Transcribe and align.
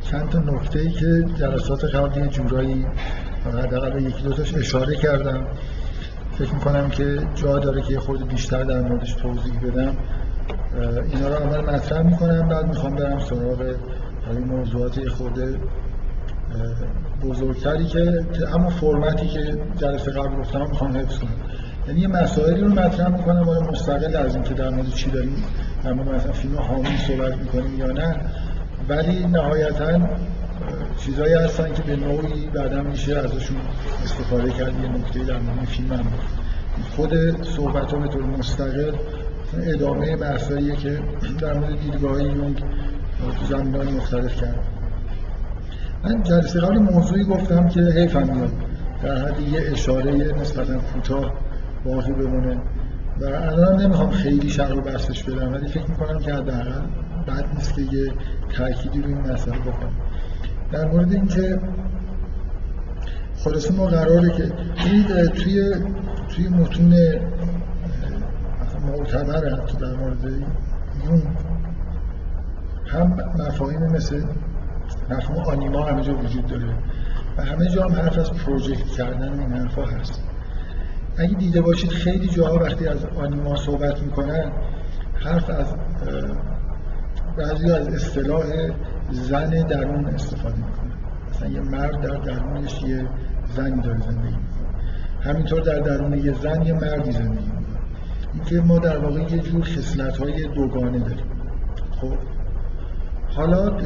چند 0.00 0.28
تا 0.28 0.38
نکته 0.38 0.78
ای 0.78 0.90
که 0.90 1.24
جلسات 1.34 1.84
قبل 1.84 2.20
یه 2.20 2.26
جورایی 2.28 2.86
حداقل 3.62 4.02
یکی 4.02 4.22
دو 4.22 4.32
تاش 4.32 4.54
اشاره 4.54 4.96
کردم. 4.96 5.46
فکر 6.32 6.54
می‌کنم 6.54 6.90
که 6.90 7.18
جا 7.34 7.58
داره 7.58 7.82
که 7.82 7.92
یه 7.92 8.00
خورده 8.00 8.24
بیشتر 8.24 8.64
در 8.64 8.80
موردش 8.80 9.12
توضیح 9.12 9.60
بدم. 9.60 9.96
اینا 11.12 11.28
رو 11.28 11.34
اول 11.34 11.74
مطرح 11.74 12.02
می‌کنم 12.02 12.48
بعد 12.48 12.66
می‌خوام 12.66 12.94
برم 12.94 13.18
سراغ 13.18 13.74
این 14.30 14.44
موضوعات 14.44 14.98
یه 14.98 15.08
خورده 15.08 15.56
بزرگتری 17.22 17.84
که 17.84 18.24
اما 18.54 18.70
فرمتی 18.70 19.26
که 19.26 19.58
جلسه 19.76 20.10
قبل 20.10 20.36
گفتم 20.40 20.60
می‌خوام 20.60 20.96
حفظ 20.96 21.18
کنم. 21.18 21.30
یعنی 21.88 22.00
یه 22.00 22.08
مسائلی 22.08 22.60
رو 22.60 22.68
مطرح 22.68 23.08
می‌کنم 23.08 23.48
آیا 23.48 23.60
مستقل 23.60 24.16
از 24.16 24.34
اینکه 24.34 24.54
در 24.54 24.70
مورد 24.70 24.88
چی 24.88 25.10
داریم 25.10 25.44
در 25.84 25.92
مورد 25.92 26.08
مثلا 26.08 26.32
فیلم 26.32 26.56
حامی 26.56 26.96
صحبت 27.06 27.36
می‌کنیم 27.36 27.78
یا 27.78 27.86
نه. 27.86 28.16
ولی 28.88 29.26
نهایتا 29.26 30.00
چیزایی 30.98 31.34
هستن 31.34 31.72
که 31.74 31.82
به 31.82 31.96
نوعی 31.96 32.46
بعدا 32.54 32.82
میشه 32.82 33.16
ازشون 33.16 33.56
استفاده 34.04 34.50
کرد. 34.50 34.72
یه 34.82 34.88
نکته 34.88 35.18
در 35.18 35.38
مورد 35.38 35.64
فیلم 35.64 35.92
هم 35.92 36.06
خود 36.96 37.44
صحبت 37.44 37.92
ها 37.92 38.06
طور 38.06 38.22
مستقل 38.22 38.92
ادامه 39.62 40.16
بحثاییه 40.16 40.76
که 40.76 41.00
در 41.40 41.54
مورد 41.54 41.80
دیدگاه 41.80 42.22
یونگ 42.22 42.62
تو 43.38 43.46
زمینهای 43.56 43.90
مختلف 43.90 44.40
کرد. 44.40 44.58
من 46.04 46.22
جلسه 46.22 46.60
قبل 46.60 46.78
موضوعی 46.78 47.24
گفتم 47.24 47.68
که 47.68 47.80
حیفم 47.80 48.22
میاد. 48.34 48.52
در 49.02 49.16
حد 49.16 49.40
یه 49.40 49.60
اشاره 49.72 50.12
نسبتا 50.40 50.78
کوتاه 50.78 51.32
باقی 51.84 52.12
بمونه. 52.12 52.56
و 53.20 53.24
الان 53.24 53.82
نمی‌خوام 53.82 54.10
خیلی 54.10 54.50
شرح 54.50 54.72
و 54.72 54.80
بحثش 54.80 55.22
بدم 55.22 55.52
ولی 55.52 55.68
فکر 55.68 55.90
می‌کنم 55.90 56.18
که 56.18 56.34
حداقل 56.34 56.80
بد 57.28 57.54
نیست 57.54 57.74
که 57.74 57.82
یه 57.82 58.12
تأکیدی 58.56 59.02
روی 59.02 59.14
این 59.14 59.32
مسئله 59.32 59.58
بکنم 59.58 59.92
در 60.72 60.84
مورد 60.84 61.12
اینکه 61.12 61.58
خلاصه 63.44 63.74
ما 63.74 63.86
قراره 63.86 64.30
که 64.30 64.52
توی 65.28 65.74
توی 66.28 66.48
متون 66.48 66.94
معتبر 68.86 69.48
حتی 69.54 69.76
در 69.76 69.94
مورد 69.94 70.24
یون 71.04 71.22
هم 72.86 73.16
مفاهیم 73.38 73.80
مثل 73.80 74.22
مفهوم 75.10 75.44
آنیما 75.44 75.84
همه 75.84 76.02
جا 76.02 76.14
وجود 76.14 76.46
داره 76.46 76.74
و 77.36 77.42
همه 77.42 77.68
جا 77.68 77.84
هم 77.84 77.92
حرف 77.92 78.18
از 78.18 78.32
پروژکت 78.32 78.86
کردن 78.86 79.40
این 79.40 79.52
حرفا 79.52 79.82
هست. 79.82 80.22
اگه 81.18 81.34
دیده 81.34 81.60
باشید 81.60 81.90
خیلی 81.90 82.28
جاها 82.28 82.58
وقتی 82.58 82.86
از 82.86 83.04
آنیما 83.04 83.56
صحبت 83.56 84.02
می‌کنن 84.02 84.52
حرف 85.14 85.50
از 85.50 85.66
بعضی 87.38 87.70
از 87.72 87.88
اصطلاح 87.88 88.44
زن 89.10 89.50
درون 89.50 90.06
استفاده 90.06 90.56
می‌کنن 90.56 90.92
مثلا 91.30 91.48
یه 91.48 91.60
مرد 91.60 92.00
در 92.00 92.16
درونش 92.16 92.82
یه 92.82 93.08
زنی 93.56 93.80
داره 93.80 94.00
زندگی 94.00 94.36
می‌کنه. 94.36 94.68
همینطور 95.20 95.60
در 95.60 95.78
درون 95.78 96.18
یه 96.18 96.34
زن 96.42 96.62
یه 96.62 96.72
مردی 96.72 97.12
زندگی 97.12 97.46
می‌کنه. 97.46 97.78
اینکه 98.34 98.60
ما 98.60 98.78
در 98.78 98.98
واقع 98.98 99.20
یه 99.20 99.38
جور 99.38 99.62
خصلت 99.62 100.16
های 100.16 100.48
دوگانه 100.48 100.98
داریم. 100.98 101.26
خب؟ 102.00 102.14
حالا 103.28 103.78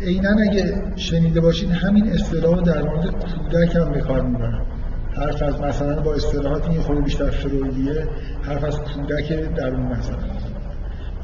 عینا 0.00 0.30
اگه 0.50 0.82
شنیده 0.96 1.40
باشید 1.40 1.70
همین 1.70 2.12
اصطلاح 2.12 2.60
در 2.60 2.82
مورد 2.82 3.06
کودک 3.06 3.76
هم 3.76 3.92
به 3.92 4.00
کار 4.00 4.22
می‌برن. 4.22 4.62
حرف 5.12 5.42
از 5.42 5.60
مثلا 5.60 6.00
با 6.00 6.14
اصطلاحات 6.14 6.68
این 6.68 6.80
خود 6.80 7.04
بیشتر 7.04 7.30
فرویدیه 7.30 8.08
حرف 8.42 8.64
از 8.64 8.80
کودک 8.80 9.54
درون 9.54 9.82
مثلا. 9.86 10.18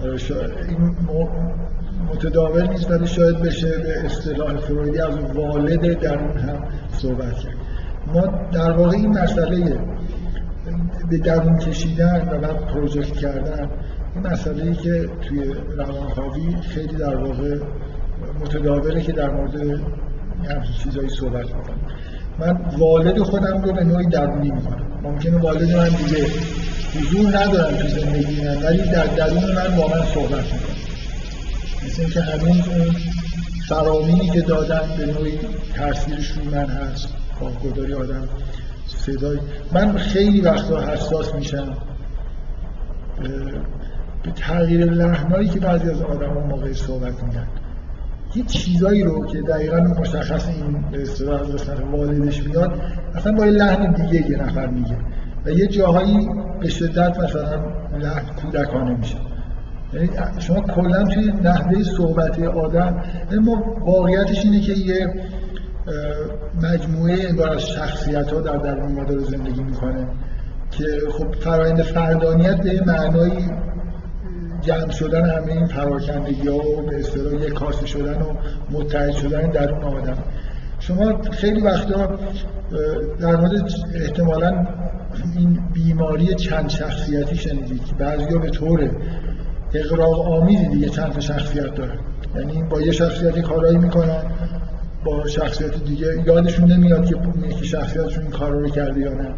این 0.04 0.96
متداول 2.08 2.66
نیست 2.68 2.90
ولی 2.90 3.06
شاید 3.06 3.38
بشه 3.38 3.78
به 3.78 4.04
اصطلاح 4.04 4.56
فرویدی 4.56 4.98
از 4.98 5.14
والد 5.34 6.00
درون 6.00 6.36
هم 6.36 6.64
صحبت 6.92 7.34
کرد. 7.34 7.54
ما 8.14 8.26
در 8.52 8.72
واقع 8.72 8.96
این 8.96 9.18
مسئله 9.18 9.78
به 11.10 11.19
درون 11.19 11.58
کشیدن 11.58 12.28
و 12.32 12.38
بعد 12.38 12.66
پروژکت 12.66 13.12
کردن 13.12 13.70
این 14.14 14.26
مسئله 14.26 14.62
ای 14.62 14.75
که 14.75 15.08
توی 15.22 15.54
روانکاوی 15.76 16.56
خیلی 16.62 16.96
در 16.96 17.16
واقع 17.16 17.58
متداوله 18.41 19.00
که 19.00 19.12
در 19.12 19.30
مورد 19.30 19.54
همچین 20.48 20.75
چیزایی 20.84 21.08
صحبت 21.08 21.46
می‌کنم 21.46 21.76
من 22.38 22.58
والد 22.78 23.19
خودم 23.19 23.62
رو 23.62 23.72
به 23.72 23.84
نوعی 23.84 24.06
درونی 24.06 24.50
می‌کنم. 24.50 24.86
ممکنه 25.02 25.38
والد 25.38 25.76
من 25.76 25.88
دیگه 25.88 26.26
حضور 26.94 27.38
ندارم 27.38 27.76
تو 27.76 27.88
زندگی 27.88 28.44
من 28.44 28.62
ولی 28.62 28.82
در 28.82 29.06
درون 29.06 29.54
من 29.54 29.76
با 29.76 30.04
صحبت 30.14 30.52
می‌کنم. 30.52 30.76
مثل 31.86 32.02
اینکه 32.02 32.20
همین 32.20 32.62
اون 32.62 32.96
فرامینی 33.68 34.28
که 34.28 34.40
دادن 34.40 34.80
به 34.98 35.06
نوعی 35.06 35.38
تاثیرش 35.76 36.30
روی 36.30 36.48
من 36.48 36.66
هست 36.66 37.08
گداری 37.64 37.94
آدم 37.94 38.28
صدای 38.86 39.38
من 39.72 39.96
خیلی 39.96 40.40
وقتا 40.40 40.80
حساس 40.80 41.34
میشم 41.34 41.76
به 44.22 44.30
تغییر 44.36 44.84
لحنایی 44.84 45.48
که 45.48 45.60
بعضی 45.60 45.90
از 45.90 46.02
آدم 46.02 46.32
موقع 46.32 46.72
صحبت 46.72 47.22
میگن 47.22 47.46
یه 48.34 48.44
چیزایی 48.44 49.02
رو 49.02 49.26
که 49.26 49.42
دقیقا 49.42 49.76
مشخص 49.76 50.48
این 50.48 50.90
به 50.92 51.02
اصطلاح 51.02 51.40
از 51.40 51.68
والدش 51.92 52.42
میاد 52.42 52.80
اصلا 53.14 53.32
با 53.32 53.46
یه 53.46 53.52
لحن 53.52 53.92
دیگه 53.92 54.30
یه 54.30 54.36
نفر 54.36 54.66
میگه. 54.66 54.96
و 55.44 55.50
یه 55.50 55.66
جاهایی 55.66 56.28
به 56.60 56.68
شدت 56.68 57.18
مثلا 57.18 57.62
لحن 57.98 58.34
کودکانه 58.42 58.96
میشه. 58.96 59.16
یعنی 59.92 60.10
شما 60.38 60.60
کلا 60.60 61.04
توی 61.04 61.32
نحوه 61.42 61.82
صحبت 61.82 62.38
آدم 62.38 63.02
یعنی 63.30 63.44
ما 63.44 63.76
واقعیتش 63.86 64.44
اینه 64.44 64.60
که 64.60 64.72
یه 64.72 65.14
مجموعه 66.62 67.28
انگار 67.28 67.50
از 67.50 67.68
شخصیت 67.68 68.32
ها 68.32 68.40
در 68.40 68.56
درون 68.56 68.92
ما 68.92 69.04
داره 69.04 69.20
زندگی 69.20 69.62
می‌کنه 69.62 70.06
که 70.70 70.84
خب 71.12 71.34
فرایند 71.34 71.82
فردانیت 71.82 72.62
به 72.62 72.82
معنایی 72.86 73.50
جمع 74.60 74.90
شدن 74.90 75.30
همه 75.30 75.52
این 75.52 75.66
پراکندگی 75.66 76.48
ها 76.48 76.56
و 76.56 76.82
به 76.82 76.98
اصطلاح 76.98 77.34
یک 77.34 77.52
کاسه 77.52 77.86
شدن 77.86 78.22
و 78.22 78.32
متحد 78.70 79.10
شدن 79.10 79.50
درون 79.50 79.84
آدم. 79.84 80.18
شما 80.80 81.22
خیلی 81.22 81.60
وقتا 81.60 82.18
در 83.20 83.36
مورد 83.36 83.70
احتمالا 83.94 84.66
این 85.36 85.60
بیماری 85.72 86.34
چند 86.34 86.68
شخصیتی 86.68 87.36
شنیدید. 87.36 87.84
که 87.84 87.94
بعضی 87.94 88.38
به 88.38 88.50
طور 88.50 88.90
اغراق 89.75 90.20
آمیزی 90.20 90.69
دیگه 90.69 90.88
چند 90.88 91.20
شخصیت 91.20 91.74
داره 91.74 91.98
یعنی 92.36 92.62
با 92.62 92.80
یه 92.80 92.92
شخصیتی 92.92 93.42
کارایی 93.42 93.78
می‌کنن 93.78 94.22
با 95.04 95.26
شخصیت 95.26 95.84
دیگه 95.84 96.06
یادشون 96.26 96.72
نمیاد 96.72 97.06
که 97.06 97.16
یکی 97.48 97.64
شخصیتشون 97.64 98.22
این 98.22 98.32
کار 98.32 98.50
رو 98.50 98.69
کرده 98.69 99.00
یا 99.00 99.12
نه. 99.12 99.34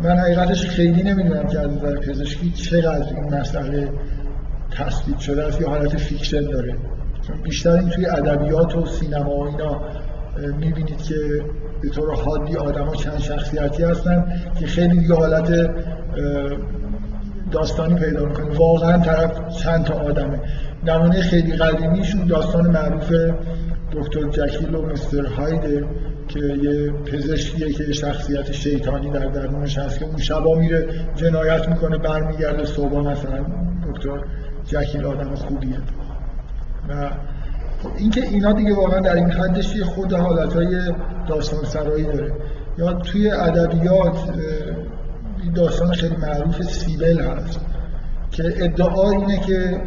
من 0.00 0.18
حقیقتش 0.18 0.66
خیلی 0.66 1.02
نمی‌دونم 1.02 1.46
که 1.46 1.58
از 1.60 1.70
نظر 1.70 1.96
پزشکی 1.96 2.50
چقدر 2.50 3.14
این 3.14 3.34
مسئله 3.34 3.88
تثبیت 4.70 5.18
شده 5.18 5.44
است 5.44 5.60
یا 5.60 5.68
حالت 5.68 5.96
fiction 5.96 6.40
داره. 6.40 6.76
چون 7.26 7.42
بیشتر 7.42 7.70
این 7.70 7.88
توی 7.88 8.06
ادبیات 8.06 8.76
و 8.76 8.86
سینما 8.86 9.30
و 9.30 9.46
اینا 9.46 9.80
می‌بینید 10.58 11.02
که 11.02 11.44
به 11.82 11.88
طور 11.88 12.14
حادی 12.14 12.56
آدم 12.56 12.84
ها 12.84 12.94
چند 12.94 13.18
شخصیتی 13.18 13.82
هستن 13.82 14.32
که 14.60 14.66
خیلی 14.66 14.98
دیگه 14.98 15.14
حالت 15.14 15.70
داستانی 17.50 17.94
پیدا 17.94 18.24
می‌کنه. 18.24 18.58
واقعا 18.58 18.98
طرف 18.98 19.48
چند 19.48 19.84
تا 19.84 19.94
آدمه. 19.94 20.40
نمونه 20.86 21.20
خیلی 21.20 21.56
قدیمیشون 21.56 22.26
داستان 22.26 22.70
معروف 22.70 23.12
دکتر 23.92 24.28
جکیل 24.28 24.74
و 24.74 24.82
مستر 24.82 25.26
هایده 25.26 25.84
که 26.28 26.38
یه 26.38 26.90
پزشکیه 26.90 27.72
که 27.72 27.92
شخصیت 27.92 28.52
شیطانی 28.52 29.10
در 29.10 29.26
درونش 29.26 29.78
هست 29.78 29.98
که 29.98 30.04
اون 30.04 30.16
شبا 30.16 30.54
میره 30.54 30.86
جنایت 31.14 31.68
می‌کنه 31.68 31.98
برمیگرده 31.98 32.64
صبح 32.64 32.96
مثلا. 32.96 33.46
دکتر 33.88 34.20
جکیل 34.66 35.04
آدم 35.04 35.34
خوبیه. 35.34 35.78
و 36.88 37.10
اینکه 37.96 38.22
اینا 38.22 38.52
دیگه 38.52 38.74
واقعا 38.74 39.00
در 39.00 39.14
این 39.14 39.30
حدش 39.30 39.76
یه 39.76 39.84
خود 39.84 40.12
حالتهای 40.12 40.92
داستان 41.28 41.64
سرایی 41.64 42.04
داره. 42.04 42.32
یا 42.78 42.92
توی 42.92 43.30
ادبیات 43.30 44.18
داستان 45.54 45.92
خیلی 45.92 46.16
معروف 46.16 46.62
سیبل 46.62 47.20
هست 47.20 47.60
که 48.30 48.54
ادعا 48.56 49.10
اینه 49.10 49.40
که 49.40 49.80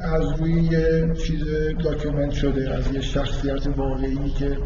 از 0.00 0.40
روی 0.40 0.52
یه 0.52 1.14
چیز 1.14 1.44
document 1.84 2.30
شده 2.32 2.74
از 2.74 2.94
یه 2.94 3.00
شخصیت 3.00 3.66
واقعی 3.76 4.30
که 4.38 4.56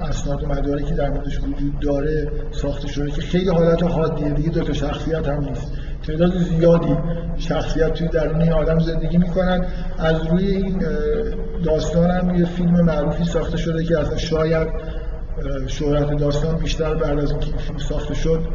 اسناد 0.00 0.44
و 0.44 0.46
مدارکی 0.46 0.94
در 0.94 1.10
موردش 1.10 1.38
وجود 1.40 1.78
داره 1.80 2.32
ساخته 2.50 2.88
شده 2.88 3.10
که 3.10 3.20
خیلی 3.20 3.48
حالت 3.48 3.82
حادیه 3.82 4.30
دیگه 4.30 4.48
دو 4.48 4.60
تا 4.60 4.72
شخصیت 4.72 5.28
هم 5.28 5.44
نیست. 5.44 5.72
تعداد 6.08 6.38
زیادی 6.38 6.96
شخصیت 7.38 7.94
توی 7.94 8.08
درون 8.08 8.40
این 8.42 8.52
آدم 8.52 8.78
زندگی 8.78 9.18
می‌کنن 9.18 9.66
از 9.98 10.26
روی 10.26 10.46
این 10.46 10.82
داستان 11.64 12.10
هم 12.10 12.34
یه 12.34 12.44
فیلم 12.44 12.80
معروفی 12.80 13.24
ساخته 13.24 13.56
شده 13.56 13.84
که 13.84 13.98
اصلا 13.98 14.16
شاید 14.16 14.68
شهرت 15.66 16.16
داستان 16.16 16.56
بیشتر 16.56 16.94
بعد 16.94 17.18
از 17.18 17.30
اینکه 17.30 17.46
این 17.46 17.56
فیلم 17.56 17.78
ساخته 17.78 18.14
شد 18.14 18.48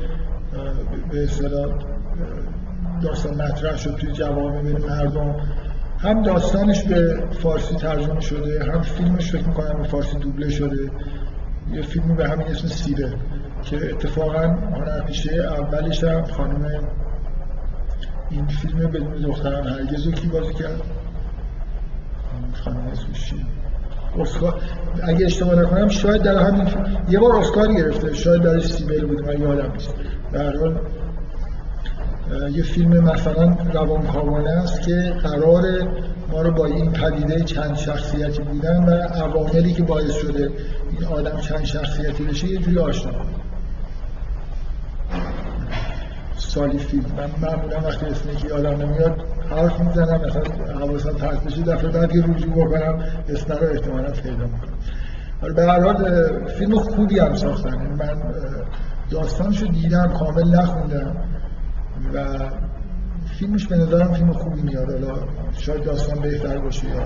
به 1.12 1.24
اصطلاح 1.24 1.68
داستان 3.04 3.42
مطرح 3.42 3.78
شد 3.78 3.96
توی 3.96 4.12
جوامع 4.12 4.62
بین 4.62 4.78
مردم. 4.78 5.36
هم 6.00 6.22
داستانش 6.22 6.84
به 6.84 7.24
فارسی 7.32 7.76
ترجمه 7.76 8.22
شده 8.22 8.64
هم 8.64 8.82
فیلمش 8.82 9.32
فکر 9.32 9.48
می‌کنم 9.48 9.82
به 9.82 9.88
فارسی 9.88 10.18
دوبله 10.18 10.50
شده. 10.50 10.92
یه 11.74 11.82
فیلمی 11.82 12.16
به 12.16 12.30
همین 12.30 12.48
اسم 12.48 12.68
سیره 12.68 13.14
که 13.64 13.90
اتفاقا 13.90 14.48
هنرپیشه 14.48 15.34
اولش 15.34 16.04
هم 16.04 16.24
خانم 16.24 16.68
این 18.30 18.46
فیلم 18.46 18.80
بدون 18.80 19.22
دختران 19.22 19.68
هرگز 19.68 20.06
رو 20.06 20.12
کی 20.12 20.28
بازی 20.28 20.54
کرد. 20.54 20.82
خانم 22.54 22.88
اسمش 22.92 23.34
اسکار 24.20 24.62
اگه 25.04 25.26
اشتباه 25.26 25.56
نکنم 25.56 25.88
شاید 25.88 26.22
در 26.22 26.38
همین 26.38 26.68
یه 27.10 27.20
بار 27.20 27.36
اسکار 27.36 27.74
گرفته. 27.74 28.14
شاید 28.14 28.42
در 28.42 28.60
سیبل 28.60 29.06
بود 29.06 29.28
من 29.28 29.42
یادم 29.42 29.72
نیست. 29.72 29.94
در 30.32 30.58
حال 30.58 30.80
یه 32.52 32.64
فیلم 32.64 33.04
مثلا 33.04 33.58
روانکاوانه 33.74 34.50
است 34.50 34.82
که 34.82 35.14
قرار 35.24 35.64
ما 36.32 36.42
رو 36.42 36.52
با 36.52 36.66
این 36.66 36.92
پدیده 36.92 37.44
چند 37.44 37.76
شخصیتی 37.76 38.42
بودن 38.42 38.84
و 38.84 38.92
عواملی 38.92 39.74
که 39.74 39.84
باعث 39.84 40.12
شده 40.12 40.52
این 40.92 41.06
آدم 41.06 41.38
چند 41.38 41.64
شخصیتی 41.64 42.24
بشه 42.24 42.48
یه 42.48 42.58
جوری 42.58 42.80
آشنا 42.80 43.12
سالی 43.12 43.44
فیلم 46.50 47.06
من 47.18 47.30
معمولا 47.42 47.78
وقتی 47.80 48.06
اسم 48.06 48.30
یکی 48.30 48.48
یادم 48.48 48.82
نمیاد 48.82 49.26
حرف 49.50 49.80
می‌زنم 49.80 50.22
مثلا 50.22 50.44
حواسم 50.80 51.14
پرت 51.14 51.44
بشه 51.44 51.62
دفعه 51.62 51.92
بعد 51.92 52.16
یه 52.16 52.24
رجوع 52.24 52.66
بکنم 52.66 53.04
اسم 53.30 53.54
رو 53.54 53.68
احتمالا 53.72 54.12
پیدا 54.12 54.46
می‌کنم. 54.46 55.54
به 55.56 55.66
هر 55.66 55.84
حال 55.84 56.30
فیلم 56.48 56.80
خوبی 56.80 57.20
هم 57.20 57.36
ساختن. 57.36 57.74
یعنی 57.74 57.96
من 57.96 58.22
داستانشو 59.10 59.66
دیدم 59.66 60.14
کامل 60.14 60.56
نخوندم 60.56 61.16
و 62.14 62.20
فیلمش 63.40 63.68
به 63.68 63.78
نظرم 63.78 64.14
فیلم 64.14 64.34
خوبی 64.34 64.62
میاد. 64.62 64.92
حالا 64.92 65.20
شاید 65.58 65.84
داستان 65.84 66.20
بهتر 66.20 66.58
باشه 66.58 66.90
یا 66.90 67.04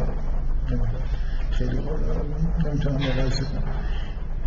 خیلی 1.51 1.79
نمی‌تونم 2.65 2.95
مقایسه 2.95 3.45
کنم. 3.45 3.63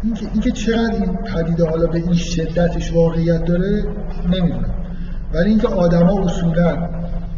اینکه 0.02 0.26
اینکه 0.32 0.50
چقدر 0.50 0.92
این 0.92 1.16
پدیده 1.16 1.68
حالا 1.68 1.86
به 1.86 1.98
این 1.98 2.12
شدتش 2.12 2.92
واقعیت 2.92 3.44
داره 3.44 3.84
نمی‌دونم. 4.26 4.74
ولی 5.34 5.50
اینکه 5.50 5.68
آدما 5.68 6.24
اصولا 6.24 6.88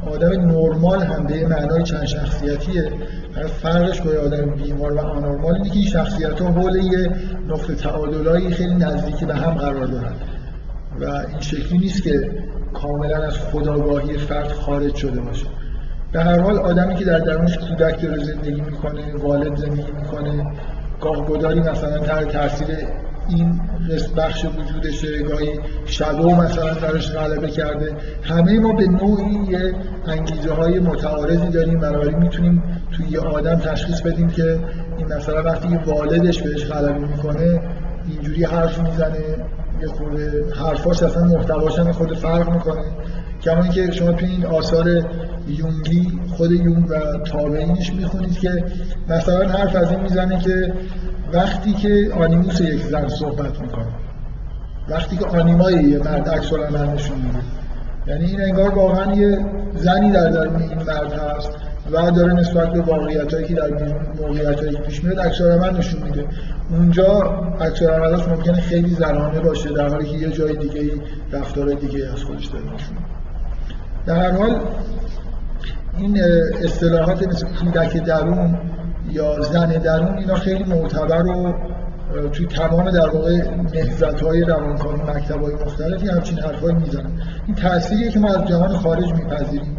آدم 0.07 0.29
نرمال 0.29 1.03
هم 1.03 1.27
به 1.27 1.47
معنای 1.47 1.83
چند 1.83 2.05
شخصیتیه 2.05 2.93
فرقش 3.63 4.01
با 4.01 4.11
آدم 4.25 4.51
بیمار 4.51 4.93
و 4.93 4.99
آنورمال 4.99 5.55
اینه 5.55 5.71
که 5.71 5.77
این 5.77 5.89
شخصیت 5.89 6.41
ها 6.41 6.51
حول 6.51 6.77
یه 6.77 7.11
نقطه 7.49 7.75
تعادلایی 7.75 8.51
خیلی 8.51 8.75
نزدیکی 8.75 9.27
به 9.27 9.35
هم 9.35 9.51
قرار 9.51 9.87
دارن. 9.87 10.13
و 11.01 11.05
این 11.05 11.41
شکلی 11.41 11.79
نیست 11.79 12.03
که 12.03 12.31
کاملا 12.75 13.17
از 13.17 13.39
خداگاهی 13.39 14.19
فرد 14.19 14.53
خارج 14.53 14.95
شده 14.95 15.21
باشه. 15.21 15.47
به 16.13 16.23
هر 16.23 16.41
حال 16.41 16.59
آدمی 16.59 16.95
که 16.95 17.05
در 17.05 17.19
درونش 17.19 17.59
کودک 17.59 18.03
داره 18.03 18.25
زندگی 18.25 18.61
می‌کنه 18.61 19.17
والد 19.17 19.57
زندگی 19.57 19.93
می‌کنه 19.93 20.47
گاه 21.03 21.27
گداری 21.27 21.61
مثلا 21.61 21.99
تر 21.99 22.25
تاثیر 22.25 22.69
این 23.29 23.61
بخش 24.17 24.45
وجودشه 24.45 25.23
گاهی 25.23 25.61
شادو 25.85 26.31
مثلا 26.31 26.75
درش 26.75 27.11
غلبه 27.13 27.49
کرده. 27.49 27.93
همه 28.23 28.59
ما 28.59 28.73
به 28.73 28.87
نوعی 28.87 29.47
یه 29.49 29.75
انگیزه 30.07 30.53
های 30.53 30.79
متعارضی 30.79 31.49
داریم. 31.49 31.79
بنابراین 31.81 32.19
می‌تونیم 32.19 32.63
توی 32.93 33.09
یه 33.09 33.21
آدم 33.21 33.55
تشخیص 33.55 34.01
بدیم 34.01 34.29
که 34.29 34.59
این 34.99 35.13
مثلا 35.13 35.43
وقتی 35.43 35.69
یه 35.69 35.85
والدش 35.85 36.43
بهش 36.43 36.67
غلبه 36.67 36.99
می‌کنه 36.99 37.61
اینجوری 38.09 38.45
حرف 38.45 38.79
می‌زنه 38.79 39.19
یه 39.81 39.89
خورده 39.89 40.45
حرفاش 40.55 41.03
اصلا 41.03 41.25
محتواش 41.25 41.79
خود 41.81 42.15
فرق 42.19 42.51
می‌کنه. 42.51 42.85
کما 43.45 43.69
که 43.69 43.91
شما 43.91 44.13
توی 44.13 44.29
این 44.29 44.47
آثار 44.47 45.05
یونگی 45.49 46.21
خود 46.29 46.53
یونگ 46.53 46.91
و 46.91 47.19
تابعینش 47.25 47.93
می‌خونید 47.93 48.39
که 48.39 48.65
مثلا 49.09 49.49
حرف 49.49 49.77
از 49.77 49.91
این 49.91 50.01
می‌زنه 50.01 50.39
که 50.39 50.73
وقتی 51.33 51.73
که 51.73 52.11
آنیموس 52.15 52.61
یک 52.61 52.83
زن 52.83 53.09
صحبت 53.09 53.61
می‌کنه 53.61 53.87
وقتی 54.89 55.17
که 55.17 55.27
آنیمای 55.27 55.75
یه 55.75 55.99
مرد 55.99 56.29
عکس 56.29 56.53
نشون 56.53 57.17
میده. 57.17 57.39
یعنی 58.07 58.25
این 58.25 58.41
انگار 58.41 58.75
واقعا 58.75 59.15
یه 59.15 59.39
زنی 59.75 60.11
در 60.11 60.31
درون 60.31 60.63
این 60.63 60.79
مرد 60.79 61.13
هست 61.13 61.51
و 61.93 62.11
داره 62.11 62.33
نسبت 62.33 62.73
به 62.73 62.81
واقعیت 62.81 63.35
هایی 63.35 63.47
که 63.47 63.55
در 63.55 63.69
موقعیت 64.21 64.61
هایی 64.61 64.77
پیش 64.77 65.05
میاد 65.05 65.21
عکس 65.21 65.41
نشون 65.79 66.03
میده. 66.03 66.25
اونجا 66.71 67.21
عکس 67.61 67.83
ممکنه 68.29 68.61
خیلی 68.61 68.95
زنانه 68.95 69.41
باشه 69.41 69.69
در 69.69 69.89
حالی 69.89 70.07
که 70.07 70.17
یه 70.17 70.31
جای 70.31 70.57
دیگه 70.57 70.91
رفتار 71.33 71.75
دیگه 71.75 72.09
از 72.13 72.23
خودش 72.23 72.47
داره 72.47 72.65
نشون 72.65 72.97
در 74.07 74.17
هر 74.17 74.31
حال 74.31 74.61
این 75.99 76.21
اصطلاحات 76.65 77.29
مثل 77.29 77.47
کودک 77.47 78.05
درون 78.05 78.59
یا 79.11 79.41
زن 79.41 79.69
درون 79.69 80.19
اینا 80.19 80.35
خیلی 80.35 80.65
معتبر 80.65 81.27
و 81.27 81.55
توی 82.33 82.47
تمام 82.47 82.91
در 82.91 83.09
واقع 83.09 83.43
نهزت 83.75 84.23
های 84.23 84.41
روانکاوی 84.41 85.03
مکتب 85.03 85.43
های 85.43 85.55
مختلفی 85.55 86.09
همچین 86.09 86.39
حرفایی 86.39 86.77
می‌زنن. 86.77 87.11
این 87.47 87.57
تأثیریه 87.57 88.11
که 88.11 88.19
ما 88.19 88.29
از 88.29 88.45
جهان 88.49 88.77
خارج 88.77 89.13
میپذیریم. 89.13 89.77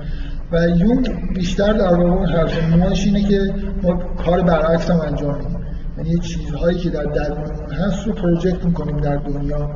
و 0.51 0.67
یونگ 0.67 1.33
بیشتر 1.35 1.73
در 1.73 1.93
واقع 1.93 2.25
حرف 2.25 2.63
نوعش 2.73 3.05
اینه 3.05 3.23
که 3.23 3.53
ما 3.83 3.93
کار 4.25 4.41
برعکس 4.41 4.89
هم 4.89 5.01
انجام 5.01 5.35
میدیم. 5.37 5.59
یعنی 5.97 6.19
چیزهایی 6.19 6.77
که 6.77 6.89
در 6.89 7.03
درونمون 7.03 7.73
هست 7.73 8.07
رو 8.07 8.13
پروژکت 8.13 8.65
می‌کنیم 8.65 8.97
در 8.97 9.15
دنیا. 9.15 9.69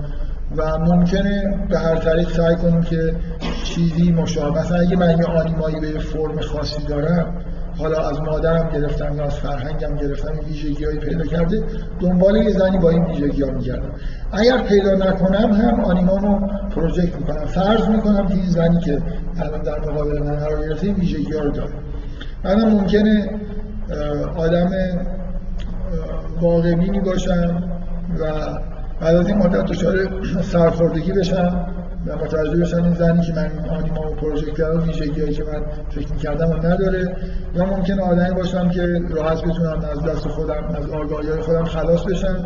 و 0.55 0.77
ممکنه 0.77 1.57
به 1.69 1.79
هر 1.79 1.95
طریق 1.95 2.29
سعی 2.29 2.55
کنیم 2.55 2.81
که 2.81 3.15
چیزی 3.63 4.11
مشابه 4.11 4.59
مثلا 4.59 4.77
اگه 4.79 4.95
من 4.95 5.17
یه 5.17 5.25
آنیمایی 5.25 5.79
به 5.79 5.99
فرم 5.99 6.41
خاصی 6.41 6.83
دارم 6.83 7.45
حالا 7.77 8.09
از 8.09 8.21
مادرم 8.21 8.69
گرفتم 8.69 9.15
یا 9.15 9.23
از 9.23 9.35
فرهنگم 9.35 9.95
گرفتم 9.95 10.33
ویژگیهایی 10.47 10.99
پیدا 10.99 11.25
کرده 11.25 11.63
دنبال 11.99 12.35
یه 12.35 12.51
زنی 12.51 12.77
با 12.77 12.89
این 12.89 13.05
ویژگی 13.05 13.43
ها 13.43 13.51
میگردم. 13.51 13.91
اگر 14.31 14.57
پیدا 14.57 14.91
نکنم 14.91 15.51
هم 15.51 15.79
آنیمامو 15.79 16.47
پروژکت 16.75 17.15
می‌کنم. 17.15 17.45
فرض 17.45 17.87
می‌کنم 17.87 18.27
که 18.27 18.33
این 18.33 18.49
زنی 18.49 18.79
که 18.79 19.01
الان 19.39 19.61
در 19.61 19.79
مقابل 19.79 20.19
من 20.19 20.35
قرار 20.35 20.67
گرفته 20.67 20.93
ویژگی 20.93 21.33
ها 21.33 21.39
رو 21.39 21.51
داره. 21.51 21.73
بعدم 22.43 22.69
ممکنه 22.69 23.29
آدم 24.37 24.69
واقعبینی 26.41 26.99
باشم 26.99 27.63
و 28.19 28.23
بعد 29.01 29.15
از 29.15 29.27
این 29.27 29.37
مدت 29.37 29.65
دچار 29.65 29.95
سرخوردگی 30.41 31.11
بشم 31.11 31.65
و 32.07 32.15
متوجه 32.15 32.57
بشن 32.57 32.83
این 32.83 32.93
زنی 32.93 33.21
که 33.21 33.33
من 33.33 33.51
آنیما 33.69 34.11
و 34.11 34.15
پروژکت 34.15 34.57
کردم 34.57 34.83
ویژگی 34.83 35.33
که 35.33 35.43
من 35.43 35.61
فکر 35.89 36.11
می‌کردم 36.11 36.49
و 36.49 36.53
نداره 36.53 37.15
یا 37.55 37.65
ممکنه 37.65 38.01
آدمی 38.01 38.35
باشم 38.35 38.69
که 38.69 39.01
راحت 39.09 39.41
بتونم 39.41 39.85
از 39.91 40.03
دست 40.03 40.27
خودم 40.27 40.75
از 40.75 40.89
آگاهی 40.89 41.41
خودم 41.41 41.63
خلاص 41.63 42.03
بشم 42.03 42.45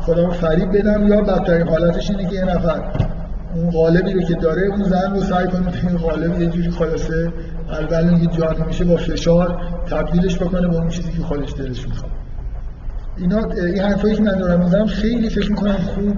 خودم 0.00 0.26
رو 0.26 0.32
فریب 0.32 0.78
بدم 0.78 1.08
یا 1.08 1.20
بدترین 1.20 1.68
حالتش 1.68 2.10
اینه 2.10 2.30
که 2.30 2.34
یه 2.36 2.44
نفر 2.44 2.82
اون 3.54 3.70
قالبی 3.70 4.12
رو 4.12 4.22
که 4.22 4.34
داره 4.34 4.62
اون 4.62 4.82
زن 4.82 5.14
رو 5.14 5.20
سعی 5.20 5.46
کنه 5.46 5.72
این 5.88 5.98
قالب 5.98 6.40
یه 6.40 6.46
جوری 6.46 6.70
خلاصه 6.70 7.32
اول 7.70 8.08
اینکه 8.08 8.26
جا 8.26 8.64
میشه 8.66 8.84
با 8.84 8.96
فشار 8.96 9.60
تبدیلش 9.90 10.38
بکنه 10.38 10.68
به 10.68 10.76
اون 10.76 10.88
چیزی 10.88 11.12
که 11.12 11.22
خودش 11.22 11.54
دلش 11.58 11.88
می‌خواد. 11.88 12.10
اینا 13.20 13.44
این 13.44 13.78
حرفایی 13.78 14.14
که 14.14 14.22
من 14.22 14.38
دارم 14.38 14.60
می‌زنم 14.60 14.86
خیلی 14.86 15.30
فکر 15.30 15.50
می‌کنم 15.50 15.72
خوب 15.72 16.16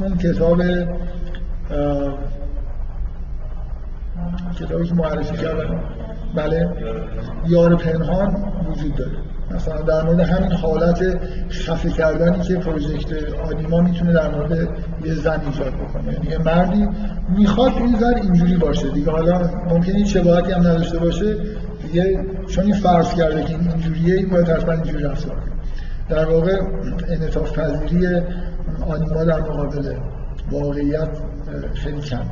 اون 0.00 0.16
کتاب 0.18 0.62
کتابی 4.60 4.86
که 4.88 4.94
معرفی 4.94 5.36
کردم 5.36 5.80
بله 6.36 6.68
یار 7.48 7.76
پنهان 7.76 8.36
وجود 8.70 8.94
داره. 8.94 9.10
مثلا 9.50 9.80
در 9.80 10.02
مورد 10.02 10.20
همین 10.20 10.52
حالت 10.52 11.20
خفه 11.50 11.90
کردنی 11.90 12.40
که 12.40 12.54
پروژکت 12.54 13.12
آدیما 13.50 13.80
می‌تونه 13.80 14.12
در 14.12 14.30
مورد 14.30 14.68
یه 15.04 15.14
زن 15.14 15.40
ایجاد 15.46 15.72
بکنه. 15.74 16.12
یعنی 16.12 16.26
یه 16.30 16.38
مردی 16.38 16.88
می‌خواد 17.38 17.72
این 17.76 17.96
زن 17.96 18.14
اینجوری 18.14 18.56
باشه. 18.56 18.88
دیگه 18.88 19.10
حالا 19.10 19.50
ممکنه 19.70 19.94
این 19.94 20.06
شباهتی 20.06 20.52
هم 20.52 20.60
نداشته 20.60 20.98
باشه. 20.98 21.36
دیگه 21.82 22.24
چون 22.48 22.64
این 22.64 22.74
فرض 22.74 23.14
کرده 23.14 23.44
که 23.44 23.50
این 23.50 23.68
اینجوریه 23.68 24.14
این 24.14 24.28
باید 24.28 24.48
حتما 24.48 24.72
اینجوری 24.72 25.04
رفتار 25.04 25.36
در 26.08 26.30
واقع 26.30 26.60
انعطاف 27.08 27.58
پذیری 27.58 28.06
آنیما 28.86 29.24
در 29.24 29.40
مقابل 29.40 29.94
واقعیت 30.50 31.08
خیلی 31.74 32.00
کم. 32.00 32.24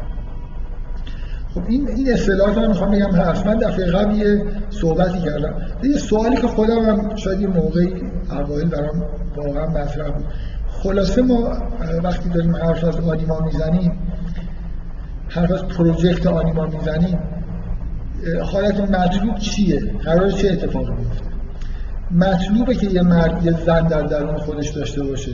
خب 1.54 1.62
این 1.68 1.88
این 1.88 2.12
اصطلاحات 2.12 2.58
رو 2.58 2.68
می‌خوام 2.68 2.90
بگم 2.90 3.12
هست. 3.12 3.46
من 3.46 3.54
دفعه 3.54 3.86
قبل 3.86 4.14
یه 4.14 4.42
صحبتی 4.70 5.18
کردم. 5.18 5.54
یه 5.82 5.96
سوالی 5.96 6.36
که 6.36 6.46
خودم 6.46 6.78
هم 6.78 7.16
شاید 7.16 7.40
یه 7.40 7.46
موقعی 7.46 7.94
اوایل 8.30 8.68
برام 8.68 9.04
واقعا 9.36 9.66
مطرح 9.66 10.10
بود. 10.10 10.24
خلاصه 10.68 11.22
ما 11.22 11.52
وقتی 12.02 12.28
داریم 12.28 12.56
حرف 12.56 12.84
از 12.84 12.96
آنیما 12.96 13.40
می‌زنیم 13.40 13.92
حرف 15.28 15.50
از 15.52 15.64
پروژکت 15.64 16.26
آنیما 16.26 16.66
می‌زنیم 16.66 17.18
حالت 18.42 18.80
مطلوب 18.80 19.38
چیه؟ 19.38 19.80
قرار 20.04 20.30
چه 20.30 20.48
اتفاقی 20.48 20.92
بیفته؟ 20.92 21.21
مطلوبه 22.12 22.74
که 22.74 22.86
یه 22.86 23.02
مرد 23.02 23.46
یه 23.46 23.52
زن 23.52 23.86
در 23.86 24.02
درون 24.02 24.36
خودش 24.36 24.68
داشته 24.68 25.02
باشه. 25.02 25.32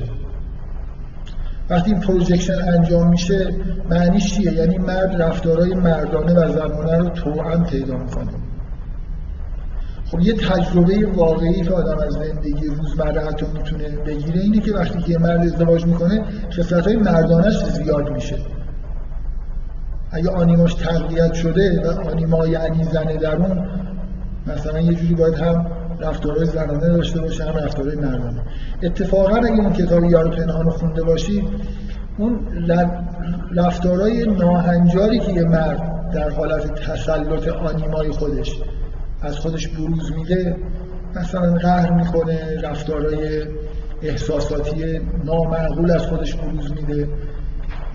وقتی 1.70 1.90
این 1.90 2.00
پروژکشن 2.00 2.68
انجام 2.68 3.08
میشه 3.08 3.54
معنیش 3.90 4.34
چیه؟ 4.34 4.52
یعنی 4.52 4.78
مرد 4.78 5.22
رفتارهای 5.22 5.74
مردانه 5.74 6.32
و 6.34 6.52
زنانه 6.52 6.98
رو 6.98 7.08
توأم 7.08 7.64
پیدا 7.64 7.96
می‌کنه. 7.96 8.32
خب 10.06 10.20
یه 10.20 10.32
تجربه 10.32 11.06
واقعی 11.16 11.62
که 11.62 11.74
آدم 11.74 11.98
از 11.98 12.12
زندگی 12.12 12.66
روزمره 12.66 13.20
حتی 13.20 13.46
می‌تونه 13.54 13.88
بگیره 13.88 14.40
اینه 14.40 14.60
که 14.60 14.72
وقتی 14.72 14.98
که 14.98 15.10
یه 15.10 15.18
مرد 15.18 15.40
ازدواج 15.40 15.86
می‌کنه 15.86 16.24
خصلت 16.52 16.86
های 16.86 16.96
مردانش 16.96 17.64
زیاد 17.64 18.10
میشه. 18.10 18.36
اگه 20.10 20.30
آنیماش 20.30 20.74
تقویت 20.74 21.32
شده 21.32 21.82
و 21.84 22.08
آنیما 22.10 22.46
یعنی 22.46 22.84
زن 22.84 23.04
درون 23.04 23.68
مثلا 24.46 24.80
یه 24.80 24.94
جوری 24.94 25.14
باید 25.14 25.34
هم 25.34 25.66
رفتارهای 26.00 26.46
زنانه 26.46 26.88
داشته 26.88 27.20
باشه 27.20 27.44
هم 27.44 27.56
رفتارهای 27.56 27.96
مردانه 27.96 28.42
اتفاقا 28.82 29.36
اگه 29.36 29.60
اون 29.60 29.72
کتاب 29.72 30.04
یار 30.04 30.28
پنهان 30.28 30.64
رو 30.64 30.70
خونده 30.70 31.02
باشی 31.02 31.48
اون 32.18 32.40
رفتارهای 33.56 34.26
ناهنجاری 34.26 35.18
که 35.18 35.32
یه 35.32 35.44
مرد 35.44 36.10
در 36.14 36.30
حالت 36.30 36.74
تسلط 36.74 37.48
آنیمای 37.48 38.10
خودش 38.10 38.60
از 39.22 39.38
خودش 39.38 39.68
بروز 39.68 40.12
میده 40.12 40.56
مثلا 41.16 41.52
قهر 41.54 41.90
می‌کنه 41.90 42.60
رفتارهای 42.60 43.46
احساساتی 44.02 45.00
نامعقول 45.24 45.90
از 45.90 46.02
خودش 46.02 46.34
بروز 46.34 46.72
میده. 46.72 47.08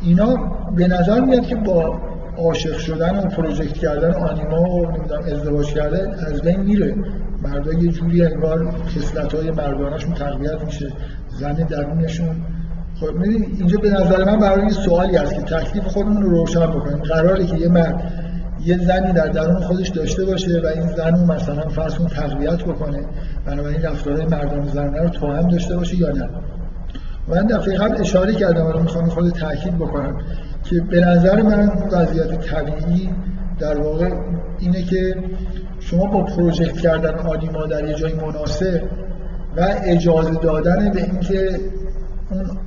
اینا 0.02 0.36
به 0.76 0.88
نظر 0.88 1.20
میاد 1.20 1.46
که 1.46 1.56
با 1.56 2.02
عاشق 2.38 2.78
شدن 2.78 3.20
و 3.20 3.22
پروژکت 3.22 3.74
کردن 3.74 4.14
آنیما 4.14 4.62
و 4.62 4.88
ازدواج 5.14 5.74
کردن 5.74 6.14
از 6.14 6.42
بین 6.42 6.60
میره. 6.60 6.96
مردا 7.42 7.74
یه 7.74 7.92
جوری 7.92 8.26
انگار 8.26 8.72
خصلت 8.72 9.36
های 9.36 9.52
مردانشون 9.52 10.14
تقویت 10.14 10.62
میشه. 10.66 10.92
زن 11.40 11.54
درونشون 11.54 12.36
خب 13.00 13.22
اینجا 13.58 13.78
به 13.78 13.90
نظر 13.90 14.24
من 14.24 14.40
برای 14.40 14.70
سوالی 14.70 15.18
هست 15.18 15.34
که 15.34 15.42
تکلیف 15.42 15.84
خودمون 15.84 16.24
رو 16.24 16.30
روشن 16.30 16.68
بکنیم. 16.68 16.98
قراره 16.98 17.46
که 17.46 17.58
یه 17.58 17.68
مرد 17.68 18.12
یه 18.66 18.78
زنی 18.78 19.14
در 19.14 19.28
درون 19.28 19.60
خودش 19.60 19.90
داشته 19.90 20.26
باشه 20.26 20.62
و 20.64 20.68
این 20.68 20.88
زن 20.88 21.16
رو 21.16 21.34
مثلا 21.34 21.70
فرض 21.70 21.94
تقویت 21.94 22.64
بکنه. 22.64 23.06
بنابراین 23.46 23.82
رفتارهای 23.82 24.26
مردان 24.26 24.68
زنه 24.68 25.02
رو 25.02 25.10
تو 25.10 25.28
هم 25.28 25.48
داشته 25.48 25.76
باشه 25.76 25.98
یا 25.98 26.12
نه. 26.12 26.30
من 27.28 27.48
دفعه 27.48 27.78
قبل 27.78 28.02
اشاره 28.02 28.34
کردم 28.34 28.66
الان 28.66 28.82
می‌خوام 28.82 29.10
خود 29.10 29.30
تاکید 29.30 29.76
بکنم. 29.76 30.18
که 30.64 30.82
به 30.82 31.00
نظر 31.00 31.42
من 31.42 31.72
وضعیت 31.92 32.40
طبیعی 32.40 33.10
در 33.60 33.82
واقع 33.82 34.10
اینه 34.60 34.82
که 34.84 35.16
شما 35.80 36.06
با 36.06 36.24
پروژکت 36.24 36.78
کردن 36.78 37.14
آنیما 37.14 37.66
در 37.66 37.86
یه 37.86 37.94
جای 37.94 38.14
مناسب 38.14 38.82
و 39.58 39.68
اجازه 39.84 40.34
دادن 40.34 40.92
به 40.92 41.04
اینکه 41.04 41.60
اون 42.32 42.58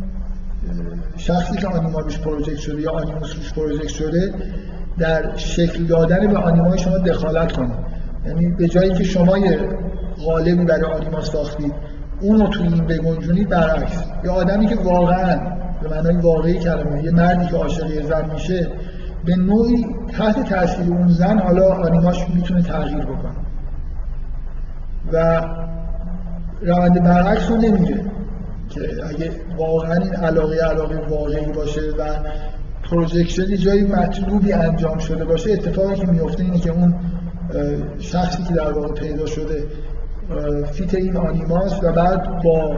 شخصی 1.16 1.56
که 1.56 1.66
آنیما 1.66 2.00
روش 2.00 2.18
پروژکت 2.18 2.56
شده 2.56 2.80
یا 2.80 2.92
آنیموس 2.92 3.36
روش 3.36 3.52
پروژکت 3.52 3.88
شده 3.88 4.34
در 4.98 5.36
شکل 5.36 5.84
دادن 5.84 6.26
به 6.26 6.38
آنیمای 6.38 6.78
شما 6.78 6.98
دخالت 6.98 7.52
کنه. 7.52 7.74
یعنی 8.26 8.50
به 8.50 8.68
جایی 8.68 8.94
که 8.94 9.04
شما 9.04 9.38
یه 9.38 9.60
غالبی 10.24 10.64
برای 10.64 10.92
آنیما 10.92 11.20
ساختید 11.20 11.72
اون 12.20 12.40
رو 12.40 12.48
توی 12.48 12.68
این 12.68 12.84
بگنجونید 12.84 13.48
برعکس. 13.48 14.02
یه 14.24 14.30
آدمی 14.30 14.66
که 14.66 14.76
واقعا 14.76 15.56
به 15.82 15.88
معنای 15.88 16.16
واقعی 16.16 16.58
کلمه 16.58 17.04
یه 17.04 17.10
مردی 17.10 17.46
که 17.46 17.56
عاشق 17.56 17.90
یه 17.90 18.02
زن 18.02 18.30
میشه 18.32 18.68
به 19.24 19.36
نوعی 19.36 19.86
تحت 20.18 20.48
تاثیر 20.48 20.92
اون 20.92 21.08
زن 21.08 21.38
حالا 21.38 21.74
آنیماش 21.74 22.26
می‌تونه 22.34 22.62
تغییر 22.62 23.04
بکنه. 23.04 23.36
و 25.12 25.42
روند 26.62 27.02
برعکس 27.02 27.50
رو 27.50 27.56
نمیره 27.56 28.04
که 28.68 28.80
اگه 29.10 29.30
واقعا 29.58 29.94
این 29.94 30.14
علاقه 30.14 30.56
علاقه 30.56 31.08
واقعی 31.08 31.52
باشه 31.52 31.80
و 31.80 32.04
پروژکشن 32.90 33.56
جایی 33.56 33.84
مطلوبی 33.84 34.52
انجام 34.52 34.98
شده 34.98 35.24
باشه 35.24 35.52
اتفاقی 35.52 35.94
که 35.94 36.06
میفته 36.06 36.42
اینه 36.42 36.58
که 36.58 36.70
اون 36.70 36.94
شخصی 37.98 38.42
که 38.42 38.54
در 38.54 38.72
واقع 38.72 38.94
پیدا 38.94 39.26
شده 39.26 39.64
فیت 40.72 40.94
این 40.94 41.16
آنیماس 41.16 41.82
و 41.82 41.92
بعد 41.92 42.42
با 42.44 42.76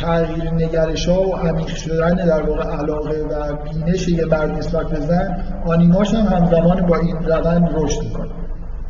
تغییر 0.00 0.50
نگرش 0.50 1.08
ها 1.08 1.28
و 1.28 1.36
عمیق 1.36 1.66
شدن 1.66 2.14
در 2.14 2.42
واقع 2.42 2.64
علاقه 2.64 3.18
و 3.30 3.56
بینش 3.56 4.08
یه 4.08 4.24
مرد 4.24 4.50
نسبت 4.50 4.86
به 4.86 5.00
زن 5.00 5.36
آنیماش 5.66 6.14
هم 6.14 6.26
همزمان 6.36 6.86
با 6.86 6.96
این 6.96 7.16
روند 7.16 7.70
رشد 7.74 8.02
می‌کنه. 8.02 8.30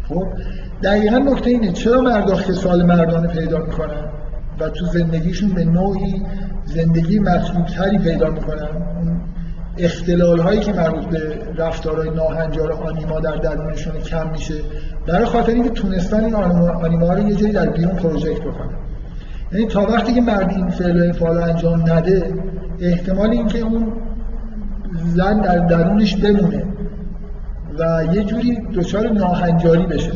خب؟ 0.08 0.24
دقیقا 0.82 1.18
نکته 1.18 1.50
اینه 1.50 1.72
چرا 1.72 2.00
مردا 2.00 2.34
سال 2.34 2.82
مردانه 2.82 3.28
پیدا 3.28 3.58
می‌کنن؟ 3.58 4.04
و 4.60 4.68
تو 4.68 4.86
زندگیشون 4.86 5.48
به 5.48 5.64
نوعی 5.64 6.22
زندگی 6.64 7.18
مطلوب 7.18 7.66
تری 7.66 7.98
پیدا 7.98 8.30
می‌کنن؟ 8.30 8.68
اختلال 9.78 10.40
هایی 10.40 10.60
که 10.60 10.72
مربوط 10.72 11.04
به 11.04 11.38
رفتارهای 11.56 12.10
ناهنجار 12.10 12.72
آنیما 12.72 13.20
در 13.20 13.36
درونشون 13.36 14.00
کم 14.00 14.30
میشه 14.30 14.54
برای 15.06 15.24
خاطر 15.24 15.52
اینکه 15.52 15.70
تونستن 15.70 16.24
این 16.24 16.34
آنیما 16.34 17.12
رو 17.12 17.28
یه 17.28 17.34
جایی 17.34 17.52
در 17.52 17.70
بیرون 17.70 17.94
پروژکت 17.94 18.40
بکنن. 18.40 18.85
یعنی 19.52 19.66
تا 19.66 19.82
وقتی 19.82 20.14
که 20.14 20.20
مرد 20.20 20.50
این 20.50 20.68
فعل 20.68 21.12
فعال 21.12 21.38
انجام 21.38 21.80
نده 21.80 22.34
احتمال 22.80 23.30
اینکه 23.30 23.58
اون 23.58 23.92
زن 25.14 25.40
در 25.40 25.58
درونش 25.58 26.16
بمونه 26.16 26.64
و 27.78 28.04
یه 28.14 28.24
جوری 28.24 28.58
دچار 28.74 29.08
ناهنجاری 29.08 29.86
بشه. 29.86 30.12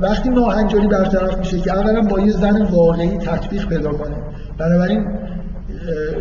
وقتی 0.00 0.28
ناهنجاری 0.28 0.86
برطرف 0.86 1.38
میشه 1.38 1.58
که 1.58 1.72
اولا 1.72 2.00
با 2.00 2.20
یه 2.20 2.32
زن 2.32 2.62
واقعی 2.62 3.18
تطبیق 3.18 3.68
پیدا 3.68 3.92
کنه 3.92 4.16
بنابراین 4.58 5.06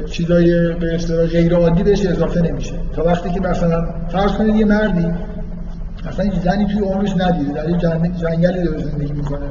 چیزای 0.05 0.73
به 0.73 0.95
اصطلاح 0.95 1.25
غیر 1.25 1.55
عادی 1.55 1.83
بهش 1.83 2.05
اضافه 2.05 2.41
نمیشه. 2.41 2.73
تا 2.95 3.03
وقتی 3.03 3.29
که 3.29 3.39
مثلا 3.39 3.85
فرض 4.09 4.31
کنید 4.31 4.55
یه 4.55 4.65
مردی 4.65 5.07
اصلا 6.07 6.29
زنی 6.43 6.65
توی 6.65 6.81
عمرش 6.81 7.17
ندیده 7.17 7.53
در 7.53 7.69
یه 7.69 7.77
جنگلی 8.21 8.63
داره 8.63 8.77
زندگی 8.77 9.13
می‌کنه. 9.13 9.45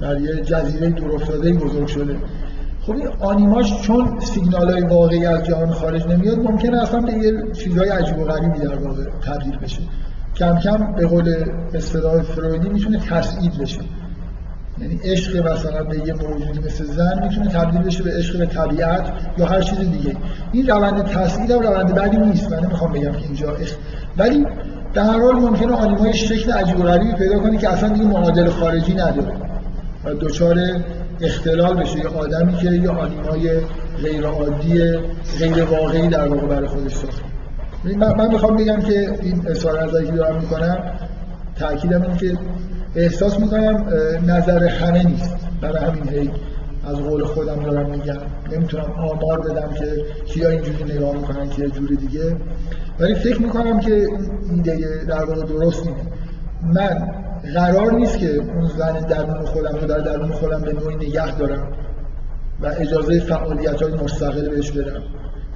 در 0.00 0.20
یه 0.20 0.36
جزیره 0.36 0.88
دور 0.88 1.14
افتاده 1.14 1.52
بزرگ 1.52 1.86
شده. 1.86 2.16
خب 2.82 2.92
این 2.92 3.08
آنیماش 3.20 3.80
چون 3.80 4.20
سیگنال 4.20 4.70
های 4.70 4.82
واقعی 4.82 5.26
از 5.26 5.44
جهان 5.44 5.70
خارج 5.70 6.06
نمیاد 6.06 6.38
ممکنه 6.38 6.82
اصلا 6.82 7.00
به 7.00 7.12
یه 7.12 7.32
چیزهای 7.52 7.88
عجیب 7.88 8.18
و 8.18 8.24
غریبی 8.24 8.58
در 8.58 8.74
واقع 8.74 9.02
تبدیل 9.04 9.58
بشه. 9.58 9.80
کم 10.36 10.58
کم 10.58 10.92
به 10.92 11.06
قول 11.06 11.34
اصطلاح 11.74 12.22
فرویدی 12.22 12.68
می‌تونه 12.68 12.98
تسعید 12.98 13.58
بشه. 13.58 13.80
یعنی 14.78 15.00
عشق 15.04 15.52
مثلا 15.52 15.84
به 15.84 15.98
یه 15.98 16.14
موجودی 16.14 16.58
مثل 16.58 16.84
زن 16.84 17.22
می‌تونه 17.22 17.48
تبدیل 17.48 17.82
بشه 17.82 18.02
به 18.02 18.10
عشق 18.10 18.38
به 18.38 18.46
طبیعت 18.46 19.12
یا 19.38 19.46
هر 19.46 19.60
چیز 19.60 19.78
دیگه. 19.78 20.16
این 20.52 20.66
روند 20.66 21.04
تسعید 21.04 21.50
هم 21.50 21.60
روند 21.60 21.94
بعدی 21.94 22.16
نیست. 22.16 22.52
من 22.52 22.64
نمی‌خوام 22.64 22.92
بگم 22.92 23.12
که 23.12 23.22
اینجا 23.24 23.50
عشق. 23.50 23.76
ولی 24.18 24.46
در 24.94 25.02
هر 25.02 25.20
حال 25.20 25.34
ممکنه 25.34 25.72
آنیمای 25.72 26.14
شکل 26.14 26.52
عجیب 26.52 26.80
و 26.80 26.82
غریبی 26.82 27.12
پیدا 27.12 27.38
کنه 27.38 27.58
که 27.58 27.68
اصلا 27.68 27.88
دیگه 27.88 28.04
معادل 28.04 28.50
خارجی 28.50 28.94
نداره. 28.94 29.32
و 30.06 30.14
دچار 30.14 30.56
اختلال 31.20 31.74
بشه. 31.74 31.98
یه 31.98 32.08
آدمی 32.08 32.54
که 32.54 32.70
یه 32.70 32.90
آنیمای 32.90 33.60
غیر 34.02 34.26
عادی 34.26 34.82
غیر 35.38 35.64
واقعی 35.64 36.08
در 36.08 36.28
واقع 36.28 36.46
برای 36.46 36.68
خودش 36.68 36.94
ساخته. 36.94 38.16
من 38.16 38.28
می‌خوام 38.28 38.56
بگم 38.56 38.80
که 38.80 39.10
این 39.22 39.42
اظهار 39.48 39.84
نظری 39.84 40.06
که 40.06 40.12
دارم 40.12 40.40
می‌کنم 40.40 40.78
تاکیدم 41.56 42.02
این 42.02 42.16
که 42.16 42.38
احساس 42.94 43.40
می‌کنم 43.40 43.84
نظر 44.26 44.64
همه 44.64 45.06
نیست. 45.06 45.36
برای 45.60 45.84
همین 45.84 46.08
هی 46.08 46.30
از 46.88 46.96
قول 46.96 47.24
خودم 47.24 47.62
دارم 47.62 47.90
میگم. 47.90 48.18
نمی‌تونم 48.52 48.92
آمار 48.92 49.40
بدم 49.40 49.68
که 49.74 50.04
کیا 50.26 50.48
اینجوری 50.48 50.94
نگاه 50.94 51.12
می‌کنن 51.12 51.48
کیا 51.48 51.68
جوری 51.68 51.96
دیگه. 51.96 52.36
ولی 53.00 53.14
فکر 53.14 53.42
می‌کنم 53.42 53.80
که 53.80 54.06
ایده 54.54 55.04
در 55.08 55.24
واقع 55.24 55.42
درست 55.42 55.86
نیست 55.86 56.06
من 56.62 57.08
قرار 57.54 57.92
نیست 57.92 58.18
که 58.18 58.34
اون 58.34 58.66
زن 58.78 59.00
درون 59.00 59.44
خودم 59.44 59.76
رو 59.80 59.86
در 59.86 59.98
درون 59.98 60.32
خودم 60.32 60.60
به 60.60 60.72
نوعی 60.72 60.96
نگه 60.96 61.36
دارم 61.36 61.72
و 62.60 62.72
اجازه 62.78 63.20
فعالیت 63.20 63.82
های 63.82 63.92
مستقل 63.92 64.48
بهش 64.48 64.70
بدم. 64.70 65.02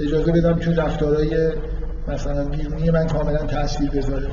اجازه 0.01 0.33
بدم 0.33 0.59
که 0.59 0.71
رفتارهای 0.71 1.51
مثلا 2.09 2.45
بیرونی 2.45 2.91
من 2.91 3.07
کاملا 3.07 3.39
تاثیر 3.39 3.91
بذاره 3.91 4.27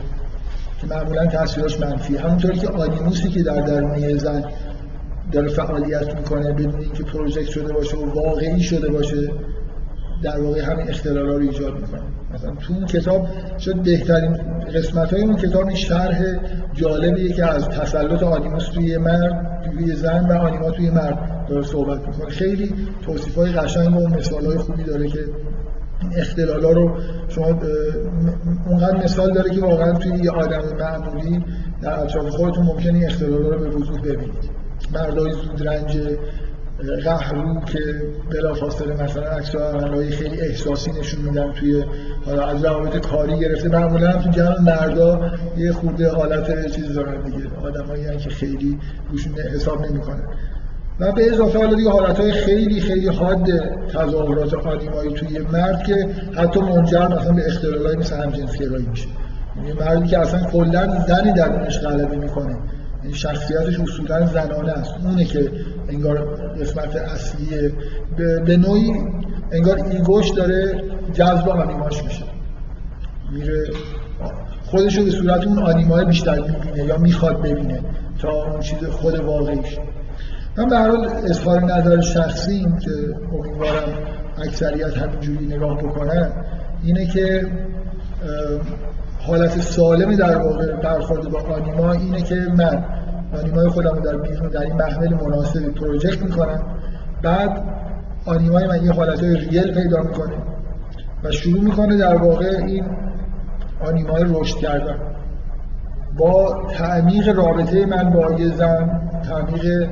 که 0.81 0.87
معمولا 0.87 1.25
تاثیرش 1.25 1.79
منفی. 1.79 2.17
همونطوری 2.17 2.57
که 2.59 2.67
آدیموسی 2.67 3.29
که 3.29 3.43
در 3.43 3.61
درون 3.61 4.17
زن 4.17 4.43
داره 5.31 5.47
فعالیت 5.47 6.15
می‌کنه 6.15 6.53
بدون 6.53 6.81
اینکه 6.81 7.03
پروژکت 7.03 7.49
شده 7.49 7.73
باشه 7.73 7.97
و 7.97 8.05
واقعی 8.05 8.59
شده 8.59 8.89
باشه 8.91 9.31
در 10.23 10.41
واقع 10.41 10.61
همین 10.61 10.89
اختلال 10.89 11.25
رو 11.25 11.41
ایجاد 11.41 11.73
می‌کنه. 11.73 12.01
مثلا 12.33 12.55
تو 12.55 12.73
اون 12.73 12.85
کتاب 12.85 13.27
شد 13.59 13.75
بهترین 13.75 14.33
قسمت 14.75 15.13
های 15.13 15.21
اون 15.21 15.35
کتاب 15.35 15.67
این 15.67 15.75
شرح 15.75 16.21
جالبیه 16.73 17.33
که 17.33 17.45
از 17.45 17.69
تسلط 17.69 18.23
آدیموس 18.23 18.67
توی 18.67 18.97
مرد 18.97 19.61
توی 19.65 19.95
زن 19.95 20.27
و 20.29 20.33
آنیما 20.33 20.71
توی 20.71 20.89
مرد 20.89 21.45
داره 21.49 21.63
صحبت 21.63 22.07
می‌کنه. 22.07 22.29
خیلی 22.29 22.75
توصیف 23.01 23.35
های 23.35 23.51
قشنگ 23.51 23.97
و 23.97 24.07
مثال 24.07 24.45
های 24.45 24.57
خوبی 24.57 24.83
داره 24.83 25.07
که 25.07 25.19
این 26.01 26.49
ها 26.63 26.71
رو 26.71 26.97
شما 27.27 27.59
اونقدر 28.67 29.03
مثال 29.03 29.33
داره 29.33 29.49
که 29.49 29.61
واقعا 29.61 29.93
توی 29.93 30.19
یه 30.23 30.31
آدم 30.31 30.61
معمولی 30.79 31.45
در 31.81 31.99
اطراف 31.99 32.29
خودتون 32.29 32.65
ممکنه 32.65 32.93
این 32.93 33.09
ها 33.09 33.37
رو 33.37 33.59
به 33.59 33.69
وضوح 33.69 34.01
ببینید. 34.01 34.49
مردای 34.93 35.31
زود 35.31 35.67
رنج 35.67 35.97
قهرو 36.83 37.61
که 37.65 37.79
بلافاصله 38.31 39.03
مثلا 39.03 39.23
عکس 39.23 39.55
های 39.55 40.09
خیلی 40.09 40.41
احساسی 40.41 40.91
نشون 40.91 41.21
میدن 41.21 41.51
توی 41.51 41.83
حالا 42.25 42.45
از 42.45 42.65
روابط 42.65 42.97
کاری 42.97 43.39
گرفته 43.39 43.69
معمولا 43.69 44.11
هم 44.11 44.21
تو 44.21 44.29
جمع 44.29 44.61
مردا 44.61 45.31
یه 45.57 45.71
خورده 45.71 46.09
حالت 46.09 46.71
چیز 46.71 46.93
دارن 46.93 47.21
دیگه 47.21 47.47
آدمایی 47.63 48.17
که 48.17 48.29
خیلی 48.29 48.79
روشون 49.11 49.33
حساب 49.33 49.85
نمی‌کنن. 49.85 50.23
و 50.99 51.11
به 51.11 51.31
اضافه 51.33 51.59
حالا 51.59 51.73
دیگه 51.73 51.89
حالت 51.89 52.31
خیلی 52.31 52.81
خیلی 52.81 53.07
حاد 53.07 53.47
تظاهرات 53.93 54.53
آدیمایی 54.53 55.13
توی 55.13 55.39
مرد 55.39 55.83
که 55.83 56.07
حتی 56.35 56.59
منجر 56.59 57.07
مثلا 57.07 57.33
به 57.33 57.47
اختلالای 57.47 57.95
مثل 57.95 58.15
همجنسگرایی 58.15 58.85
میشه. 58.85 59.07
یعنی 59.57 59.73
مردی 59.79 60.07
که 60.07 60.19
اصلا 60.19 60.39
کلا 60.39 61.05
زنی 61.07 61.33
درونش 61.33 61.79
غلبه 61.79 62.15
می‌کنه. 62.15 62.57
شخصیتش 63.13 63.79
اصولا 63.79 64.25
زنانه 64.25 64.71
است. 64.71 64.91
اونه 65.05 65.25
که 65.25 65.51
انگار 65.89 66.35
قسمت 66.61 66.95
اصلی 66.95 67.71
به 68.45 68.57
نوعی 68.57 68.91
انگار 69.51 69.77
ایگوش 69.91 70.29
داره 70.29 70.83
جذب 71.13 71.49
آنیماش 71.49 72.03
میشه. 72.03 72.23
میره 73.31 73.63
خودش 74.65 74.97
رو 74.97 75.03
به 75.03 75.11
صورت 75.11 75.47
اون 75.47 75.59
آنیمای 75.59 76.05
بیشتر 76.05 76.39
می‌بینه 76.39 76.85
یا 76.85 76.97
می‌خواد 76.97 77.41
ببینه 77.41 77.79
تا 78.21 78.43
اون 78.43 78.59
چیز 78.59 78.83
خود 78.83 79.19
واقعیش. 79.19 79.77
من 80.57 80.65
به 80.65 80.77
حال 80.77 81.09
اظهار 81.25 81.61
نظر 81.63 82.01
شخصیم 82.01 82.77
که 82.77 82.91
امیدوارم 83.33 83.93
اکثریت 84.37 84.97
همینجوری 84.97 85.45
نگاه 85.45 85.77
بکنن 85.77 86.31
اینه 86.83 87.05
که 87.05 87.47
حالت 89.27 89.61
سالم 89.61 90.15
در 90.15 90.37
واقع 90.37 90.75
برخورد 90.75 91.29
با 91.29 91.39
آنیما 91.39 91.91
اینه 91.91 92.21
که 92.21 92.35
من 92.35 92.83
آنیمای 93.39 93.67
خودم 93.67 93.95
رو 93.95 93.99
در 93.99 94.17
بیرون 94.17 94.49
در 94.49 94.61
این 94.61 94.73
محمل 94.73 95.13
مناسب 95.13 95.59
پروژکت 95.59 96.21
می‌کنم. 96.21 96.63
بعد 97.21 97.63
آنیمای 98.25 98.67
من 98.67 98.83
یه 98.83 98.91
حالت 98.91 99.23
های 99.23 99.35
ریل 99.35 99.73
پیدا 99.73 100.01
می‌کنه 100.01 100.33
و 101.23 101.31
شروع 101.31 101.63
می‌کنه 101.63 101.97
در 101.97 102.15
واقع 102.15 102.45
این 102.65 102.85
آنیمای 103.85 104.25
رشد 104.27 104.57
کردن. 104.57 104.97
با 106.17 106.65
تعمیق 106.69 107.37
رابطه 107.37 107.85
من 107.85 108.09
با 108.09 108.33
یه 108.33 108.55
زن 108.55 109.01
تعمیق 109.23 109.89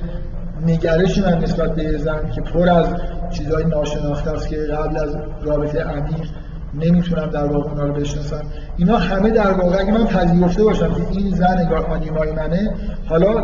نگرش 0.66 1.18
من 1.18 1.38
نسبت 1.38 1.76
به 1.76 1.98
زن 1.98 2.30
که 2.36 2.42
پر 2.42 2.70
از 2.70 2.88
چیزهای 3.32 3.66
ناشناخته 3.66 4.32
است 4.32 4.48
که 4.48 4.58
قبل 4.58 4.98
از 4.98 5.18
رابطه 5.42 5.84
عمیق 5.84 6.28
نمی‌تونم 6.80 7.26
در 7.26 7.46
واقع 7.46 7.70
اونا 7.70 7.84
رو 7.84 7.94
بشناسم. 7.94 8.42
اینا 8.78 8.98
همه 8.98 9.30
در 9.30 9.52
واقع 9.52 9.80
اگه 9.80 9.92
من 9.92 10.06
پذیرفته 10.06 10.64
باشم 10.64 10.94
که 10.94 11.02
این 11.12 11.36
زن 11.36 11.58
انگار 11.58 11.86
آنیمای 11.86 12.32
منه 12.32 12.74
حالا 13.06 13.44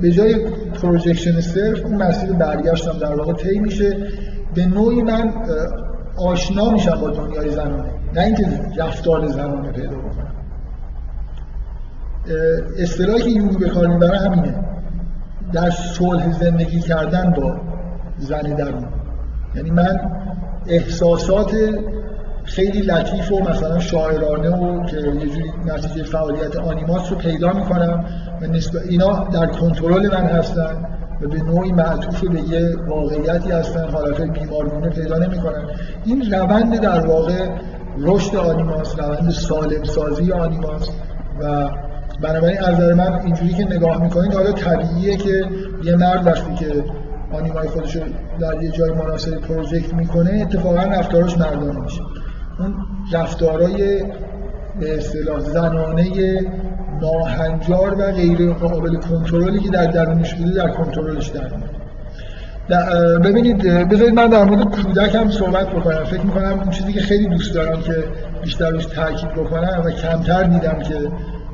به 0.00 0.10
جای 0.10 0.50
پروژکشن 0.82 1.40
صرف 1.40 1.84
اون 1.84 2.02
مسیر 2.02 2.32
برگشتم 2.32 2.98
در 2.98 3.14
واقع 3.14 3.32
طی 3.32 3.58
میشه. 3.58 3.96
به 4.54 4.66
نوعی 4.66 5.02
من 5.02 5.32
آشنا 6.18 6.70
میشم 6.70 7.00
با 7.00 7.10
دنیای 7.10 7.50
زنانه. 7.50 7.90
نه 8.14 8.20
اینکه 8.20 8.46
رفتار 8.78 9.26
زنانه 9.26 9.72
پیدا 9.72 9.96
بکنم. 9.96 10.32
اصطلاحی 12.78 13.22
که 13.22 13.30
یونگ 13.30 13.58
به 13.58 13.68
کار 13.68 13.86
همینه. 14.04 14.54
در 15.52 15.70
صلح 15.70 16.32
زندگی 16.32 16.80
کردن 16.80 17.30
با 17.30 17.56
زن 18.18 18.54
درون. 18.54 18.86
یعنی 19.54 19.70
من 19.70 20.00
احساسات 20.66 21.54
خیلی 22.44 22.82
لطیف 22.82 23.32
و 23.32 23.40
مثلا 23.40 23.78
شاعرانه 23.78 24.50
و 24.50 24.86
که 24.86 24.96
یه 24.96 25.28
جوری 25.28 25.52
نتیجه 25.66 26.02
فعالیت 26.02 26.56
آنیماس 26.56 27.12
رو 27.12 27.18
پیدا 27.18 27.52
می‌کنم 27.52 28.04
و 28.40 28.46
اینا 28.88 29.28
در 29.32 29.46
کنترل 29.46 30.06
من 30.06 30.26
هستن 30.26 30.86
و 31.20 31.28
به 31.28 31.42
نوعی 31.42 31.72
معطوف 31.72 32.24
به 32.24 32.40
یه 32.40 32.76
واقعیتی 32.88 33.50
هستن 33.50 33.88
حالت 33.88 34.20
بیمارگونه 34.20 34.88
پیدا 34.88 35.18
نمی‌کنن. 35.18 35.64
این 36.04 36.32
روند 36.32 36.80
در 36.80 37.06
واقع 37.06 37.48
رشد 37.98 38.36
آنیماس 38.36 38.98
روند 38.98 39.30
سالم 39.30 39.84
سازی 39.84 40.32
آنیماس 40.32 40.88
و 41.40 41.70
بنابراین 42.22 42.58
از 42.58 42.74
نظر 42.74 42.94
من 42.94 43.20
اینجوری 43.24 43.52
که 43.54 43.64
نگاه 43.64 44.02
می‌کنید 44.02 44.34
حالا 44.34 44.52
طبیعیه 44.52 45.16
که 45.16 45.44
یه 45.84 45.96
مرد 45.96 46.26
وقتی 46.26 46.54
که 46.54 46.84
آنیمای 47.32 47.68
خودش 47.68 47.96
رو 47.96 48.02
در 48.40 48.62
یه 48.62 48.70
جای 48.70 48.90
مناسب 48.90 49.34
پروژکت 49.34 49.94
می‌کنه 49.94 50.40
اتفاقا 50.42 50.82
رفتارش 50.82 51.38
مردانه 51.38 51.80
میشه. 51.80 52.00
اون 52.58 52.74
رفتارای 53.12 54.04
به 54.80 54.96
اصطلاح 54.96 55.40
زنانه 55.40 56.40
ناهنجار 57.00 57.94
و 57.98 58.12
غیر 58.12 58.52
قابل 58.52 58.96
کنترلی 58.96 59.60
که 59.60 59.70
در 59.70 59.86
درونش 59.86 60.34
بوده 60.34 60.54
در 60.54 60.68
کنترلش 60.68 61.28
در 61.28 61.48
ببینید 63.18 63.62
بذارید 63.88 64.14
من 64.14 64.26
در 64.26 64.44
مورد 64.44 64.64
کودک 64.64 65.14
هم 65.14 65.30
صحبت 65.30 65.70
بکنم. 65.70 66.04
فکر 66.04 66.20
می‌کنم 66.20 66.60
اون 66.60 66.70
چیزی 66.70 66.92
که 66.92 67.00
خیلی 67.00 67.26
دوست 67.26 67.54
دارم 67.54 67.82
که 67.82 68.04
بیشتر 68.42 68.70
روش 68.70 68.84
تاکید 68.86 69.30
بکنم 69.30 69.82
و 69.84 69.90
کمتر 69.90 70.42
دیدم 70.42 70.78
که 70.78 70.94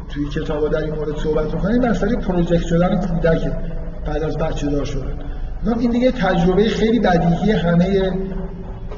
توی 0.08 0.28
کتابا 0.34 0.68
در 0.68 0.78
این 0.78 0.94
مورد 0.94 1.16
صحبت 1.16 1.48
بکنیم 1.48 1.88
مسئله 1.90 2.16
پروژکت 2.16 2.66
شدن 2.66 2.96
کودک 2.96 3.52
بعد 4.06 4.22
از 4.22 4.38
بچه 4.38 4.66
دار 4.66 4.84
شدن. 4.84 5.18
این 5.80 5.90
دیگه 5.90 6.10
تجربه 6.10 6.64
خیلی 6.64 7.00
بدیهی 7.00 7.52
همه 7.52 8.12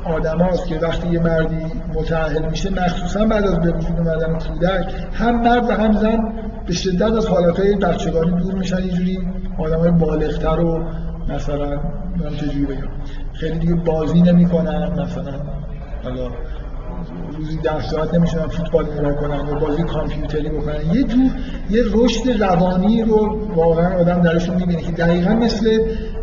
آدم 0.05 0.39
هاست 0.39 0.67
که 0.67 0.79
وقتی 0.79 1.09
یه 1.09 1.21
مردی 1.21 1.67
متعهل 1.95 2.49
میشه 2.51 2.71
مخصوصا 2.71 3.25
بعد 3.25 3.45
از 3.45 3.61
به 3.61 3.73
وجود 3.73 3.99
اومدن 3.99 4.39
کودک 4.39 4.95
هم 5.13 5.41
مرد 5.41 5.71
و 5.71 5.73
هم 5.73 5.93
زن 5.93 6.19
به 6.67 6.73
شدت 6.73 7.03
از 7.03 7.27
حالتهای 7.27 7.77
بچگانی 7.77 8.43
دور 8.43 8.55
میشن 8.55 8.77
اینجوری. 8.77 9.19
آدم 9.59 9.79
های 9.79 9.91
بالغتر 9.91 10.61
و 10.61 10.85
مثلا 11.29 11.71
من 12.17 12.37
چجوری 12.37 12.67
بگم. 12.67 12.89
خیلی 13.33 13.59
دیگه 13.59 13.75
بازی 13.75 14.23
نمی‌کنن 14.23 14.91
مثلا 14.93 15.33
حالا 16.05 16.29
روزی 17.37 17.57
ده 17.57 17.83
ساعت 17.83 18.19
فوتبال 18.49 18.85
نگاه 18.99 19.13
کنن 19.13 19.49
یا 19.49 19.55
بازی 19.55 19.83
کامپیوتری 19.83 20.49
بکنن. 20.49 20.95
یه 20.95 21.05
جور 21.05 21.31
یه 21.71 21.83
رشد 21.93 22.43
روانی 22.43 23.03
رو 23.03 23.39
واقعا 23.55 24.01
آدم 24.01 24.21
درشون 24.21 24.57
می‌بینه 24.57 24.83
که 24.83 24.93
دقیقا 24.93 25.35
مثل 25.35 25.79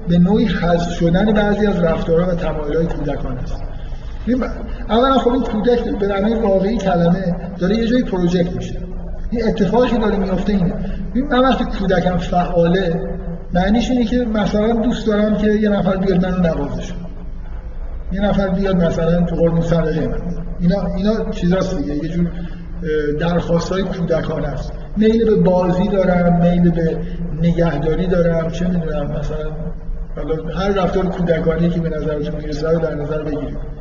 به 0.08 0.17
نوعی 0.17 0.45
حذف 0.45 0.91
شدن 0.91 1.34
بعضی 1.34 1.67
از 1.67 1.84
رفتارها 1.84 2.32
و 2.32 2.36
تمایلات 2.36 2.93
کودکان 2.93 3.38
است 3.38 3.66
اولا 4.89 5.17
خب 5.17 5.31
این 5.31 5.43
کودک 5.43 5.83
به 5.83 6.07
معنای 6.07 6.33
واقعی 6.33 6.77
کلمه 6.77 7.35
داره 7.59 7.75
یه 7.75 7.87
جایی 7.87 8.03
پروژکت 8.03 8.55
میشه. 8.55 8.79
این 9.31 9.47
اتفاقی 9.47 9.89
که 9.89 9.97
داره 9.97 10.17
میفته 10.17 10.53
اینه. 10.53 10.73
من 11.29 11.39
وقتی 11.39 11.65
کودکم 11.79 12.17
فعاله 12.17 13.01
معنیش 13.53 13.91
اینه 13.91 14.05
که 14.05 14.17
مثلا 14.17 14.73
دوست 14.73 15.07
دارم 15.07 15.37
که 15.37 15.47
یه 15.47 15.69
نفر 15.69 15.97
بیاد 15.97 16.25
منو 16.25 16.37
نوازش 16.37 16.93
یه 18.11 18.21
نفر 18.21 18.47
بیاد 18.47 18.83
مثلا 18.83 19.21
تو 19.21 19.35
قرمون 19.35 19.61
صدقه 19.61 20.07
من. 20.07 20.21
اینا 20.59 20.75
اینا 20.95 21.31
چیزاست 21.31 21.77
دیگه. 21.77 21.95
یه 21.95 22.09
جور 22.09 22.31
درخواست 23.19 23.71
های 23.71 23.83
کودکان 23.83 24.45
است. 24.45 24.71
میل 24.97 25.25
به 25.25 25.35
بازی 25.35 25.87
دارم 25.87 26.41
میل 26.41 26.71
به 26.71 26.97
نگهداری 27.41 28.07
دارم 28.07 28.51
چه 28.51 28.67
می‌دونم 28.67 29.11
مثلا 29.19 29.51
هر 30.55 30.69
رفتار 30.69 31.05
کودکانی 31.05 31.69
که 31.69 31.79
به 31.79 31.89
نظرتون 31.89 32.35
می‌رسه 32.41 32.69
رو 32.69 32.79
در 32.79 32.95
نظر 32.95 33.23
بگیرید. 33.23 33.76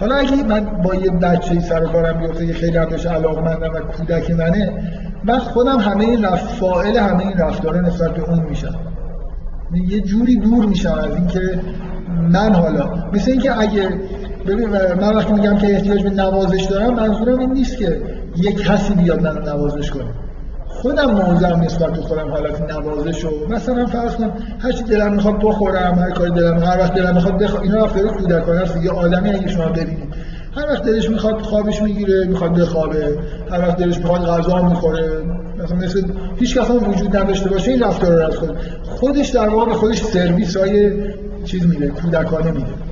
حالا 0.00 0.14
اگه 0.14 0.42
من 0.42 0.60
با 0.60 0.94
یه 0.94 1.10
بچه 1.10 1.60
سر 1.60 1.86
کارم 1.86 2.18
بیفته 2.18 2.46
که 2.46 2.52
خیلی 2.52 2.78
بهش 2.78 3.06
علاقمندم 3.06 3.74
و 3.74 3.78
کودک 3.78 4.30
منه 4.30 4.72
من 5.24 5.38
خودم 5.38 5.78
همه 5.78 6.04
این 6.04 6.30
فائل 6.36 6.96
همه 6.96 7.26
این 7.26 7.38
رفتار 7.38 7.80
نسبت 7.80 8.14
به 8.14 8.30
اون 8.30 8.40
میشم. 8.40 8.74
یه 9.88 10.00
جوری 10.00 10.36
دور 10.36 10.66
میشم 10.66 10.92
از 10.92 11.16
اینکه 11.16 11.60
من 12.28 12.54
حالا 12.54 13.04
مثل 13.12 13.30
اینکه 13.30 13.58
اگه 13.58 13.88
ببین 14.46 14.68
من 15.00 15.16
وقتی 15.16 15.32
میگم 15.32 15.56
که 15.56 15.74
احتیاج 15.74 16.02
به 16.02 16.10
نوازش 16.10 16.64
دارم 16.64 16.94
منظورم 16.94 17.38
این 17.38 17.52
نیست 17.52 17.78
که 17.78 18.02
یه 18.36 18.52
کسی 18.52 18.94
بیاد 18.94 19.22
منو 19.22 19.40
نوازش 19.40 19.90
کنه. 19.90 20.14
خودم 20.82 21.10
موضوعم 21.10 21.60
نسبت 21.60 21.92
به 21.92 22.02
خودم 22.02 22.30
حالت 22.30 22.60
نوازش 22.60 23.24
و 23.24 23.30
مثلا 23.48 23.86
فرض 23.86 24.14
کنم 24.14 24.32
هر 24.58 24.72
چی 24.72 24.84
دلم 24.84 25.12
می‌خواد 25.12 25.38
بخورم 25.42 25.98
هر 25.98 26.10
کاری 26.10 26.30
دلم 26.30 26.58
هر 26.58 26.78
وقت 26.78 26.94
دلم 26.94 27.14
می‌خواد 27.14 27.38
بخ... 27.38 27.60
اینا 27.62 27.84
رفتار 27.84 28.08
کودکانه 28.08 28.60
است 28.60 28.76
یه 28.76 28.90
آدمی 28.90 29.30
اگه 29.30 29.48
شما 29.48 29.68
ببینید. 29.68 30.14
هر 30.56 30.66
وقت 30.72 30.82
دلش 30.82 31.10
می‌خواد 31.10 31.40
خوابش 31.40 31.82
می‌گیره 31.82 32.24
می‌خواد 32.24 32.60
بخوابه. 32.60 33.18
هر 33.50 33.58
وقت 33.58 33.76
دلش 33.76 33.98
می‌خواد 33.98 34.20
غذا 34.20 34.62
می‌خوره. 34.62 35.08
مثلا 35.64 35.76
مثل 35.76 36.02
هیچ 36.36 36.58
کس 36.58 36.70
هم 36.70 36.90
وجود 36.90 37.16
نداشته 37.16 37.50
باشه 37.50 37.70
این 37.70 37.82
رفتار 37.82 38.14
رو 38.14 38.26
از 38.26 38.36
خود 38.36 38.56
خودش 38.82 39.28
در 39.28 39.48
واقع 39.48 39.72
خودش 39.72 40.02
سرویس 40.02 40.56
های 40.56 40.92
چیز 41.44 41.66
میده 41.66 41.88
کودکانه 41.88 42.50
میده. 42.50 42.89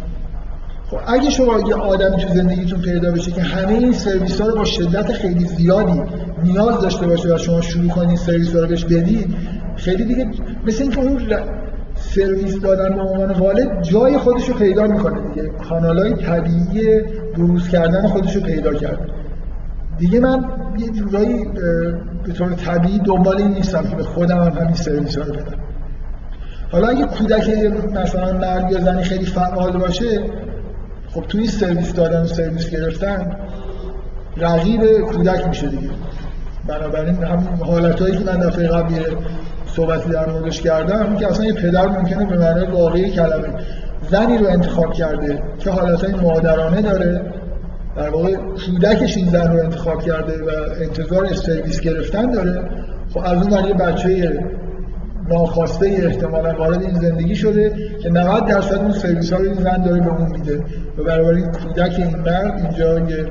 خب 0.91 0.99
اگه 1.07 1.31
شما 1.31 1.61
یه 1.69 1.75
آدمی 1.75 2.17
تو 2.17 2.35
زندگیتون 2.35 2.81
پیدا 2.81 3.13
بشه 3.13 3.31
که 3.31 3.43
همه 3.43 3.73
این 3.73 3.93
سرویس 3.93 4.41
ها 4.41 4.49
رو 4.49 4.57
با 4.57 4.65
شدت 4.65 5.13
خیلی 5.13 5.45
زیادی 5.45 6.03
نیاز 6.45 6.81
داشته 6.81 7.07
باشه 7.07 7.35
و 7.35 7.39
شما 7.39 7.61
شروع 7.61 7.89
کنید 7.89 8.19
سرویس 8.19 8.55
رو 8.55 8.67
بهش 8.67 8.85
بدید 8.85 9.35
خیلی 9.77 10.05
دیگه 10.05 10.31
مثل 10.67 10.83
اینکه 10.83 11.01
اون 11.01 11.21
سرویس 11.95 12.61
دادن 12.61 12.97
به 12.97 13.03
عنوان 13.03 13.31
والد 13.31 13.83
جای 13.83 14.19
خودش 14.19 14.49
رو 14.49 14.55
پیدا 14.55 14.87
می‌کنه 14.87 15.29
دیگه. 15.29 15.49
کانال 15.69 15.99
های 15.99 16.15
طبیعی 16.15 17.01
بروز 17.37 17.69
کردن 17.69 18.07
خودش 18.07 18.37
رو 18.37 18.43
پیدا 18.43 18.75
کرده 18.75 19.07
دیگه 19.99 20.21
من 20.21 20.45
یه 20.79 20.91
جورایی 20.91 21.45
به 22.25 22.33
طور 22.33 22.55
طبیعی 22.55 22.99
دنبال 22.99 23.39
این 23.39 23.51
نیستم 23.51 23.83
که 23.83 23.97
به 23.97 24.03
خودم 24.03 24.39
هم 24.39 24.53
همین 24.63 24.75
سرویس 24.75 25.19
رو 25.19 25.25
بدم. 25.25 25.59
حالا 26.73 26.89
اگه 26.89 27.05
کودک 27.05 27.51
مثلا 27.95 28.33
مرد 28.33 28.73
یا 28.73 28.81
زنی 28.81 29.03
خیلی 29.03 29.27
فعال 29.27 29.79
باشه 29.79 30.23
خب 31.15 31.23
توی 31.29 31.47
سرویس 31.47 31.93
دادن 31.93 32.23
و 32.23 32.27
سرویس 32.27 32.71
گرفتن 32.71 33.37
رقیب 34.37 35.01
کودک 35.01 35.47
میشه 35.47 35.67
دیگه. 35.67 35.91
بنابراین 36.67 37.25
هم 37.25 37.59
حالتهایی 37.65 38.17
که 38.17 38.25
من 38.25 38.37
دفعه 38.37 38.69
قبل 38.69 38.95
صحبتی 39.67 40.11
در 40.11 40.31
موردش 40.31 40.61
کردم 40.61 41.17
که 41.17 41.27
اصلا 41.27 41.47
یه 41.47 41.53
پدر 41.53 41.87
ممکنه 41.87 42.25
به 42.25 42.39
معنای 42.39 42.67
واقعی 42.67 43.11
کلمه 43.11 43.49
زنی 44.11 44.39
رو 44.39 44.47
انتخاب 44.47 44.93
کرده 44.93 45.43
که 45.59 45.71
حالتهای 45.71 46.15
مادرانه 46.15 46.83
داره 46.83 47.23
در 47.97 48.11
واقع 48.11 48.35
کودکش 48.35 49.17
این 49.17 49.29
زن 49.29 49.53
رو 49.53 49.65
انتخاب 49.65 50.03
کرده 50.03 50.45
و 50.45 50.51
انتظار 50.81 51.35
سرویس 51.35 51.81
گرفتن 51.81 52.31
داره. 52.31 52.71
خب 53.15 53.21
از 53.25 53.43
اون 53.43 53.65
یه 53.65 53.75
بچه 53.75 54.41
ناخواسته 55.31 55.87
احتمالا 55.87 56.59
وارد 56.59 56.83
این 56.83 56.95
زندگی 56.95 57.37
شده 57.37 57.73
که 58.03 58.11
90 58.11 58.47
درصد 58.47 58.75
اون 58.75 58.93
سرویس 58.93 59.33
ها 59.33 59.39
رو 59.39 59.45
این 59.45 59.55
زن 59.55 59.83
داره 59.83 60.01
به 60.01 60.09
اون 60.09 60.31
میده. 60.31 60.65
و 60.99 61.05
برای 61.05 61.43
کودک 61.43 61.95
این 61.99 62.17
مرد 62.17 62.61
اینجا 62.63 62.99
یه 62.99 63.27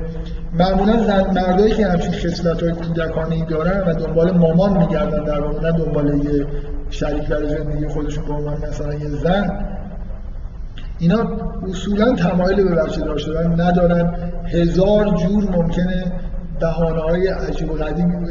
معمولا 0.52 1.04
زن 1.04 1.30
مردایی 1.34 1.74
که 1.74 1.86
همچین 1.86 2.12
خصلت 2.12 2.62
های 2.62 2.72
کودکانه 2.72 3.44
دارن 3.44 3.80
و 3.80 3.94
دنبال 3.94 4.30
مامان 4.30 4.78
میگردن 4.78 5.24
در 5.24 5.40
واقع 5.40 5.70
نه 5.70 5.78
دنبال 5.78 6.24
یه 6.24 6.46
شریک 6.90 7.28
برای 7.28 7.48
زندگی 7.48 7.88
خودشون 7.88 8.24
به 8.24 8.32
عنوان 8.32 8.56
مثلا 8.68 8.94
یه 8.94 9.08
زن. 9.08 9.66
اینا 10.98 11.28
اصولا 11.70 12.14
تمایل 12.14 12.64
به 12.64 12.74
بچه 12.74 13.00
دار 13.00 13.18
شدن 13.18 13.60
ندارن. 13.60 14.14
هزار 14.46 15.14
جور 15.16 15.50
ممکنه 15.50 16.12
بهانه 16.60 17.00
های 17.00 17.28
عجیب 17.28 17.70
و 17.70 17.74
قدیم 17.74 18.24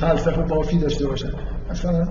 فلسفه 0.00 0.42
بافی 0.42 0.78
داشته 0.78 1.06
باشن. 1.06 1.30
مثلا 1.70 2.08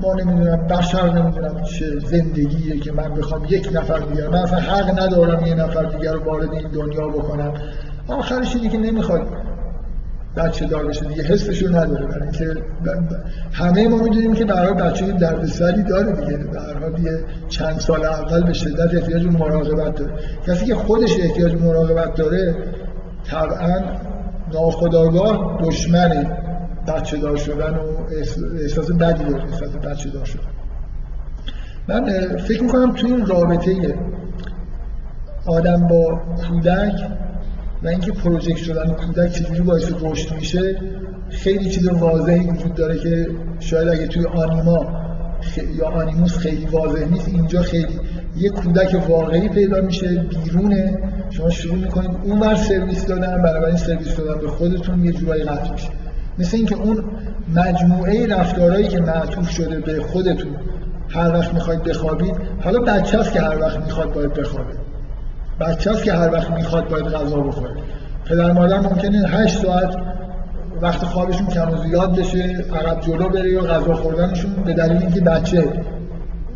ما 0.00 0.14
نمی‌دونم 0.14 0.66
بشر 0.66 1.12
نمی‌دونم 1.12 1.62
چه 1.62 1.98
زندگیه 1.98 2.80
که 2.80 2.92
من 2.92 3.14
بخوام 3.14 3.44
یک 3.48 3.68
نفر 3.72 3.98
دیگر 3.98 4.28
من 4.28 4.38
اصلا 4.38 4.58
حق 4.58 5.02
ندارم 5.02 5.46
یه 5.46 5.54
نفر 5.54 5.84
دیگر 5.84 6.12
رو 6.12 6.24
وارد 6.24 6.52
این 6.52 6.68
دنیا 6.68 7.08
بکنم. 7.08 7.52
آخرش 8.08 8.56
اینه 8.56 8.68
که 8.68 8.78
نمی‌خواد 8.78 9.26
بچه 10.36 10.66
دار 10.66 10.86
بشه 10.86 11.06
دیگه 11.06 11.22
حسش 11.22 11.62
رو 11.62 11.76
نداره. 11.76 12.06
برای 12.06 12.22
اینکه 12.22 12.62
همه 13.52 13.88
ما 13.88 13.96
می‌دونیم 13.96 14.34
که 14.34 14.44
برای 14.44 14.72
بچه 14.72 15.12
دردسری 15.12 15.82
داره 15.82 16.12
دیگه. 16.12 16.36
در 16.36 16.78
حال 16.78 17.08
چند 17.48 17.78
سال 17.80 18.04
اول 18.04 18.42
به 18.42 18.52
شدت 18.52 18.94
احتیاج 18.94 19.26
مراقبت 19.26 19.94
داره. 19.94 20.12
کسی 20.46 20.66
که 20.66 20.74
خودش 20.74 21.20
احتیاج 21.20 21.54
مراقبت 21.54 22.14
داره 22.14 22.54
طبعا 23.24 23.82
ناخداگاه 24.52 25.58
دشمن 25.62 26.26
بچه 26.88 27.16
دار 27.16 27.36
شدن 27.36 27.74
و 27.74 27.86
احساس 28.62 28.90
بدی 28.90 29.24
داره 29.24 29.44
احساس 29.44 29.70
بچه 29.70 30.10
دار 30.10 30.24
شدن. 30.24 30.42
من 31.88 32.36
فکر 32.36 32.62
می‌کنم 32.62 32.92
توی 32.92 33.12
این 33.12 33.26
رابطه 33.26 33.94
آدم 35.46 35.88
با 35.88 36.20
کودک 36.48 37.08
و 37.82 37.88
اینکه 37.88 38.12
پروژکت 38.12 38.56
شدن 38.56 38.90
کودک 38.90 39.32
چجوری 39.32 39.60
باعث 39.60 39.92
رشد 40.00 40.34
میشه 40.34 40.76
خیلی 41.30 41.70
چیز 41.70 41.88
واضحی 41.88 42.50
وجود 42.50 42.74
داره 42.74 42.98
که 42.98 43.28
شاید 43.60 43.88
اگه 43.88 44.06
توی 44.06 44.26
آنیما 44.26 45.04
یا 45.76 45.88
آنیموس 45.88 46.38
خیلی 46.38 46.66
واضح 46.66 47.08
نیست 47.08 47.28
اینجا 47.28 47.62
خیلی 47.62 48.00
یه 48.36 48.50
کودک 48.50 49.08
واقعی 49.08 49.48
پیدا 49.48 49.80
میشه 49.80 50.08
بیرونه. 50.08 50.98
شما 51.30 51.50
شروع 51.50 51.76
می‌کنید 51.76 52.10
اون 52.22 52.40
ور 52.40 52.54
سرویس 52.54 53.06
دادن 53.06 53.64
این 53.66 53.76
سرویس 53.76 54.16
دادن 54.16 54.40
به 54.40 54.48
خودتون 54.48 55.04
یه 55.04 55.12
جورایی 55.12 55.42
قطع 55.42 55.72
میشه. 55.72 55.88
مثل 56.38 56.56
اینکه 56.56 56.74
اون 56.74 57.04
مجموعه 57.54 58.26
رفتارهایی 58.26 58.88
که 58.88 59.00
معطوف 59.00 59.50
شده 59.50 59.80
به 59.80 60.02
خودتون 60.02 60.56
هر 61.08 61.34
وقت 61.34 61.54
می‌خواید 61.54 61.82
بخوابید 61.82 62.34
حالا 62.64 62.80
بچه 62.80 63.18
که 63.18 63.40
هر 63.40 63.60
وقت 63.60 63.78
می‌خواد 63.78 64.12
باید 64.12 64.34
بخوابه. 64.34 64.74
بچه 65.60 65.94
که 65.94 66.12
هر 66.12 66.32
وقت 66.32 66.50
می‌خواد 66.50 66.88
باید 66.88 67.04
غذا 67.04 67.36
بخوره. 67.36 67.70
پدر 68.24 68.52
مادر 68.52 68.80
ممکنه 68.80 69.28
8 69.28 69.58
ساعت 69.58 69.96
وقت 70.80 71.04
خوابشون 71.04 71.46
کم 71.46 71.70
و 71.70 71.76
زیاد 71.76 72.18
بشه 72.18 72.64
عقب 72.74 73.00
جلو 73.00 73.28
بره 73.28 73.50
یا 73.50 73.60
غذا 73.60 73.94
خوردنشون 73.94 74.52
به 74.52 74.72
دلیل 74.72 75.02
اینکه 75.02 75.20
بچه 75.20 75.68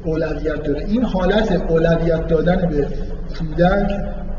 اولویت 0.04 0.62
داره. 0.62 0.84
این 0.84 1.04
حالت 1.04 1.52
اولویت 1.68 2.26
دادن 2.26 2.68
به 2.68 2.86
کودک 3.38 3.92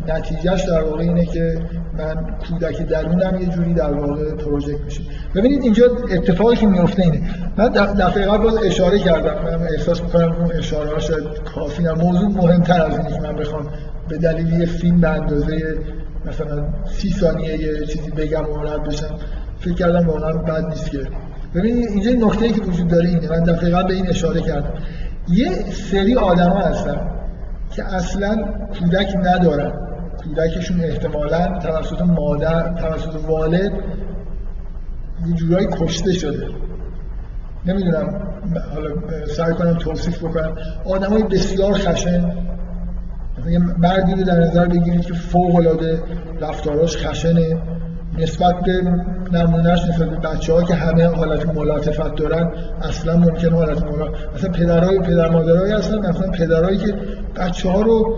نتیجهش 0.08 0.64
در 0.64 0.84
واقع 0.84 1.02
اینه 1.02 1.26
که 1.26 1.62
من 2.00 2.36
کودک 2.50 2.82
درونم 2.82 3.42
یه 3.42 3.48
جوری 3.48 3.74
در 3.74 3.94
واقع 3.94 4.36
پروژکت 4.36 4.82
میشه. 4.86 5.02
ببینید 5.36 5.64
اینجا 5.64 5.86
اتفاقی 6.12 6.56
که 6.56 6.68
میفته 6.68 7.04
اینه. 7.04 7.22
من 7.58 7.68
دفعه 7.70 8.26
قبل 8.26 8.44
باز 8.44 8.58
اشاره 8.64 9.00
کردم. 9.00 9.46
من 9.46 9.68
احساس 9.68 10.02
می‌کنم 10.02 10.32
اون 10.32 10.52
اشاره 10.52 10.90
ها 10.90 11.00
شاید 11.00 11.24
کافی 11.56 11.84
نه. 11.84 11.92
موضوع 11.92 12.30
مهمتر 12.30 12.82
از 12.82 12.98
اینه 12.98 13.12
که 13.12 13.22
من 13.22 13.36
بخوام 13.36 13.68
به 14.10 14.18
دلیل 14.18 14.60
یه 14.60 14.66
فیلم 14.66 15.02
به 15.02 15.10
اندازه 15.10 15.78
مثلا 16.26 16.64
سی 16.86 17.12
ثانیه 17.12 17.58
یه 17.58 17.86
چیزی 17.86 18.12
بگم 18.12 18.50
و 18.50 18.64
رد 18.64 18.84
بشم. 18.84 19.16
فکر 19.60 19.74
کردم 19.74 20.08
واقعا 20.08 20.34
بد 20.34 20.66
نیست 20.66 20.92
که. 20.92 21.00
ببینید 21.56 21.90
اینجا 21.90 22.28
نکته 22.28 22.46
ای 22.46 22.52
که 22.52 22.62
وجود 22.62 22.88
داره 22.88 23.10
اینه. 23.10 23.30
من 23.30 23.44
دفعه 23.44 23.70
قبل 23.70 23.88
به 23.88 23.94
این 23.94 24.10
اشاره 24.10 24.42
کردم. 24.42 24.74
یه 25.30 25.50
سری 25.92 26.16
آدما 26.16 26.60
هستن 26.60 26.98
که 27.72 27.96
اصلا 27.96 28.46
کودک 28.80 29.16
ندارن. 29.16 29.89
کودکشون 30.24 30.82
احتمالا 30.84 31.60
توسط 31.60 32.02
مادر 32.02 32.74
توسط 32.74 33.16
والد 33.28 33.72
یه 35.28 35.34
جورایی 35.36 35.68
کشته 35.72 36.14
شده. 36.14 36.48
نمی‌دونم 37.66 38.22
حالا 38.74 38.90
سعی 39.28 39.54
کنم 39.54 39.74
توصیف 39.74 40.24
بکنم. 40.24 40.56
آدم 40.86 41.10
های 41.10 41.24
بسیار 41.24 41.74
خشن. 41.74 42.32
یه 43.48 43.60
مردی 43.60 44.12
رو 44.16 44.24
در 44.24 44.40
نظر 44.40 44.68
بگیرید 44.68 45.02
که 45.02 45.14
فوق 45.14 45.56
العاده 45.56 46.04
رفتاراش 46.42 47.08
خشنه. 47.08 47.58
نسبت 48.18 48.56
به 48.66 48.82
نمونهش 49.34 49.80
نسبت 49.90 50.10
به 50.10 50.30
بچه 50.30 50.64
که 50.68 50.74
همه 50.76 51.08
حالت 51.08 51.46
ملاطفت 51.46 52.16
دارن 52.16 52.52
اصلا 52.82 53.18
ممکن 53.18 53.54
حالت 53.54 53.84
ملاطفت 53.84 54.36
مثلا 54.36 54.52
پدرای 54.52 55.00
پدر 55.00 55.30
مادرای 55.30 55.72
هستن 55.72 56.10
مثلا 56.10 56.32
پدرایی 56.32 56.78
که 56.78 56.96
بچه 57.36 57.70
ها 57.70 57.82
رو 57.82 58.16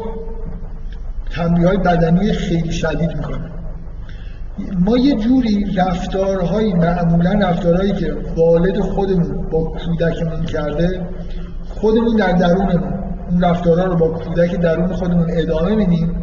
تنبیه 1.32 1.67
های 1.67 1.78
بدنی 1.78 2.32
خیلی 2.32 2.72
شدید 2.72 3.17
می‌کنن 3.17 3.52
ما 4.80 4.98
یه 4.98 5.15
جوری 5.15 5.76
رفتارهایی 5.76 6.74
معمولا 6.74 7.32
رفتارهایی 7.32 7.91
که 7.91 8.15
والد 8.36 8.80
خودمون 8.80 9.50
با 9.50 9.63
کودکمون 9.63 10.46
کرده 10.46 11.02
خودمون 11.70 12.15
در 12.15 12.32
درونمون 12.32 12.94
اون 13.30 13.44
رفتارها 13.44 13.86
رو 13.86 13.96
با 13.96 14.08
کودک 14.08 14.56
درون 14.56 14.94
خودمون 14.94 15.28
ادامه 15.30 15.76
میدیم 15.76 16.15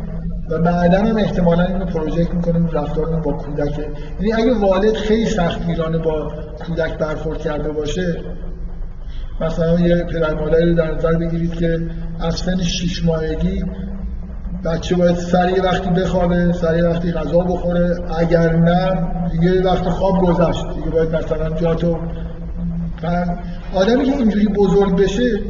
و 0.51 0.59
بعدا 0.59 0.99
هم 0.99 1.17
احتمالا 1.17 1.65
اینو 1.65 1.85
پروژکت 1.85 2.35
می‌کنیم 2.35 2.67
رفتارمون 2.67 3.21
با 3.21 3.33
کودک. 3.33 3.79
یعنی 4.21 4.33
اگه 4.33 4.55
والد 4.55 4.95
خیلی 4.95 5.27
سخت 5.27 5.67
میرانه 5.67 5.99
با 5.99 6.33
کودک 6.67 6.99
برخورد 6.99 7.39
کرده 7.39 7.73
باشه 7.73 8.17
مثلا 9.41 9.81
یه 9.81 10.05
پدر 10.05 10.35
مادری 10.35 10.71
رو 10.71 10.75
در 10.75 10.95
نظر 10.95 11.13
بگیرید 11.13 11.55
که 11.55 11.81
از 12.21 12.35
سن 12.35 12.63
6 12.63 13.05
ماهگی 13.05 13.65
بچه 14.65 14.97
باید 14.97 15.17
سریع 15.17 15.65
وقتی 15.65 15.91
بخوابه 15.91 16.53
سریع 16.53 16.89
وقتی 16.91 17.13
غذا 17.13 17.39
بخوره. 17.39 17.97
اگر 18.19 18.57
نه 18.57 19.09
دیگه 19.31 19.63
وقت 19.63 19.89
خواب 19.89 20.19
گذشت. 20.19 20.65
دیگه 20.75 20.91
باید 20.91 21.17
مثلا 21.17 21.51
جاتو 21.51 21.99
آدمی 23.75 24.05
که 24.05 24.13
اینجوری 24.13 24.49
بزرگ 24.49 24.97
بشه 24.97 25.41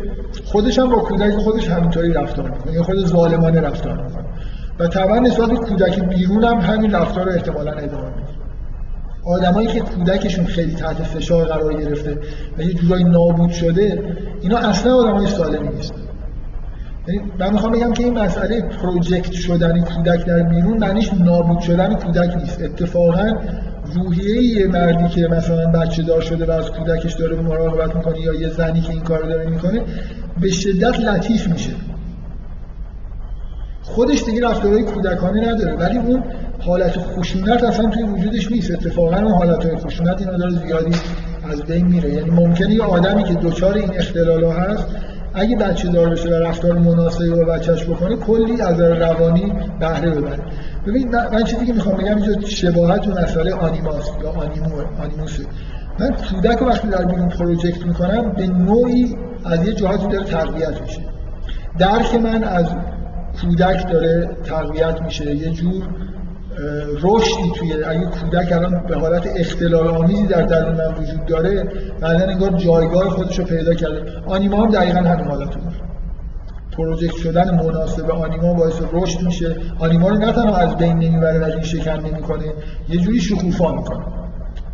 خودش 0.45 0.79
هم 0.79 0.89
با 0.89 0.99
کودک 0.99 1.35
خودش 1.35 1.69
همینطوری 1.69 2.13
رفتار 2.13 2.51
می‌کنه. 2.51 2.73
یا 2.73 2.83
خود 2.83 3.07
ظالمانه 3.07 3.61
رفتار 3.61 4.03
می‌کنه. 4.03 4.25
و 4.79 4.87
طبعا 4.87 5.19
نسبت 5.19 5.49
کودک 5.49 6.05
بیرون 6.05 6.45
هم 6.45 6.59
همین 6.59 6.93
رفتار 6.95 7.25
رو 7.27 7.33
احتمالا 7.33 7.73
ادامه 7.73 8.07
میده. 8.07 8.29
آدمایی 9.25 9.67
که 9.67 9.81
کودکشون 9.81 10.45
خیلی 10.45 10.75
تحت 10.75 11.03
فشار 11.03 11.45
قرار 11.47 11.75
گرفته 11.75 12.19
و 12.59 12.63
یه 12.63 12.75
جورایی 12.75 13.05
نابود 13.05 13.51
شده 13.51 14.17
اینا 14.41 14.59
اصلا 14.59 14.95
آدمای 14.95 15.27
سالمی 15.27 15.69
نیستن. 15.69 15.97
یعنی 15.97 16.08
من 17.39 17.53
می‌خوام 17.53 17.73
بگم 17.73 17.93
که 17.93 18.05
این 18.05 18.19
مسئله 18.19 18.61
پروژکت 18.61 19.33
شدن 19.33 19.81
کودک 19.81 20.27
در 20.27 20.43
بیرون 20.43 20.79
معنیش 20.79 21.15
نابود 21.15 21.61
شدن 21.61 21.95
کودک 21.95 22.37
نیست. 22.37 22.63
اتفاقا 22.63 23.33
روحیه 23.95 24.43
یه 24.43 24.67
مردی 24.67 25.09
که 25.09 25.29
مثلا 25.29 25.67
بچه 25.67 26.03
دار 26.03 26.21
شده 26.21 26.47
و 26.47 26.51
از 26.51 26.71
کودکش 26.71 27.13
داره 27.15 27.37
مراقبت 27.37 27.97
می‌کنه 27.97 28.21
یا 28.21 28.35
یه 28.35 28.49
زنی 28.49 28.81
که 28.81 28.91
این 28.91 29.01
کار 29.01 29.23
داره 29.23 29.51
می‌کنه 29.51 29.81
به 30.41 30.51
شدت 30.51 31.01
لطیف 31.01 31.49
میشه. 31.49 31.73
خودش 33.83 34.25
دیگه 34.25 34.49
رفتارهای 34.49 34.83
کودکانه 34.83 35.49
نداره 35.49 35.77
ولی 35.77 35.99
اون 35.99 36.23
حالت 36.59 36.99
خشونت 36.99 37.65
اصلا 37.65 37.91
توی 37.91 38.03
وجودش 38.03 38.53
نیست. 38.53 38.71
اتفاقا 38.71 39.17
اون 39.17 39.33
حالت 39.33 39.85
خشونت 39.85 40.25
داره 40.25 40.51
زیادی 40.51 40.97
از 41.51 41.63
بین 41.63 41.87
میره. 41.87 42.13
یعنی 42.13 42.31
ممکنه 42.31 42.75
یه 42.75 42.83
آدمی 42.83 43.25
که 43.25 43.35
دچار 43.35 43.75
این 43.75 43.91
اختلال 43.99 44.45
هست 44.45 44.87
اگه 45.39 45.57
بچه 45.57 45.89
دار 45.89 46.09
بشه 46.09 46.29
و 46.31 46.35
رفتار 46.35 46.79
مناسبی 46.79 47.31
با 47.31 47.45
بچهش 47.45 47.85
بکنه 47.85 48.17
کلی 48.17 48.63
از 48.63 48.81
روانی 48.81 49.53
بهره 49.81 50.11
ببره. 50.11 50.39
ببین 50.87 51.11
من 51.33 51.45
چیزی 51.45 51.67
که 51.67 51.73
می‌خوام 51.73 51.97
بگم 51.97 52.17
اینجا 52.17 52.41
شباهت 52.41 53.09
و 53.09 53.11
مسئله 53.11 53.55
آنیماست 53.55 54.13
یا 54.23 54.31
آنیمو 54.31 54.83
آنیموسه. 55.03 55.43
من 55.99 56.11
کودک 56.11 56.63
وقتی 56.63 56.89
در 56.89 57.05
بیرون 57.05 57.29
پروژکت 57.29 57.87
می‌کنم 57.87 58.33
به 58.33 58.47
نوعی 58.47 59.17
از 59.45 59.67
یه 59.67 59.73
جهاتی 59.73 60.07
داره 60.07 60.25
تقویت 60.25 60.81
میشه. 60.81 61.01
درک 61.79 62.15
من 62.15 62.45
از 62.45 62.67
کودک 63.41 63.93
داره 63.93 64.29
تقویت 64.45 65.03
میشه. 65.03 65.37
یه 65.37 65.51
جور 65.51 65.89
رشدی 67.03 67.53
توی 67.57 67.85
اگه 67.85 68.07
کودک 68.07 68.53
الان 68.53 68.87
به 68.89 68.97
حالت 68.97 69.27
اختلال 69.37 69.89
آمیزی 69.89 70.27
در 70.27 70.43
درون 70.43 70.75
من 70.75 70.95
وجود 70.95 71.27
داره 71.27 71.69
بعدا 72.01 72.25
انگار 72.25 72.51
جایگاه 72.51 73.09
خودش 73.09 73.39
رو 73.39 73.45
پیدا 73.45 73.75
کرده. 73.75 74.03
آنیما 74.27 74.57
هم 74.57 74.71
دقیقا 74.71 74.99
همین 74.99 75.25
حالت 75.27 75.55
رو 75.55 75.61
پروژکت 76.77 77.17
شدن 77.17 77.55
مناسب 77.55 78.11
آنیما 78.11 78.55
باعث 78.55 78.81
رشد 78.93 79.23
میشه. 79.23 79.57
آنیما 79.79 80.09
رو 80.09 80.19
نه 80.19 80.33
تنها 80.33 80.57
از 80.57 80.77
بین 80.77 80.99
نمی‌بره 80.99 81.41
و 81.41 81.45
این 81.45 81.63
شکن 81.63 82.01
نمی‌کنه 82.01 82.45
یه 82.89 83.01
جوری 83.01 83.21
شکوفا 83.21 83.73
می‌کنه. 83.73 84.05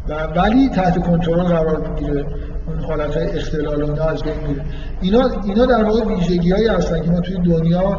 و 0.08 0.26
ولی 0.36 0.68
تحت 0.68 1.06
کنترل 1.06 1.42
قرار 1.42 1.88
می‌گیره. 1.88 2.24
اون 2.66 2.84
حالت 2.88 3.16
های 3.16 3.30
اختلال 3.38 4.00
از 4.00 4.22
بین 4.22 4.34
میره. 4.48 4.64
اینا 5.00 5.30
اینا 5.44 5.66
در 5.66 5.84
واقع 5.84 6.04
ویژگی 6.04 6.52
هایی 6.52 6.66
هستن 6.66 7.02
که 7.02 7.10
ما 7.10 7.20
توی 7.20 7.36
دنیا 7.36 7.98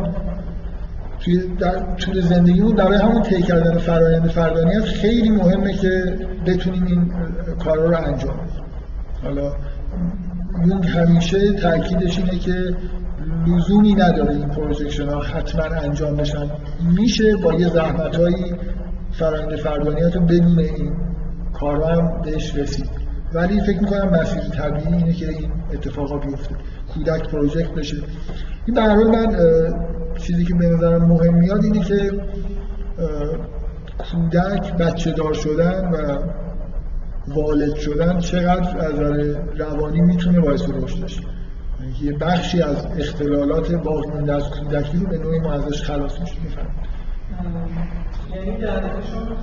توی 1.25 1.47
در 1.59 1.95
طول 1.95 2.21
زندگیمون 2.21 2.75
برای 2.75 2.97
همون 2.97 3.21
طی 3.21 3.41
کردن 3.41 3.77
فرایند 3.77 4.27
فردانیت 4.27 4.81
خیلی 4.81 5.29
مهمه 5.29 5.73
که 5.73 6.17
بتونیم 6.45 6.85
این 6.85 7.13
کارا 7.63 7.85
رو 7.85 7.97
انجام 7.97 8.37
بدیم. 8.37 8.63
حالا 9.23 9.53
یونگ 10.65 10.85
همیشه 10.85 11.53
تاکیدش 11.53 12.17
اینه 12.17 12.39
که 12.39 12.75
لزومی 13.47 13.93
نداره 13.93 14.31
این 14.31 14.49
projection 14.49 15.09
ها 15.09 15.21
حتما 15.21 15.63
انجام 15.63 16.15
بشن. 16.15 16.49
میشه 16.95 17.35
با 17.35 17.53
یه 17.53 17.69
زحمت 17.69 18.15
هایی 18.15 18.55
فرایند 19.11 19.55
فردانیت 19.55 20.15
رو 20.15 20.21
بدون 20.21 20.59
این 20.59 20.93
کارها 21.53 21.87
هم 21.87 22.21
بهش 22.21 22.55
رسید. 22.55 22.89
ولی 23.33 23.61
فکر 23.61 23.79
می‌کنم 23.79 24.09
مسیر 24.09 24.41
طبیعی 24.41 24.93
اینه 24.93 25.13
که 25.13 25.29
این 25.29 25.51
اتفاقا 25.73 26.17
بیفته. 26.17 26.55
کودک 26.93 27.29
project 27.29 27.71
بشه. 27.71 27.97
این 28.65 28.79
من 28.79 29.35
چیزی 30.27 30.45
که 30.45 30.53
به 30.53 30.69
نظرم 30.69 31.05
مهم 31.05 31.33
میاد 31.33 31.63
اینه 31.63 31.79
که 31.79 32.11
کودک 34.11 34.73
بچه 34.73 35.11
دار 35.11 35.33
شدن 35.33 35.91
و 35.91 36.17
والد 37.27 37.75
شدن 37.75 38.19
چقدر 38.19 38.77
از 38.77 38.99
روانی 39.57 40.01
می‌تونه 40.01 40.39
باعث 40.39 40.69
رشدش. 40.69 41.21
یه 42.01 42.13
بخشی 42.13 42.61
از 42.61 42.87
اختلالات 42.99 43.71
باقی 43.71 44.07
مونده 44.07 44.33
از 44.33 44.49
کودکی 44.49 44.97
رو 44.97 45.07
به 45.07 45.17
نوعی 45.17 45.39
ما 45.39 45.53
ازش 45.53 45.83
خلاص 45.83 46.19
میشه. 46.19 46.37
یعنی 48.35 48.57
در 48.57 48.81
شما 48.81 49.35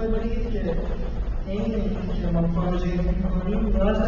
که 0.53 0.77
این 1.47 1.73
که 2.23 2.31
ما 2.33 2.43
پروژه 2.43 2.87
می‌کنیم 2.87 3.67
نیاز 3.67 3.99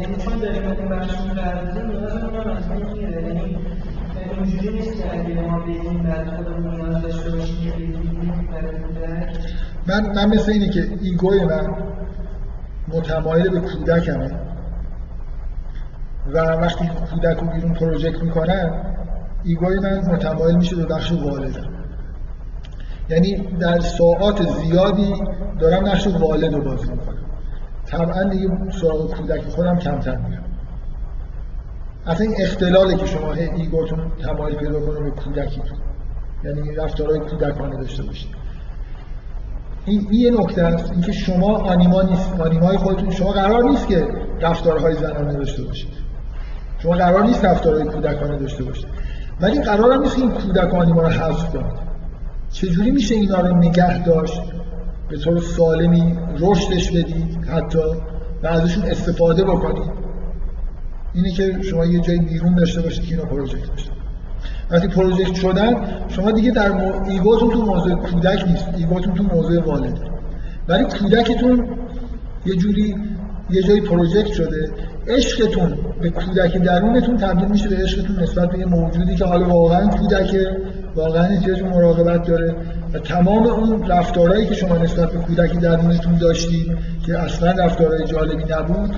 یعنی 0.00 0.16
چون 0.16 0.38
داریم 0.38 0.62
این 0.62 0.88
بخش 0.88 1.10
رو 1.10 1.34
بردازیم 1.34 1.86
نیاز 1.90 2.12
از 2.12 2.70
این 2.94 3.12
یعنی 3.12 3.58
اینجوری 4.42 4.72
نیست 4.74 4.96
که 4.96 5.20
اگه 5.20 5.40
ما 5.40 5.60
بگیم 5.60 6.02
بعد 6.02 6.36
خودمون 6.36 6.80
نیاز 6.80 7.02
داشته 7.02 7.30
باشیم 7.30 8.08
من 9.86 10.14
من 10.14 10.28
مثل 10.28 10.52
اینه 10.52 10.68
که 10.68 10.88
ego 11.02 11.34
ی 11.34 11.44
من 11.44 11.66
متمایل 12.88 13.50
به 13.50 13.60
کودکمه. 13.60 14.30
و 16.26 16.38
وقتی 16.38 16.88
کودک 17.10 17.36
رو 17.38 17.46
بیرون 17.46 17.74
project 17.74 18.22
می‌کنن 18.22 18.72
ego 19.44 19.70
ی 19.70 19.78
من 19.78 19.98
متمایل 19.98 20.56
میشه 20.56 20.76
به 20.76 20.86
بخش 20.86 21.12
والدم 21.12 21.68
یعنی 23.08 23.36
در 23.60 23.80
ساعات 23.80 24.42
زیادی 24.42 25.14
دارم 25.58 25.86
نقش 25.86 26.06
والد 26.06 26.54
رو 26.54 26.62
بازی 26.62 26.90
می‌کنم. 26.90 27.18
طبعا 27.86 28.24
دیگه 28.24 28.48
سراغ 28.80 29.14
کودک 29.14 29.40
خودم 29.40 29.78
کمتر 29.78 30.16
میرم. 30.16 30.47
اصلا 32.08 32.26
این 32.26 32.36
اختلاله 32.38 32.96
که 32.96 33.06
شما 33.06 33.32
ego 33.32 33.72
تون 33.72 34.12
تمایل 34.22 34.56
پیدا 34.56 34.80
کنه 34.80 35.00
به 35.00 35.10
کودکیتون 35.10 35.78
یعنی 36.44 36.74
رفتارهای 36.74 37.20
کودکانه 37.20 37.76
داشته 37.76 38.02
باشید 38.02 38.38
این 39.88 40.08
یه 40.10 40.30
نکته 40.30 40.62
است. 40.62 40.92
اینکه 40.92 41.12
شما 41.12 41.56
آنیما 41.56 42.02
نیست. 42.02 42.40
آنیمای 42.40 42.76
خودتون 42.76 43.10
شما 43.10 43.32
قرار 43.32 43.64
نیست 43.64 43.88
که 43.88 44.08
رفتارهای 44.40 44.94
زنانه 44.94 45.32
داشته 45.32 45.62
باشید. 45.62 45.88
شما 46.78 46.92
قرار 46.92 47.24
نیست 47.24 47.44
رفتارهای 47.44 47.84
کودکانه 47.84 48.38
داشته 48.38 48.64
باشید. 48.64 48.86
ولی 49.40 49.62
قرار 49.62 49.96
نیست 49.96 50.16
که 50.16 50.22
این 50.22 50.30
کودک 50.30 50.74
آنیما 50.74 51.02
رو 51.02 51.08
حذف 51.08 51.50
کنید. 51.50 51.88
چجوری 52.52 52.90
میشه 52.90 53.14
اینا 53.14 53.40
رو 53.40 53.56
نگه 53.56 54.04
داشت؟ 54.04 54.42
به 55.08 55.18
طور 55.18 55.40
سالمی 55.40 56.18
رشدش 56.38 56.90
بدید 56.90 57.44
حتی 57.44 57.78
و 58.42 58.46
ازشون 58.46 58.84
استفاده 58.84 59.44
بکنید. 59.44 59.97
اینه 61.14 61.30
که 61.30 61.62
شما 61.62 61.86
یه 61.86 62.00
جای 62.00 62.18
بیرون 62.18 62.54
داشته 62.54 62.80
باشید 62.80 63.04
که 63.04 63.10
اینا 63.14 63.24
پروژکت 63.24 63.70
بشه. 63.70 63.90
وقتی 64.70 64.88
project 64.88 65.34
شدن 65.34 65.76
شما 66.08 66.30
دیگه 66.30 66.50
در 66.50 66.72
مو... 66.72 67.10
ego 67.10 67.30
تون 67.30 67.50
تو 67.50 67.62
موضوع 67.62 67.94
کودک 67.94 68.44
نیست 68.48 68.68
ego 68.76 68.95
تون 68.95 69.14
تو 69.14 69.22
موضوع 69.22 69.62
والده. 69.62 70.00
ولی 70.68 70.84
کودکتون 70.84 71.68
یه 72.46 72.56
جوری 72.56 72.96
یه 73.50 73.62
جایی 73.62 73.80
project 73.80 74.32
شده 74.32 74.70
عشقتون 75.08 75.78
به 76.00 76.10
کودک 76.10 76.56
درونتون 76.56 77.16
تبدیل 77.16 77.48
میشه 77.48 77.68
به 77.68 77.76
عشقتون 77.76 78.22
نسبت 78.22 78.50
به 78.50 78.58
یه 78.58 78.66
موجودی 78.66 79.16
که 79.16 79.24
حالا 79.24 79.48
واقعا 79.48 79.86
کودک 79.86 80.36
واقعا 80.96 81.24
احتیاج 81.24 81.62
مراقبت 81.62 82.26
داره 82.26 82.54
و 82.92 82.98
تمام 82.98 83.46
اون 83.46 83.88
رفتارهایی 83.88 84.46
که 84.46 84.54
شما 84.54 84.78
نسبت 84.78 85.12
به 85.12 85.18
کودکی 85.18 85.56
درونتون 85.56 86.18
داشتید 86.18 86.78
که 87.06 87.18
اصلا 87.18 87.50
رفتارهای 87.50 88.04
جالبی 88.04 88.44
نبود 88.54 88.96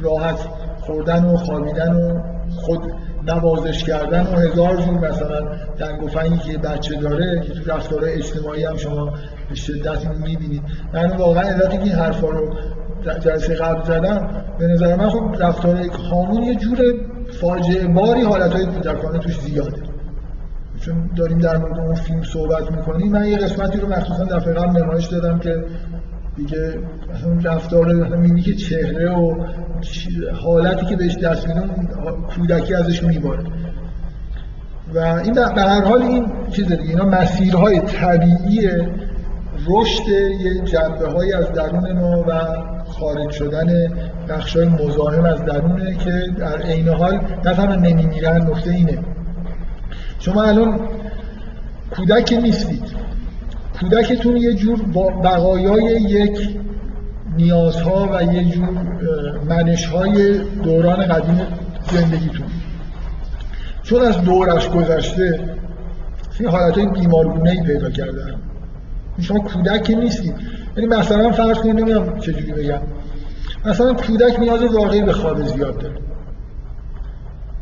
راحت 0.00 0.38
خوردن 0.86 1.24
و 1.24 1.36
خوابیدن 1.36 1.94
و 1.94 2.20
خود 2.56 2.80
نوازش 3.26 3.84
کردن 3.84 4.26
و 4.26 4.38
هزار 4.38 4.76
جور 4.76 5.10
مثلا 5.10 5.40
دنگ 5.78 6.40
که 6.40 6.58
بچه 6.58 6.96
داره 6.96 7.40
که 7.40 7.52
تو 7.52 7.70
رفتارهای 7.70 8.12
اجتماعی 8.12 8.64
هم 8.64 8.76
شما 8.76 9.12
به 9.48 9.54
شدت 9.54 10.06
می‌بینید. 10.06 10.62
من 10.94 11.16
واقعا 11.16 11.42
علتی 11.42 11.76
که 11.76 11.82
این 11.82 11.92
حرفا 11.92 12.28
رو 12.28 12.54
جلسه 13.20 13.54
قبل 13.54 13.84
زدم 13.84 14.44
به 14.58 14.66
نظر 14.66 14.96
من 14.96 15.08
خب 15.08 15.36
رفتارهای 15.40 15.88
کامون 15.88 16.42
یه 16.42 16.54
جور 16.54 16.78
فاجعه 17.40 17.86
باری 17.88 18.22
حالتهای 18.22 18.66
کودکانه 18.66 19.18
توش 19.18 19.40
زیاده. 19.40 19.82
چون 20.80 21.10
داریم 21.16 21.38
در 21.38 21.56
مورد 21.56 21.78
اون 21.78 21.94
فیلم 21.94 22.22
صحبت 22.22 22.70
می‌کنیم 22.70 23.12
من 23.12 23.26
یه 23.26 23.36
قسمتی 23.36 23.80
رو 23.80 23.88
مخصوصا 23.88 24.24
دفعه 24.24 24.54
قبل 24.54 24.82
نمایش 24.82 25.06
دادم 25.06 25.38
که 25.38 25.64
دیگه 26.36 26.78
اون 27.24 27.42
رفتار 27.42 27.92
می‌بینی 27.92 28.54
چهره 28.54 29.10
و 29.10 29.46
حالتی 30.42 30.86
که 30.86 30.96
بهش 30.96 31.16
دست 31.16 31.48
میدن 31.48 31.88
کودکی 32.36 32.74
ازش 32.74 33.02
میباره. 33.02 33.44
و 34.94 34.98
این 34.98 35.32
به 35.32 35.62
هر 35.62 35.84
حال 35.84 36.02
این 36.02 36.26
چیز 36.50 36.66
دیگه 36.66 36.90
اینا 36.90 37.04
مسیرهای 37.04 37.80
طبیعی 37.80 38.68
رشد 39.68 40.08
یه 40.08 40.60
جنبه 40.64 41.08
های 41.08 41.32
از 41.32 41.52
درون 41.52 41.92
ما 41.92 42.24
و 42.28 42.32
خارج 42.84 43.30
شدن 43.30 43.88
بخش 44.28 44.56
های 44.56 44.68
مزاحم 44.68 45.24
از 45.24 45.44
درونه 45.44 45.96
که 45.96 46.26
در 46.38 46.62
عین 46.62 46.88
حال 46.88 47.14
نه 47.44 47.54
تنها 47.54 47.74
نمیمیرن 47.74 48.42
نقطه 48.42 48.70
اینه. 48.70 48.98
شما 50.18 50.42
الان 50.42 50.80
کودک 51.96 52.32
نیستید. 52.42 52.84
کودکتون 53.80 54.36
یه 54.36 54.54
جور 54.54 54.82
بقایای 55.24 56.02
یک 56.02 56.58
نیازها 57.36 58.08
و 58.12 58.34
یه 58.34 58.44
جور 58.44 58.68
منشهای 59.48 60.38
دوران 60.38 61.06
قدیم 61.06 61.40
زندگیتون. 61.92 62.46
چون 63.82 64.02
از 64.02 64.22
دورش 64.22 64.68
گذشته 64.68 65.40
این 66.40 66.48
حالت 66.48 66.78
های 66.78 66.86
بیمارگونه 66.86 67.50
ای 67.50 67.62
پیدا 67.62 67.90
کردن. 67.90 68.34
شما 69.20 69.38
کودک 69.38 69.90
نیستید 69.90 70.34
یعنی 70.76 70.88
مثلا 70.88 71.32
فرض 71.32 71.58
کنید 71.58 71.76
نمی‌دونم 71.76 72.18
چجوری 72.18 72.52
بگم. 72.52 72.80
مثلا 73.64 73.94
کودک 73.94 74.40
نیاز 74.40 74.62
واقعی 74.62 75.02
به 75.02 75.12
خواب 75.12 75.42
زیاد 75.42 75.78
داره. 75.78 75.94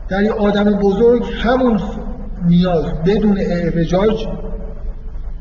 در 0.08 0.22
یه 0.22 0.32
آدم 0.32 0.64
بزرگ 0.64 1.24
همون 1.42 1.80
نیاز 2.46 2.84
بدون 3.06 3.38
اعوجاج 3.40 4.26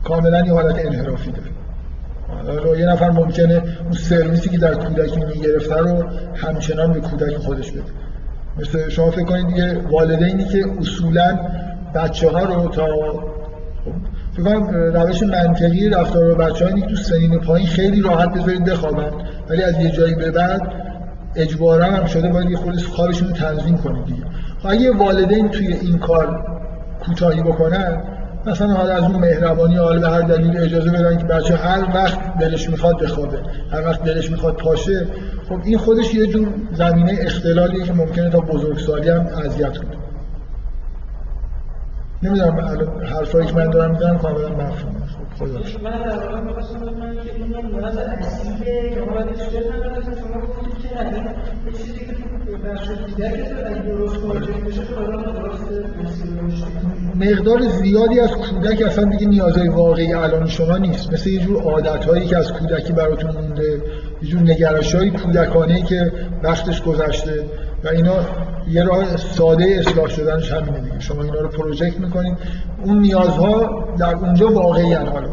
کاملا 0.03 0.45
یه 0.45 0.53
حالت 0.53 0.85
انحرافی 0.85 1.31
داره. 1.31 1.48
یه 2.77 2.85
نفر 2.85 3.11
ممکنه 3.11 3.63
اون 3.83 3.91
سرویسی 3.91 4.49
که 4.49 4.57
در 4.57 4.73
کودکی 4.73 5.19
می‌گرفته 5.25 5.75
رو 5.75 6.03
همچنان 6.35 6.93
به 6.93 6.99
کودک 6.99 7.37
خودش 7.37 7.71
بده. 7.71 7.83
مثل 8.57 8.89
شما 8.89 9.11
فکر 9.11 9.25
کنید 9.25 9.57
یه 9.57 9.77
والدینی 9.91 10.45
که 10.45 10.65
اصولا 10.79 11.39
بچه 11.95 12.29
ها 12.29 12.43
رو 12.43 12.69
تا 12.69 12.85
فکر 14.33 14.53
روش 14.93 15.23
منطقی 15.23 15.89
رفتار 15.89 16.35
بچه 16.35 16.65
ها 16.65 16.71
تو 16.71 16.95
سنین 16.95 17.39
پایین 17.39 17.67
خیلی 17.67 18.01
راحت 18.01 18.33
بذارید 18.33 18.65
بخوابن. 18.65 19.11
ولی 19.49 19.63
از 19.63 19.79
یه 19.79 19.91
جایی 19.91 20.15
به 20.15 20.31
بعد 20.31 20.61
اجبارا 21.35 21.85
هم 21.85 22.05
شده 22.05 22.29
باید 22.29 22.49
یه 22.49 22.57
خود 22.57 22.81
خوابشون 22.81 23.27
رو 23.27 23.33
تنظیم 23.33 23.77
کنید 23.77 24.05
دیگه. 24.05 24.23
اگه 24.65 24.97
والدین 24.97 25.49
توی 25.49 25.67
این 25.73 25.97
کار 25.97 26.45
کوتاهی 27.05 27.41
بکنن 27.41 28.03
مثلا 28.45 28.73
حالا 28.73 28.93
از 28.95 29.03
اون 29.03 29.15
مهربانی 29.15 29.75
حالا 29.75 29.99
به 29.99 30.09
هر 30.09 30.21
دلیل 30.21 30.57
اجازه 30.57 30.91
بدن 30.91 31.17
که 31.17 31.23
بچه 31.23 31.55
هر 31.55 31.87
وقت 31.95 32.37
دلش 32.37 32.69
می‌خواد 32.69 33.03
بخوابه 33.03 33.39
هر 33.71 33.85
وقت 33.85 34.03
دلش 34.03 34.31
می‌خواد 34.31 34.55
پاشه 34.55 35.07
خب 35.49 35.59
این 35.63 35.77
خودش 35.77 36.13
یه 36.13 36.27
جور 36.27 36.47
زمینه 36.73 37.17
اختلالیه 37.21 37.83
که 37.83 37.93
ممکنه 37.93 38.29
تا 38.29 38.39
بزرگسالی 38.39 39.09
هم 39.09 39.27
اذیت 39.45 39.77
کنه. 39.77 39.97
نمی‌دونم 42.23 42.57
الان 42.57 43.05
حرفایی 43.05 43.47
که 43.47 43.53
من 43.53 43.69
دارم 43.69 43.91
می‌زنم 43.91 44.17
کاملا 44.17 44.49
مفهومه 44.49 44.99
خب 45.39 45.45
خدا 45.45 45.59
من 45.83 46.01
در 46.01 46.17
واقع 46.17 46.39
می‌خواستم 46.39 46.79
بدونم 46.79 47.13
که 47.15 47.35
این 47.35 47.65
نیاز 47.65 47.97
اصیله 47.97 48.95
که 48.95 49.01
ما 49.01 49.13
باید 49.13 49.27
اشتباه 49.29 49.77
نکنیم 49.77 50.15
شما 50.15 50.41
گفتید 50.41 50.89
که 50.91 51.01
این 51.01 51.25
یه 51.65 51.71
چیزی 51.77 51.99
که 51.99 52.13
تو 52.13 52.57
بخش 52.57 52.87
کودک 52.87 53.33
اگه 53.65 53.81
درست 53.81 54.23
مواجه 54.23 54.53
بشه 54.53 54.85
تو 54.85 54.95
آدم 54.95 55.21
درست 55.21 55.63
مسیر 56.03 56.43
رشد 56.43 56.98
مقدار 57.19 57.61
زیادی 57.67 58.19
از 58.19 58.31
کودک 58.31 58.81
اصلا 58.81 59.03
دیگه 59.03 59.27
نیازهای 59.27 59.67
واقعی 59.67 60.13
الان 60.13 60.47
شما 60.47 60.77
نیست. 60.77 61.13
مثل 61.13 61.29
یه 61.29 61.39
جور 61.39 61.61
عادتهایی 61.63 62.25
که 62.25 62.37
از 62.37 62.53
کودکی 62.53 62.93
براتون 62.93 63.31
مونده 63.31 63.81
یه 64.21 64.29
جور 64.29 64.41
نگرشهای 64.41 65.09
کودکانه 65.09 65.81
که 65.81 66.11
وقتش 66.43 66.81
گذشته 66.81 67.45
و 67.83 67.87
اینا 67.87 68.15
یه 68.67 68.83
راه 68.83 69.17
ساده 69.17 69.65
اصلاح 69.65 70.07
شدنش 70.07 70.51
همینه 70.51 70.79
دیگه. 70.79 70.99
شما 70.99 71.23
اینا 71.23 71.39
رو 71.39 71.47
پروژکت 71.47 71.99
می‌کنید 71.99 72.37
اون 72.83 72.99
نیازها 72.99 73.87
در 73.97 74.15
اونجا 74.15 74.47
واقعی 74.47 74.93
حالا. 74.93 75.29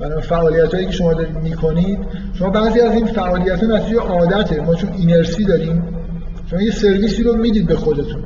برای 0.00 0.22
فعالیت 0.22 0.74
هایی 0.74 0.86
که 0.86 0.92
شما 0.92 1.14
دارید 1.14 1.36
می‌کنید 1.36 1.98
شما 2.34 2.50
بعضی 2.50 2.80
از 2.80 2.94
این 2.94 3.06
فعالیت 3.06 3.64
ها 3.64 3.76
نتیجه 3.76 3.98
عادته. 3.98 4.60
ما 4.60 4.74
چون 4.74 4.92
اینرسی 4.92 5.44
داریم 5.44 5.82
شما 6.50 6.62
یه 6.62 6.70
سرویسی 6.70 7.22
رو 7.22 7.36
می‌دید 7.36 7.66
به 7.66 7.76
خودتون. 7.76 8.22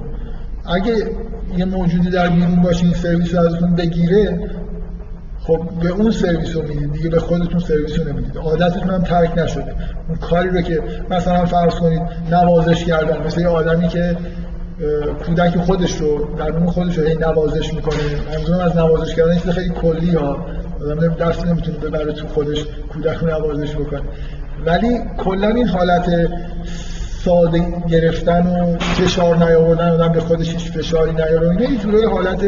اگه 0.64 1.06
یه 1.56 1.64
موجودی 1.64 2.10
در 2.10 2.28
بیرون 2.28 2.62
باشه 2.62 2.84
این 2.84 2.94
سرویس 2.94 3.34
رو 3.34 3.40
ازتون 3.40 3.74
بگیره 3.74 4.50
خب 5.40 5.60
به 5.82 5.88
اون 5.88 6.10
سرویس 6.10 6.56
رو 6.56 6.62
می‌دید 6.62 6.92
دیگه 6.92 7.08
به 7.08 7.20
خودتون 7.20 7.60
سرویس 7.60 7.98
رو 7.98 8.08
نمی‌دید. 8.08 8.38
عادتتون 8.38 8.90
هم 8.90 9.02
ترک 9.02 9.38
نشده. 9.38 9.74
اون 10.08 10.18
کاری 10.18 10.48
رو 10.48 10.60
که 10.60 10.82
مثلا 11.10 11.44
فرض 11.44 11.74
کنید 11.74 12.02
نوازش 12.30 12.84
کردن 12.84 13.26
مثل 13.26 13.40
یه 13.40 13.48
آدمی 13.48 13.88
که 13.88 14.16
کودک 15.26 15.56
خودش 15.58 15.96
رو 15.96 16.34
در 16.38 16.52
اون 16.52 16.66
خودش 16.66 16.98
رو 16.98 17.06
هی 17.06 17.14
نوازش 17.14 17.74
می‌کنه. 17.74 17.96
منظورم 18.32 18.60
از 18.60 18.76
نوازش 18.76 19.14
کردن 19.14 19.38
چیز 19.38 19.50
خیلی 19.50 19.70
کلی 19.70 20.10
ها 20.10 20.46
آدم 20.80 21.14
دست 21.14 21.46
نمی‌تونه 21.46 21.78
ببره 21.78 22.12
تو 22.12 22.28
خودش 22.28 22.64
کودک 22.92 23.16
رو 23.16 23.28
نوازش 23.28 23.76
بکنه. 23.76 24.00
ولی 24.66 24.98
کلا 25.18 25.48
این 25.48 25.68
حالت 25.68 26.30
ساده 27.24 27.62
گرفتن 27.88 28.46
و 28.46 28.78
فشار 28.78 29.36
نیاوردن 29.36 29.88
آدم 29.90 30.12
به 30.12 30.20
خودش 30.20 30.52
هیچ 30.52 30.72
فشاری 30.72 31.12
نیاره 31.12 31.48
و 31.48 31.50
اینا 31.50 31.70
یه 31.70 31.78
جورای 31.78 32.04
حالت 32.04 32.44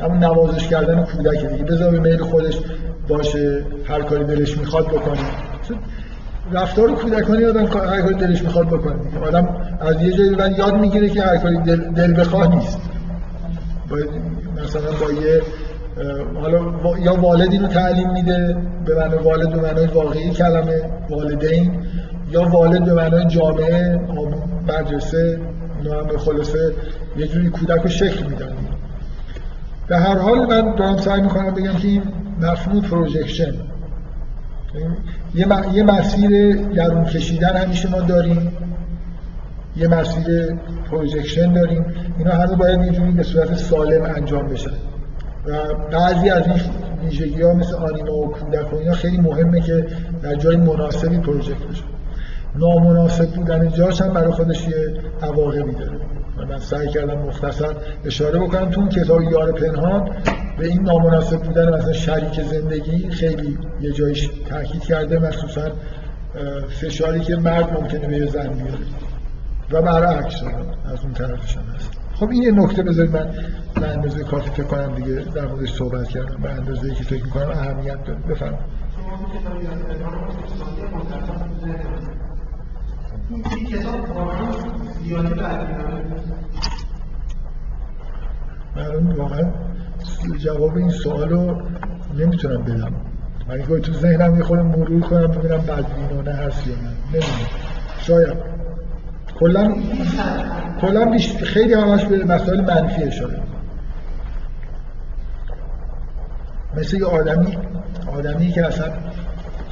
همون 0.00 0.18
نوازش 0.18 0.68
کردن 0.68 1.04
کودک 1.04 1.46
دیگه. 1.46 1.64
بذار 1.64 1.90
به 1.90 2.00
میل 2.00 2.22
خودش 2.22 2.58
باشه 3.08 3.64
هر 3.84 4.02
کاری 4.02 4.24
دلش 4.24 4.58
می‌خواد 4.58 4.86
بکنه. 4.86 5.18
رفتار 6.52 6.92
کودکانی 6.92 7.44
آدم 7.44 7.66
هر 7.66 8.02
کاری 8.02 8.14
دلش 8.14 8.42
می‌خواد 8.42 8.66
بکنه. 8.66 8.94
آدم 9.26 9.48
از 9.80 10.02
یه 10.02 10.12
جایی 10.12 10.34
بعد 10.34 10.58
یاد 10.58 10.74
می‌گیره 10.74 11.08
که 11.08 11.22
هر 11.22 11.36
کاری 11.36 11.58
دل, 11.58 11.76
دل 11.76 12.20
بخواه 12.20 12.54
نیست. 12.54 12.78
باید 13.90 14.08
مثلا 14.64 14.90
با 15.00 15.12
یه 15.26 15.42
حالا 16.40 16.58
یا 17.04 17.20
والد 17.20 17.52
اینو 17.52 17.68
تعلیم 17.68 18.12
میده 18.12 18.56
به 18.84 18.94
معنی 18.94 19.14
والد 19.14 19.50
به 19.52 19.60
معنای 19.60 19.86
واقعی 19.86 20.30
کلمه 20.30 20.82
والدین. 21.10 21.72
یا 22.32 22.48
والد 22.48 22.84
به 22.84 22.94
معنای 22.94 23.26
جامعه 23.26 24.00
مدرسه 24.68 25.40
به 26.08 26.18
خلاصه 26.18 26.72
یه 27.16 27.26
جوری 27.26 27.48
کودک 27.48 27.82
رو 27.82 27.88
شکل 27.88 28.26
میدن. 28.26 28.52
به 29.88 29.96
هر 29.98 30.18
حال 30.18 30.38
من 30.38 30.74
دارم 30.74 30.96
سعی 30.96 31.20
می‌کنم 31.20 31.54
بگم 31.54 31.72
که 31.74 31.88
این 31.88 32.02
مفهوم 32.40 32.80
projection 32.80 33.52
یه, 35.34 35.46
م- 35.46 35.70
یه 35.74 35.82
مسیر 35.82 36.56
درون 36.56 37.04
کشیدن 37.04 37.56
همیشه 37.56 37.90
ما 37.90 38.00
داریم. 38.00 38.52
یه 39.76 39.88
مسیر 39.88 40.54
projection 40.90 41.52
داریم. 41.52 41.84
اینا 42.18 42.30
همه 42.30 42.56
باید 42.56 42.84
یه 42.84 42.90
جوری 42.90 43.12
به 43.12 43.22
صورت 43.22 43.54
سالم 43.54 44.02
انجام 44.16 44.48
بشن 44.48 44.70
و 45.46 45.74
بعضی 45.92 46.30
از 46.30 46.46
این 46.46 46.60
ویژگی 47.04 47.42
ها 47.42 47.54
مثل 47.54 47.74
آنیما 47.74 48.12
و 48.12 48.26
کودک 48.32 48.72
و 48.72 48.76
اینا 48.76 48.92
خیلی 48.92 49.16
مهمه 49.20 49.60
که 49.60 49.86
در 50.22 50.34
جای 50.34 50.56
مناسبی 50.56 51.18
project 51.18 51.66
بشه. 51.70 51.82
نامناسب 52.54 53.30
بودن 53.34 53.68
جاش 53.68 54.00
هم 54.00 54.12
برای 54.12 54.32
خودش 54.32 54.68
یه 54.68 54.94
عواقبی 55.22 55.74
داره. 55.74 56.00
و 56.38 56.46
من 56.46 56.58
سعی 56.58 56.88
کردم 56.88 57.18
مختصر 57.18 57.74
اشاره 58.04 58.38
بکنم. 58.38 58.70
تو 58.70 58.80
اون 58.80 58.88
کتاب 58.88 59.22
یار 59.22 59.52
پنهان 59.52 60.10
به 60.58 60.66
این 60.66 60.82
نامناسب 60.82 61.42
بودن 61.42 61.74
مثلا 61.74 61.92
شریک 61.92 62.42
زندگی 62.42 63.10
خیلی 63.10 63.58
یه 63.80 63.92
جایش 63.92 64.30
تاکید 64.50 64.82
کرده 64.82 65.18
مخصوصا 65.18 65.70
فشاری 66.68 67.20
که 67.20 67.36
مرد 67.36 67.72
ممکنه 67.80 68.08
به 68.08 68.26
زن 68.26 68.48
بیاره. 68.48 68.78
و 69.70 69.82
برعکس 69.82 70.42
از 70.92 71.02
اون 71.02 71.12
طرفش 71.12 71.56
هم 71.56 71.62
هست. 71.74 71.90
خب 72.14 72.30
این 72.30 72.42
یه 72.42 72.50
نکته 72.50 72.82
بذارید 72.82 73.16
من 73.16 73.30
به 73.74 73.88
اندازه 73.88 74.24
کافی 74.24 74.50
فکر 74.50 74.62
کنم 74.62 74.94
دیگه 74.94 75.24
در 75.34 75.46
موردش 75.46 75.72
صحبت 75.72 76.08
کردم. 76.08 76.42
به 76.42 76.50
اندازه 76.50 76.94
که 76.94 77.04
فکر 77.04 77.24
می‌کنم 77.24 77.50
اهمیت 77.50 78.04
داره. 78.04 78.18
بفرمایید. 78.18 78.82
این 83.30 83.66
کتاب 83.66 84.16
واقعا 84.16 84.50
زیادی 85.02 85.40
الان 88.76 89.12
واقعا 89.12 89.50
جواب 90.38 90.76
این 90.76 90.90
سوال 90.90 91.28
رو 91.28 91.62
نمی‌تونم 92.18 92.62
بدم. 92.62 92.92
من 93.48 93.54
اینکه 93.54 93.80
تو 93.80 93.92
ذهنم 93.92 94.36
یه 94.36 94.42
خود 94.42 94.58
مرور 94.58 95.00
کنم 95.00 95.26
ببینم 95.26 95.58
بدبینانه 95.58 96.32
هست 96.32 96.66
یا 96.66 96.74
نه. 96.74 96.80
نمی‌دونم. 97.12 97.48
شاید. 97.98 98.36
کلا 99.40 99.74
کلا 100.80 101.18
خیلی 101.44 101.74
همش 101.74 102.04
به 102.04 102.24
مسائل 102.24 102.60
منفی 102.60 103.02
اشاره. 103.02 103.40
مثل 106.76 106.96
یه 106.96 107.06
آدمی 107.06 107.58
آدمی 108.12 108.52
که 108.52 108.66
اصلا 108.66 108.92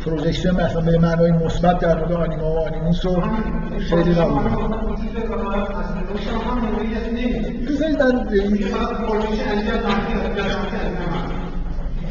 پروژکشن 0.04 0.50
مثلا 0.50 0.80
به 0.80 0.98
معنای 0.98 1.32
مثبت 1.32 1.78
در 1.78 1.98
مورد 1.98 2.12
آنیما 2.12 2.52
و 2.52 2.58
آنیموس 2.58 3.06
رو 3.06 3.22
خیلی 3.78 4.14
قبول 4.14 4.42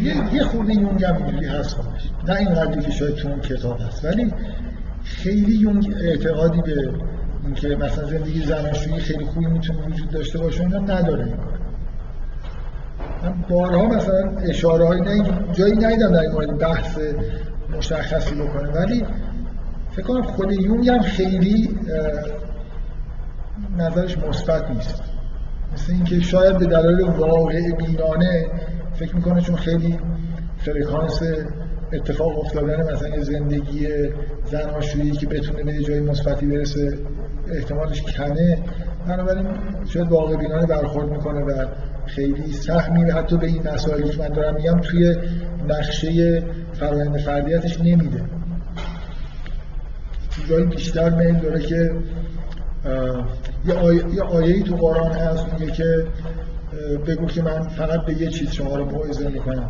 یه 0.02 0.34
یه 0.34 0.44
خورده 0.44 0.74
یونگ 0.74 1.04
هم 1.04 1.16
اینجوری 1.16 1.46
هست 1.46 1.76
خودش 1.76 2.10
نه 2.28 2.36
اینقدری 2.36 2.82
که 2.82 2.92
شاید 2.92 3.26
اون 3.26 3.40
کتاب 3.40 3.80
هست. 3.82 4.06
ولی 4.06 4.34
خیلی 5.04 5.56
یونگ 5.56 5.96
اعتقادی 6.02 6.62
به 6.62 6.92
اینکه 7.44 7.68
مثلا 7.68 8.06
زندگی 8.06 8.46
زناشویی 8.46 9.00
خیلی 9.00 9.26
خوبی 9.26 9.46
می‌تونه 9.46 9.80
وجود 9.80 10.10
داشته 10.10 10.40
باشه 10.40 10.62
اینا 10.62 10.80
نداره. 10.80 11.34
من 13.24 13.34
بارها 13.50 13.86
مثلا 13.86 14.30
اشاره 14.44 14.88
های 14.88 15.02
نه 15.02 15.24
جایی 15.54 15.76
ندیدم 15.76 16.12
در 16.12 16.20
این 16.20 16.32
مورد 16.32 16.58
بحث 16.58 16.98
مشخصی 17.78 18.36
بکنه. 18.36 18.70
ولی 18.72 19.06
فکر 19.92 20.06
کنم 20.06 20.24
خود 20.24 20.52
یونگ 20.52 20.90
هم 20.90 21.00
خیلی 21.00 21.80
نظرش 23.78 24.18
مثبت 24.18 24.72
نیست. 24.72 25.04
مثل 25.74 25.94
اینکه 25.94 26.20
شاید 26.20 26.58
به 26.58 26.66
دلایل 26.66 27.02
واقع 27.02 27.72
بینانه 27.72 28.48
فکر 28.94 29.16
می‌کنه 29.16 29.42
چون 29.42 29.56
خیلی 29.56 30.00
فرکانس 30.58 31.22
اتفاق 31.94 32.40
افتادن 32.40 32.94
مثلا 32.94 33.24
زندگی 33.24 33.88
زناشویی 34.46 35.12
که 35.12 35.28
بتونه 35.28 35.64
به 35.64 35.84
جای 35.84 36.00
مثبتی 36.00 36.46
برسه 36.46 36.98
احتمالش 37.52 38.02
کمه. 38.02 38.58
بنابراین 39.08 39.48
شاید 39.86 40.12
واقع 40.12 40.36
بینانه 40.36 40.66
برخورد 40.66 41.10
می‌کنه 41.10 41.42
و 41.42 41.66
خیلی 42.06 42.54
سهمی 42.54 43.12
حتی 43.12 43.38
به 43.38 43.48
این 43.48 43.68
مسائلی 43.74 44.10
که 44.10 44.20
من 44.20 44.28
دارم 44.28 44.56
میگم 44.56 44.80
توی 44.80 45.16
نقشه 45.68 46.44
فرآیند 46.80 47.18
فردیتش 47.18 47.80
نمیده. 47.80 48.22
جایی 50.50 50.66
بیشتر 50.66 51.10
میل 51.10 51.36
داره 51.36 51.60
که 51.60 51.92
یه 53.66 53.74
آیه, 53.74 54.16
یه 54.16 54.22
آیه‌ای 54.22 54.64
تو 54.64 54.76
قرآن 54.76 55.12
هست 55.12 55.46
میگه 55.54 55.72
که 55.72 56.08
بگو 57.08 57.26
که 57.26 57.42
من 57.42 57.62
فقط 57.62 58.06
به 58.06 58.22
یه 58.22 58.28
چیز 58.28 58.52
شما 58.52 58.76
رو 58.76 58.86
موعظه 58.86 59.30
می‌کنم 59.30 59.70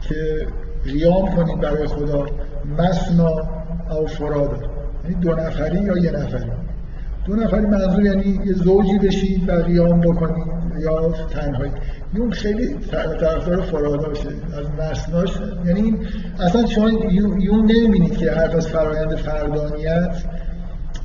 که 0.00 0.46
قیام 0.84 1.34
کنید 1.36 1.60
برای 1.60 1.86
خدا 1.86 2.26
مسنا 2.78 3.48
او 3.90 4.06
فرادا 4.06 4.58
یعنی 5.04 5.16
دو 5.20 5.34
نفری 5.34 5.78
یا 5.78 5.98
یه 5.98 6.10
نفری 6.10 6.50
دو 7.26 7.36
نفری 7.36 7.66
منظور 7.66 8.04
یعنی 8.04 8.40
یه 8.44 8.52
زوجی 8.52 8.98
بشید 8.98 9.48
و 9.48 9.52
قیام 9.52 10.00
بکنید 10.00 10.46
یا 10.80 11.12
تنهایی. 11.12 11.72
اون 12.20 12.30
خیلی 12.30 12.74
طرفدار 12.74 13.60
فراداشه 13.60 14.28
از 14.28 14.66
مسناش. 14.70 15.38
یعنی 15.66 15.80
این 15.80 16.06
اصلا 16.40 16.66
شما 16.66 16.90
یون 16.90 17.40
یون 17.40 17.72
نمی‌بینید 17.72 18.18
که 18.18 18.32
حرف 18.32 18.54
از 18.54 18.68
فرایند 18.68 19.16
فردانیت 19.16 20.24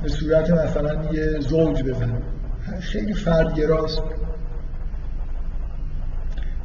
به 0.02 0.08
صورت 0.08 0.50
مثلا 0.50 1.12
یه 1.12 1.40
زوج 1.40 1.82
بزنه. 1.82 2.22
خیلی 2.80 3.12
فردگراست. 3.12 4.02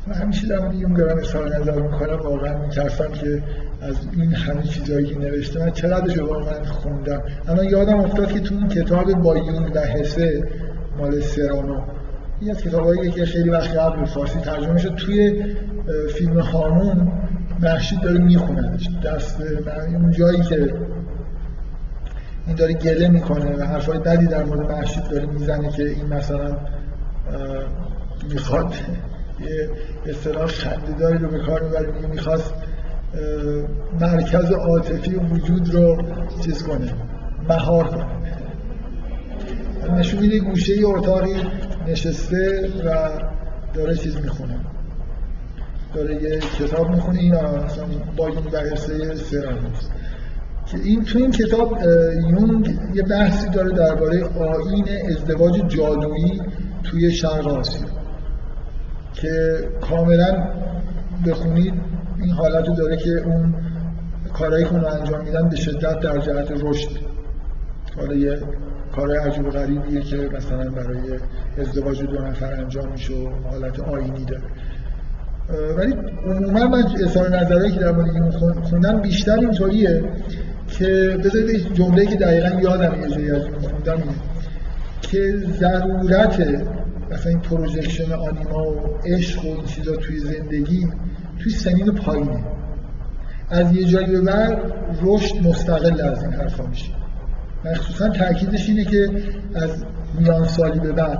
من 0.07 0.13
همیشه 0.13 0.47
در 0.47 0.59
مورد 0.59 0.75
یونگ 0.75 0.97
دارم 0.97 1.17
اظهار 1.17 1.55
نظر 1.55 1.81
می‌کنم 1.81 2.19
واقعا 2.19 2.57
میترسم 2.57 3.11
که 3.11 3.43
از 3.81 3.95
این 4.13 4.33
همه 4.33 4.63
چیزایی 4.63 5.05
که 5.05 5.17
نوشته 5.19 5.59
من 5.59 5.71
چقدرش 5.71 6.17
واقعا 6.17 6.63
خوندم. 6.63 7.21
اما 7.47 7.63
یادم 7.63 7.99
افتاد 7.99 8.31
که 8.31 8.39
تو 8.39 8.55
اون 8.55 8.67
کتاب 8.67 9.13
با 9.13 9.37
یونگ 9.37 9.71
و 9.75 9.79
حسه 9.79 10.43
مال 10.97 11.21
سرانو 11.21 11.81
این 12.39 12.51
از 12.51 12.61
کتابایی 12.61 13.11
که 13.11 13.25
خیلی 13.25 13.49
وقت 13.49 13.75
قبل 13.75 14.05
فارسی 14.05 14.39
ترجمه 14.39 14.77
شد 14.77 14.95
توی 14.95 15.45
فیلم 16.17 16.39
هامون 16.39 17.11
محشید 17.61 18.01
داره 18.01 18.19
میخوندش 18.19 18.89
دست 19.03 19.41
اون 19.93 20.11
جایی 20.11 20.41
که 20.41 20.73
این 22.47 22.55
داره 22.55 22.73
گله 22.73 23.09
می‌کنه 23.09 23.55
و 23.57 23.63
حرفای 23.63 23.99
بدی 23.99 24.27
در 24.27 24.43
مورد 24.43 24.71
محشید 24.71 25.03
داره 25.03 25.25
می‌زنه 25.25 25.69
که 25.69 25.83
این 25.83 26.05
مثلا 26.05 26.57
می‌خواد 28.33 28.73
یه 29.39 29.69
اصطلاح 30.05 30.45
خندهداری 30.45 31.17
رو 31.17 31.29
به 31.29 31.39
کار 31.39 31.63
می‌بره 31.63 31.91
میگه 31.91 32.07
می‌خواست 32.07 32.53
مرکز 34.01 34.51
عاطفی 34.51 35.15
وجود 35.15 35.73
رو 35.73 35.97
چیز 36.43 36.63
کنه 36.63 36.93
مهار 37.49 37.87
کنه. 37.87 38.16
نشون 39.91 40.19
میده 40.19 40.39
گوشه 40.39 40.73
ای 40.73 40.83
اتاقی 40.83 41.35
نشسته 41.87 42.69
و 42.85 43.09
داره 43.73 43.95
چیز 43.95 44.15
می‌خونه. 44.15 44.59
داره 45.93 46.23
یه 46.23 46.39
کتاب 46.39 46.89
می‌خونه 46.89 47.19
این 47.19 47.35
مثلا 47.35 47.85
با 48.15 48.27
این 48.27 48.41
بحثه 48.41 49.15
سرانوس 49.15 49.87
که 50.65 50.77
این 50.83 51.03
تو 51.03 51.17
این 51.19 51.31
کتاب 51.31 51.77
یونگ 52.29 52.79
یه 52.93 53.03
بحثی 53.03 53.49
داره 53.49 53.71
درباره 53.71 54.23
آین 54.23 54.85
ازدواج 55.09 55.61
جادویی 55.67 56.41
توی 56.83 57.11
شرق 57.11 57.47
آسیا. 57.47 57.87
که 59.13 59.59
کاملا 59.81 60.47
بخونید 61.27 61.73
این 62.19 62.31
حالت 62.31 62.67
رو 62.67 62.75
داره 62.75 62.97
که 62.97 63.09
اون 63.09 63.55
کارهایی 64.33 64.65
که 64.65 64.73
اون 64.73 64.85
انجام 64.85 65.23
میدن 65.23 65.49
به 65.49 65.55
شدت 65.55 65.99
در 65.99 66.17
جهت 66.17 66.51
رشد. 66.51 66.89
حالا 67.95 68.13
یه 68.13 68.39
کار 68.97 69.17
عجیب 69.19 69.47
و 69.47 69.49
غریبیه 69.49 70.01
که 70.01 70.17
مثلا 70.17 70.69
برای 70.69 70.99
ازدواج 71.57 72.01
دو 72.01 72.21
نفر 72.21 72.53
انجام 72.53 72.91
میشه 72.91 73.13
و 73.13 73.29
حالت 73.49 73.79
آینی 73.79 74.25
داره. 74.25 74.43
ولی 75.77 75.93
عموما 76.25 76.67
من 76.67 76.83
اظهار 77.03 77.39
نظرهایی 77.39 77.71
که 77.71 77.79
در 77.79 77.91
مورد 77.91 78.09
این 78.09 78.31
خوندم 78.61 79.01
بیشتر 79.01 79.39
اینطوریه 79.39 80.03
که 80.67 81.17
بذارید 81.23 81.73
جمله 81.73 82.05
که 82.05 82.15
دقیقا 82.15 82.61
یادم 82.61 83.01
یه 83.01 83.09
جایی 83.09 83.31
از 83.31 83.43
این 83.43 83.59
خوندم 83.59 84.03
که 85.01 85.33
ضرورت 85.59 86.39
مثلا 87.11 87.29
این 87.31 87.39
پروژکشن 87.39 88.11
آنیما 88.11 88.71
و 88.71 88.99
عشق 89.05 89.45
و 89.45 89.47
این 89.47 89.65
چیزا 89.65 89.95
توی 89.95 90.19
زندگی 90.19 90.87
توی 91.39 91.51
سنین 91.51 91.91
پایینه. 91.91 92.43
از 93.49 93.75
یه 93.75 93.83
جایی 93.83 94.11
به 94.11 94.21
بعد 94.21 94.59
رشد 95.01 95.47
مستقل 95.47 96.01
از 96.01 96.23
این 96.23 96.33
حرفا 96.33 96.65
میشه. 96.65 96.91
مخصوصا 97.65 98.09
تاکیدش 98.09 98.69
اینه 98.69 98.85
که 98.85 99.09
از 99.55 99.69
میان 100.19 100.47
سالی 100.47 100.79
به 100.79 100.91
بعد 100.91 101.19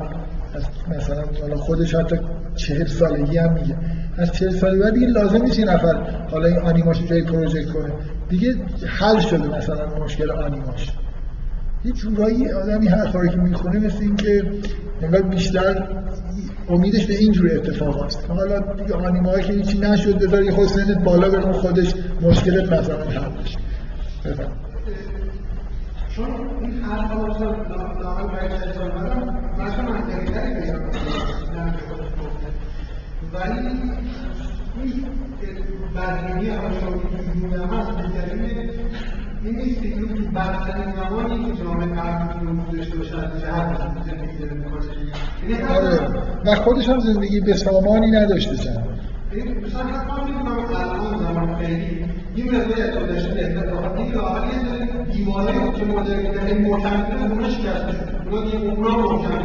از 0.53 0.63
مثلا 0.97 1.23
حالا 1.41 1.55
خودش 1.55 1.95
حتی 1.95 2.15
چهل 2.55 2.85
سالگی 2.85 3.37
هم 3.37 3.53
میگه. 3.53 3.75
از 4.17 4.31
چهل 4.31 4.49
سال 4.49 4.79
بعد 4.79 4.93
دیگه 4.93 5.07
لازم 5.07 5.41
نیست 5.41 5.59
این 5.59 5.69
نفر 5.69 5.95
حالا 6.31 6.47
این 6.47 6.59
آنیماش 6.59 7.03
جای 7.03 7.23
پروژکت 7.23 7.69
کنه. 7.69 7.91
دیگه 8.29 8.55
حل 8.85 9.19
شده 9.19 9.57
مثلا 9.57 9.99
مشکل 9.99 10.31
آنیماش. 10.31 10.91
یه 11.85 11.91
جورایی 11.91 12.51
آدمی 12.51 12.87
حرفا 12.87 13.19
رو 13.19 13.27
که 13.27 13.37
می‌خونه 13.37 13.79
مثل 13.79 14.01
اینکه 14.01 14.43
انگار 15.01 15.21
بیشتر 15.21 15.87
امیدش 16.69 17.05
به 17.05 17.13
اینجور 17.13 17.51
اتفاق 17.55 18.05
هست. 18.05 18.25
حالا 18.29 18.59
دیگه 18.59 19.43
که 19.43 19.53
هیچی 19.53 19.77
نشد 19.77 20.19
بذار 20.19 20.51
خود 20.51 20.67
سنت 20.67 21.03
بالا 21.03 21.29
بره 21.29 21.51
خودش 21.51 21.93
مشکلت 22.21 22.73
مثلا 22.73 22.97
حل 22.97 23.29
بشه. 23.43 23.57
چون 26.17 26.25
این 26.61 26.83
حرف 26.83 27.11
ها 27.11 27.25
مثلا 27.25 27.51
لاغل 28.01 28.23
باید 28.23 28.51
اجازه 28.51 28.79
بدم 28.79 29.39
مثلا 29.59 29.83
منطقی 29.91 30.25
تری 30.25 30.53
پیدا 30.53 30.77
ولی 33.33 33.67
این 36.39 36.51
آشامی 36.51 37.01
که 37.01 37.31
دیدم 37.33 37.67
هست 37.67 37.91
بهترین 37.91 38.69
این 39.43 39.55
نیست 39.55 39.81
که 39.81 39.87
این 39.87 40.31
بدترین 40.31 40.93
زمانی 40.95 41.45
که 41.45 41.63
جامعه 41.63 41.95
غرب 41.95 42.43
می‌تونه 42.43 42.77
داشته 42.77 42.97
باشه 42.97 43.17
از 43.17 43.41
جهت 43.41 43.77
زندگی 44.05 44.37
داره 44.37 44.53
می‌کنه. 44.53 45.75
آره. 45.75 45.99
و 46.45 46.55
خودش 46.55 46.89
هم 46.89 46.99
زندگی 46.99 47.41
به 47.41 47.53
سامانی 47.53 48.11
نداشته 48.11 48.57
چند؟ 48.57 48.83
مثلا 49.65 49.83
حتی 49.83 50.31
می‌تونم 50.31 50.57
الان 50.75 51.19
زمان 51.19 51.55
خیلی 52.37 52.49
این 52.49 52.61
مقدار 52.61 52.81
اعتادشون 52.81 53.33
بهتر 53.33 53.65
بخواد 53.65 53.97
این 53.97 54.11
لاغلی 54.13 54.51
دیواره 55.13 55.53
که 55.53 55.85
مدرنیته 55.85 56.53
محکم 56.53 57.31
اونها 57.31 57.49
شکسته 57.49 57.91
شده 57.91 58.31
اونا 58.31 58.41
دیگه 58.41 58.57
اونا 58.57 58.89
محکم 58.89 59.41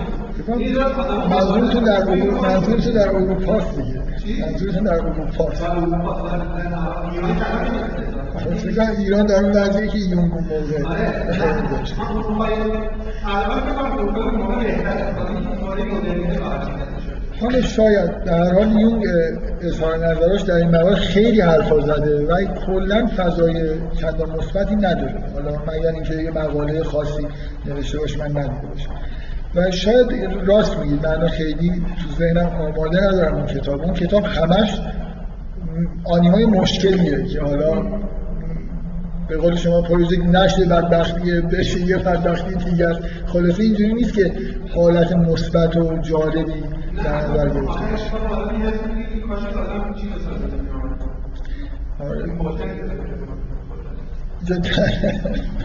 منظورتون 1.30 1.84
در 1.84 2.11
اروپا 2.11 2.49
منظورتون 2.49 2.93
در 2.93 3.09
اروپا 3.09 3.61
دیگه. 3.61 4.47
منظورتون 4.47 4.84
در 4.84 4.95
اروپا 4.95 5.47
فکر 8.57 8.90
ایران 8.99 9.26
در 9.26 9.45
اون 9.45 9.53
وضعیه 9.53 9.88
که 9.88 9.99
یونگ 9.99 10.32
اون 10.32 10.45
موقع 10.45 10.82
داشت 11.70 11.95
حالا 17.43 17.61
شاید 17.61 18.24
در 18.24 18.38
هر 18.38 18.53
حال 18.53 18.80
یونگ 18.80 19.05
اظهار 19.61 19.97
نظراش 20.07 20.43
در 20.43 20.55
این 20.55 20.68
موارد 20.68 20.95
خیلی 20.95 21.40
حرفا 21.40 21.80
زده 21.80 22.26
و 22.26 22.45
کلا 22.66 23.07
فضای 23.16 23.70
چندان 24.01 24.30
مثبتی 24.30 24.76
نداره. 24.76 25.14
حالا 25.34 25.51
مگر 25.66 25.90
اینکه 25.90 26.14
یه 26.14 26.30
مقاله 26.30 26.82
خاصی 26.82 27.26
نوشته 27.66 27.99
باشه 27.99 28.18
من 28.18 28.30
ندیده 28.30 28.68
و 29.55 29.70
شاید 29.70 30.07
راست 30.47 30.78
میگید 30.78 31.07
من 31.07 31.28
خیلی 31.28 31.68
تو 31.70 32.18
ذهنم 32.18 32.47
آماده 32.47 33.01
ندارم 33.01 33.34
اون 33.34 33.47
کتاب. 33.47 33.82
اون 33.82 33.95
کتاب 33.95 34.24
همش 34.24 34.80
آنیمای 36.05 36.47
مشکلیه 36.47 37.24
که 37.24 37.40
حالا 37.40 37.82
به 39.28 39.36
قول 39.36 39.57
شما 39.57 39.82
پروژه 39.82 40.16
نشده 40.16 40.64
بدبختیه 40.64 41.40
بشه 41.40 41.80
یه 41.80 41.97
بدبختی 41.99 42.84
است 42.84 43.01
خلاصه 43.26 43.62
اینجوری 43.62 43.95
نیست 43.95 44.14
که 44.14 44.32
حالت 44.74 45.12
مثبت 45.12 45.76
و 45.76 45.99
جالبی 45.99 46.64
در 46.97 47.28
نظر 47.28 47.49
گرفته 47.49 47.80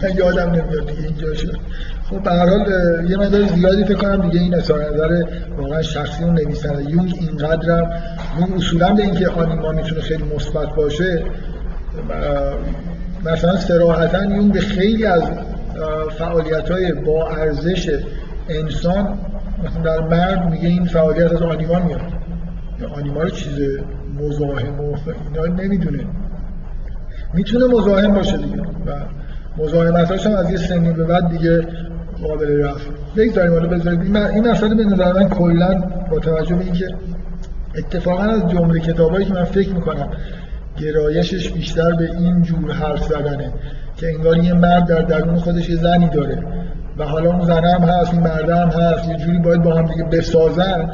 من 0.02 0.16
یادم 0.16 0.50
نمیاد 0.50 0.86
دیگه 0.86 1.02
اینجا 1.02 1.34
شد. 1.34 1.58
خب 2.10 2.22
به 2.22 2.30
هر 2.30 2.48
حال 2.48 2.60
یه 3.10 3.16
مقدار 3.16 3.42
زیادی 3.42 3.84
فکر 3.84 3.94
کنم 3.94 4.28
دیگه 4.28 4.40
این 4.40 4.54
اظهار 4.54 4.94
نظر 4.94 5.22
واقعا 5.58 5.82
شخصی 5.82 6.24
اون 6.24 6.34
نویسنده 6.34 6.90
یونگ 6.90 7.14
اینقدرم 7.20 7.90
اون 8.38 8.52
اصولا 8.52 8.94
به 8.94 9.02
اینکه 9.02 9.28
آنیما 9.28 9.72
می‌تونه 9.72 10.00
خیلی 10.00 10.24
مثبت 10.36 10.74
باشه 10.74 11.24
مثلا 13.24 13.56
سراحتا 13.56 14.24
یون 14.24 14.48
به 14.48 14.60
خیلی 14.60 15.06
از 15.06 15.22
فعالیت 16.18 16.70
های 16.70 16.92
با 16.92 17.28
ارزش 17.28 18.00
انسان 18.48 19.18
مثلا 19.64 19.82
در 19.82 20.00
مرد 20.00 20.50
میگه 20.50 20.68
این 20.68 20.84
فعالیت 20.84 21.32
از 21.32 21.42
آنیما 21.42 21.78
میاد. 21.78 22.00
آنیما 22.96 23.22
رو 23.22 23.30
چیز 23.30 23.78
مزاحم 24.20 24.80
و 24.80 24.96
اینا 25.32 25.62
نمی‌دونه. 25.62 26.04
می‌تونه 27.34 27.66
مزاحم 27.66 28.14
باشه 28.14 28.36
دیگه. 28.36 28.60
و 28.60 28.92
مزاحمتاش 29.56 30.26
هم 30.26 30.32
از 30.32 30.50
یه 30.50 30.56
سنی 30.56 30.92
به 30.92 31.04
بعد 31.04 31.28
دیگه 31.28 31.66
قابل 32.22 32.64
رفت. 32.64 32.86
بگذاریم 33.16 33.52
حالا 33.52 33.68
بذارید 33.68 34.16
این 34.16 34.50
مسئله 34.50 34.74
به 34.74 34.84
نظر 34.84 35.12
من 35.12 35.28
کلا 35.28 35.82
با 36.10 36.18
توجه 36.18 36.54
به 36.54 36.64
اینکه 36.64 36.86
اتفاقا 37.78 38.22
از 38.22 38.50
جمله 38.50 38.80
کتابایی 38.80 39.24
که 39.24 39.32
من 39.32 39.44
فکر 39.44 39.74
می‌کنم 39.74 40.08
گرایشش 40.80 41.50
بیشتر 41.50 41.92
به 41.92 42.10
این 42.12 42.42
جور 42.42 42.72
حرف 42.72 43.04
زدنه 43.04 43.52
که 43.96 44.06
انگار 44.06 44.38
یه 44.38 44.52
مرد 44.54 44.86
در 44.86 45.02
درون 45.02 45.36
خودش 45.36 45.68
یه 45.68 45.76
زنی 45.76 46.08
داره. 46.08 46.42
و 46.98 47.04
حالا 47.04 47.30
اون 47.30 47.44
زنه 47.44 47.74
هم 47.74 47.82
هست 47.82 48.12
این 48.12 48.22
مرده 48.22 48.56
هم 48.56 48.68
هست 48.68 49.08
یه 49.08 49.16
جوری 49.16 49.38
باید 49.38 49.62
با 49.62 49.74
هم 49.74 49.86
دیگه 49.86 50.04
بسازن. 50.04 50.90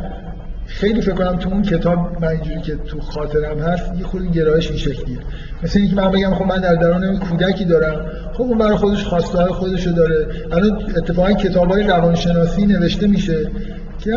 خیلی 0.66 1.00
فکر 1.00 1.14
کنم 1.14 1.36
تو 1.36 1.50
اون 1.50 1.62
کتاب 1.62 1.98
من 2.20 2.28
اینجوری 2.28 2.60
که 2.60 2.76
تو 2.76 3.00
خاطرم 3.00 3.58
هست 3.58 3.92
یه 3.98 4.04
خود 4.04 4.32
گرایش 4.32 4.68
این 4.68 4.78
شکلیه. 4.78 5.18
مثل 5.62 5.78
اینکه 5.78 5.96
من 5.96 6.10
بگم 6.10 6.34
خب 6.34 6.44
من 6.44 6.60
در 6.60 6.74
درون 6.74 7.18
کودکی 7.18 7.64
دارم. 7.64 8.06
خب 8.32 8.42
اون 8.42 8.58
برای 8.58 8.76
خودش 8.76 9.04
خواسته 9.04 9.38
های 9.38 9.52
خودشو 9.52 9.90
داره. 9.90 10.26
الان 10.52 10.82
اتفاقا 10.96 11.32
کتاب 11.32 11.70
های 11.70 11.82
روانشناسی 11.82 12.66
نوشته 12.66 13.06
میشه 13.06 13.50
که 13.98 14.12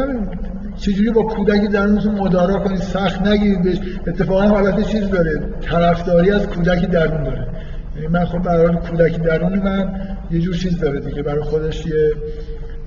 چجوری 0.78 1.10
با 1.10 1.24
کودک 1.24 1.70
درونتون 1.70 2.16
مدارا 2.16 2.60
کنید 2.60 2.82
سخت 2.82 3.22
نگیرید 3.22 3.64
بهش. 3.64 3.78
اتفاقا 4.08 4.42
حالت 4.42 4.88
چیز 4.88 5.10
داره 5.10 5.42
طرفداری 5.62 6.32
از 6.32 6.48
کودک 6.48 6.86
درون 6.90 7.24
داره. 7.24 7.48
من 8.12 8.26
خب 8.26 8.38
برای 8.38 8.76
کودک 8.76 9.22
درون 9.22 9.60
من 9.60 9.94
یه 10.32 10.40
جور 10.40 10.56
چیز 10.56 10.80
داره 10.80 11.00
دیگه. 11.00 11.24
برای 11.24 11.42
خودش 11.42 11.86
یه 11.86 12.14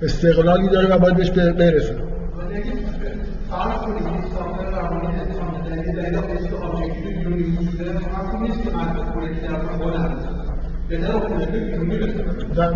استقلالی 0.01 0.69
داره 0.69 0.95
و 0.95 0.99
باید 0.99 1.15
بهش 1.15 1.29
برسه. 1.29 1.95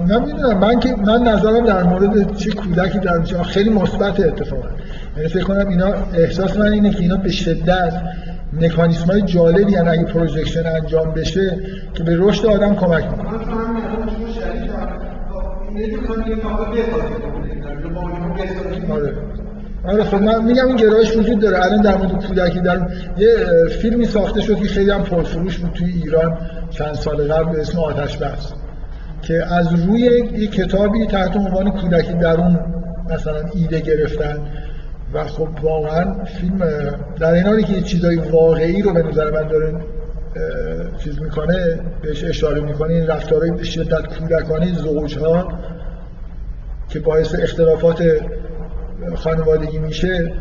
نمی‌دونم 0.09 0.57
من 0.57 0.79
که 0.79 0.95
من 0.95 1.21
نظرم 1.21 1.65
در 1.65 1.83
مورد 1.83 2.35
چه 2.37 2.51
کودکی 2.51 2.99
در 2.99 3.43
خیلی 3.43 3.69
مثبت 3.69 4.19
اتفاقا 4.19 4.67
یعنی 5.17 5.29
فکر 5.29 5.43
کنم 5.43 5.67
اینا 5.67 5.93
احساس 6.13 6.57
من 6.57 6.71
اینه 6.71 6.89
که 6.89 6.99
اینا 6.99 7.17
به 7.17 7.31
شدت 7.31 7.93
مکانیسم 8.61 9.05
های 9.05 9.21
جالبی 9.21 9.71
یعنی 9.71 9.89
اگه 9.89 10.03
پروژکشن 10.03 10.67
انجام 10.67 11.11
بشه 11.11 11.59
که 11.93 12.03
به 12.03 12.15
رشد 12.19 12.45
آدم 12.45 12.75
کمک 12.75 13.03
می‌کنه. 13.05 13.29
آره. 18.91 19.13
آره 19.87 20.03
خب 20.03 20.21
من 20.21 20.43
میگم 20.43 20.67
این 20.67 20.75
گرایش 20.75 21.17
وجود 21.17 21.39
داره. 21.39 21.65
الان 21.65 21.81
در 21.81 21.97
مورد 21.97 22.25
کودکی 22.27 22.59
در 22.59 22.87
یه 23.17 23.37
فیلمی 23.81 24.05
ساخته 24.05 24.41
شد 24.41 24.55
که 24.55 24.67
خیلی 24.67 24.91
هم 24.91 25.03
پرفروش 25.03 25.57
بود 25.57 25.71
توی 25.71 25.91
ایران 25.91 26.37
چند 26.69 26.93
سال 26.93 27.33
قبل 27.33 27.51
به 27.51 27.61
اسم 27.61 27.79
آتش 27.79 28.17
بس 28.17 28.53
که 29.21 29.53
از 29.53 29.73
روی 29.73 29.99
یه 30.37 30.47
کتابی 30.47 31.05
تحت 31.05 31.35
عنوان 31.35 31.71
کودکی 31.71 32.13
در 32.13 32.37
اون 32.37 32.59
مثلا 33.09 33.41
ایده 33.53 33.79
گرفتن 33.79 34.39
و 35.15 35.23
خب 35.23 35.47
واقعا 35.61 36.23
فیلم 36.23 36.59
در 37.19 37.33
این 37.33 37.45
حالی 37.45 37.63
که 37.63 37.81
چیزای 37.81 38.15
واقعی 38.15 38.81
رو 38.81 38.93
به 38.93 39.03
نظر 39.03 39.31
من 39.31 39.47
داره 39.47 39.73
چیز 41.03 41.21
می‌کنه 41.21 41.79
بهش 42.01 42.23
اشاره 42.23 42.61
می‌کنه 42.61 42.93
این 42.93 43.07
رفتارهای 43.07 43.65
شدت 43.65 44.17
کودکانه 44.17 44.73
زوجها 44.73 45.47
که 46.89 46.99
باعث 46.99 47.35
اختلافات 47.39 48.03
خانوادگی 49.15 49.77
میشه 49.77 50.33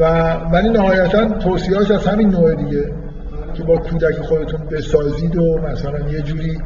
و 0.00 0.32
ولی 0.34 0.68
نهایتا 0.68 1.28
توصیهاش 1.28 1.90
از 1.90 2.06
همین 2.06 2.28
نوع 2.30 2.54
دیگه 2.54 2.92
که 3.54 3.62
با 3.62 3.76
کودک 3.76 4.20
خودتون 4.20 4.60
بسازید 4.66 5.36
و 5.36 5.58
مثلا 5.58 6.10
یه 6.10 6.20
جوری 6.20 6.58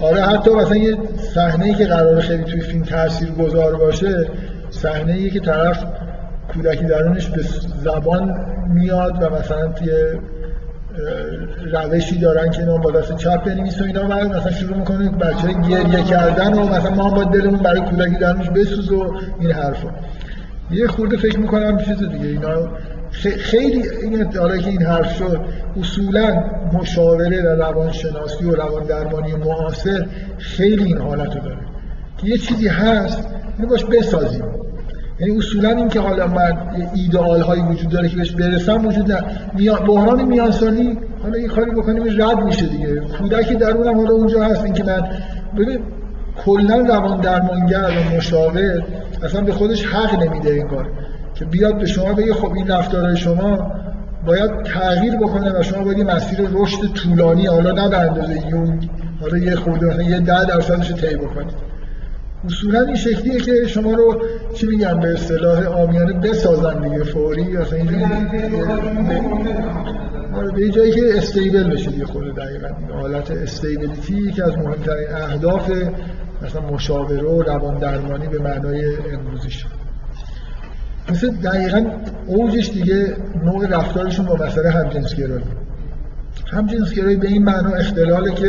آره 0.00 0.22
حتی 0.22 0.50
مثلا 0.50 0.76
یه 0.76 0.96
صحنه 1.34 1.74
که 1.74 1.86
قرار 1.86 2.20
خیلی 2.20 2.44
توی 2.44 2.60
فیلم 2.60 2.82
تاثیر 2.82 3.30
گذار 3.30 3.76
باشه 3.76 4.26
صحنه 4.72 5.30
که 5.30 5.40
طرف 5.40 5.84
کودکی 6.54 6.84
درونش 6.84 7.28
به 7.28 7.42
زبان 7.84 8.46
میاد 8.68 9.22
و 9.22 9.30
مثلا 9.34 9.68
توی 9.68 9.90
روشی 11.72 12.18
دارن 12.18 12.50
که 12.50 12.60
اینا 12.60 12.76
با 12.76 12.90
دست 12.90 13.16
چپ 13.16 13.44
بنویس 13.44 13.80
و 13.80 13.84
اینا 13.84 14.04
و 14.04 14.12
مثلا 14.12 14.52
شروع 14.52 14.76
می‌کنه 14.76 15.10
بچه 15.10 15.52
گریه 15.52 16.02
کردن 16.02 16.54
و 16.54 16.66
مثلا 16.66 16.90
ما 16.90 17.08
هم 17.08 17.14
با 17.14 17.24
دلمون 17.24 17.58
برای 17.58 17.80
کودکی 17.80 18.16
درونش 18.16 18.50
بسوز 18.50 18.92
و 18.92 19.14
این 19.40 19.50
حرفا. 19.50 19.88
یه 20.70 20.86
خورده 20.86 21.16
فکر 21.16 21.40
می‌کنم 21.40 21.78
چیز 21.78 21.98
دیگه 21.98 22.26
اینا 22.26 22.68
خیلی 23.38 23.88
این 23.88 24.36
حالا 24.36 24.56
که 24.56 24.70
این 24.70 24.82
حرف 24.82 25.16
شد. 25.16 25.40
اصولا 25.80 26.44
مشاوره 26.72 27.42
و 27.42 27.46
روانشناسی 27.46 28.44
و 28.44 28.54
روان 28.54 28.84
درمانی 28.84 29.34
معاصر 29.34 30.06
خیلی 30.38 30.84
این 30.84 30.98
حالت 30.98 31.36
رو 31.36 31.42
داره. 31.42 31.58
که 32.18 32.26
یه 32.26 32.38
چیزی 32.38 32.68
هست 32.68 33.28
اینو 33.58 33.70
باش 33.70 33.84
بسازیم. 33.84 34.44
یعنی 35.20 35.36
اصولا 35.38 35.68
این 35.68 35.88
که 35.88 36.00
حالا 36.00 36.26
من 36.26 36.58
ایدئال 36.94 37.40
هایی 37.40 37.62
وجود 37.62 37.88
داره 37.88 38.08
که 38.08 38.16
بهش 38.16 38.30
برسم 38.30 38.86
وجود 38.86 39.12
نه. 39.12 39.22
بحران 39.86 40.22
میانسالی 40.22 40.98
حالا 41.22 41.38
یه 41.38 41.48
کاری 41.48 41.70
بکنیم 41.70 42.22
رد 42.22 42.44
میشه 42.44 42.66
دیگه. 42.66 43.00
کودکی 43.00 43.54
درونم 43.54 43.96
حالا 43.96 44.10
اونجا 44.10 44.44
هست. 44.44 44.64
این 44.64 44.74
که 44.74 44.84
من 44.84 45.02
ببین 45.58 45.78
کلا 46.44 46.76
روان 46.76 47.20
درمانگر 47.20 47.90
و 47.98 48.16
مشاور 48.16 48.82
اصلا 49.22 49.40
به 49.40 49.52
خودش 49.52 49.86
حق 49.86 50.22
نمیده 50.22 50.50
این 50.50 50.68
کار. 50.68 50.86
که 51.34 51.44
بیاد 51.44 51.78
به 51.78 51.86
شما 51.86 52.12
بگه 52.12 52.34
خب 52.34 52.52
این 52.52 52.68
رفتارهای 52.68 53.16
شما 53.16 53.72
باید 54.26 54.62
تغییر 54.62 55.16
بکنه 55.16 55.58
و 55.58 55.62
شما 55.62 55.84
باید 55.84 56.10
مسیر 56.10 56.48
رشد 56.52 56.92
طولانی 56.92 57.46
حالا 57.46 57.72
نه 57.72 57.88
به 57.88 57.98
اندازه 57.98 58.46
یونگ 58.48 58.90
حالا 59.20 59.38
یه 59.38 59.56
خورده 59.56 60.04
یه 60.04 60.20
ده 60.20 60.44
درصدش 60.44 60.90
رو 60.90 60.96
طی 60.96 61.16
بکنید. 61.16 61.71
اصولا 62.44 62.80
این 62.80 62.96
شکلیه 62.96 63.40
که 63.40 63.66
شما 63.66 63.94
رو 63.94 64.22
چی 64.54 64.66
میگم 64.66 65.00
به 65.00 65.12
اصطلاح 65.12 65.66
آمیانه 65.66 66.12
بسازن 66.12 66.88
دیگه 66.88 67.04
فوری 67.04 67.56
اصلا 67.56 67.78
اینجوری 67.78 68.04
به 70.56 70.70
جایی 70.70 70.92
که 70.92 71.18
استیبل 71.18 71.70
بشه 71.72 71.98
یه 71.98 72.04
خود 72.04 72.34
دقیقا. 72.34 72.68
حالت 72.92 73.30
استیبلیتی 73.30 74.32
که 74.32 74.44
از 74.44 74.58
مهمترین 74.58 75.08
اهداف 75.14 75.70
مثلا 76.42 76.60
مشاوره 76.60 77.22
و 77.22 77.42
روان 77.42 77.78
درمانی 77.78 78.26
به 78.26 78.38
معنای 78.38 78.96
امروزیش. 78.96 79.66
مثل 81.10 81.30
دقیقا 81.30 81.86
اوجش 82.26 82.70
دیگه 82.70 83.16
نوع 83.44 83.66
رفتارشون 83.66 84.26
با 84.26 84.34
مسئله 84.34 84.70
همجنسگرایی. 84.70 85.44
همجنسگرایی 86.52 87.16
به 87.16 87.28
این 87.28 87.44
معنا 87.44 87.70
اختلاله 87.70 88.34
که 88.34 88.48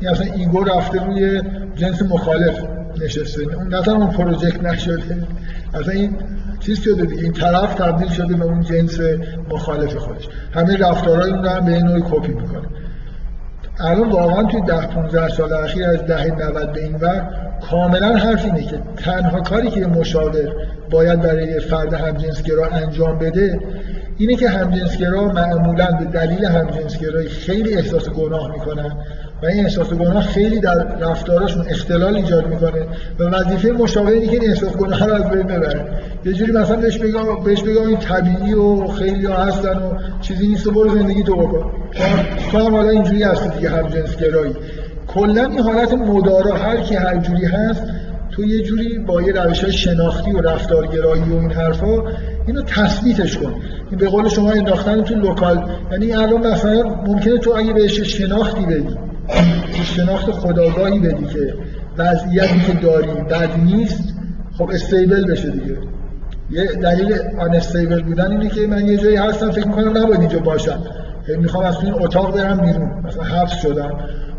این 0.00 0.10
اصلا 0.10 0.32
ego 0.32 0.64
رفته 0.64 1.04
روی 1.04 1.42
جنس 1.76 2.02
مخالف. 2.02 2.77
نشسته 3.02 3.54
اون 3.56 3.74
نظر 3.74 3.92
اون 3.92 4.10
project 4.10 4.62
نشده 4.62 5.26
اصلا 5.74 5.92
این 5.92 6.16
چیز 6.60 6.80
شده 6.80 7.04
دیگه 7.06 7.22
این 7.22 7.32
طرف 7.32 7.74
تبدیل 7.74 8.08
شده 8.08 8.36
به 8.36 8.44
اون 8.44 8.62
جنس 8.62 9.00
مخالف 9.50 9.96
خودش. 9.96 10.28
همه 10.54 10.76
رفتارهای 10.76 11.30
اون 11.30 11.46
هم 11.46 11.64
به 11.64 11.82
نوعی 11.82 12.02
کپی 12.10 12.32
می‌کنه 12.32 12.68
الان 13.80 14.10
واقعا 14.10 14.42
توی 14.42 14.60
ده 14.60 14.86
15 14.86 15.28
سال 15.28 15.52
اخیر 15.52 15.84
از 15.84 16.06
دهه 16.06 16.26
90 16.26 16.72
به 16.72 16.84
این 16.84 16.94
ور 16.94 17.30
کاملا 17.70 18.16
حرف 18.16 18.44
اینه 18.44 18.62
که 18.62 18.78
تنها 18.96 19.40
کاری 19.40 19.70
که 19.70 19.86
مشاور 19.86 20.52
باید 20.90 21.20
برای 21.20 21.60
فرد 21.60 21.94
همجنسگرا 21.94 22.66
انجام 22.66 23.18
بده 23.18 23.60
اینه 24.18 24.36
که 24.36 24.48
همجنسگرا 24.48 25.24
معمولا 25.24 25.90
به 25.90 26.04
دلیل 26.04 26.44
همجنسگرایی 26.44 27.28
خیلی 27.28 27.74
احساس 27.74 28.08
گناه 28.08 28.52
می‌کنن. 28.52 28.96
و 29.42 29.46
این 29.46 29.64
احساس 29.64 29.88
گناه 29.88 30.22
خیلی 30.22 30.60
در 30.60 30.98
رفتارشون 31.00 31.64
اختلال 31.70 32.16
ایجاد 32.16 32.46
می‌کنه 32.46 32.86
و 33.18 33.24
وظیفه 33.24 33.70
مشاور 33.70 34.10
اینه 34.10 34.26
که 34.26 34.32
این 34.32 34.50
احساس 34.50 34.72
گناه 34.72 35.06
رو 35.06 35.14
از 35.14 35.30
بین 35.30 35.42
ببره. 35.42 35.84
یه 36.24 36.32
جوری 36.32 36.52
مثلا 36.52 36.76
بهش 36.76 36.98
بگم 36.98 37.44
بهش 37.44 37.62
بگم 37.62 37.88
این 37.88 37.96
طبیعی 37.96 38.54
و 38.54 38.86
خیلی 38.86 39.26
ها 39.26 39.34
هستن 39.34 39.76
و 39.76 39.98
چیزی 40.20 40.48
نیست 40.48 40.66
و 40.66 40.70
برو 40.70 40.98
زندگی 40.98 41.22
تو 41.22 41.36
بکن. 41.36 41.70
تو 42.50 42.58
هم 42.58 42.74
حالا 42.74 42.90
اینجوری 42.90 43.22
هستی 43.22 43.48
دیگه 43.48 43.70
همجنسگرایی 43.70 44.54
کلا 45.06 45.44
این 45.44 45.60
حالت 45.60 45.92
مدارا 45.92 46.54
هر 46.54 46.76
کی 46.80 46.94
هر 46.94 47.16
جوری 47.16 47.44
هست 47.44 47.82
تو 48.30 48.44
یه 48.44 48.62
جوری 48.62 48.98
با 48.98 49.22
یه 49.22 49.32
روش 49.32 49.64
های 49.64 49.72
شناختی 49.72 50.32
و 50.32 50.40
رفتارگرایی 50.40 51.22
و 51.22 51.34
این 51.34 51.52
حرفا 51.52 52.02
اینو 52.46 52.62
تثبیتش 52.62 53.38
کن. 53.38 53.54
این 53.90 53.98
به 53.98 54.08
قول 54.08 54.28
شما 54.28 54.50
انداختن 54.50 55.02
تو 55.02 55.14
local. 55.14 55.70
یعنی 55.92 56.12
الان 56.12 56.46
مثلا 56.46 56.82
ممکنه 56.82 57.38
تو 57.38 57.50
اگه 57.56 57.72
بهش 57.72 58.00
شناختی 58.00 58.66
بدی 58.66 59.07
شناخت 59.84 60.30
خودآگاهی 60.30 60.98
بدی 60.98 61.24
که 61.24 61.54
وضعیتی 61.98 62.60
که 62.60 62.72
داری 62.72 63.06
بد 63.06 63.58
نیست. 63.58 64.14
خب 64.58 64.70
stable 64.72 65.32
بشه 65.32 65.50
دیگه. 65.50 65.76
یه 66.50 66.66
دلیل 66.66 67.14
unstable 67.38 68.02
بودن 68.02 68.30
اینه 68.30 68.48
که 68.48 68.66
من 68.66 68.86
یه 68.86 68.96
جایی 68.96 69.16
هستم 69.16 69.50
فکر 69.50 69.68
می‌کنم 69.68 69.96
نباید 69.96 70.20
اینجا 70.20 70.38
باشم. 70.38 70.82
می‌خوام 71.38 71.64
از 71.64 71.76
این 71.82 71.94
اتاق 71.94 72.36
برم 72.36 72.60
بیرون. 72.60 72.90
مثلا 73.04 73.22
حبس 73.22 73.52
شدم. 73.62 73.98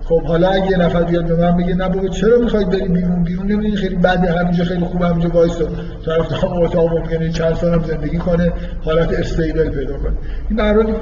خب 0.10 0.24
حالا 0.24 0.50
اگه 0.50 0.72
یه 0.72 0.78
نفر 0.78 1.04
بیاد 1.04 1.26
به 1.26 1.36
من 1.36 1.58
بگه 1.58 1.76
نه 1.76 1.90
بابا 1.90 2.08
چرا 2.08 2.38
می‌خواید 2.40 2.70
بری 2.70 2.88
بیرون؟ 2.88 3.24
بیرون 3.24 3.52
نمی‌دونی 3.52 3.76
خیلی 3.76 3.96
بده 3.96 4.32
همینجا 4.32 4.64
خیلی 4.64 4.86
خوب 4.86 5.02
همینجا 5.02 5.30
وایسا. 5.30 5.66
طرف 6.06 6.28
تا 6.28 6.48
اتاق 6.48 6.98
ممکنه 6.98 7.30
چند 7.30 7.54
سال 7.54 7.74
هم 7.74 7.84
زندگی 7.84 8.18
کنه 8.18 8.52
حالت 8.82 9.14
استیبل 9.14 9.70
پیدا 9.70 9.98
کنه. 9.98 10.14
این 10.50 10.58
در 10.58 10.74
حال 10.74 10.94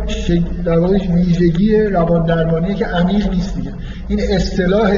در 0.65 0.79
واقع 0.79 0.97
ویژگی 0.97 1.83
روان 1.83 2.25
درمانیه 2.25 2.75
که 2.75 2.85
عمیق 2.85 3.29
نیست 3.29 3.55
دیگه. 3.55 3.71
این 4.07 4.19
اصطلاح 4.29 4.97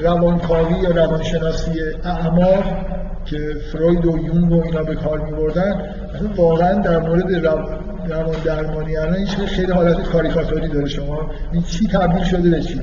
روانکاوی 0.00 0.74
یا 0.82 0.90
روانشناسی 0.90 1.70
اعماق 2.04 2.64
که 3.26 3.38
فروید 3.72 4.06
و 4.06 4.18
یونگ 4.18 4.52
و 4.52 4.62
اینا 4.64 4.82
به 4.82 4.94
کار 4.94 5.20
می‌بردن 5.20 5.82
واقعا 6.36 6.72
در 6.72 6.98
مورد 6.98 7.46
روان 8.08 8.36
درمانی 8.44 8.96
الان 8.96 9.26
خیلی 9.26 9.72
حالت 9.72 10.02
کاریکاتوری 10.02 10.68
داره 10.68 10.88
شما. 10.88 11.30
این 11.52 11.62
چی 11.62 11.88
تبدیل 11.88 12.24
شده 12.24 12.50
به 12.50 12.60
چی؟ 12.60 12.80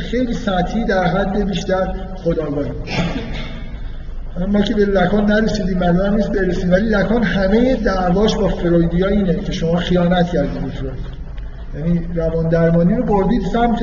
خیلی 0.00 0.34
سطحی 0.34 0.84
در 0.84 1.04
حد 1.04 1.44
بیشتر 1.48 1.94
خداگاهی 2.24 2.70
ما 4.48 4.60
که 4.60 4.74
به 4.74 4.84
لکان 4.84 5.24
نرسیدیم 5.24 5.78
معلوم 5.78 6.14
نیست 6.14 6.32
برسیم 6.32 6.70
ولی 6.70 6.88
لکان 6.88 7.22
همه 7.22 7.76
دعواش 7.76 8.36
با 8.36 8.48
فرویدی 8.48 9.04
اینه 9.04 9.34
که 9.34 9.52
شما 9.52 9.76
خیانت 9.76 10.26
کردید 10.26 10.72
فروید 10.72 11.22
یعنی 11.74 12.08
روان 12.14 12.48
درمانی 12.48 12.94
رو 12.94 13.02
بردید 13.02 13.42
سمت 13.42 13.78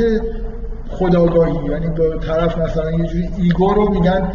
خداگاهی. 0.89 1.69
یعنی 1.69 1.87
به 1.87 2.17
طرف 2.27 2.57
مثلا 2.57 2.91
یه 2.91 3.05
جوری 3.05 3.29
ایگو 3.37 3.73
رو 3.73 3.89
میگن 3.89 4.31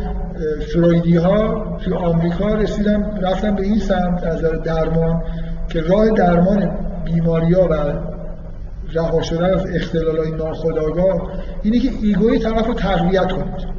فرویدی 0.73 1.17
ها 1.17 1.65
توی 1.85 1.95
آمریکا 1.95 2.49
رسماً 2.49 3.19
رفتن 3.23 3.55
به 3.55 3.63
این 3.63 3.79
سمت 3.79 4.25
از 4.25 4.41
درمان 4.41 5.23
که 5.69 5.81
راه 5.81 6.11
درمان 6.11 6.71
بیماری 7.05 7.55
ها 7.55 7.69
و 7.71 7.75
رها 8.95 9.23
شدن 9.23 9.55
از 9.55 9.67
اختلال 9.75 10.19
های 10.19 10.31
ناخودآگاه 10.31 11.33
اینه 11.63 11.79
که 11.79 11.91
ego 12.03 12.30
ی 12.30 12.39
طرف 12.39 12.67
رو 12.67 12.75
تقویت 12.75 13.33
کنید. 13.33 13.75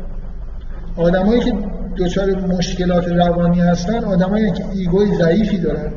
آدمایی 0.98 1.40
که 1.40 1.54
دچار 1.98 2.36
مشکلات 2.36 3.08
روانی 3.08 3.62
هستن 3.62 4.04
آدمایی 4.04 4.52
که 4.52 4.64
ego 4.74 5.05
ی 5.05 5.16
ضعیفی 5.16 5.58
دارن 5.58 5.92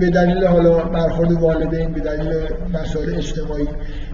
به 0.00 0.10
دلیل 0.10 0.46
حالا 0.46 0.78
برخورد 0.78 1.32
والدین 1.32 1.92
به 1.92 2.00
دلیل 2.00 2.32
مسائل 2.72 3.14
اجتماعی. 3.14 3.68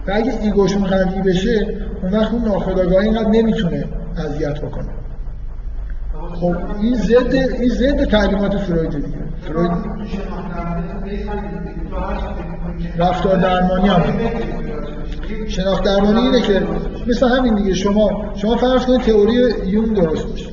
و 0.07 0.11
اگه 0.13 0.33
ego 0.41 0.59
شون 0.59 0.83
قوی 0.83 1.21
بشه 1.21 1.67
اون 2.03 2.11
وقت 2.11 2.33
اون 2.33 2.45
ناخودآگاه 2.45 3.01
اینقدر 3.01 3.29
نمی‌تونه 3.29 3.85
اذیت 4.17 4.61
بکنه. 4.61 4.89
خب 6.33 6.55
این 6.81 6.95
ضد 6.95 7.33
این 7.33 7.69
ضد 7.69 8.03
تعلیمات 8.03 8.57
فروید 8.57 9.05
فروید 9.41 9.71
رفتار 12.97 13.37
درمانی 13.37 13.87
هم. 13.87 14.03
شناخت 15.47 15.83
درمانی 15.83 16.19
اینه 16.19 16.41
که 16.41 16.61
مثل 17.07 17.27
همین 17.27 17.55
دیگه 17.55 17.73
شما 17.73 18.33
شما 18.35 18.57
فرض 18.57 18.85
کنید 18.85 19.01
تئوری 19.01 19.33
یون 19.65 19.93
درست 19.93 20.27
باشه 20.27 20.45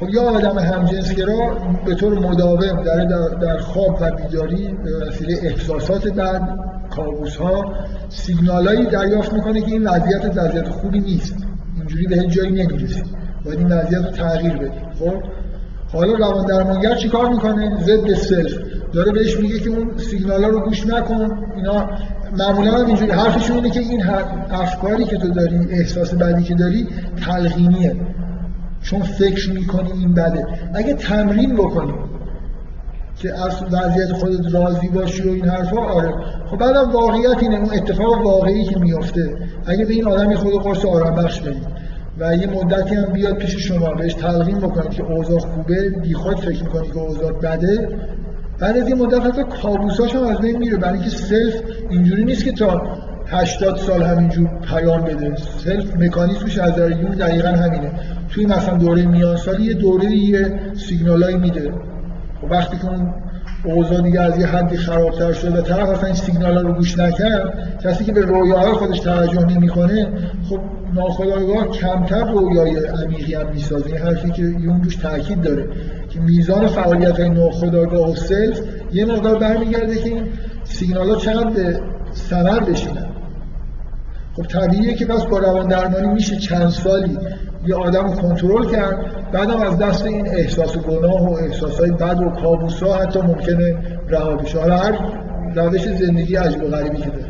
خب 0.00 0.08
یا 0.08 0.22
آدم 0.22 0.58
همجنسگرا 0.58 1.56
به 1.86 1.94
طور 1.94 2.18
مداوم 2.18 2.82
در 2.82 3.04
در 3.40 3.58
خواب 3.58 3.98
و 4.00 4.10
بیداری 4.10 4.76
به 4.84 5.06
وسیله 5.06 5.38
احساسات 5.42 6.08
بعد 6.08 6.58
کابوس 6.96 7.36
ها 7.36 7.74
سیگنالایی 8.08 8.86
دریافت 8.86 9.32
می‌کنه 9.32 9.60
که 9.60 9.72
این 9.72 9.88
وضعیت 9.88 10.36
وضعیت 10.36 10.68
خوبی 10.68 11.00
نیست. 11.00 11.36
اینجوری 11.76 12.06
به 12.06 12.16
هیچ 12.16 12.30
جایی 12.30 12.50
نمی‌رسی 12.50 13.02
باید 13.44 13.58
این 13.58 13.72
وضعیت 13.72 14.04
رو 14.04 14.10
تغییر 14.10 14.56
بدی 14.56 14.80
خب؟ 14.98 15.14
حالا 15.92 16.12
روان 16.12 16.46
درمانگر 16.46 16.94
چیکار 16.94 17.28
می‌کنه؟ 17.28 17.78
ضد 17.84 18.14
سلف. 18.14 18.58
داره 18.92 19.12
بهش 19.12 19.36
میگه 19.36 19.58
که 19.58 19.70
اون 19.70 19.90
سیگنالا 19.96 20.48
رو 20.48 20.60
گوش 20.60 20.86
نکن. 20.86 21.44
اینا 21.56 21.90
معمولا 22.38 22.72
هم 22.72 22.86
اینجوری 22.86 23.10
حرفشون 23.10 23.56
اینه 23.56 23.70
که 23.70 23.80
این 23.80 24.02
افکاری 24.50 25.04
که 25.04 25.16
تو 25.16 25.28
داری 25.28 25.56
احساس 25.70 26.14
بدی 26.14 26.42
که 26.42 26.54
داری 26.54 26.88
تلقینیه 27.26 27.96
چون 28.82 29.00
فکر 29.02 29.52
می‌کنی 29.52 29.92
این 29.92 30.14
بده. 30.14 30.46
اگه 30.74 30.94
تمرین 30.94 31.56
بکنی 31.56 31.94
که 33.16 33.34
از 33.34 33.62
وضعیت 33.72 34.12
خودت 34.12 34.54
راضی 34.54 34.88
باشی 34.88 35.28
و 35.28 35.32
این 35.32 35.48
حرفا 35.48 35.80
آره. 35.80 36.14
خب 36.50 36.56
بعدم 36.56 36.92
واقعیت 36.92 37.42
اینه 37.42 37.56
اون 37.56 37.70
اتفاق 37.74 38.26
واقعی 38.26 38.64
که 38.64 38.78
میفته 38.78 39.36
اگه 39.66 39.84
به 39.84 39.94
این 39.94 40.08
آدم 40.08 40.34
یه 40.34 40.41
خورده 40.41 40.62
قرص 40.62 40.84
آرام 40.84 41.14
بخش 41.14 41.40
بدی 41.40 41.60
و 42.18 42.36
یه 42.36 42.46
مدتی 42.46 42.94
هم 42.94 43.12
بیاد 43.12 43.36
پیش 43.36 43.56
شما 43.56 43.94
بهش 43.94 44.14
تلقین 44.14 44.58
بکنید 44.58 44.90
که 44.90 45.02
اوضاع 45.02 45.38
خوبه 45.38 45.90
بیخود 45.90 46.40
فکر 46.40 46.62
می‌کنی 46.62 46.88
که 46.88 46.98
اوضاع 46.98 47.32
بده 47.32 47.88
بعد 48.60 48.76
از 48.78 48.88
یه 48.88 48.94
مدت 48.94 49.20
حتی 49.20 49.42
کابوساش 49.62 50.14
هم 50.14 50.22
از 50.22 50.38
بین 50.38 50.58
میره. 50.58 50.76
برای 50.76 50.94
اینکه 50.94 51.10
self 51.10 51.54
اینجوری 51.90 52.24
نیست 52.24 52.44
که 52.44 52.52
تا 52.52 52.82
80 53.26 53.76
سال 53.76 54.02
همینجور 54.02 54.48
پیام 54.48 55.00
بده. 55.00 55.36
self 55.36 55.96
مکانیزمش 55.96 56.58
از 56.58 56.72
نظر 56.72 56.90
یونگ 56.90 57.10
دقیقا 57.10 57.48
همینه. 57.48 57.92
توی 58.30 58.46
مثلا 58.46 58.76
دوره 58.76 59.06
میان 59.06 59.36
سالی 59.36 59.62
یه 59.62 59.74
دوره 59.74 60.10
یه 60.10 60.60
سیگنالایی 60.74 61.36
میده. 61.36 61.72
و 62.42 62.46
وقتی 62.50 62.76
که 62.76 62.88
اون 62.88 63.14
اوضاع 63.64 64.00
دیگه 64.00 64.20
از 64.20 64.38
یه 64.38 64.46
حدی 64.46 64.76
خرابتر 64.76 65.32
شده 65.32 65.58
و 65.58 65.60
طرف 65.60 65.88
اصلا 65.88 66.06
این 66.06 66.14
سیگنال 66.14 66.66
رو 66.66 66.72
گوش 66.72 66.98
نکرد 66.98 67.78
کسی 67.84 68.04
که 68.04 68.12
به 68.12 68.20
رویاهای 68.20 68.72
خودش 68.72 69.00
توجه 69.00 69.46
نمی‌کنه 69.46 70.08
خب 70.48 70.60
ناخودآگاه 70.94 71.68
کمتر 71.68 72.32
رویای 72.32 72.86
عمیقی 72.86 73.34
هم 73.34 73.46
می‌سازه. 73.52 73.86
این 73.86 73.98
حرفی 73.98 74.30
که 74.30 74.42
یون 74.42 74.82
روش 74.84 74.96
تاکید 74.96 75.42
داره. 75.42 75.66
که 76.10 76.20
میزان 76.20 76.66
فعالیت 76.66 77.20
های 77.20 77.30
ناخودآگاه 77.30 78.10
و 78.10 78.14
سلف 78.14 78.60
یه 78.92 79.04
مقدار 79.04 79.38
برمیگرده 79.38 79.96
که 79.96 80.08
این 80.08 80.28
سیگنال 80.64 81.10
ها 81.10 81.16
چقدر 81.16 81.50
به 81.50 81.80
ثمر 82.14 82.60
بشینن. 82.60 83.06
خب 84.36 84.42
طبیعیه 84.42 84.94
که 84.94 85.06
پس 85.06 85.24
با 85.24 85.38
روان 85.38 85.68
درمانی 85.68 86.08
میشه 86.08 86.36
چند 86.36 86.68
سالی 86.68 87.18
یه 87.66 87.74
آدم 87.74 88.06
رو 88.06 88.12
کنترل 88.12 88.70
کرد 88.70 88.96
بعدم 89.32 89.60
از 89.60 89.78
دست 89.78 90.04
این 90.04 90.28
احساس 90.28 90.76
گناه 90.76 91.30
و 91.30 91.32
احساس 91.32 91.80
های 91.80 91.90
بد 91.90 92.20
و 92.20 92.30
کابوس 92.30 92.82
ها 92.82 92.96
حتی 92.96 93.20
ممکنه 93.20 93.76
رها 94.08 94.36
بشه. 94.36 94.58
حالا 94.58 94.76
هر 94.76 94.98
روش 95.54 95.88
زندگی 95.88 96.36
عجب 96.36 96.64
و 96.64 96.66
غریبی 96.66 96.96
که 96.96 97.10
داره. 97.10 97.24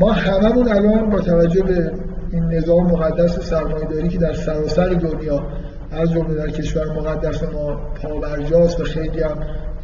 ما 0.00 0.12
هممون 0.12 0.68
الان 0.68 1.10
با 1.10 1.20
توجه 1.20 1.62
به 1.62 1.92
این 2.32 2.44
نظام 2.44 2.86
مقدس 2.86 3.38
سرمایه‌داری 3.38 4.08
که 4.08 4.18
در 4.18 4.32
سراسر 4.32 4.88
دنیا 4.88 5.46
از 5.94 6.12
جمله 6.12 6.34
در 6.34 6.50
کشور 6.50 6.92
مقدس 6.92 7.42
ما 7.42 7.74
پابرجاست 8.02 8.80
و 8.80 8.84
خیلی 8.84 9.20
هم 9.20 9.38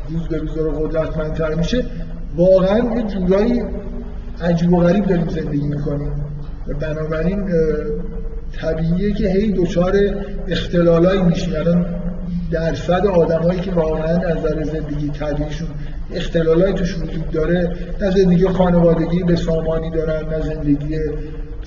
روز 0.08 0.28
به 0.28 0.38
روز 0.38 0.56
رو 0.56 0.70
قدرتمندتر 0.70 1.54
میشه 1.54 1.84
واقعا 2.36 2.96
یه 2.96 3.02
جورایی 3.02 3.62
عجیب 4.40 4.72
و 4.72 4.80
غریب 4.80 5.06
داریم 5.06 5.28
زندگی 5.28 5.66
می‌کنیم. 5.66 6.12
و 6.68 6.74
بنابراین 6.74 7.50
طبیعیه 8.60 9.12
که 9.12 9.28
هی 9.28 9.52
دچار 9.52 9.92
اختلالایی 10.48 11.22
میشیم. 11.22 11.54
الان 11.54 11.86
درصد 12.50 13.06
آدمایی 13.06 13.60
که 13.60 13.70
واقعا 13.70 14.04
از 14.04 14.36
نظر 14.36 14.62
زندگی 14.62 15.08
طبیعیشون 15.08 15.68
اختلالایی 16.14 16.74
توش 16.74 16.98
وجود 16.98 17.30
داره 17.30 17.76
نه 18.00 18.10
زندگی 18.10 18.48
خانوادگی 18.48 19.22
به 19.22 19.36
سامانی 19.36 19.90
دارن 19.90 20.28
نه 20.28 20.40
زندگی 20.40 20.98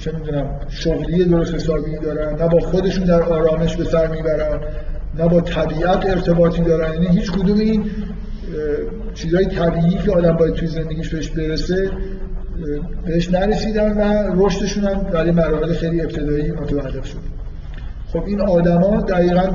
چه 0.03 0.11
می‌دونم 0.11 0.59
شغلی 0.69 1.25
درست 1.25 1.55
حسابی 1.55 1.97
دارن 1.97 2.41
نه 2.41 2.47
با 2.47 2.59
خودشون 2.59 3.03
در 3.03 3.21
آرامش 3.21 3.75
به 3.75 3.83
سر 3.83 4.07
می‌برن 4.07 4.59
نه 5.19 5.27
با 5.27 5.41
طبیعت 5.41 6.05
ارتباطی 6.05 6.61
دارن. 6.61 6.93
یعنی 6.93 7.07
هیچ 7.07 7.31
کدوم 7.31 7.59
این 7.59 7.85
چیزهای 9.13 9.45
طبیعی 9.45 9.97
که 9.97 10.11
آدم 10.11 10.31
باید 10.31 10.53
توی 10.53 10.67
زندگیش 10.67 11.09
بهش 11.09 11.29
برسه 11.29 11.89
بهش 13.05 13.31
نرسیدن 13.31 13.97
و 13.97 14.31
رشدشون 14.45 14.83
هم 14.83 15.03
در 15.03 15.31
مراحل 15.31 15.73
خیلی 15.73 16.01
ابتدایی 16.01 16.51
متوقف 16.51 17.05
شد. 17.05 17.19
خب 18.13 18.23
این 18.25 18.41
آدما 18.41 19.01
دقیقا 19.01 19.47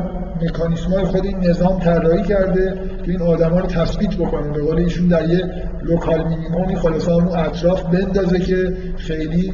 مکانیسم 0.42 0.90
های 0.90 1.04
خود 1.04 1.24
این 1.24 1.38
نظام 1.38 1.80
طراحی 1.80 2.22
کرده 2.22 2.74
که 3.04 3.10
این 3.10 3.22
آدما 3.22 3.60
رو 3.60 3.66
تثبیت 3.66 4.14
بکنه. 4.14 4.52
به 4.52 4.62
قول 4.62 4.78
ایشون 4.78 5.08
در 5.08 5.28
یه 5.28 5.44
لوکال 5.82 6.28
مینیمومی 6.28 6.76
خلاصا 6.76 7.14
اون 7.14 7.28
اطراف 7.38 7.82
بندازه 7.82 8.38
که 8.38 8.76
خیلی 8.96 9.52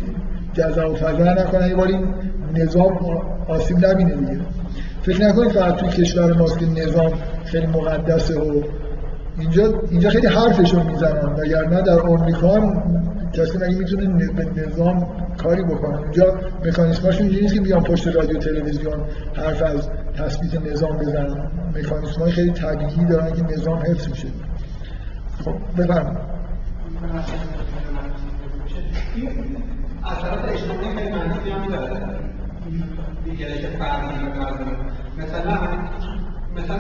جزا 0.55 0.91
و 0.91 0.95
فضا 0.95 1.33
نکنه. 1.33 1.69
یه 1.69 1.75
بار 1.75 1.89
این 1.89 2.15
نظام 2.55 2.99
آسیب 3.49 3.87
نبینه 3.87 4.15
دیگه. 4.15 4.41
فکر 5.03 5.29
نکنید 5.29 5.53
فقط 5.53 5.77
توی 5.77 5.89
کشور 5.89 6.33
ماست 6.33 6.59
که 6.59 6.67
نظام 6.67 7.13
خیلی 7.45 7.67
مقدسه 7.67 8.41
و 8.41 8.63
اینجا 9.39 9.83
اینجا 9.91 10.11
خیلی 10.11 10.27
حرفشون 10.27 10.87
می‌زنن. 10.87 11.33
وگرنه 11.39 11.83
در 11.83 12.01
آمریکا 12.01 12.61
کسی 13.33 13.59
مگه 13.59 13.79
می‌تونه 13.79 14.33
به 14.33 14.67
نظام 14.67 15.07
کاری 15.37 15.63
بکنه. 15.63 15.99
اونجا 15.99 16.35
مکانیسماشون 16.65 17.23
اینجوری 17.23 17.43
نیست 17.43 17.55
که 17.55 17.61
بیان 17.61 17.83
پشت 17.83 18.07
رادیو 18.07 18.39
تلویزیون 18.39 19.01
حرف 19.35 19.63
از 19.63 19.89
تثبیت 20.17 20.73
نظام 20.73 20.97
بزنن. 20.97 21.51
مکانیسمای 21.75 22.33
خیلی 22.33 22.51
طبیعی 22.51 23.05
دارن 23.05 23.33
که 23.33 23.43
نظام 23.43 23.79
حفظ 23.79 24.09
میشه. 24.09 24.29
خب 25.45 25.83
بفرمایید. 25.83 26.19
اثرات 30.07 30.45
اجتماعی 30.49 30.97
خیلی 30.97 31.11
منفی 31.11 31.51
هم 31.51 31.67
داره 31.67 32.01
دیگرش 33.25 33.67
فردی 33.67 34.15
مثلا 35.19 35.59
مثلا 36.57 36.79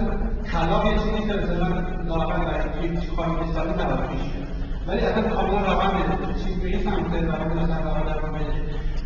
طلاق 0.53 0.87
یه 0.87 0.99
چیزی 0.99 1.29
که 1.29 1.35
مثلا 1.35 1.68
لااقل 2.09 2.45
برای 2.45 2.62
توی 2.62 3.16
خانواده 3.16 3.53
سالی 3.53 3.70
نباید 3.70 4.11
پیش 4.11 4.31
ولی 4.87 5.01
اصلا 5.01 5.22
کاملا 5.22 5.59
رقم 5.59 5.91
چیز 6.45 6.57
به 6.57 6.68
این 6.68 6.83
سمت 6.83 7.14
رقم 7.14 7.59
مثلا 7.59 7.77
رقم 7.77 8.09
رقم 8.09 8.33
بده 8.33 8.45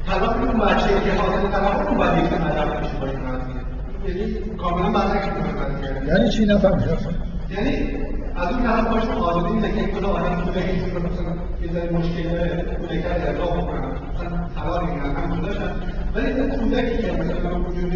طلاق 0.07 0.37
اون 0.37 0.59
بچه 0.59 0.89
که 0.89 1.12
حاصل 1.12 1.49
طلاق 1.49 1.89
اون 1.89 1.99
باید 1.99 2.25
یک 2.25 2.33
عدم 2.33 2.81
بشه 2.81 2.97
با 3.01 3.07
این 3.07 3.19
یعنی 4.09 4.35
کاملا 4.59 4.91
برعکس 4.91 5.29
یعنی 6.09 6.31
چی؟ 6.31 6.47
نفهمیدم 6.47 6.97
یعنی 7.51 7.91
از 8.37 8.53
اون 8.53 8.62
طرف 8.62 8.89
باشون 8.89 9.16
آزادی 9.16 9.55
میده 9.55 9.73
که 9.73 9.87
کلا 9.87 10.09
آدم 10.09 10.45
تو 10.45 10.53
به 10.53 10.61
این 10.61 10.81
مثلا 10.81 11.33
یه 11.62 11.73
ذره 11.73 11.93
مشکل 11.93 12.23
کودکتر 12.77 13.09
ارضا 13.09 13.45
بکنن 13.45 14.07
مثلا 14.25 15.71
ولی 16.14 16.27
این 16.27 16.51
کودکی 16.51 16.99
که 17.03 17.12
مثلا 17.12 17.61
وجود 17.61 17.93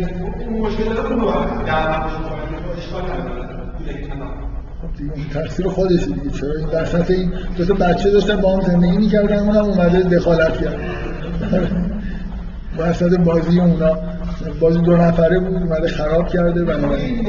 اون 0.49 0.61
مشکل 0.61 0.99
اون 0.99 1.21
رو 1.21 1.31
در 1.67 2.03
اشکال 2.77 3.03
نداره 3.03 3.49
کودکی 3.79 4.09
طلاق 4.09 4.53
تقصیر 5.35 5.69
خودش 5.69 6.05
دیگه 6.05 6.31
چرا 6.31 6.55
این 6.59 6.69
وسط 6.69 7.11
این 7.11 7.33
دو 7.57 7.65
تا 7.65 7.75
بچه 7.75 8.11
داشتن 8.11 8.41
با 8.41 8.57
هم 8.57 8.61
زندگی 8.61 8.97
می‌کردن؟ 8.97 9.39
اونم 9.39 9.65
اومده 9.65 10.03
دخالت 10.03 10.61
کرد. 10.61 10.81
وسط 12.79 13.19
بازی 13.19 13.61
اونا. 13.61 13.97
بازی 14.61 14.81
دو 14.81 14.97
نفره 14.97 15.39
بود 15.39 15.63
اومده 15.63 15.89
خراب 15.89 16.29
کرده 16.29 16.65
بنابراین 16.65 17.27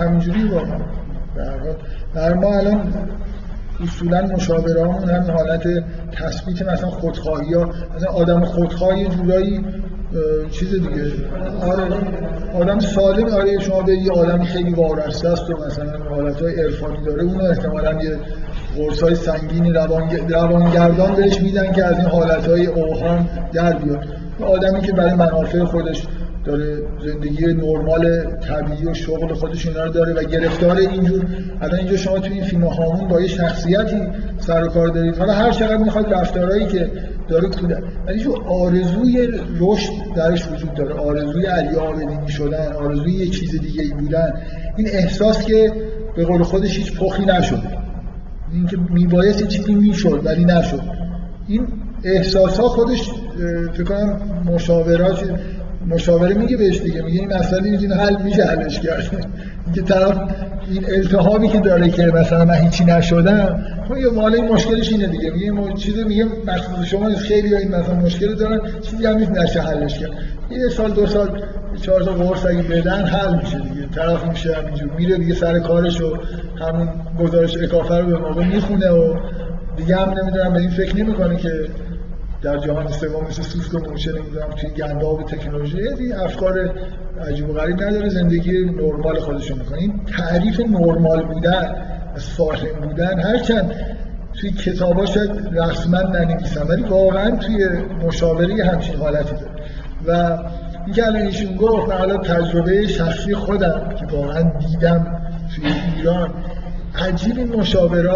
همینجوری 0.00 0.44
واقعا. 0.44 0.78
در 2.14 2.34
ما 2.34 2.58
الان 2.58 2.92
اصولا 3.80 4.22
مشاوره 4.22 4.82
همون 4.82 5.10
هم 5.10 5.30
حالت 5.30 5.62
تثبیت 6.12 6.62
مثلا 6.62 6.90
خودخواهی 6.90 7.54
ها 7.54 7.70
مثلا 7.96 8.10
آدم 8.10 8.44
خودخواهی 8.44 9.06
جورایی 9.06 9.64
چیز 10.50 10.72
دیگه. 10.72 11.12
آره 11.62 11.84
آدم 12.54 12.78
سالم. 12.78 13.32
آره 13.32 13.58
شما 13.58 13.82
به 13.82 13.96
یه 13.96 14.12
آدم 14.12 14.44
خیلی 14.44 14.74
وارسته 14.74 15.28
است 15.28 15.50
و 15.50 15.66
مثلا 15.66 15.98
حالت 16.10 16.42
های 16.42 16.62
عرفانی 16.64 17.04
داره. 17.04 17.22
اونو 17.22 17.44
احتمالا 17.44 18.02
یه 18.02 18.16
قرص 18.76 19.02
های 19.02 19.14
سنگینی 19.14 19.72
روانگردان 20.28 21.14
بهش 21.14 21.40
میدن 21.40 21.72
که 21.72 21.84
از 21.84 21.98
این 21.98 22.06
حالت 22.06 22.48
های 22.48 22.66
اوهام 22.66 23.28
در 23.52 23.72
بیاد. 23.72 24.04
آدمی 24.40 24.80
که 24.80 24.92
برای 24.92 25.14
منافع 25.14 25.64
خودش 25.64 26.02
داره 26.48 26.82
زندگی 27.04 27.46
نرمال 27.46 28.24
طبیعی 28.24 28.86
و 28.86 28.94
شغل 28.94 29.34
خودش 29.34 29.66
اینا 29.66 29.84
رو 29.84 29.92
داره 29.92 30.12
و 30.12 30.22
گرفتار 30.22 30.76
اینجور. 30.76 31.26
الان 31.60 31.78
اینجا 31.78 31.96
شما 31.96 32.18
توی 32.18 32.32
این 32.32 32.44
فیلم 32.44 32.64
هامون 32.64 33.08
با 33.08 33.20
یه 33.20 33.28
شخصیتی 33.28 34.00
سر 34.38 34.64
و 34.64 34.68
کار 34.68 34.88
دارید. 34.88 35.16
حالا 35.16 35.32
هر 35.32 35.50
چقدر 35.50 35.76
می‌خواد 35.76 36.14
رفتارهایی 36.14 36.66
که 36.66 36.90
داره 37.28 37.48
کودک 37.48 37.82
ولی 38.06 38.20
جو 38.20 38.34
آرزوی 38.46 39.28
رشد 39.60 39.92
درش 40.16 40.48
وجود 40.52 40.74
داره. 40.74 40.94
آرزوی 40.94 41.46
علی 41.46 41.76
آبدینی 41.76 42.28
شدن 42.28 42.72
آرزوی 42.72 43.12
یه 43.12 43.26
چیز 43.26 43.60
دیگه 43.60 43.82
ای 43.82 43.90
بودن. 43.90 44.32
این 44.76 44.88
احساس 44.88 45.44
که 45.44 45.72
به 46.16 46.24
قول 46.24 46.42
خودش 46.42 46.78
هیچ 46.78 46.98
پخی 46.98 47.24
نشده. 47.24 47.78
اینکه 48.52 48.76
میبایست 48.90 49.48
چیزی 49.48 49.74
می‌شد 49.74 50.20
ولی 50.24 50.44
نشد. 50.44 50.80
این 51.48 51.66
احساس 52.04 52.60
ها 52.60 52.68
خودش 52.68 53.10
فکر 53.72 53.84
کنم 53.84 54.20
مشاورات 54.46 55.24
مشاوره 55.88 56.34
میگه 56.34 56.56
بهش 56.56 56.80
دیگه. 56.80 57.02
میگه 57.02 57.20
این 57.20 57.32
مسئله 57.34 57.70
می‌تونه 57.70 57.94
حل 57.94 58.22
میشه 58.22 58.44
حلش 58.44 58.80
کرد. 58.80 59.26
اینکه 59.66 59.82
طرف 59.82 60.20
این 60.70 60.84
التهابی 60.88 61.48
که 61.48 61.60
داره 61.60 61.90
که 61.90 62.02
مثلا 62.02 62.44
من 62.44 62.54
هیچی 62.54 62.84
نشدم 62.84 63.66
خب 63.88 63.96
یه 63.96 64.08
مال 64.08 64.34
این 64.34 64.48
مشکلش 64.48 64.92
اینه 64.92 65.06
دیگه. 65.06 65.30
میگه 65.30 65.72
چیزی 65.74 66.04
میگه 66.04 66.24
مخصوص 66.46 66.86
شما 66.86 67.14
خیلی 67.14 67.54
این 67.54 67.68
مثلا 67.68 67.94
مشکل 67.94 68.34
دارن 68.34 68.60
چیزی 68.82 69.06
هم 69.06 69.16
نشه 69.16 69.60
حلش 69.60 69.98
کرد. 69.98 70.10
یه 70.50 70.68
سال 70.68 70.92
دو 70.92 71.06
سال 71.06 71.42
چهار 71.82 72.02
تا 72.02 72.12
قرص 72.12 72.46
اگه 72.46 72.62
بدن 72.62 73.04
حل 73.04 73.36
میشه 73.36 73.58
دیگه. 73.58 73.86
طرف 73.94 74.24
میشه 74.24 74.54
همینجور 74.54 74.90
میره 74.98 75.18
دیگه 75.18 75.34
سر 75.34 75.58
کارش 75.58 76.00
و 76.00 76.16
همون 76.60 76.88
گزارش 77.20 77.56
اکافه 77.56 77.94
رو 77.94 78.06
به 78.06 78.18
موقع 78.18 78.44
می‌خونه 78.44 78.90
و 78.90 79.16
دیگه 79.76 79.96
هم 79.96 80.10
نمی‌دونم 80.10 80.52
به 80.52 80.58
این 80.60 80.70
فکر 80.70 80.96
نمی‌کنه 80.96 81.36
که 81.36 81.50
در 82.42 82.58
جهان 82.58 82.88
سوم 82.88 83.26
مثل 83.28 83.42
سوسک 83.42 83.74
و 83.74 83.90
موشه 83.90 84.12
نمی‌دونم 84.12 84.50
توی 84.50 84.70
گنداب 84.70 85.22
تکنولوژی 85.22 85.78
این 85.78 86.14
افکار 86.14 86.74
عجیب 87.28 87.50
و 87.50 87.52
غریب 87.52 87.82
نداره 87.82 88.08
زندگی 88.08 88.64
نرمال 88.64 89.18
خودشو 89.18 89.54
می‌کنه 89.54 89.94
تعریف 90.16 90.60
نرمال 90.60 91.22
بودن 91.22 91.76
سالم 92.16 92.80
بودن 92.82 93.20
هرچند 93.20 93.74
توی 94.40 94.50
کتابا 94.50 95.06
شاید 95.06 95.30
رسما 95.52 96.00
ننویسن 96.00 96.66
ولی 96.66 96.82
واقعا 96.82 97.36
توی 97.36 97.68
مشاوره 98.06 98.64
همچین 98.64 98.96
حالتی 98.96 99.34
داره. 99.34 99.52
و 100.06 100.38
این 100.86 100.94
که 100.94 101.06
الان 101.06 101.22
ایشون 101.22 101.56
گفت 101.56 101.88
من 101.88 101.96
حالا 101.96 102.16
تجربه 102.16 102.86
شخصی 102.86 103.34
خودم 103.34 103.94
که 104.00 104.16
واقعا 104.16 104.42
دیدم 104.42 105.20
توی 105.54 105.72
ایران 105.96 106.30
عجیب 106.94 107.36
این 107.36 107.56
مشاوره 107.56 108.10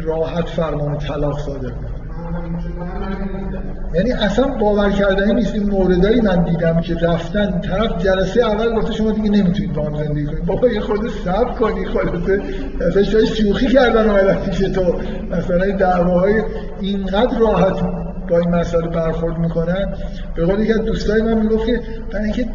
راحت 0.00 0.48
فرمان 0.48 0.98
طلاق 0.98 1.38
صادر 1.38 1.72
یعنی 3.94 4.12
اصلا 4.12 4.48
باور 4.48 4.90
کردنی 4.90 5.34
نیست 5.34 5.54
این 5.54 5.70
موردایی 5.70 6.20
من 6.20 6.44
دیدم 6.44 6.80
که 6.80 6.94
رفتن 6.94 7.60
طرف 7.60 8.04
جلسه 8.04 8.40
اول 8.40 8.74
گفته 8.74 8.92
شما 8.92 9.10
دیگه 9.10 9.30
نمی‌تونید 9.30 9.72
با 9.72 9.82
هم 9.82 9.96
زندگی 9.96 10.26
کنید. 10.26 10.46
بابا 10.46 10.68
یه 10.68 10.80
خود 10.80 11.10
صبر 11.24 11.52
کنی 11.52 11.84
خلاصه. 11.84 12.40
مثلا 12.98 13.24
شوخی 13.24 13.66
کردن 13.66 14.10
اومدن 14.10 14.34
پیش 14.34 14.58
تو 14.58 14.94
مثلا 15.30 15.70
دعواهای 15.70 16.42
اینقدر 16.80 17.38
راحت 17.38 17.82
با 18.30 18.38
این 18.38 18.50
مسئله 18.50 18.88
برخورد 18.88 19.38
می‌کنن. 19.38 19.94
به 20.34 20.44
قول 20.44 20.60
یکی 20.60 20.72
از 20.72 20.84
دوستای 20.84 21.22
من 21.22 21.34
می‌گفت 21.34 21.66
که 21.66 21.80
برای 22.12 22.24
اینکه 22.24 22.46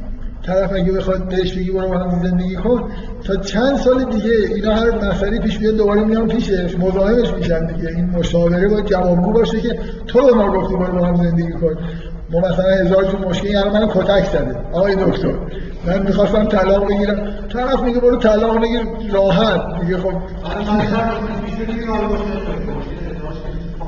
طرف 0.47 0.73
اگه 0.73 0.91
بخواد 0.91 1.29
بهش 1.29 1.53
بگی 1.53 1.71
برو 1.71 1.87
با 1.87 1.97
هم 1.97 2.23
زندگی 2.23 2.55
کن 2.55 2.91
تا 3.23 3.35
چند 3.35 3.77
سال 3.77 4.03
دیگه 4.03 4.31
اینا 4.55 4.75
هر 4.75 5.09
مسئله 5.09 5.39
پیش 5.39 5.59
بیاد 5.59 5.75
دوباره 5.75 6.03
میان 6.03 6.27
پیشش 6.27 6.75
مزاحمش 6.79 7.33
میشن 7.33 7.65
دیگه. 7.65 7.89
این 7.89 8.05
مشاوره 8.05 8.67
با 8.67 8.81
جوابگو 8.81 9.31
باشه 9.33 9.61
که 9.61 9.79
تو 10.07 10.25
به 10.25 10.33
ما 10.33 10.51
گفتی 10.51 10.75
برو 10.75 11.05
هم 11.05 11.15
زندگی 11.15 11.51
کن. 11.51 11.77
ما 12.29 12.39
مثلا 12.39 12.69
هزار 12.69 13.03
تا 13.03 13.17
مشکلی 13.17 13.55
الان 13.55 13.73
من 13.73 13.87
کتک 13.87 14.25
زده. 14.25 14.55
آقای 14.73 14.95
دکتر 14.95 15.33
من 15.85 16.01
می‌خواستم 16.01 16.45
طلاق 16.45 16.87
بگیرم. 16.89 17.29
طرف 17.53 17.83
میگه 17.83 17.99
برو 17.99 18.17
طلاق 18.17 18.61
بگیر 18.61 18.81
راحت. 19.11 19.81
دیگه 19.81 19.97
خب. 19.97 20.13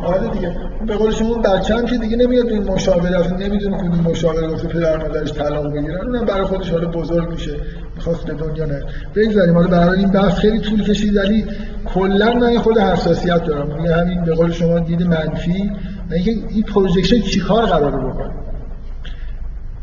آره 0.03 0.27
دیگه. 0.27 0.55
به 0.87 0.95
قول 0.95 1.11
شما 1.11 1.35
بچه‌ام 1.35 1.85
که 1.85 1.97
دیگه 1.97 2.17
نمیاد 2.17 2.47
این 2.47 2.63
مشاوره 2.63 3.19
اصلا 3.19 3.37
نمی‌دونه 3.37 3.77
کدوم 3.77 3.99
مشاوره 4.11 4.47
گفته 4.47 4.67
پدر 4.67 4.97
مادرش 4.97 5.33
طلاق 5.33 5.73
بگیرن. 5.73 6.01
اونم 6.07 6.25
برای 6.25 6.43
خودش 6.45 6.71
حالا 6.71 6.87
بزرگ 6.87 7.29
میشه. 7.29 7.51
می‌خواست 7.95 8.25
به 8.25 8.33
دنیا 8.33 8.65
نه. 8.65 8.83
بگذاریم. 9.15 9.55
حالا 9.55 9.67
برای 9.67 9.99
این 9.99 10.11
بحث 10.11 10.33
خیلی 10.33 10.59
طول 10.59 10.83
کشید 10.83 11.17
ولی 11.17 11.45
کلا 11.85 12.33
من 12.33 12.57
خود 12.57 12.77
حساسیت 12.77 13.43
دارم. 13.43 13.75
میگه 13.75 13.95
همین 13.95 14.23
به 14.23 14.35
قول 14.35 14.51
شما 14.51 14.79
دید 14.79 15.03
منفی. 15.03 15.71
اینکه 16.11 16.31
این 16.49 16.63
پروژکشن 16.63 17.21
چیکار 17.21 17.65
قراره 17.65 17.97
بکنه؟ 17.97 18.31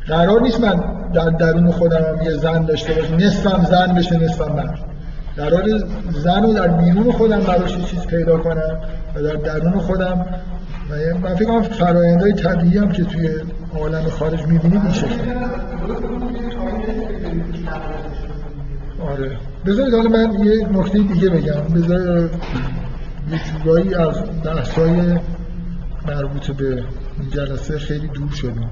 قرار 0.09 0.43
نیست 0.43 0.61
من 0.61 0.85
در 1.15 1.31
درون 1.31 1.71
خودم 1.71 2.19
یه 2.25 2.31
زن 2.31 2.65
داشته 2.65 2.95
باشم. 2.95 3.15
نصفم 3.15 3.65
زن 3.71 3.95
بشه 3.95 4.19
نصفم 4.19 4.53
مرد. 4.53 4.96
قرار 5.37 5.79
زن 6.11 6.43
رو 6.43 6.53
در 6.53 6.69
بیرون 6.69 7.13
خودم 7.13 7.41
براش 7.41 7.79
چیز 7.79 8.07
پیدا 8.07 8.39
کنم 8.39 8.81
و 9.15 9.23
در 9.23 9.35
درون 9.35 9.79
خودم 9.79 10.27
من 11.23 11.35
فکر 11.35 11.45
کنم 11.45 11.63
فرایندهای 11.63 12.33
طبیعی 12.33 12.79
هم 12.79 12.93
که 12.93 13.05
توی 13.05 13.29
عالم 13.75 14.09
خارج 14.09 14.47
می‌بینید 14.47 14.83
این 14.83 14.93
شکل 14.93 15.21
آره. 19.01 19.31
بذارید 19.67 19.95
حالا 19.95 20.09
من 20.09 20.45
یه 20.45 20.69
نکته 20.73 20.99
دیگه 20.99 21.29
بگم. 21.29 21.61
بذار 21.75 22.31
یه 23.31 23.41
جورایی 23.63 23.95
از 23.95 24.17
بحثای 24.45 25.19
مربوط 26.09 26.51
به 26.51 26.85
این 27.21 27.31
جلسه 27.31 27.79
خیلی 27.79 28.09
دور 28.09 28.31
شدیم. 28.31 28.71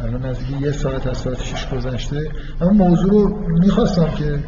الان 0.00 0.26
نزدیک 0.26 0.60
یه 0.60 0.72
ساعت 0.72 1.06
از 1.06 1.18
ساعت 1.18 1.42
شش 1.42 1.68
گذشته. 1.68 2.30
اما 2.60 2.70
موضوع 2.70 3.10
رو 3.10 3.38
می‌خواستم 3.58 4.08
که 4.08 4.38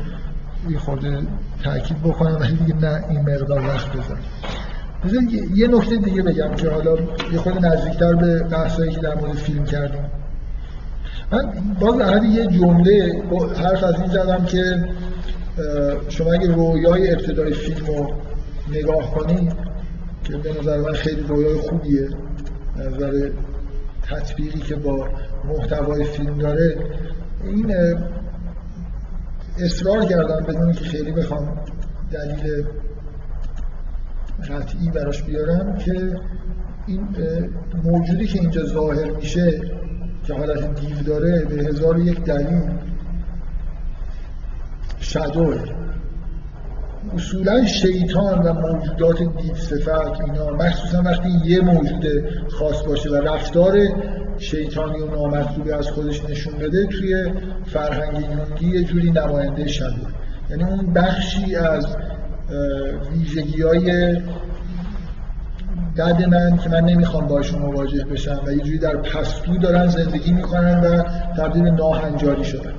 یه 0.68 0.78
خورده 0.78 1.18
تاکید 1.64 2.02
بکنم 2.02 2.36
ولی 2.40 2.56
دیگه 2.56 2.74
نه 2.74 3.04
این 3.10 3.20
مقدار 3.20 3.60
وقت 3.60 3.92
بذارم 3.92 4.20
بذار 5.04 5.22
یه 5.54 5.68
نکته 5.68 5.96
دیگه 5.96 6.22
بگم 6.22 6.54
که 6.54 6.70
حالا 6.70 6.96
یه 7.32 7.38
خود 7.38 7.66
نزدیکتر 7.66 8.14
به 8.14 8.42
بحثایی 8.42 8.90
که 8.90 9.00
در 9.00 9.14
مورد 9.14 9.32
فیلم 9.32 9.64
کردیم. 9.64 10.04
من 11.32 11.52
باز 11.80 11.98
در 11.98 12.24
یه 12.24 12.46
جمله 12.46 13.22
حرف 13.56 13.84
از 13.84 13.94
این 13.94 14.06
زدم 14.06 14.44
که 14.44 14.84
شما 16.08 16.32
اگه 16.32 16.52
رویای 16.52 17.12
ابتدای 17.12 17.52
فیلم 17.52 17.86
رو 17.86 18.10
نگاه 18.72 19.14
کنید 19.14 19.52
که 20.24 20.36
به 20.36 20.60
نظر 20.60 20.78
من 20.78 20.92
خیلی 20.92 21.22
رویای 21.22 21.54
خوبیه 21.54 22.08
نظر 22.76 23.30
تطبیقی 24.02 24.60
که 24.60 24.74
با 24.74 25.08
محتوای 25.48 26.04
فیلم 26.04 26.38
داره 26.38 26.76
این 27.44 27.74
اصرار 29.60 30.04
کردم 30.04 30.40
بدون 30.48 30.72
که 30.72 30.84
خیلی 30.84 31.12
بخوام 31.12 31.64
دلیل 32.12 32.64
قطعی 34.48 34.90
براش 34.90 35.22
بیارم 35.22 35.76
که 35.76 36.20
این 36.86 37.08
موجودی 37.84 38.26
که 38.26 38.40
اینجا 38.40 38.64
ظاهر 38.64 39.10
میشه 39.10 39.60
که 40.24 40.34
حالت 40.34 40.80
دیو 40.80 41.02
داره 41.02 41.44
به 41.44 41.62
هزار 41.62 41.98
یک 41.98 42.24
دلیل 42.24 42.62
شدوه. 45.00 45.64
اصولا 47.14 47.64
شیطان 47.64 48.42
و 48.42 48.52
موجودات 48.52 49.18
دیو 49.18 49.54
صفت 49.54 50.20
اینا 50.20 50.50
مخصوصا 50.50 51.02
وقتی 51.02 51.28
یه 51.44 51.60
موجود 51.60 52.06
خاص 52.50 52.82
باشه 52.82 53.10
و 53.10 53.14
رفتار 53.14 53.78
شیطانی 54.40 55.00
و 55.00 55.06
نامطلوبی 55.06 55.72
از 55.72 55.88
خودش 55.88 56.24
نشون 56.24 56.54
بده 56.58 56.86
توی 56.86 57.32
فرهنگ 57.66 58.14
یونگی 58.14 58.78
یه 58.78 58.84
جوری 58.84 59.10
نماینده 59.10 59.68
شده. 59.68 59.94
یعنی 60.50 60.64
اون 60.64 60.92
بخشی 60.92 61.56
از 61.56 61.86
ویژگی 63.12 63.62
های 63.62 64.16
بد 65.96 66.28
من 66.28 66.56
که 66.56 66.68
من 66.68 66.80
نمی‌خوام 66.80 67.26
باشون 67.26 67.62
مواجه 67.62 68.04
بشم 68.04 68.40
و 68.46 68.52
یه 68.52 68.58
جوری 68.58 68.78
در 68.78 68.96
پستو 68.96 69.58
دارن 69.58 69.86
زندگی 69.86 70.32
می‌کنن 70.32 70.80
و 70.80 71.02
تبدیل 71.36 71.62
ناهنجاری 71.62 72.44
شدن. 72.44 72.72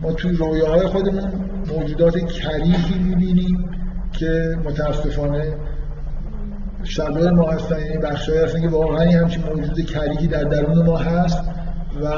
ما 0.00 0.12
توی 0.12 0.36
رویاهای 0.36 0.86
خودمون 0.86 1.24
موجودات 1.68 2.18
کریهی 2.18 2.98
می‌بینیم 2.98 3.70
که 4.12 4.58
متاسفانه 4.64 5.44
شبه 6.88 7.30
ما 7.30 7.50
هستن 7.50 7.80
یعنی 7.80 7.98
بخشایی 7.98 8.38
هستن 8.38 8.60
که 8.60 8.68
واقعا 8.68 9.10
همچین 9.10 9.44
موجود 9.44 9.80
کریهی 9.80 10.26
در 10.26 10.44
درون 10.44 10.86
ما 10.86 10.96
هست 10.96 11.38
و 12.02 12.08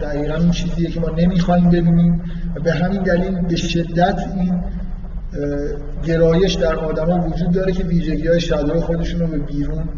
دقیقا 0.00 0.34
این 0.34 0.50
چیزیه 0.50 0.90
که 0.90 1.00
ما 1.00 1.08
نمی‌خوایم 1.10 1.70
ببینیم 1.70 2.24
و 2.56 2.60
به 2.60 2.72
همین 2.72 3.02
دلیل 3.02 3.40
به 3.40 3.56
شدت 3.56 4.24
این 4.36 4.62
گرایش 6.04 6.54
در 6.54 6.74
آدما 6.74 7.26
وجود 7.26 7.50
داره 7.50 7.72
که 7.72 7.84
ویژگی 7.84 8.28
های 8.28 8.40
شدای 8.40 8.80
خودشون 8.80 9.20
رو 9.20 9.26
به 9.26 9.38
بیرون 9.38 9.88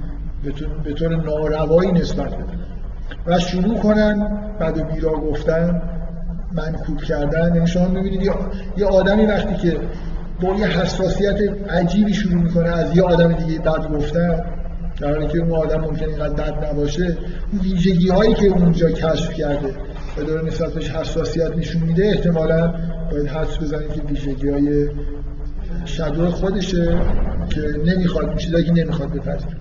به 0.85 0.93
طور 0.93 1.17
ناروایی 1.17 1.93
نسبت 1.93 2.35
بدن. 2.35 2.59
و 3.27 3.39
شروع 3.39 3.79
کنن 3.79 4.39
بد 4.61 4.79
و 4.79 4.85
بیرا 4.85 5.13
گفتن 5.13 5.83
منکوب 6.53 7.03
کردن. 7.03 7.55
یعنی 7.55 7.67
شما 7.67 7.89
یه 8.77 8.87
آدمی 8.87 9.27
وقتی 9.27 9.55
که 9.55 9.81
با 10.41 10.55
یه 10.55 10.67
حساسیت 10.67 11.37
عجیبی 11.71 12.15
شروع 12.15 12.43
می‌کنه 12.43 12.69
از 12.69 12.97
یه 12.97 13.03
آدم 13.03 13.33
دیگه 13.33 13.59
بد 13.59 13.89
گفتن. 13.89 14.41
در 15.01 15.13
حالی 15.15 15.27
که 15.27 15.39
اون 15.39 15.53
آدم 15.53 15.81
ممکن 15.81 16.05
اینقدر 16.05 16.35
بد 16.35 16.65
نباشه 16.65 17.17
اون 17.53 17.61
ویژگی 17.63 18.09
هایی 18.09 18.35
که 18.35 18.47
اونجا 18.47 18.91
کشف 18.91 19.35
کرده 19.35 19.75
و 20.17 20.23
داره 20.23 20.47
نسبت 20.47 20.73
بهش 20.73 20.91
حساسیت 20.91 21.57
نشون 21.57 21.83
میده 21.83 22.07
احتمالا 22.07 22.75
باید 23.11 23.27
حدس 23.27 23.59
بزنید 23.59 23.93
که 23.93 24.01
ویژگی 24.01 24.49
های 24.49 24.89
خودشه 26.31 27.01
که 27.51 27.61
نمی‌خواد 27.85 28.37
چیزایی 28.37 28.65
که 28.65 28.73
نمی‌خواد 28.73 29.13
بپذیره. 29.13 29.57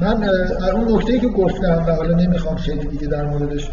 من 0.00 0.28
اون 0.74 0.94
نکته 0.94 1.18
که 1.18 1.28
گفتم 1.28 1.84
و 1.86 1.90
حالا 1.90 2.16
نمی‌خوام 2.16 2.56
خیلی 2.56 2.86
دیگه 2.86 3.06
در 3.06 3.24
موردش 3.24 3.70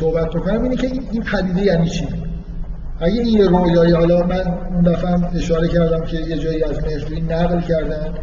صحبت 0.00 0.30
بکنم 0.30 0.62
اینه 0.62 0.76
که 0.76 0.86
این 1.12 1.22
پدیده 1.22 1.62
یعنی 1.62 1.88
چی؟ 1.88 2.08
اگه 3.00 3.20
این 3.20 3.38
یه 3.38 3.48
رویایی 3.48 3.92
حالا 3.92 4.26
من 4.26 4.58
اون 4.74 4.82
دفعه 4.82 5.36
اشاره 5.36 5.68
کردم 5.68 6.04
که 6.04 6.16
یه 6.16 6.38
جایی 6.38 6.64
از 6.64 6.84
مهرجویی 6.84 7.20
نقل 7.20 7.60
کردن 7.60 8.14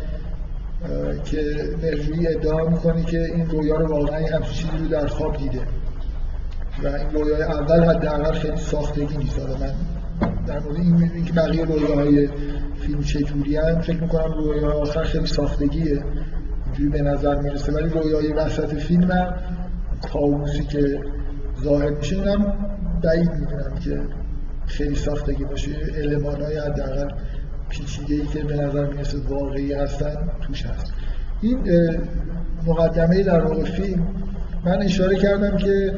که 1.26 1.38
مهرجویی 1.84 2.28
ادعا 2.28 2.70
می‌کنه 2.70 3.04
که 3.04 3.24
این 3.24 3.50
رویا 3.50 3.76
رو 3.76 3.88
واقعا 3.88 4.18
همچین 4.18 4.54
چیزی 4.54 4.78
رو 4.84 4.88
در 4.88 5.08
خواب 5.08 5.38
دیده. 5.38 5.62
و 6.84 6.88
این 6.88 7.12
رویای 7.14 7.44
اول 7.44 7.84
حداقل 7.84 8.32
خیلی 8.34 8.58
ساختگی 8.58 9.18
نیست. 9.18 9.40
من 9.40 9.74
در 10.48 10.60
مورد 10.60 10.76
این 10.76 11.26
که 11.26 11.34
بقیه 11.34 11.66
رویاهای 11.66 12.30
فیلم 12.80 13.02
چجوری 13.02 13.60
فکر 13.82 14.02
می‌کنم 14.02 14.34
رویای 14.34 14.66
آخر 14.66 15.04
خیلی 15.04 15.26
ساختگیه. 15.26 16.04
اینجوری 16.66 16.90
به 16.90 17.02
نظر 17.02 17.36
می‌رسه. 17.42 17.72
ولی 17.72 17.90
رویای 17.90 18.34
وسط 18.34 18.76
فیلم 18.76 19.12
هم 19.12 19.34
کابوسی 20.14 20.64
که 20.64 21.02
ظاهر 21.64 21.90
میشه 21.90 22.16
اینم 22.16 22.54
بعید 23.04 23.32
می‌دونم 23.32 23.76
که 23.84 24.00
خیلی 24.78 24.96
ساختگی 24.96 25.46
باشه. 25.46 25.72
علمان 25.98 26.42
های 26.42 26.58
حداقل 26.58 27.08
پیچیده 27.70 28.14
ای 28.14 28.28
که 28.28 28.44
به 28.44 28.56
نظر 28.56 28.86
می‌رسه 28.86 29.18
واقعی 29.30 29.74
هستن 29.74 30.16
توش 30.42 30.66
هست. 30.66 30.94
این 31.42 31.60
مقدمه 32.68 33.24
در 33.24 33.46
واقع 33.46 33.64
فیلم 33.64 34.08
من 34.66 34.82
اشاره 34.82 35.16
کردم 35.16 35.58
که 35.58 35.94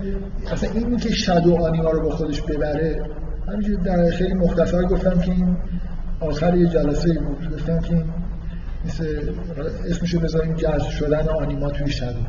اصلا 0.52 0.70
این 0.70 0.98
که 0.98 1.10
شادو 1.10 1.56
آنیما 1.56 1.92
رو 1.92 2.02
با 2.04 2.10
خودش 2.10 2.42
ببره 2.42 3.04
همینجور 3.48 3.80
در 3.80 4.12
خیلی 4.12 4.34
مختصر 4.34 4.82
گفتم 4.82 5.20
که 5.20 5.32
این 5.32 5.58
آخر 6.20 6.58
یه 6.58 6.68
جلسه 6.68 7.14
بود. 7.14 7.54
گفتم 7.54 7.80
که 7.80 7.94
این 7.94 8.06
مثل 8.86 9.34
اسمشو 9.90 10.20
بذاریم 10.20 10.56
جذب 10.56 10.90
شدن 10.90 11.30
آنیما 11.30 11.70
توی 11.70 11.92
شادو. 11.92 12.20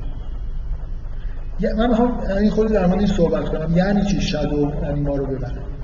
من 1.77 1.89
می‌خوام 1.89 2.21
این 2.41 2.51
خود 2.51 2.73
در 2.73 2.93
این 2.95 3.07
صحبت 3.07 3.49
کنم. 3.49 3.77
یعنی 3.77 4.05
چی 4.05 4.21
شادو 4.21 4.73
آنیما 4.85 5.17
رو 5.17 5.27
ببره؟ 5.27 5.76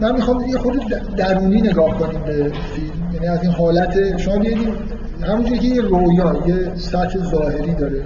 من 0.00 0.14
می‌خوام 0.14 0.48
یه 0.48 0.58
خود 0.58 0.88
درونی 1.16 1.60
نگاه 1.60 1.98
کنیم 1.98 2.20
به 2.20 2.32
فیلم. 2.74 3.12
یعنی 3.12 3.26
از 3.26 3.42
این 3.42 3.52
حالت 3.52 4.16
شما 4.16 4.38
بیدیم 4.38 4.74
همونجوری 5.22 5.58
که 5.58 5.66
یه 5.66 5.82
رویا 5.82 6.42
یه 6.46 6.74
سطح 6.74 7.18
ظاهری 7.18 7.74
داره 7.74 8.02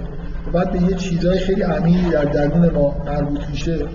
و 0.47 0.51
بعد 0.51 0.71
به 0.71 0.81
یه 0.81 0.95
چیزهای 0.95 1.37
خیلی 1.39 1.61
عمیقی 1.61 2.09
در 2.09 2.25
درون 2.25 2.69
ما 2.69 2.95
مربوط 3.05 3.49
میشه. 3.49 3.85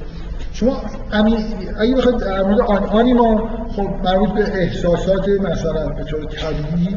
شما 0.52 0.76
امی... 1.12 1.36
اگه 1.78 1.94
بخواید 1.94 2.18
در 2.18 2.42
مورد 2.42 2.60
آن... 2.60 2.84
آنیما 2.84 3.50
خب 3.76 3.88
مربوط 4.04 4.30
به 4.30 4.62
احساسات 4.62 5.28
مثلا 5.28 5.88
به 5.88 6.04
طور 6.04 6.24
طبیعی 6.24 6.96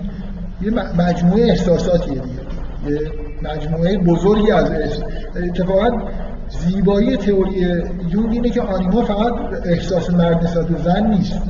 یه 0.62 0.72
مجموعه 0.98 1.44
احساساتیه 1.44 2.22
دیگه. 2.22 2.42
یه 2.88 3.12
مجموعه 3.44 3.98
بزرگی 3.98 4.52
از 4.52 4.72
اتفاقا 5.36 5.90
زیبایی 6.50 7.18
تئوری 7.18 7.84
یونگ 8.10 8.34
اینه 8.34 8.50
که 8.50 8.62
آنیما 8.62 9.02
فقط 9.02 9.34
احساس 9.66 10.10
مرد 10.10 10.44
نسبت 10.44 10.68
به 10.68 10.78
زن 10.82 11.08
نیست 11.08 11.42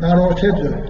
مراتب 0.00 0.62
داره. 0.62 0.82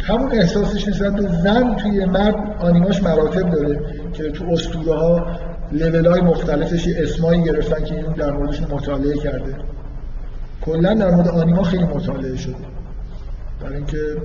همون 0.00 0.32
احساسش 0.32 0.88
نسبت 0.88 1.14
به 1.14 1.28
زن 1.28 1.74
توی 1.74 2.04
مرد 2.04 2.56
آنیماش 2.60 3.02
مراتب 3.02 3.50
داره 3.50 3.80
که 4.12 4.30
تو 4.30 4.44
اسطوره 4.52 4.94
ها 4.94 5.26
لیول 5.72 6.06
های 6.06 6.20
مختلفش 6.20 6.88
اسمایی 6.88 7.44
گرفتن 7.44 7.84
که 7.84 7.94
یونگ 7.94 8.16
در 8.16 8.32
موردش 8.32 8.62
مطالعه 8.62 9.16
کرده. 9.16 9.54
کلا 10.64 10.94
در 10.94 11.10
مورد 11.10 11.28
آنیما 11.28 11.62
خیلی 11.62 11.84
مطالعه 11.84 12.36
شده. 12.36 12.54
برای 13.60 13.76
اینکه 13.76 14.16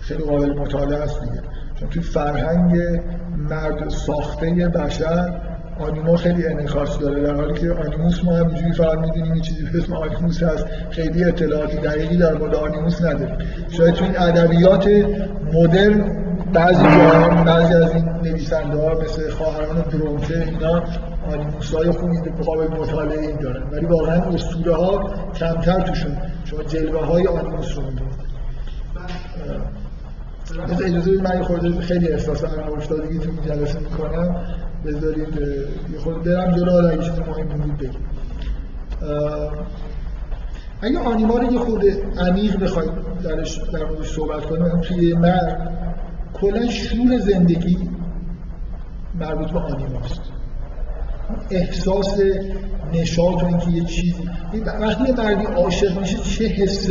خیلی 0.00 0.24
قابل 0.24 0.58
مطالعه 0.58 1.02
است 1.02 1.20
دیگه. 1.20 1.42
چون 1.80 1.88
توی 1.88 2.02
فرهنگ 2.02 3.00
مرد 3.50 3.88
ساخته 3.88 4.50
بشر 4.68 5.40
آنیما 5.80 6.16
خیلی 6.16 6.46
انعکاس 6.46 6.98
داره 6.98 7.22
در 7.22 7.34
حالی 7.34 7.60
که 7.60 7.72
آنیموس 7.72 8.24
ما 8.24 8.36
همینجوری 8.36 8.72
فقط 8.72 8.98
می‌دونیم 8.98 9.32
این 9.32 9.42
چیزی 9.42 9.62
به 9.64 9.78
اسم 9.78 9.92
آنیموس 9.92 10.42
هست. 10.42 10.66
خیلی 10.90 11.24
اطلاعاتی 11.24 11.76
دقیقی 11.76 12.16
در 12.16 12.34
مورد 12.34 12.54
آنیموس 12.54 13.02
نداریم. 13.02 13.38
شاید 13.70 13.94
تو 13.94 14.04
این 14.04 14.18
ادبیات 14.18 14.88
مدرن 15.52 16.22
بعضی 16.52 16.84
بعضی 17.46 17.74
از 17.74 17.92
این 17.94 18.04
نویسنده 18.04 18.76
ها 18.78 18.94
مثل 18.94 19.30
خواهران 19.30 19.84
برونته 19.92 20.48
اینا 20.50 20.82
آنیموس 21.32 21.74
های 21.74 21.90
خوبی 21.90 22.16
قابل 22.44 22.66
مطالعه 22.66 23.20
این 23.20 23.36
دارن. 23.36 23.62
ولی 23.72 23.86
واقعا 23.86 24.16
اسطوره 24.16 24.74
ها 24.74 25.10
کمتر 25.34 25.80
توشون 25.80 26.16
شما 26.44 26.62
جلوه 26.62 27.06
های 27.06 27.26
آنیموس 27.26 27.78
رو 27.78 27.82
اجازه 30.84 31.22
من 31.22 31.42
خورده 31.42 31.80
خیلی 31.80 32.08
احساس 32.08 32.44
عقب 32.44 32.72
افتادگی 32.72 33.18
تو 33.18 33.30
جلسه 33.46 33.78
می‌کنم. 33.78 34.36
بذارید 34.86 35.38
یه 35.92 35.98
خود 35.98 36.22
برم 36.22 36.56
جلو 36.56 36.70
حالا 36.70 36.88
اگه 36.88 37.02
چیز 37.02 37.18
مهم 37.18 37.48
بود 37.48 37.76
بگیم. 37.78 38.00
اگه 40.82 40.98
آنیما 40.98 41.38
رو 41.38 41.52
یه 41.52 41.58
خود 41.58 41.84
عمیق 42.18 42.58
بخواید 42.58 42.90
درش 43.24 43.58
در 43.72 43.84
موردش 43.84 44.10
صحبت 44.10 44.46
کنیم 44.46 44.80
توی 44.80 45.14
مرد 45.14 45.72
کلا 46.34 46.68
شور 46.68 47.18
زندگی 47.18 47.78
مربوط 49.20 49.50
به 49.50 49.58
آنیماست 49.58 50.20
احساس 51.50 52.20
نشاط 52.92 53.42
و 53.42 53.46
اینکه 53.46 53.70
یه 53.70 53.84
چیزی 53.84 54.30
وقتی 54.80 55.12
مردی 55.12 55.44
عاشق 55.44 56.00
میشه 56.00 56.18
چه 56.18 56.44
حس 56.46 56.90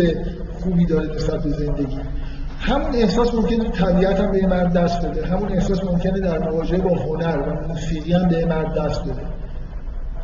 خوبی 0.63 0.85
داره 0.85 1.15
نسبت 1.15 1.43
به 1.43 1.49
زندگی؟ 1.49 1.99
همون 2.61 2.95
احساس 2.95 3.33
ممکنه 3.33 3.69
طبیعت 3.69 4.19
هم 4.19 4.31
به 4.31 4.47
مرد 4.47 4.73
دست 4.73 5.05
بده. 5.05 5.25
همون 5.27 5.51
احساس 5.51 5.83
ممکنه 5.83 6.19
در 6.19 6.39
مواجهه 6.39 6.81
با 6.81 6.95
هنر 6.95 7.37
و 7.37 7.67
موسیقی 7.67 8.13
هم 8.13 8.27
به 8.29 8.45
مرد 8.45 8.77
دست 8.77 9.03
بده. 9.03 9.21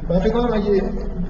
من 0.09 0.19
فکر 0.19 0.33
کنم 0.33 0.53
اگه 0.53 0.81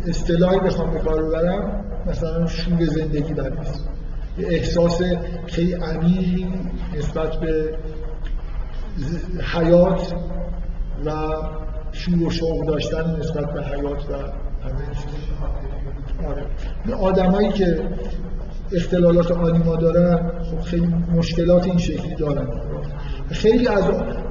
اصطلاحی 0.07 0.59
بخوام 0.59 0.91
به 0.91 0.99
کار 0.99 1.23
ببرم 1.23 1.83
مثلا 2.05 2.47
شور 2.47 2.85
زندگی 2.85 3.33
نیست. 3.33 3.89
یه 4.37 4.47
احساس 4.47 5.01
خیلی 5.47 5.73
عمیقی 5.73 6.53
نسبت 6.97 7.35
به 7.35 7.77
حیات 9.53 10.13
و 11.05 11.11
شور 11.91 12.23
و 12.23 12.29
شوق 12.29 12.65
داشتن 12.65 13.19
نسبت 13.19 13.53
به 13.53 13.63
حیات 13.63 14.09
و 14.09 14.13
همه 14.63 14.87
آره. 16.29 16.45
آدمایی 16.95 17.49
که 17.49 17.83
اختلالات 18.71 19.31
آنیما 19.31 19.75
دارن 19.75 20.31
خب 20.43 20.61
خیلی 20.61 20.93
مشکلات 21.15 21.65
این 21.65 21.77
شکلی 21.77 22.15
دارن. 22.15 22.47
خیلی 23.31 23.67
از 23.67 23.83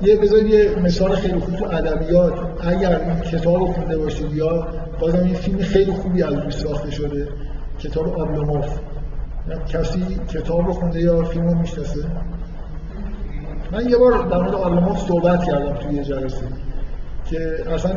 یه 0.03 0.16
بذارید 0.16 0.47
یه 0.47 0.78
مثال 0.82 1.14
خیلی 1.14 1.39
خوب 1.39 1.57
تو 1.57 1.64
ادبیات 1.64 2.32
اگر 2.61 3.01
این 3.01 3.20
کتاب 3.20 3.57
رو 3.57 3.66
خونده 3.66 3.99
باشید 3.99 4.32
یا 4.32 4.68
بازم 5.01 5.22
این 5.24 5.34
فیلم 5.34 5.59
خیلی 5.59 5.93
خوبی 5.93 6.22
از 6.22 6.34
روش 6.34 6.55
ساخته 6.55 6.91
شده 6.91 7.28
کتاب 7.78 8.20
آبلوموف. 8.20 8.78
کسی 9.68 10.18
کتاب 10.28 10.66
رو 10.66 10.72
خونده 10.72 11.01
یا 11.01 11.22
فیلم 11.22 11.49
رو 11.49 11.55
می‌شناسه؟ 11.55 12.05
من 13.72 13.89
یه 13.89 13.97
بار 13.97 14.28
در 14.28 14.39
مورد 14.39 14.55
آبلوموف 14.55 14.99
صحبت 14.99 15.45
کردم 15.45 15.72
توی 15.72 15.95
یه 15.95 16.05
جلسه 16.05 16.47
که 17.30 17.57
اصلا 17.74 17.93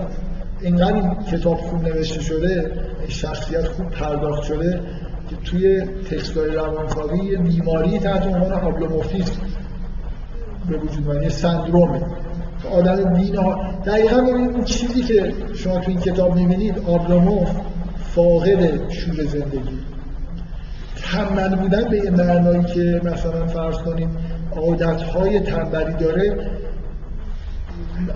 اینقدر 0.62 0.96
این 0.96 1.16
کتاب 1.24 1.58
خوب 1.58 1.84
نوشته 1.84 2.22
شده 2.22 2.72
شخصیت 3.08 3.68
خوب 3.68 3.90
پرداخت 3.90 4.44
شده 4.44 4.82
توی 5.36 5.82
تکستای 5.82 6.56
روانکاوی 6.56 7.36
بیماری 7.36 8.00
تحت 8.00 8.28
عنوان 8.28 8.52
آبلوموفیسم 8.52 9.42
به 10.70 10.78
وجود 10.78 11.08
میاد 11.08 11.24
یه 11.24 11.30
سندرومه. 11.30 12.02
آدم 12.74 13.14
دین 13.14 13.36
ها 13.36 13.74
دقیقا 13.86 14.22
ببینید 14.22 14.56
این 14.56 14.64
چیزی 14.64 15.02
که 15.02 15.34
شما 15.54 15.80
تو 15.80 15.92
این 15.92 16.00
کتاب 16.00 16.36
می‌بینید 16.36 16.80
آبلوموف 16.88 17.50
فاقد 18.16 18.90
شور 18.90 19.26
زندگی. 19.26 19.80
تنبل 21.12 21.56
بودن 21.56 21.90
به 21.90 21.98
یه 21.98 22.10
معنایی 22.10 22.64
که 22.64 23.02
مثلا 23.04 23.48
فرض 23.48 23.78
کنیم 23.78 24.18
عادتهای 24.56 25.40
تنبلی 25.40 25.94
داره. 25.94 26.50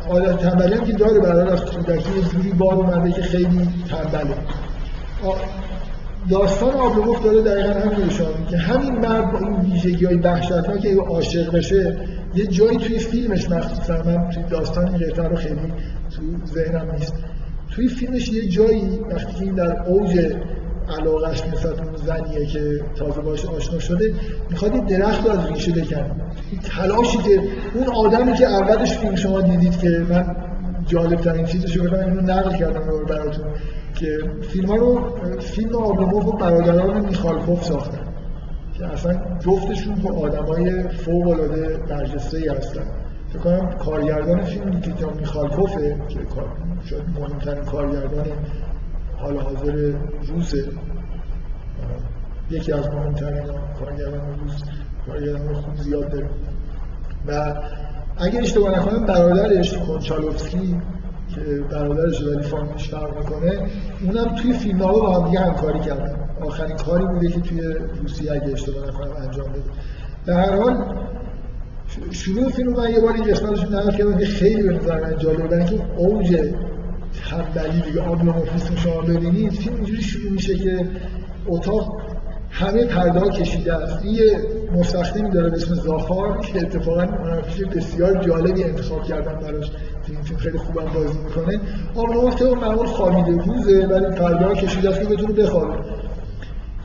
عادت 0.09 0.37
تنبلی 0.37 0.73
هم 0.73 0.85
که 0.85 0.93
داره 0.93 1.19
برای 1.19 1.49
از 1.49 1.65
کودکی 1.65 2.19
یه 2.19 2.23
جوری 2.31 2.49
بار 2.49 2.73
اومده 2.73 3.11
که 3.11 3.21
خیلی 3.21 3.69
تنبله. 3.89 4.35
داستان 6.29 6.73
آبلوموف 6.73 7.23
داره 7.23 7.41
دقیقا 7.41 7.79
همین 7.79 8.05
نشان 8.05 8.45
که 8.49 8.57
همین 8.57 8.91
مرد 8.91 9.31
با 9.31 9.39
این 9.39 9.55
ویژگی 9.55 10.05
های 10.05 10.15
وحشتناک 10.15 10.79
که 10.79 10.95
عاشق 10.95 11.51
بشه 11.51 11.97
یه 12.35 12.47
جایی 12.47 12.77
توی 12.77 12.99
فیلمش 12.99 13.49
مخصوصا 13.49 13.93
من 13.93 14.29
توی 14.29 14.43
داستان 14.43 14.87
این 14.87 14.97
قطعه 14.97 15.27
رو 15.27 15.35
خیلی 15.35 15.73
تو 16.15 16.45
ذهنم 16.45 16.91
نیست. 16.91 17.13
توی 17.71 17.87
فیلمش 17.87 18.29
یه 18.29 18.49
جایی 18.49 18.99
وقتی 19.11 19.43
این 19.43 19.55
در 19.55 19.81
اوج 19.81 20.35
علاقش 20.99 21.43
نسبت 21.45 21.79
اون 21.79 21.95
زنیه 21.95 22.45
که 22.45 22.81
تازه 22.95 23.21
باش 23.21 23.45
آشنا 23.45 23.79
شده 23.79 24.13
می‌خواد 24.49 24.75
یه 24.75 24.81
درخت 24.81 25.25
رو 25.25 25.31
از 25.31 25.47
ریشه 25.47 25.71
بکنه. 25.71 26.11
تلاشی 26.63 27.17
که 27.17 27.41
اون 27.73 27.87
آدمی 27.87 28.33
که 28.33 28.45
اولش 28.45 28.97
فیلم 28.97 29.15
شما 29.15 29.41
دیدید 29.41 29.79
که 29.79 30.05
من 30.09 30.35
جالب 30.87 31.19
ترین 31.19 31.45
چیزش 31.45 31.75
رو 31.75 31.97
اینو 31.97 32.21
نقل 32.21 32.57
کردم 32.57 32.89
رو 32.89 33.05
براتون. 33.05 33.45
که 33.93 34.17
فیلم 34.41 34.69
ها 34.69 34.75
رو 34.75 35.09
فیلم 35.39 35.75
آبلوموف 35.75 36.25
و 36.25 36.31
برادران 36.31 37.05
میخالکوف 37.05 37.63
ساختن 37.63 38.13
که 38.73 38.85
اصلا 38.85 39.39
جفتشون 39.39 39.95
با 39.95 40.11
آدم 40.11 40.45
های 40.45 40.87
فوق 40.89 41.27
العاده 41.27 41.77
برجسته 41.77 42.37
ای 42.37 42.47
هستن. 42.47 42.83
فکر 43.29 43.39
کنم 43.39 43.69
کارگردان 43.73 44.43
فیلم 44.43 44.69
نیکیتا 44.69 45.09
میخالکوفه 45.09 45.97
که 46.09 46.19
شاید 46.85 47.03
مهمترین 47.19 47.63
کارگردان 47.63 48.25
حال 49.17 49.37
حاضر 49.37 49.93
روسه 50.27 50.65
یکی 52.49 52.71
از 52.71 52.89
مهمترین 52.89 53.43
کارگردان 53.79 54.39
روس 54.39 54.63
کارگردان 55.07 55.53
خوب 55.53 55.75
زیاد 55.75 56.09
داره. 56.11 56.29
و 57.27 57.55
اگه 58.17 58.39
اشتباه 58.39 58.79
نکنم 58.79 59.05
برادرش 59.05 59.77
کنچالوفسکی 59.77 60.77
که 61.35 61.41
برادرش 61.71 62.21
ولی 62.21 62.43
فامیلش 62.43 62.89
فرق 62.89 63.17
می‌کنه. 63.17 63.59
اونم 64.03 64.35
توی 64.35 64.53
فیلم 64.53 64.81
ها 64.81 64.91
با 64.91 65.19
هم 65.19 65.25
دیگه 65.25 65.39
همکاری 65.39 65.79
کردن. 65.79 66.15
آخرین 66.41 66.75
کاری 66.75 67.05
بوده 67.05 67.27
که 67.27 67.41
توی 67.41 67.61
روسیه 68.01 68.31
اگه 68.31 68.51
اشتباه 68.53 68.87
نکنم 68.87 69.11
انجام 69.21 69.49
بده. 69.49 69.61
در 70.25 70.33
هر 70.33 70.55
حال 70.55 70.95
شروع 72.11 72.49
فیلم 72.49 72.73
من 72.73 72.91
یه 72.91 73.01
بار 73.01 73.13
این 73.13 73.23
قسمتش 73.23 73.63
نقل 73.63 73.91
کردم 73.91 74.17
که 74.17 74.25
خیلی 74.25 74.63
به 74.63 74.73
نظر 74.73 75.01
من 75.01 75.17
جالب 75.17 75.47
برای 75.47 75.63
اینکه 75.63 75.83
اوج 75.97 76.53
تنبلی 77.29 77.81
دیگه 77.81 78.01
آبلوموفیسم 78.01 78.75
شما 78.75 79.01
ببینید 79.01 79.51
فیلم 79.51 79.75
اینجوری 79.75 80.01
شروع 80.01 80.31
میشه 80.31 80.55
که 80.55 80.87
اتاق 81.47 82.01
همه 82.53 82.85
پرده 82.85 83.19
ها 83.19 83.29
کشیده 83.29 83.73
است. 83.73 84.05
یه 84.05 84.37
مستخدمی 84.75 85.29
داره 85.29 85.49
به 85.49 85.57
اسم 85.57 85.73
زاخار 85.73 86.39
که 86.39 86.61
اتفاقا 86.61 87.05
منافیش 87.05 87.65
بسیار 87.65 88.23
جالبی 88.23 88.63
انتخاب 88.63 89.03
کردن 89.03 89.39
براش. 89.39 89.71
این 90.07 90.21
فیلم 90.21 90.39
خیلی 90.39 90.57
خوبم 90.57 90.85
بازی 90.93 91.19
می‌کنه. 91.19 91.59
آبلوموف 91.95 92.35
تو 92.35 92.55
معمول 92.55 92.85
خوابیده 92.85 93.43
روزه 93.43 93.87
ولی 93.87 94.05
پرده 94.05 94.45
ها 94.45 94.53
کشیده 94.53 94.89
است 94.89 95.01
که 95.01 95.05
بتونه 95.07 95.33
بخوابه. 95.33 95.73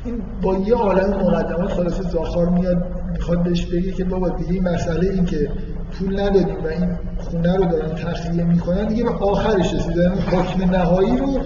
این 0.04 0.22
با 0.42 0.54
یه 0.54 0.74
عالم 0.74 1.10
مقدمات 1.10 1.72
خلاصه 1.72 2.02
زاخار 2.02 2.48
میاد 2.48 2.76
می‌خواد 3.12 3.42
بهش 3.42 3.64
بگه 3.66 3.92
که 3.92 4.04
بابا 4.04 4.28
دیگه 4.28 4.52
این 4.52 4.68
مسئله 4.68 5.10
این 5.10 5.24
که 5.24 5.50
پول 5.92 6.20
ندادیم 6.20 6.64
و 6.64 6.66
این 6.66 6.98
خونه 7.18 7.56
رو 7.56 7.64
دارن 7.64 7.94
تخلیه 7.94 8.44
می‌کنن 8.44 8.86
دیگه 8.86 9.04
به 9.04 9.10
آخرش 9.10 9.74
رسیدن. 9.74 10.14
حکم 10.14 10.70
نهایی 10.70 11.16
رو 11.18 11.40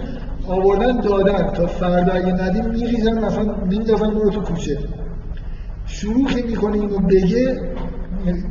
آوردن 0.48 1.00
دادن. 1.00 1.50
تا 1.50 1.66
فردا 1.66 2.12
اگه 2.12 2.32
ندیم 2.32 2.64
میریزن 2.64 3.24
مثلا 3.24 3.54
میندازن 3.68 4.10
رو 4.10 4.30
تو 4.30 4.40
کوچه. 4.40 4.78
شروع 5.86 6.28
که 6.28 6.42
می‌کنه 6.42 6.74
اینو 6.74 6.98
بگه 6.98 7.60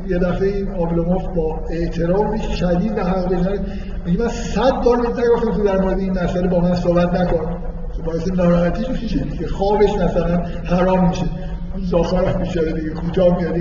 یه 0.08 0.18
دفعه 0.18 0.48
این 0.48 0.72
آبلوموف 0.72 1.24
با 1.36 1.60
اعتراف 1.70 2.52
شدید 2.56 2.98
و 2.98 3.04
حق 3.04 3.26
بجنه 3.26 3.60
میگه 4.06 4.20
من 4.20 4.28
صد 4.28 4.72
بار 4.72 5.02
بهت 5.02 5.20
نگفتم 5.20 5.52
تو 5.52 5.64
در 5.64 5.82
مورد 5.82 6.00
این 6.00 6.12
مسئله 6.12 6.48
با 6.48 6.60
من 6.60 6.76
صحبت 6.76 7.20
نکن. 7.20 7.58
باعث 8.06 8.28
ناراحتیش 8.28 8.90
میشه 8.90 9.20
که 9.40 9.48
خوابش 9.48 9.94
مثلا 9.94 10.38
حرام 10.64 11.10
میشه. 11.10 11.26
زاخار 11.84 12.26
هم 12.26 12.42
بیچاره 12.42 12.72
دیگه 12.74 12.90
کوتاه 12.90 13.38
میاد 13.38 13.58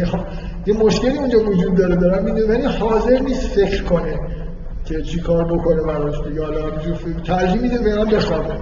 یه 0.66 0.74
مشکلی 0.74 1.18
اونجا 1.18 1.38
وجود 1.38 1.74
داره 1.74 1.96
دارم 1.96 2.24
می‌دونه 2.24 2.54
ولی 2.54 2.66
حاضر 2.66 3.18
نیست 3.18 3.46
فکر 3.46 3.84
کنه. 3.84 4.18
که 4.90 5.02
چی 5.02 5.20
کار 5.20 5.44
بکنه 5.44 5.82
براش 5.82 6.20
دیگه؟ 6.28 6.44
حالا 6.44 6.70
ترجیح 7.24 7.62
میده 7.62 7.78
برام 7.78 8.08
بخوابه. 8.08 8.54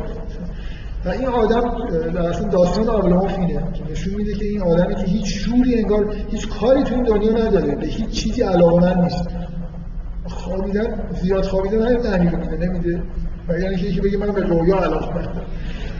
و 1.04 1.08
این 1.08 1.26
آدم 1.26 1.88
در 2.14 2.26
اصل 2.26 2.48
داستان 2.48 2.88
آبلاموف 2.88 3.38
اینه 3.38 3.72
که 3.74 3.92
نشون 3.92 4.14
میده 4.14 4.34
که 4.34 4.44
این 4.44 4.62
آدمی 4.62 4.94
که 4.94 5.04
هیچ 5.04 5.26
شوری 5.26 5.74
انگار 5.74 6.14
هیچ 6.30 6.48
کاری 6.48 6.82
تو 6.82 6.94
این 6.94 7.04
دنیا 7.04 7.30
نداره. 7.30 7.74
به 7.74 7.86
هیچ 7.86 8.10
چیزی 8.10 8.42
علاقمند 8.42 8.98
نیست. 8.98 9.28
خوابیدن 10.26 11.08
زیاد 11.22 11.44
خوابیدن 11.44 11.86
همین 11.86 12.06
معنی 12.06 12.28
رو 12.28 12.38
میده 12.38 12.66
نمیده. 12.66 13.02
و 13.48 13.58
یعنی 13.58 13.76
که 13.76 13.86
یکی 13.86 14.00
بگه 14.00 14.18
من 14.18 14.30
به 14.30 14.40
رویا 14.40 14.76
علاقمندم 14.76 15.42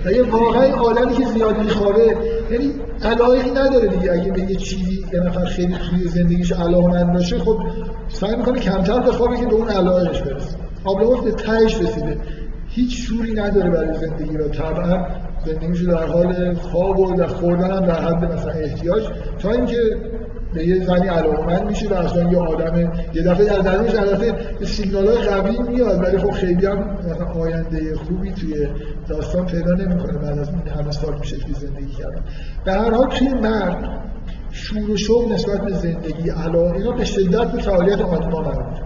و 0.05 0.12
یه 0.12 0.22
واقعا 0.22 0.74
آدمی 0.74 1.14
که 1.14 1.24
زیاد 1.24 1.59
میخوابه 1.59 2.16
یعنی 2.51 2.72
علاقی 3.03 3.51
نداره 3.51 3.88
دیگه. 3.88 4.12
اگه 4.12 4.32
به 4.32 4.40
یه 4.40 4.57
چیزی 4.57 5.05
یه 5.12 5.20
نفر 5.20 5.44
خیلی 5.44 5.74
توی 5.90 6.09
زندگیش 6.09 6.53
علاقمند 6.53 7.12
باشه 7.12 7.38
خب 7.38 7.59
سعی 8.09 8.36
می‌کنه 8.36 8.61
کمتر 8.61 9.01
بخوابه 9.01 9.36
که 9.36 9.46
به 9.46 9.55
اون 9.55 9.68
علاقش 9.68 10.22
برسه. 10.22 10.57
آبلوموف 10.84 11.20
به 11.24 11.32
تهش 11.32 11.80
رسیده. 11.80 12.16
هیچ 12.68 13.07
شوری 13.07 13.32
نداره 13.32 13.70
برای 13.70 13.94
زندگی 13.94 14.36
رو 14.36 14.49
طبعا 14.49 15.07
زندگیشو 15.46 15.86
در 15.86 16.07
حال 16.07 16.55
خواب 16.55 16.99
و 16.99 17.16
در 17.16 17.26
خوردن 17.26 17.70
هم 17.70 17.86
در 17.86 18.01
حد 18.01 18.32
مثلا 18.32 18.53
احتیاج. 18.53 19.03
تا 19.38 19.51
اینکه 19.51 19.96
به 20.55 20.66
یه 20.66 20.84
زنی 20.84 21.09
علاقمند 21.09 21.66
میشه 21.66 21.88
و 21.88 21.94
اصلا 21.94 22.32
یه 22.32 22.38
آدم 22.38 22.92
یه 23.14 23.22
دفعه 23.22 23.44
در 23.44 23.59
درونش 23.59 23.90
در 23.90 24.05
دفعه 24.05 24.32
قوی 25.30 25.59
میاد 25.68 26.03
ولی 26.05 26.18
خب 26.18 26.30
خیلی 26.30 26.66
هم 26.66 26.99
آینده 27.34 27.94
خوبی 27.96 28.32
توی 28.32 28.68
داستان 29.09 29.46
پیدا 29.46 29.74
نمی‌کنه 29.74 30.18
بعد 30.18 30.38
از 30.38 30.49
این 30.49 30.68
همه 30.68 30.90
سال 30.90 31.18
میشه 31.18 31.36
که 31.36 31.53
زندگی 31.53 31.92
کردن. 31.92 32.22
به 32.64 32.72
هر 32.72 32.90
حال 32.94 33.09
توی 33.09 33.28
مرد 33.28 34.09
شور 34.51 34.90
و 34.90 34.96
شوق 34.96 35.32
نسبت 35.32 35.64
به 35.64 35.72
زندگی 35.72 36.30
علاقه 36.30 36.92
به 36.92 37.05
شدت 37.05 37.53
به 37.53 37.59
فعالیت 37.59 38.01
آنیما 38.01 38.40
مربوط 38.40 38.78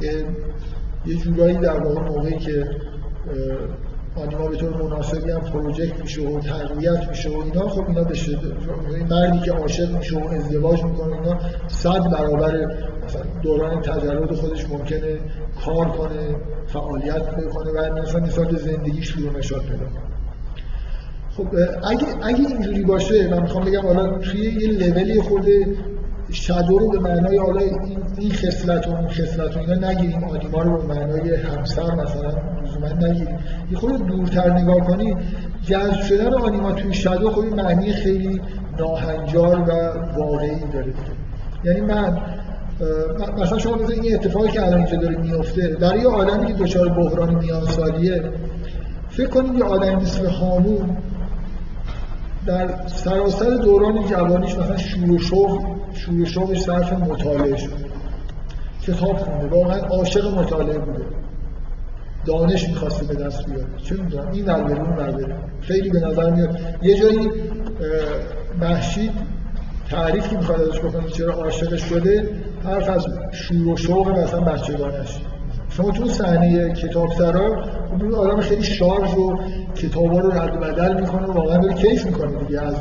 که 0.00 0.24
یه 1.06 1.16
جورایی 1.16 1.56
در 1.56 1.78
واقع 1.78 2.00
موقعی 2.00 2.38
که 2.38 2.64
آنیما 4.22 4.46
به 4.48 4.56
طور 4.56 4.82
مناسبی 4.82 5.30
هم 5.30 5.40
پروژکت 5.40 6.00
میشه 6.00 6.22
و 6.22 6.40
تقویت 6.40 7.08
میشه 7.08 7.30
و 7.30 7.42
اینا 7.42 7.68
خب 7.68 7.88
اینا 7.88 8.02
به 8.04 8.14
مردی 9.10 9.40
که 9.40 9.52
عاشق 9.52 9.96
میشه 9.96 10.18
و 10.18 10.28
ازدواج 10.28 10.84
می‌کنه 10.84 11.14
اینا 11.14 11.38
صد 11.68 12.10
برابر 12.10 12.66
مثلا 13.04 13.22
دوران 13.42 13.82
تجرد 13.82 14.34
خودش 14.34 14.70
ممکنه 14.70 15.18
کار 15.64 15.88
کنه 15.88 16.36
فعالیت 16.66 17.30
بکنه 17.30 17.70
و 17.70 18.02
مثلا 18.02 18.20
نسبت 18.20 18.56
زندگی 18.56 19.02
شروع 19.02 19.38
نشاد 19.38 19.62
پیدا 19.62 19.86
خب 21.36 21.46
اگه 21.84 22.06
اگه 22.22 22.38
اینجوری 22.38 22.82
باشه 22.82 23.28
من 23.28 23.42
می‌خوام 23.42 23.64
بگم 23.64 23.82
حالا 23.82 24.18
توی 24.18 24.40
یه 24.40 24.72
لولی 24.72 25.22
خورده 25.22 25.66
شادو 26.30 26.78
رو 26.78 26.90
به 26.90 26.98
معنای 26.98 27.38
حالا 27.38 27.60
این 27.60 27.98
این 28.18 28.32
خصلت 28.32 28.88
و 28.88 28.90
اون 28.90 29.08
خصلت 29.08 29.56
و 29.56 29.60
اینا 29.60 29.90
نگیریم 29.90 30.24
آنیما 30.24 30.62
رو 30.62 30.76
به 30.76 30.94
معنای 30.94 31.34
همسر 31.34 31.94
مثلا 31.94 32.57
لزوما 32.78 33.06
نگیریم 33.06 33.38
یه 33.70 33.78
خورده 33.78 33.98
دورتر 33.98 34.52
نگاه 34.52 34.80
کنید 34.80 35.16
جذب 35.66 36.00
شدن 36.00 36.34
آنیما 36.34 36.72
توی 36.72 36.94
شادو 36.94 37.30
خب 37.30 37.44
معنی 37.44 37.92
خیلی 37.92 38.40
ناهنجار 38.78 39.60
و 39.60 39.92
واقعی 40.20 40.60
داره. 40.72 40.92
یعنی 41.64 41.80
من 41.80 42.18
مثلا 43.38 43.58
شما 43.58 43.76
بزنید 43.76 44.04
این 44.04 44.14
اتفاقی 44.14 44.48
که 44.48 44.66
الان 44.66 44.78
اینجا 44.78 44.96
داره 44.96 45.16
میفته 45.16 45.76
برای 45.80 46.00
یه 46.00 46.08
آدمی 46.08 46.46
که 46.46 46.52
دچار 46.52 46.88
بحران 46.88 47.34
میان 47.34 47.64
سالیه 47.64 48.22
فکر 49.10 49.28
کنید 49.28 49.54
یه 49.54 49.64
آدم 49.64 49.94
مثل 49.96 50.26
هامون 50.26 50.96
در 52.46 52.86
سراسر 52.86 53.50
دوران 53.50 54.06
جوانیش 54.06 54.58
مثلا 54.58 54.76
شور 54.76 55.10
و 55.10 55.18
شوق 55.18 55.66
شور 55.92 56.20
و 56.20 56.24
شوقش 56.24 56.60
صرف 56.60 56.92
مطالعه 56.92 57.56
شد. 57.56 57.88
کتاب 58.82 59.16
خونده 59.16 59.56
واقعا 59.56 59.78
عاشق 59.80 60.38
مطالعه 60.38 60.78
بوده. 60.78 61.04
دانش 62.24 62.68
می‌خواسته 62.68 63.06
به 63.06 63.14
دست 63.14 63.46
بیاره. 63.46 63.66
چه 63.84 63.94
می‌دونم؟ 63.96 64.30
این 64.32 64.44
ور 64.44 64.80
اون 64.80 64.96
ور 64.96 65.36
خیلی 65.60 65.90
به 65.90 66.00
نظر 66.00 66.30
میاد. 66.30 66.58
یه 66.82 66.94
جایی 66.94 67.30
محشید 68.60 69.10
تعریف 69.90 70.28
که 70.28 70.36
می‌خواد 70.36 70.60
ازش 70.60 70.80
بکنه 70.80 71.08
چرا 71.10 71.32
عاشق 71.32 71.76
شده 71.76 72.30
حرف 72.64 72.90
از 72.90 73.06
شور 73.32 73.68
و 73.68 73.76
شوق 73.76 74.08
مثلا 74.18 74.40
بچگانش 74.40 75.20
شما 75.70 75.90
تو 75.90 76.08
صحنه 76.08 76.72
کتاب 76.72 77.12
سرا 77.12 77.64
خب 77.90 78.14
آدم 78.14 78.40
خیلی 78.40 78.62
شارژ 78.62 79.14
و 79.14 79.36
کتابا 79.74 80.18
رو 80.18 80.30
رد 80.30 80.56
و 80.56 80.58
بدل 80.58 81.00
می‌کنه 81.00 81.26
و 81.26 81.32
واقعا 81.32 81.58
داره 81.58 81.74
کیف 81.74 82.06
می‌کنه 82.06 82.44
دیگه. 82.44 82.60
از 82.60 82.74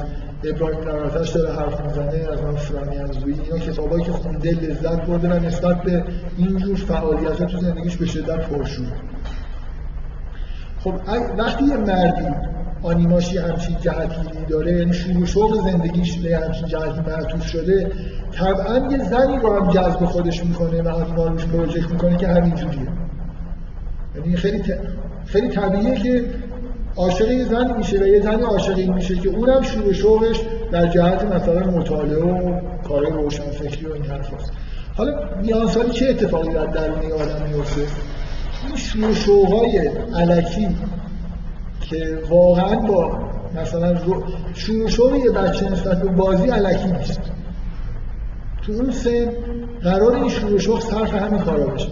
ابراهیم 0.44 0.80
نراتش 0.80 1.30
داره 1.30 1.54
حرف 1.54 1.86
می‌زنه 1.86 2.28
از 2.34 2.42
من 2.44 2.56
فرانی 2.56 2.98
انزوی 2.98 3.34
اینا. 3.34 3.58
کتابایی 3.58 4.04
که 4.04 4.12
خونده 4.12 4.52
لذت 4.52 5.06
برده 5.06 5.30
و 5.30 5.46
نسبت 5.46 5.82
به 5.82 6.04
اینجور 6.38 6.76
فعالیت 6.76 7.44
تو 7.44 7.60
زندگیش 7.60 7.98
به 7.98 8.06
شدت 8.06 8.50
پرشور. 8.50 8.88
خب 10.84 10.94
وقتی 11.38 11.66
یه 11.66 11.78
مردی 11.78 12.28
آنیماشی 12.84 13.38
همچین 13.38 13.76
جهتی 13.82 14.46
داره 14.50 14.72
یعنی 14.72 14.94
شروع 14.94 15.26
شوق 15.26 15.72
زندگیش 15.72 16.18
به 16.18 16.38
همچین 16.38 16.68
جهتی 16.68 17.00
معطوف 17.08 17.46
شده 17.46 17.92
طبعا 18.32 18.92
یه 18.92 19.04
زنی 19.04 19.38
رو 19.38 19.56
هم 19.56 19.72
جذب 19.72 20.06
خودش 20.06 20.46
می‌کنه 20.46 20.82
و 20.82 20.88
آنیما 20.88 21.28
روش 21.28 21.46
پروژکت 21.46 21.92
می‌کنه 21.92 22.18
که 22.18 22.28
همینجوریه 22.28 22.88
یعنی 24.16 24.36
خیلی 24.36 24.60
ت... 24.60 24.80
خیلی 25.26 25.50
طبیعیه 25.50 25.96
که 25.96 26.26
عاشق 26.96 27.32
یه 27.32 27.46
زنی 27.46 27.74
میشه 27.74 28.00
و 28.00 28.08
یه 28.08 28.22
زنی 28.22 28.42
عاشق 28.42 28.78
این 28.78 28.94
میشه 28.94 29.16
که 29.16 29.30
اونم 29.30 29.62
شروع 29.62 29.94
شوقش 29.94 30.42
در 30.72 30.88
جهت 30.88 31.24
مثلا 31.24 31.72
مطالعه 31.72 32.24
و 32.24 32.60
کار 32.88 33.12
روشن 33.12 33.44
فکری 33.44 33.86
و 33.86 33.94
این 33.94 34.06
حرف 34.06 34.34
هست. 34.34 34.52
حالا 34.96 35.14
میان 35.42 35.68
سالی 35.68 35.90
چه 35.90 36.10
اتفاقی 36.10 36.54
در 36.54 36.66
درون 36.66 37.12
آدم 37.12 37.48
میفته 37.54 37.82
این 38.66 38.76
شروع 38.76 39.14
شوقای 39.14 39.90
علکی 40.16 40.68
که 41.82 42.20
واقعا 42.30 42.76
با 42.76 43.18
مثلا 43.62 43.96
شروع 44.54 44.88
شروع 44.88 45.18
یه 45.18 45.32
بچه 45.32 45.70
نسبت 45.70 46.02
به 46.02 46.08
بازی 46.10 46.48
علکی 46.48 46.92
نیست. 46.92 47.22
تو 48.62 48.72
اون 48.72 48.92
سن 48.92 49.32
قرار 49.84 50.16
این 50.16 50.58
شوق 50.60 50.82
صرف 50.82 51.14
همین 51.14 51.40
کارا 51.40 51.66
بشه 51.66 51.90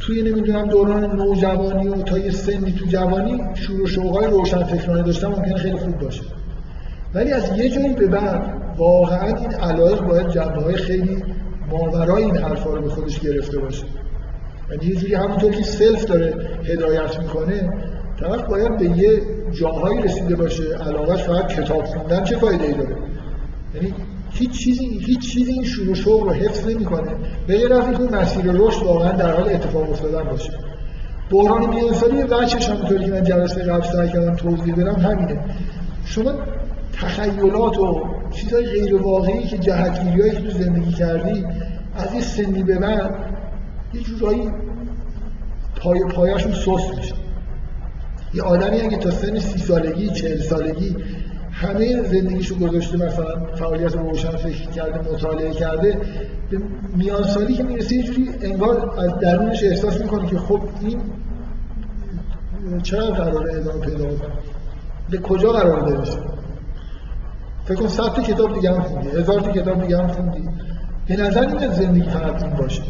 توی 0.00 0.22
نمی‌دونم 0.22 0.68
دوران 0.68 1.16
نوجوانی 1.16 1.88
و 1.88 2.02
تا 2.02 2.18
یه 2.18 2.30
سنی 2.30 2.72
تو 2.72 2.86
جوانی 2.86 3.42
شروع 3.54 3.86
شوقای 3.86 4.26
روشن 4.26 4.64
فکرانه 4.64 5.02
داشتن 5.02 5.26
ممکنه 5.28 5.56
خیلی 5.56 5.76
خوب 5.76 5.98
باشه. 5.98 6.22
ولی 7.14 7.32
از 7.32 7.58
یه 7.58 7.68
جایی 7.68 7.94
به 7.94 8.06
بعد 8.06 8.42
واقعا 8.78 9.36
این 9.36 9.54
علایق 9.54 10.00
باید 10.00 10.28
جنبه 10.28 10.72
خیلی 10.72 11.24
ماورای 11.70 12.24
این 12.24 12.36
حرفا 12.36 12.70
رو 12.70 12.82
به 12.82 12.88
خودش 12.88 13.20
گرفته 13.20 13.58
باشه. 13.58 13.84
یعنی 14.70 14.86
یه 14.86 14.94
جوری 14.94 15.14
همونطور 15.14 15.50
که 15.50 15.62
سلف 15.62 16.04
داره 16.04 16.34
هدایت 16.64 17.18
می‌کنه 17.18 17.70
طرف 18.20 18.42
باید 18.42 18.78
به 18.78 18.84
یه 18.84 19.22
جاهایی 19.52 20.02
رسیده 20.02 20.36
باشه 20.36 20.62
علاقش 20.86 21.22
فقط 21.22 21.48
کتاب 21.48 21.84
خوندن 21.84 22.24
چه 22.24 22.36
فایده 22.36 22.64
ای 22.64 22.72
داره؟ 22.72 22.96
یعنی 23.74 23.94
هیچ 24.30 24.50
چیزی 24.50 24.86
هیچ 24.86 25.32
چیزی 25.32 25.52
این 25.52 25.64
شروع 25.64 25.94
شوق 25.94 26.22
رو 26.22 26.30
حفظ 26.30 26.68
نمی‌کنه. 26.68 27.10
به 27.46 27.56
غیر 27.56 27.72
از 27.72 27.84
اینکه 27.84 28.16
مسیر 28.16 28.44
رشد 28.52 28.82
واقعا 28.82 29.12
در 29.12 29.36
حال 29.36 29.48
اتفاق 29.48 29.90
افتادن 29.90 30.30
باشه. 30.30 30.52
بحران 31.30 31.68
میانسالی 31.68 32.16
یه 32.16 32.24
بچش 32.24 32.68
همونطوری 32.68 33.04
که 33.04 33.10
من 33.10 33.24
جلسه 33.24 33.62
قبل 33.62 33.86
سعی 33.86 34.08
کردم 34.08 34.36
توضیح 34.36 34.74
بدم 34.74 34.94
همینه. 34.94 35.40
شما 36.04 36.32
تخیلات 36.92 37.78
و 37.78 38.00
چیزهای 38.30 38.66
غیر 38.66 39.02
واقعی 39.02 39.42
که 39.42 39.58
جهتگیریایی 39.58 40.32
که 40.32 40.40
تو 40.40 40.50
زندگی 40.50 40.92
کردی 40.92 41.44
از 41.96 42.14
یه 42.14 42.20
سنی 42.20 42.62
به 42.62 42.78
بعد 42.78 43.31
یه 43.94 44.00
جورایی 44.02 44.50
پای 45.76 46.00
پایاشون 46.14 46.52
سست 46.52 46.96
میشه. 46.96 47.14
یه 48.34 48.42
آدمی 48.42 48.80
اگه 48.80 48.96
تا 48.96 49.10
سن 49.10 49.38
سی 49.38 49.58
سالگی 49.58 50.08
چهل 50.08 50.38
سالگی 50.38 50.96
همه 51.52 52.02
زندگیشو 52.02 52.54
گذاشته 52.58 52.96
مثلا 52.96 53.46
فعالیت 53.54 53.96
روشن 53.96 54.30
فکر 54.30 54.70
کرده 54.70 55.12
مطالعه 55.12 55.50
کرده 55.50 56.00
به 56.50 56.60
میان 56.96 57.22
سالی 57.22 57.54
که 57.54 57.62
می‌رسه 57.62 57.96
یه 57.96 58.02
جوری 58.02 58.30
انگار 58.42 59.00
از 59.00 59.18
درونش 59.18 59.62
احساس 59.62 60.00
می‌کنه 60.00 60.26
که 60.26 60.38
خب 60.38 60.60
این 60.80 61.00
چرا 62.82 63.06
قراره 63.06 63.54
ادامه 63.54 63.80
پیدا 63.80 64.04
کنه؟ 64.04 64.32
به 65.10 65.18
کجا 65.18 65.52
قرار 65.52 65.80
برسه؟ 65.80 66.18
فکر 67.64 67.74
کن 67.74 67.88
صد 67.88 68.22
کتاب 68.22 68.54
دیگه 68.54 68.72
هم 68.72 68.82
خوندی 68.82 69.08
هزار 69.08 69.40
تا 69.40 69.52
کتاب 69.52 69.82
دیگه 69.82 69.98
هم 69.98 70.08
خوندی. 70.08 70.48
به 71.06 71.16
نظر 71.16 71.40
این 71.40 71.72
زندگی 71.72 72.10
فقط 72.10 72.42
این 72.42 72.52
باشه. 72.52 72.82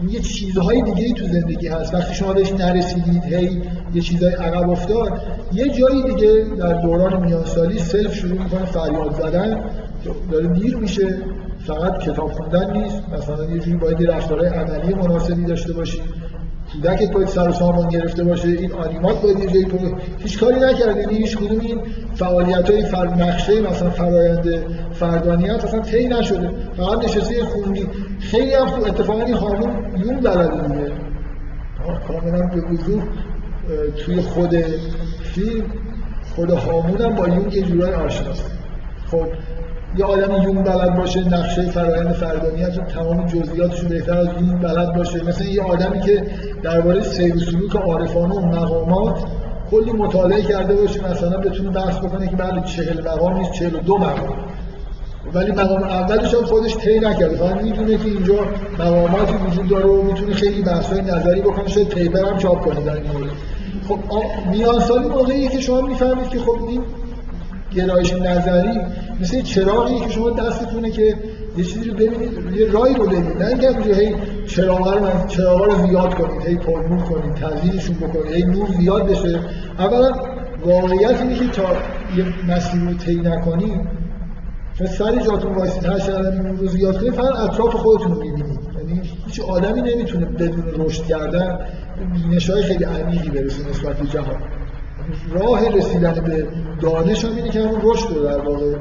این 0.00 0.08
یه 0.08 0.20
چیزهای 0.20 0.82
دیگه 0.82 1.12
تو 1.14 1.26
زندگی 1.26 1.68
هست. 1.68 1.94
وقتی 1.94 2.14
شما 2.14 2.32
بهش 2.32 2.52
نرسیدید 2.52 3.24
هی 3.24 3.62
یه 3.94 4.02
چیزای 4.02 4.34
عقب 4.34 4.70
افتاد 4.70 5.20
یه 5.52 5.68
جایی 5.68 6.02
دیگه 6.02 6.44
در 6.58 6.72
دوران 6.72 7.26
میانسالی 7.26 7.78
سلف 7.78 8.14
شروع 8.14 8.42
می‌کنه 8.42 8.64
فریاد 8.64 9.14
زدن. 9.14 9.64
داره 10.30 10.46
دیر 10.46 10.76
میشه. 10.76 11.18
فقط 11.66 11.98
کتاب 11.98 12.32
خوندن 12.32 12.76
نیست. 12.76 13.02
مثلا 13.18 13.44
یه 13.44 13.58
جوری 13.58 13.76
باید 13.76 14.10
رفتارهای 14.10 14.48
عملی 14.48 14.94
مناسبی 14.94 15.44
داشته 15.44 15.72
باشی. 15.72 16.00
کودکت 16.72 17.12
باید 17.12 17.28
سر 17.28 17.48
و 17.48 17.52
سامان 17.52 17.88
گرفته 17.88 18.24
باشه. 18.24 18.48
این 18.48 18.72
آنیمات 18.72 19.22
باید 19.22 19.38
یه 19.38 19.46
جایی 19.46 19.94
هیچ 20.18 20.38
کاری 20.38 20.60
نکرده 20.60 21.00
یعنی 21.00 21.14
هیچ 21.16 21.36
کدوم 21.36 21.60
این 21.60 21.80
فعالیت 22.14 22.70
های 22.70 22.84
فر... 22.84 23.06
نقشه 23.06 23.60
مثلا 23.60 23.90
فرایند 23.90 24.48
فردانیت 24.92 25.64
اصلا 25.64 25.80
طی 25.80 26.08
نشده. 26.08 26.50
فقط 26.76 27.04
نشسته 27.04 27.44
خوندی 27.44 27.86
خیلی 28.18 28.54
هم 28.54 28.66
اتفاقا 28.66 29.22
این 29.22 29.34
هارمون 29.34 29.70
یون 30.04 30.20
بلده 30.20 30.68
دیگه 30.68 30.92
کاملا 32.08 32.46
به 32.46 32.60
وضوح 32.60 33.02
توی 34.04 34.20
خود 34.20 34.56
فیلم 35.22 35.64
خود 36.34 36.50
هامون 36.50 37.00
هم 37.00 37.14
با 37.14 37.28
یون 37.28 37.50
یه 37.50 37.62
جورای 37.62 37.94
آشناست. 37.94 38.50
خب 39.10 39.26
یه 39.96 40.04
آدم 40.04 40.42
یون 40.42 40.62
بلد 40.62 40.96
باشه 40.96 41.28
نقشه 41.28 41.62
فرایند 41.62 42.12
فردانیت 42.12 42.78
رو 42.78 42.84
تمام 42.84 43.26
جزئیاتش 43.26 43.84
بهتر 43.84 44.18
از 44.18 44.28
یون 44.40 44.58
بلد 44.58 44.94
باشه. 44.94 45.24
مثل 45.24 45.44
یه 45.44 45.62
آدمی 45.62 46.00
که 46.00 46.22
درباره 46.62 47.02
سیر 47.02 47.36
و 47.36 47.38
سلوک 47.38 47.76
عارفانه 47.76 48.34
و 48.34 48.46
مقامات 48.46 49.24
کلی 49.70 49.92
مطالعه 49.92 50.42
کرده 50.42 50.74
باشه 50.74 51.10
مثلا 51.10 51.38
بتونه 51.38 51.70
بحث 51.70 51.98
بکنه 51.98 52.28
که 52.28 52.36
بعد 52.36 52.64
چهل 52.64 53.08
مقام 53.08 53.36
نیست 53.38 53.52
چهل 53.52 53.74
و 53.74 53.78
دو 53.78 53.98
مقام. 53.98 54.36
ولی 55.34 55.52
مقام 55.52 55.82
اولش 55.82 56.34
هم 56.34 56.44
خودش 56.44 56.76
طی 56.76 56.98
نکرده 56.98 57.36
فقط 57.36 57.62
می‌دونه 57.62 57.96
که 57.96 58.04
اینجا 58.04 58.34
مقاماتی 58.78 59.34
وجود 59.34 59.68
داره 59.68 59.86
و 59.86 60.02
می‌تونه 60.02 60.34
خیلی 60.34 60.62
بحث‌های 60.62 61.02
نظری 61.02 61.40
بکنه. 61.40 61.68
شاید 61.68 61.88
پیپر 61.88 62.24
هم 62.24 62.38
چاپ 62.38 62.60
کنه 62.60 62.80
در 62.80 62.94
این 62.94 63.12
مورد. 63.12 63.30
خب 63.88 63.98
میان 64.50 64.80
سالی 64.80 65.08
موقعی 65.08 65.48
که 65.48 65.60
شما 65.60 65.80
می‌فهمید 65.80 66.28
که 66.28 66.38
خب 66.38 66.58
این 66.68 66.82
گرایش 67.74 68.12
نظری 68.12 68.80
مثل 69.20 69.42
چراغی 69.42 69.98
که 70.00 70.08
شما 70.08 70.30
دستتونه 70.30 70.90
که 70.90 71.14
یه 71.56 71.64
چیزی 71.64 71.88
رو 71.88 71.94
ببینید 71.94 72.56
یه 72.56 72.70
رای 72.70 72.94
رو 72.94 73.06
ببینید. 73.06 73.42
نه 73.42 73.48
اینکه 73.48 73.70
همونجا 73.70 73.94
هی 73.94 74.14
چراغا 74.46 74.92
رو 74.92 75.06
چراغا 75.28 75.64
رو 75.64 75.86
زیاد 75.86 76.14
کنید 76.14 76.46
هی 76.46 76.56
پرنور 76.56 77.02
کنید 77.02 77.34
تزیینشون 77.34 77.96
بکنید 77.96 78.34
هی 78.34 78.42
نور 78.42 78.68
زیاد 78.78 79.10
بشه. 79.10 79.40
اولا 79.78 80.12
واقعیت 80.66 81.20
اینه 81.20 81.34
که 81.34 81.46
تا 81.46 81.62
یه 82.16 82.24
مسیر 82.54 82.80
رو 82.80 82.94
طی 82.94 83.14
نکنید 83.14 84.05
سر 84.84 85.22
جاتون 85.22 85.54
وایسید 85.54 85.84
هر 85.84 85.98
چقدر 85.98 86.30
این 86.30 86.56
رو 86.56 86.66
زیاد 86.66 86.98
کنید 87.00 87.12
فقط 87.12 87.36
اطراف 87.36 87.74
خودتون 87.74 88.12
رو 88.12 88.20
می‌بینید 88.22 88.58
یعنی 88.78 89.02
هیچ 89.26 89.40
آدمی 89.40 89.82
نمی‌تونه 89.82 90.26
بدون 90.26 90.64
رشد 90.74 91.04
کردن 91.04 91.58
بینش 92.12 92.50
های 92.50 92.62
خیلی 92.62 92.84
عمیقی 92.84 93.30
برسه 93.30 93.68
نسبت 93.70 93.96
به 93.96 94.06
جهان. 94.06 94.42
راه 95.32 95.68
رسیدن 95.68 96.12
به 96.12 96.46
دانش 96.80 97.24
هم 97.24 97.36
اینه 97.36 97.48
که 97.48 97.62
همون 97.62 97.80
رشد 97.82 98.08
رو 98.10 98.22
در 98.22 98.38
واقع. 98.38 98.76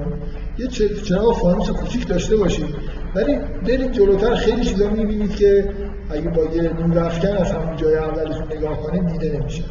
یه 0.58 0.68
چراغ 1.08 1.38
فانوس 1.38 1.70
کوچیک 1.70 2.08
داشته 2.08 2.36
باشید. 2.36 2.76
ولی 3.16 3.38
برید 3.68 3.91
جلوتر 3.91 4.36
خیلی 4.36 4.66
چیزا 4.66 4.89
می‌بینید 4.89 5.36
که 5.36 5.70
اگه 6.10 6.30
با 6.30 6.43
یه 6.43 6.74
نور 6.74 7.00
افکن 7.00 7.28
از 7.28 7.52
همون 7.52 7.76
جای 7.76 7.96
اولتون 7.96 8.58
نگاه 8.58 8.78
کنید 8.82 9.08
دیده 9.08 9.38
نمیشه. 9.39 9.64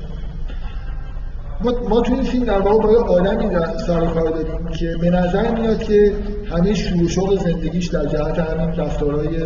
ما, 1.61 1.73
ما 1.89 2.01
تو 2.01 2.13
این 2.13 2.23
فیلم 2.23 2.45
در 2.45 2.61
واقع 2.61 2.83
با 2.83 2.93
یه 2.93 2.99
آدمی 2.99 3.57
سر 3.87 4.07
کار 4.07 4.31
داریم 4.31 4.69
که 4.69 4.97
به 5.01 5.11
نظر 5.11 5.51
میاد 5.51 5.83
که 5.83 6.13
همه 6.51 6.75
شروع 6.75 7.37
زندگیش 7.37 7.87
در 7.87 8.07
جهت 8.07 8.39
همین 8.39 8.77
رفتارهای 8.77 9.37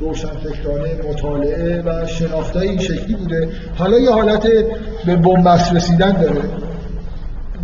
روشنفکرانه 0.00 0.88
مطالعه 1.10 1.82
و 1.82 2.06
شناختای 2.06 2.68
این 2.68 2.78
شکلی 2.78 3.14
بوده. 3.14 3.48
حالا 3.76 3.98
یه 3.98 4.10
حالت 4.10 4.48
به 5.06 5.16
بنبست 5.16 5.72
رسیدن 5.72 6.12
داره 6.12 6.42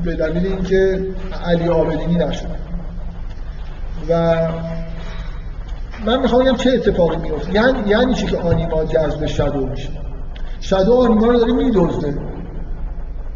به 0.04 0.14
دلیل 0.14 0.46
اینکه 0.46 1.00
علی 1.44 1.68
آبدینی 1.68 2.14
نشد. 2.14 2.46
و 4.08 4.36
من 6.06 6.20
می‌خوام 6.20 6.44
بگم 6.44 6.56
چه 6.56 6.70
اتفاقی 6.70 7.16
میفته 7.16 7.54
یعنی 7.54 7.78
یعنی 7.86 8.14
چی 8.14 8.26
که 8.26 8.38
آنیما 8.38 8.84
جذب 8.84 9.26
شادو 9.26 9.66
میشه؟ 9.66 9.88
شادو 10.60 10.94
آنیما 10.94 11.26
رو 11.26 11.38
داره 11.38 11.52
میدزده. 11.52 12.14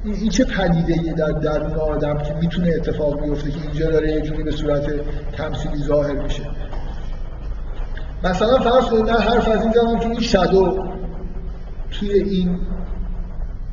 این 0.04 0.28
چه 0.28 0.44
پدیده 0.44 1.12
در 1.12 1.30
درون 1.30 1.72
آدم 1.72 2.18
که 2.18 2.34
می‌تونه 2.34 2.68
اتفاق 2.76 3.22
بیفته 3.22 3.50
که 3.50 3.62
اینجا 3.62 3.90
داره 3.90 4.12
یه 4.12 4.20
جوری 4.20 4.42
به 4.42 4.50
صورت 4.50 4.86
تمثیلی 5.32 5.76
ظاهر 5.76 6.22
میشه؟ 6.22 6.42
مثلا 8.24 8.58
فرض 8.58 8.84
کنید 8.84 9.10
من 9.10 9.20
حرف 9.20 9.48
از 9.48 9.62
این 9.62 9.72
زدم 9.72 9.98
که 9.98 10.06
این 10.06 10.20
شادو 10.20 10.84
توی 11.90 12.10
این 12.10 12.60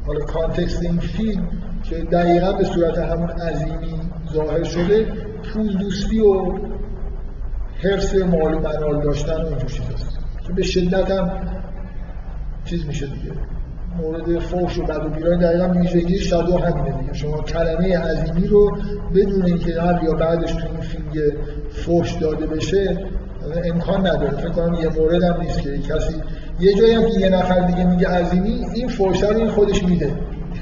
حالا 0.05 0.25
کانتکست 0.25 0.81
این 0.81 0.99
فیلم 0.99 1.49
که 1.83 1.95
دقیقا 1.95 2.51
به 2.51 2.63
صورت 2.63 2.97
همون 2.97 3.29
عظیمی 3.29 3.99
ظاهر 4.33 4.63
شده 4.63 5.05
پول 5.53 5.77
دوستی 5.77 6.19
و 6.19 6.59
حرس 7.83 8.15
مال 8.15 8.53
و 8.53 8.59
منال 8.59 9.01
داشتن 9.01 9.41
و 9.41 9.45
اینجور 9.45 9.69
چیزاست. 9.69 10.19
که 10.47 10.53
به 10.53 10.63
شدت 10.63 11.11
هم 11.11 11.31
چیز 12.65 12.85
میشه 12.85 13.05
دیگه. 13.05 13.31
مورد 13.97 14.39
فوش 14.39 14.77
و 14.77 14.83
بد 14.83 15.05
و 15.05 15.09
بیران 15.09 15.39
دقیقا 15.39 15.79
ویژگی 15.79 16.17
شادو 16.17 16.57
همینه 16.57 16.97
دیگه. 17.01 17.13
شما 17.13 17.41
کلمه 17.41 17.97
عظیمی 17.97 18.47
رو 18.47 18.77
بدون 19.15 19.45
اینکه 19.45 19.71
قبل 19.71 20.05
یا 20.05 20.13
بعدش 20.13 20.51
تو 20.51 20.67
این 20.71 20.79
فیلم 20.79 21.33
فوش 21.69 22.13
داده 22.13 22.45
بشه 22.45 22.97
امکان 23.65 24.07
نداره. 24.07 24.37
فکر 24.37 24.49
کنم 24.49 24.73
یه 24.73 24.89
مورد 24.89 25.23
هم 25.23 25.41
نیست 25.41 25.61
که 25.61 25.77
کسی 25.77 26.15
یه 26.59 26.73
جایی 26.73 26.93
هم 26.93 27.05
که 27.05 27.19
یه 27.19 27.29
نفر 27.29 27.59
دیگه 27.59 27.85
میگه 27.85 28.07
عظیمی 28.07 28.65
این 28.75 28.87
فوشه 28.87 29.29
رو 29.29 29.37
این 29.37 29.49
خودش 29.49 29.83
میده. 29.83 30.11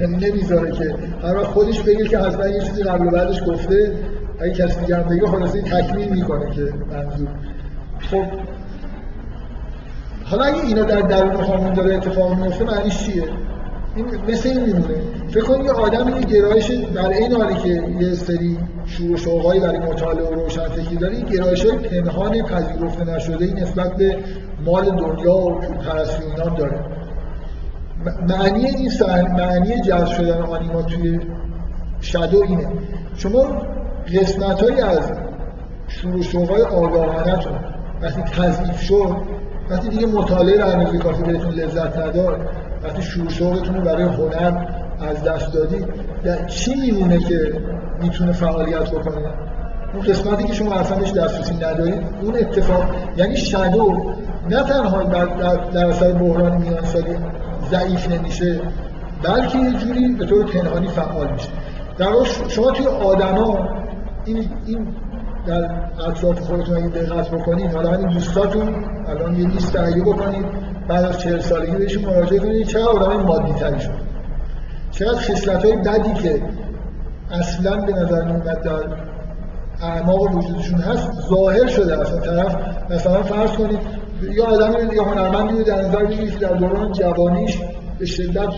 یعنی 0.00 0.16
نمی‌ذاره 0.16 0.72
که 0.72 0.94
هر 1.22 1.36
وقت 1.36 1.46
خودش 1.46 1.82
بگه 1.82 2.04
که 2.04 2.18
حتما 2.18 2.46
یه 2.46 2.60
چیزی 2.60 2.82
قبل 2.82 3.06
و 3.06 3.10
بعدش 3.10 3.42
گفته. 3.46 3.92
اگه 4.40 4.52
کسی 4.52 4.80
دیگه 4.80 4.96
هم 4.96 5.02
بگه 5.02 5.26
خلاصه 5.26 5.62
تکمیل 5.62 6.08
می‌کنه 6.08 6.50
که 6.50 6.60
منظور. 6.92 7.28
خب 8.10 8.24
حالا 10.24 10.44
اگه 10.44 10.64
اینا 10.64 10.82
در 10.82 11.00
درون 11.00 11.36
هامون 11.36 11.72
داره 11.72 11.94
اتفاق 11.94 12.38
میفته 12.38 12.64
معنیش 12.64 12.98
چیه؟ 12.98 13.24
این 13.96 14.06
مثل 14.28 14.48
این 14.48 14.60
میمونه. 14.60 14.94
فکر 15.30 15.44
کنید 15.44 15.66
یه 15.66 15.72
آدم 15.72 16.06
این 16.06 16.20
گرایش 16.20 16.70
در 16.70 17.08
این 17.08 17.32
حالی 17.32 17.54
که 17.54 17.82
یه 18.00 18.14
سری 18.14 18.58
شور 18.86 19.10
و 19.10 19.16
شوقایی 19.16 19.60
برای 19.60 19.78
مطالعه 19.78 20.24
و 20.24 20.34
روشنفکری 20.34 20.96
داره 20.96 21.16
این 21.16 21.26
گرایش 21.26 21.64
های 21.64 21.78
پنهان 21.78 22.42
پذیرفته 22.42 23.04
نشده 23.04 23.44
این 23.44 23.58
نسبت 23.58 23.96
به 23.96 24.18
مال 24.64 24.84
دنیا 24.84 25.36
و 25.36 25.60
پرستی 25.60 26.22
داره. 26.58 26.80
معنی 28.28 28.66
این 28.66 28.90
سهن، 28.90 29.32
معنی 29.32 29.80
جذب 29.80 30.06
شدن 30.06 30.42
آنیما 30.42 30.82
توی 30.82 31.20
شادو 32.00 32.42
اینه. 32.42 32.68
شما 33.16 33.44
قسمت 34.20 34.62
از 34.62 35.12
شروع 35.88 36.22
شوقای 36.22 36.62
آگاهانتون 36.62 37.52
وقتی 38.02 38.22
تضعیف 38.22 38.80
شد 38.80 39.16
وقتی 39.70 39.88
دیگه 39.88 40.06
مطالعه 40.06 40.58
در 40.58 40.78
اندازه 40.78 40.98
کافی 40.98 41.22
بهتون 41.22 41.50
لذت 41.50 41.98
نداد 41.98 42.40
وقتی 42.84 43.02
شروع 43.02 43.28
شوقتون 43.28 43.74
رو 43.74 43.82
برای 43.82 44.04
هنر 44.04 44.66
از 45.00 45.22
دست 45.24 45.52
دادی 45.52 45.86
چی 46.46 46.74
میمونه 46.74 47.18
که 47.18 47.60
می‌تونه 48.02 48.32
فعالیت 48.32 48.90
بکنه؟ 48.90 49.28
اون 49.94 50.02
قسمتی 50.02 50.44
که 50.44 50.54
شما 50.54 50.74
اصلا 50.74 50.98
دسترسی 50.98 51.54
ندارید 51.54 52.02
اون 52.22 52.36
اتفاق 52.36 52.84
یعنی 53.16 53.36
شادو 53.36 54.14
نه 54.50 54.62
تنها 54.62 55.02
در, 55.02 55.24
در, 55.24 55.56
در 55.56 55.86
اثر 55.86 56.12
بحران 56.12 56.56
میان 56.56 56.84
ضعیف 57.70 58.10
نمیشه 58.10 58.60
بلکه 59.22 59.58
یه 59.58 59.72
جوری 59.72 60.08
به 60.08 60.26
طور 60.26 60.44
پنهانی 60.44 60.88
فعال 60.88 61.32
میشه. 61.32 61.48
در 61.98 62.12
شما 62.48 62.70
توی 62.70 62.86
آدما 62.86 63.68
این 64.24 64.50
این 64.66 64.86
در 65.46 65.70
اطراف 66.08 66.40
خودتون 66.40 66.76
اگه 66.76 66.88
دقت 66.88 67.30
بکنید 67.30 67.72
حالا 67.72 67.90
همین 67.90 68.08
دوستاتون 68.08 68.84
الان 69.08 69.36
یه 69.36 69.48
لیست 69.48 69.72
تهیه 69.72 70.02
بکنید. 70.02 70.46
بعد 70.88 71.04
از 71.04 71.18
چهل 71.18 71.40
سالگی 71.40 71.76
بهشون 71.76 72.04
مراجعه 72.04 72.38
کنید 72.38 72.66
چقدر 72.66 72.88
آدم 72.88 73.22
مادی 73.22 73.52
تری 73.52 73.80
شد. 73.80 73.90
چقدر 74.90 75.18
خصلت 75.18 75.64
های 75.64 75.76
بدی 75.76 76.14
که 76.14 76.42
اصلا 77.30 77.76
به 77.76 77.92
نظر 77.92 78.24
نمیاد 78.24 78.62
در 78.62 78.80
اعماق 79.82 80.36
وجودشون 80.36 80.78
هست 80.78 81.10
ظاهر 81.28 81.66
شده 81.66 82.00
اصلا 82.00 82.20
طرف. 82.20 82.56
مثلا 82.90 83.22
فرض 83.22 83.50
کنید 83.50 83.80
یا 84.22 84.44
آدمی 84.44 84.94
یا 84.94 85.04
هنرمندی 85.04 85.56
رو 85.58 85.62
در 85.62 85.82
نظر 85.82 86.04
بگیرید 86.04 86.38
در 86.38 86.52
دوران 86.52 86.92
جوانیش 86.92 87.58
به 87.98 88.06
شدت 88.06 88.52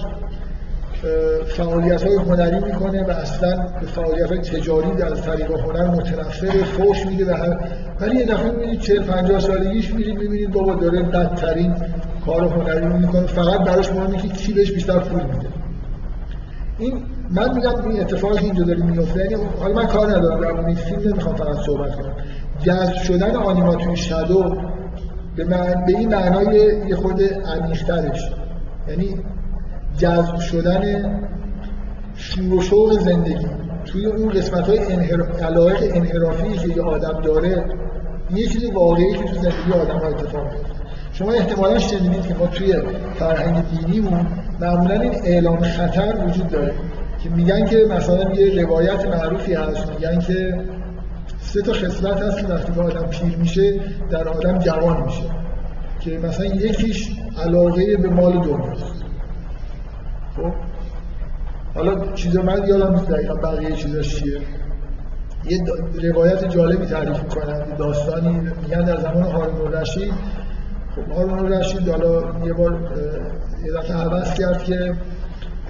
فعالیت 1.47 2.03
های 2.03 2.15
هنری 2.15 2.65
می‌کنه 2.65 3.05
و 3.05 3.11
اصلا 3.11 3.57
به 3.81 3.87
فعالیت 3.87 4.29
های 4.29 4.39
تجاری 4.39 4.91
در 4.91 5.11
طریق 5.15 5.51
هنر 5.51 5.87
متنفر 5.91 6.47
فوش 6.47 7.07
میده 7.07 7.33
و 7.33 7.37
هر 7.37 7.59
ولی 8.01 8.17
یه 8.17 8.27
دفعه 8.27 8.51
می‌بینید 8.51 8.81
40 8.81 9.03
50 9.03 9.41
سالگیش 9.41 9.95
میرید 9.95 10.19
می‌بینید 10.19 10.53
بابا 10.53 10.75
داره 10.75 11.03
بدترین 11.03 11.75
کار 12.27 12.45
هنری 12.45 12.87
می‌کنه. 12.87 13.27
فقط 13.27 13.61
براش 13.61 13.93
مهمه 13.93 14.17
که 14.17 14.29
کی 14.29 14.53
بهش 14.53 14.73
بیشتر 14.73 14.99
پول 14.99 15.23
میده. 15.23 15.49
این 16.79 17.03
من 17.31 17.55
میگم 17.55 17.89
این 17.91 18.01
اتفاقی 18.01 18.45
اینجا 18.45 18.65
داره 18.65 18.83
میفته 18.83 19.21
یعنی 19.21 19.45
حالا 19.61 19.75
من 19.75 19.87
کار 19.87 20.07
ندارم 20.07 20.41
در 20.41 20.67
این 20.67 20.77
فیلم 20.77 21.01
نمی‌خوام 21.01 21.37
فقط 21.37 21.57
صحبت 21.57 21.95
کنم. 21.97 22.13
جذب 22.63 22.95
شدن 22.95 23.37
آنیما 23.37 23.75
توی 23.75 23.97
شادو 23.97 24.57
به, 25.37 25.45
من... 25.45 25.85
به 25.87 25.99
این 25.99 26.09
معنای 26.09 26.57
یه 26.89 26.97
خود 26.97 27.23
عمیق‌ترش. 27.23 28.31
یعنی 28.89 29.15
جذب 29.99 30.37
شدن 30.37 31.15
شور 32.15 32.55
و 32.55 32.61
شوق 32.63 32.93
زندگی. 32.93 33.47
توی 33.85 34.07
اون 34.07 34.29
قسمت 34.29 34.69
های. 34.69 34.79
علایق 35.43 35.97
انحرافی 35.97 36.57
که 36.59 36.69
یه 36.69 36.83
آدم 36.83 37.21
داره 37.21 37.65
یه 38.35 38.47
چیز 38.47 38.65
واقعی 38.65 39.13
که 39.13 39.25
تو 39.25 39.35
زندگی 39.35 39.73
آدم 39.75 39.99
ها 39.99 40.09
اتفاق 40.09 40.43
میفته 40.43 40.77
شما 41.13 41.33
احتمالا 41.33 41.79
شنیدید 41.79 42.27
که 42.27 42.35
ما 42.35 42.47
توی 42.47 42.75
فرهنگ 43.19 43.65
دینیمون 43.71 44.27
معمولا 44.61 45.01
این 45.01 45.15
اعلام 45.25 45.61
خطر 45.61 46.25
وجود 46.27 46.49
داره 46.49 46.73
که 47.23 47.29
میگن 47.29 47.65
که 47.65 47.77
مثلا 47.91 48.33
یه 48.33 48.63
روایت 48.63 49.07
معروفی 49.07 49.55
هست 49.55 49.89
میگن 49.89 50.19
که 50.19 50.65
سه 51.41 51.63
تا 51.63 51.73
خصلت 51.73 52.23
هست 52.23 52.39
که 52.39 52.47
وقتی 52.47 52.81
آدم 52.81 53.07
پیر 53.07 53.37
میشه 53.37 53.81
در 54.11 54.29
آدم 54.29 54.59
جوان 54.59 55.03
میشه. 55.05 55.23
که 56.01 56.19
مثلا 56.19 56.47
یکیش 56.47 57.09
علاقه 57.45 57.97
به 57.97 58.09
مال 58.09 58.33
دنیاست. 58.33 59.06
خب؟ 60.37 60.53
حالا 61.75 62.13
چیزا 62.13 62.43
من 62.43 62.67
یادم 62.67 62.93
نیست 62.93 63.09
دقیقا 63.09 63.35
بقیه 63.35 63.73
چیزاش 63.73 64.17
چیه. 64.17 64.41
یه 65.45 65.65
روایت 66.13 66.45
جالبی 66.49 66.87
تعریف 66.87 67.23
می‌کنن 67.23 67.77
داستانی 67.79 68.41
میگن 68.63 68.85
در 68.85 68.97
زمان 68.97 69.23
هارون 69.23 69.61
الرشید. 69.61 70.13
خب 70.97 71.13
هارون 71.13 71.39
الرشید 71.39 71.89
حالا 71.89 72.47
یه 72.47 72.53
بار 72.53 72.79
یه 73.65 73.73
دفعه 73.73 73.97
عوض 73.97 74.35
کرد 74.35 74.63
که 74.63 74.95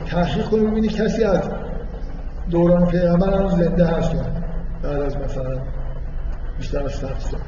تحقیق 0.06 0.44
کنه 0.44 0.62
ببینی 0.62 0.88
کسی 0.88 1.24
از 1.24 1.40
دوران 2.50 2.86
پیغمبر 2.86 3.34
هنوز 3.34 3.52
زنده 3.52 3.86
هست 3.86 4.10
بعد 4.82 5.00
از 5.00 5.16
مثلا 5.16 5.58
بیشتر 6.58 6.84
از 6.84 6.92
100 6.92 7.06
سال. 7.18 7.40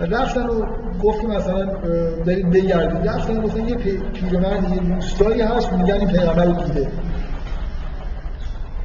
رفتن 0.00 0.46
و 0.46 0.66
گفت 1.02 1.24
مثلا 1.24 1.66
برید 2.26 2.50
بگردید. 2.50 3.08
رفتن 3.08 3.40
گفتن 3.40 3.68
یه 3.68 3.74
پیرمرد 4.12 4.72
یه 4.72 4.94
روستایی 4.94 5.42
هست 5.42 5.72
میگن 5.72 5.94
این 5.94 6.08
پیغمبر 6.08 6.44
رو 6.44 6.52
دیده. 6.52 6.88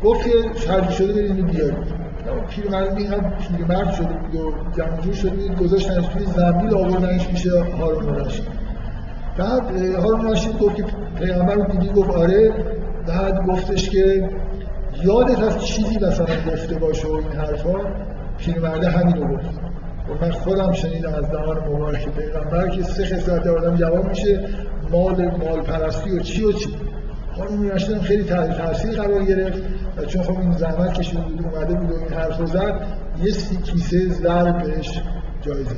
گفت 0.03 0.23
که 0.23 0.59
شرطی 0.59 0.93
شده 0.93 1.13
برید 1.13 1.31
اینو 1.31 1.51
بیارید. 1.51 2.05
پیرمرد 2.49 2.97
اینقدر 2.97 3.29
پیرمرد 3.29 3.91
شده 3.91 4.07
بود 4.07 4.35
و 4.35 4.53
جمع 4.77 5.13
شده 5.13 5.29
بود 5.29 5.57
گذاشتنش 5.57 6.07
توی 6.07 6.25
زنبیل 6.25 6.75
آوردنش 6.75 7.29
میشه 7.29 7.63
هارون 7.63 8.15
رشید 8.15 8.47
بعد 9.37 9.95
هارون 9.95 10.31
رشید 10.31 10.59
گفت 10.59 10.75
که 10.75 10.85
پیغمبر 11.19 11.53
رو 11.53 11.63
دیدی؟ 11.63 11.89
گفت 11.89 12.09
آره. 12.09 12.53
بعد 13.07 13.45
گفتش 13.47 13.89
که 13.89 14.29
یادت 15.03 15.43
از 15.43 15.65
چیزی 15.65 15.95
مثلا 15.95 16.25
گفته 16.51 16.75
باشه 16.75 17.07
و 17.07 17.11
این 17.11 17.31
حرفا؟ 17.31 17.79
پیرمرده 18.37 18.89
همین 18.89 19.15
رو 19.15 19.27
گفت. 19.27 19.64
و 20.09 20.25
من 20.25 20.31
خودم 20.31 20.71
شنیدم 20.71 21.13
از 21.13 21.31
دهان 21.31 21.57
مبارک 21.57 22.09
پیغمبر 22.09 22.69
که 22.69 22.83
سه 22.83 23.05
خصلت 23.05 23.47
آدم 23.47 23.75
جواب 23.75 24.09
میشه 24.09 24.39
مال 24.91 25.25
مال 25.25 25.61
پرستی 25.61 26.11
و 26.11 26.19
چی 26.19 26.43
و 26.43 26.51
چی؟ 26.51 26.69
خانم 27.37 27.69
رشید 27.69 28.01
خیلی 28.01 28.23
تحت 28.23 28.57
تاثیر 28.57 29.01
قرار 29.01 29.23
گرفت 29.23 29.61
و 29.97 30.05
چون 30.05 30.23
خب 30.23 30.39
این 30.39 30.51
زحمت 30.51 30.93
کشیده 30.93 31.21
بود 31.21 31.45
اومده 31.45 31.73
بود 31.73 31.91
و 31.91 31.93
این 31.93 32.13
حرف 32.13 32.45
زد 32.45 32.87
یه 33.23 33.31
سی 33.31 33.57
کیسه 33.57 34.09
زر 34.09 34.51
بهش 34.51 35.01
جایزه 35.41 35.75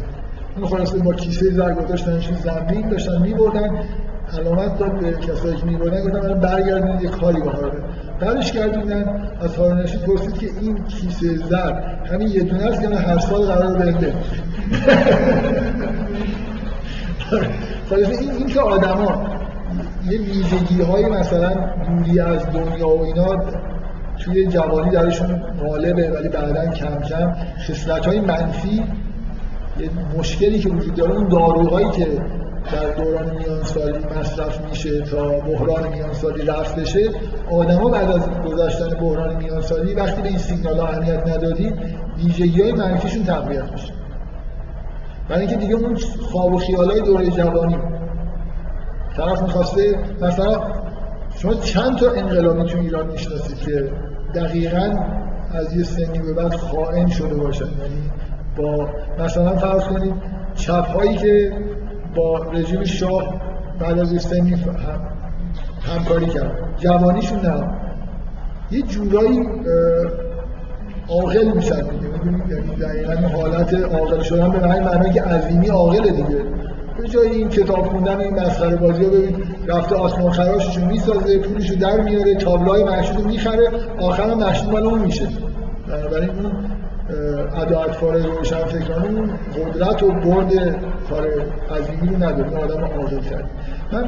اون 0.57 0.67
خلاصه 0.67 0.97
با 0.97 1.13
کیسه 1.13 1.51
زر 1.51 1.73
گذاشتنش 1.73 2.31
زمین 2.33 2.89
داشتن 2.89 3.21
میبردن 3.21 3.83
علامت 4.37 4.79
داد 4.79 4.99
به 4.99 5.11
کسایی 5.11 5.55
که 5.55 5.65
میبردن 5.65 6.03
گفتن 6.03 6.19
برای 6.19 6.39
برگردونید 6.39 7.01
یه 7.01 7.09
کاری 7.09 7.41
بهاره 7.41 7.81
برش 8.19 8.51
گردوندن 8.51 9.31
از 9.41 9.55
هارون 9.55 9.79
رشید 9.79 10.01
پرسید 10.01 10.37
که 10.37 10.47
این 10.61 10.85
کیسه 10.85 11.37
زر 11.37 11.73
همین 12.11 12.27
یه 12.27 12.43
دونه 12.43 12.63
است 12.63 12.81
که 12.81 12.95
هر 12.95 13.19
سال 13.19 13.41
قرار 13.41 13.77
بنده 13.77 14.13
این, 17.91 18.31
این 18.31 18.47
که 18.47 18.59
آدما 18.59 19.37
یه 20.09 20.19
ویژگی 20.19 20.81
های 20.81 21.05
مثلا 21.05 21.53
دوری 21.53 22.19
از 22.19 22.45
دنیا 22.45 22.87
و 22.87 23.03
اینا 23.03 23.43
توی 24.19 24.47
جوانی 24.47 24.89
درشون 24.89 25.41
غالبه 25.61 26.09
ولی 26.09 26.29
بعدا 26.29 26.65
کم 26.65 27.01
کم 27.01 27.35
خصلت 27.67 28.05
های 28.05 28.19
منفی 28.19 28.83
یه 29.79 29.89
مشکلی 30.17 30.59
که 30.59 30.69
وجود 30.69 30.95
داره 30.95 31.11
اون 31.11 31.27
داروهایی 31.27 31.89
که 31.91 32.07
در 32.71 32.89
دوران 32.89 33.35
میانسالی 33.35 34.05
مصرف 34.19 34.69
میشه 34.69 35.01
تا 35.01 35.39
بحران 35.39 35.89
میانسالی 35.89 36.45
رفت 36.45 36.75
بشه. 36.79 37.09
آدما 37.51 37.89
بعد 37.89 38.11
از 38.11 38.29
گذشتن 38.29 38.89
بحران 38.89 39.35
میانسالی 39.35 39.93
وقتی 39.93 40.21
به 40.21 40.27
این 40.27 40.37
سیگنال 40.37 40.79
اهمیت 40.79 41.27
ندادید 41.27 41.73
ویژگی 42.17 42.61
های 42.61 42.71
منفیشون 42.71 43.23
تقویت 43.23 43.71
میشه. 43.71 43.93
برای 45.29 45.41
اینکه 45.41 45.55
دیگه 45.55 45.75
اون 45.75 45.95
خواب 46.31 46.53
و 46.53 46.57
خیال 46.57 46.91
های 46.91 47.01
دوره 47.01 47.27
جوانی 47.27 47.77
طرف 49.17 49.41
می‌خواسته 49.41 49.99
مثلا 50.21 50.61
شما 51.37 51.53
چند 51.53 51.97
تا 51.97 52.11
انقلابی 52.11 52.63
تو 52.63 52.77
ایران 52.77 53.07
می‌شناسید 53.07 53.57
که 53.57 53.91
دقیقا 54.35 54.93
از 55.53 55.73
یه 55.73 55.83
سنی 55.83 56.19
به 56.19 56.33
بعد 56.33 56.55
خائن 56.55 57.07
شده 57.07 57.35
باشن. 57.35 57.65
یعنی 57.65 58.11
با 58.57 58.89
مثلا 59.19 59.55
فرض 59.55 59.83
کنید 59.83 60.13
چپ 60.55 60.85
هایی 60.85 61.15
که 61.15 61.51
با 62.17 62.37
رژیم 62.53 62.83
شاه 62.83 63.41
بعد 63.79 63.99
از 63.99 64.21
سنی 64.21 64.53
هم 64.53 64.59
همکاری 65.95 66.25
کرد. 66.25 66.51
جوانیشون 66.77 67.39
نه. 67.39 67.63
یه 68.71 68.81
جورایی 68.81 69.39
عاقل 71.09 71.51
میشن 71.55 71.81
دیگه. 71.81 72.07
یعنی 72.49 72.75
دقیقا 72.75 73.27
حالت 73.27 73.73
عاقل 73.73 74.19
شدن 74.19 74.51
به 74.51 74.67
معنی 74.67 74.85
معنی 74.85 75.09
که 75.13 75.21
عظیمی 75.21 75.67
عاقل 75.67 76.09
دیگه. 76.09 76.43
به 76.97 77.07
جای 77.07 77.29
این 77.29 77.49
کتاب 77.49 77.85
خوندن 77.85 78.19
این 78.19 78.39
مسخره 78.39 78.75
بازی 78.75 79.03
ها 79.03 79.09
ببین 79.09 79.43
رفته 79.67 79.95
آسمان 79.95 80.31
خراششو 80.31 80.85
می‌سازه 80.85 81.39
پولشو 81.39 81.75
در 81.75 82.01
میاره 82.01 82.35
تابلوهای 82.35 82.83
محشود 82.83 83.25
می‌خره 83.25 83.69
آخرم 83.99 84.37
محشود 84.37 84.71
مال 84.71 84.83
اون 84.83 84.99
میشه. 84.99 85.27
بنابراین 85.87 86.29
اون 86.29 86.51
ادا 87.61 87.83
اطفار 87.83 88.17
روشن 88.17 88.65
فکرانمون 88.65 89.29
قدرت 89.55 90.03
و 90.03 90.11
برد 90.11 90.75
کار 91.09 91.27
عظیمی 91.79 92.15
نداره 92.15 92.49
ما 92.49 92.57
آدم 92.57 92.83
عادل 92.83 93.19
کرد. 93.19 93.49
من 93.91 94.07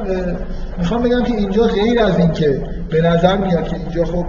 می‌خوام 0.78 1.02
بگم 1.02 1.22
که 1.22 1.34
اینجا 1.34 1.62
غیر 1.62 2.00
از 2.00 2.18
این 2.18 2.32
که 2.32 2.62
به 2.90 3.00
نظر 3.02 3.36
میاد 3.36 3.68
که 3.68 3.76
اینجا 3.76 4.04
خب 4.04 4.26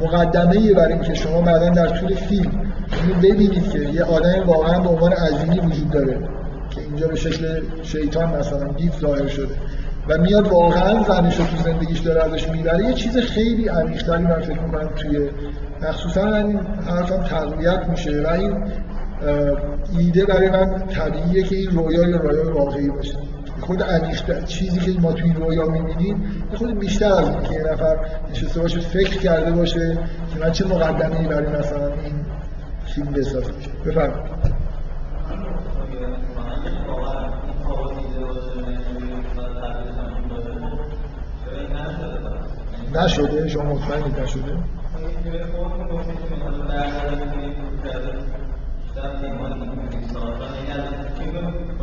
مقدمه 0.00 0.74
برای 0.74 0.92
اینکه 0.92 1.14
شما 1.14 1.40
بعدا 1.40 1.68
در 1.68 1.88
طول 1.88 2.14
فیلم 2.14 2.72
ببینید 3.22 3.70
که 3.70 3.78
یه 3.78 4.04
آدم 4.04 4.42
واقعا 4.46 4.80
به 4.80 4.88
عنوان 4.88 5.12
عظیمی 5.12 5.60
وجود 5.60 5.90
داره 5.90 6.18
که 6.70 6.80
اینجا 6.80 7.08
به 7.08 7.16
شکل 7.16 7.62
شیطان 7.82 8.38
مثلا 8.38 8.64
دید 8.64 8.92
ظاهر 9.00 9.26
شده 9.26 9.54
و 10.08 10.18
میاد 10.18 10.48
واقعا 10.48 11.02
زنش 11.02 11.36
رو 11.36 11.44
تو 11.44 11.56
زندگیش 11.56 11.98
داره 11.98 12.24
ازش 12.24 12.48
می‌بره. 12.48 12.84
یه 12.84 12.92
چیز 12.92 13.18
خیلی 13.18 13.68
عمیق‌تری 13.68 14.22
من 14.22 14.40
فکر 14.40 14.60
می‌کنم 14.60 14.88
توی 14.96 15.28
مخصوصا 15.82 16.34
این 16.34 16.60
حرفم 16.86 17.22
تقویت 17.22 17.88
میشه 17.90 18.22
و 18.22 18.32
این 18.32 18.56
ایده 19.98 20.24
برای 20.24 20.50
من 20.50 20.86
طبیعیه 20.86 21.42
که 21.42 21.56
این 21.56 21.70
رویا 21.70 22.08
یا 22.08 22.16
رویا 22.16 22.54
واقعی 22.54 22.88
باشه. 22.88 23.16
خود 23.60 23.82
عمیق 23.82 24.44
چیزی 24.44 24.80
که 24.80 25.00
ما 25.00 25.12
توی 25.12 25.32
رویا 25.32 25.66
می‌بینیم 25.66 26.44
یه 26.52 26.58
خود 26.58 26.78
بیشتر 26.78 27.12
از 27.12 27.28
این 27.28 27.42
که 27.42 27.54
یه 27.54 27.72
نفر 27.72 27.96
نشسته 28.30 28.60
باشه 28.60 28.80
فکر 28.80 29.18
کرده 29.18 29.52
باشه 29.52 29.98
که 30.34 30.40
من 30.40 30.52
چه 30.52 30.66
مقدمه 30.66 31.28
برای 31.28 31.58
مثلا 31.58 31.86
این 31.86 32.14
فیلم 32.86 33.12
بسازم 33.12 33.52
بفرمایید. 33.86 34.32
نشده 42.94 43.48
شما 43.48 43.62
مطمئنید 43.62 44.20
نشده؟ 44.20 44.56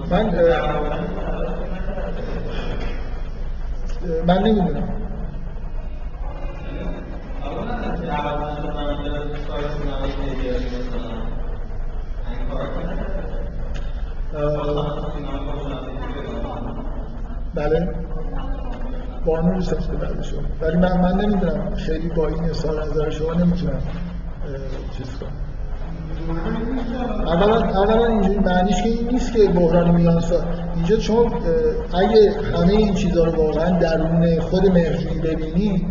من 0.09 0.25
من 4.27 4.37
نمی‌دونم. 4.43 4.89
بله. 17.55 17.87
قانون 19.25 19.59
که 19.59 19.75
بعد 19.75 20.21
شما 20.21 20.41
ولی 20.61 20.77
من 20.77 21.01
من 21.01 21.21
نمی‌دونم. 21.21 21.75
خیلی 21.75 22.09
با 22.09 22.27
این 22.27 22.43
اظهار 22.43 22.83
نظر 22.83 23.09
شما 23.09 23.33
نمی‌تونم 23.33 23.81
چیز 24.97 25.19
کنم. 25.19 25.48
اولا 27.25 27.55
اولا 27.55 28.05
اینجوری 28.05 28.39
معنیش 28.39 28.75
این 28.85 29.09
نیست 29.11 29.33
که 29.33 29.47
بحران 29.47 29.95
میانسال 29.95 30.41
اینجا 30.75 30.95
چون 30.95 31.31
اگه 31.93 32.31
همه 32.55 32.73
این 32.73 32.93
چیزها 32.93 33.23
رو 33.23 33.31
واقعا 33.31 33.79
درون 33.79 34.39
خود 34.39 34.65
مرجوی 34.65 35.19
ببینی 35.23 35.87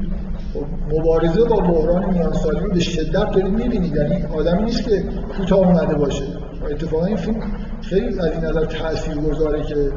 خب 0.55 0.95
مبارزه 0.97 1.45
با 1.45 1.57
بحران 1.57 2.11
میانسالی 2.11 2.61
رو 2.61 2.71
به 2.71 2.81
شدت 2.81 3.31
دارید 3.31 3.53
می‌بینید. 3.53 3.97
یعنی 3.97 4.25
آدمی 4.37 4.63
نیست 4.63 4.85
که 4.85 5.05
کوتاه 5.37 5.59
اومده 5.59 5.95
باشه. 5.95 6.25
اتفاقا 6.71 7.07
این 7.07 7.17
فیلم 7.17 7.41
خیلی 7.83 8.21
از 8.21 8.33
این 8.33 8.45
نظر 8.45 8.65
تاثیر 8.65 9.15
گذاره 9.15 9.63
که 9.63 9.93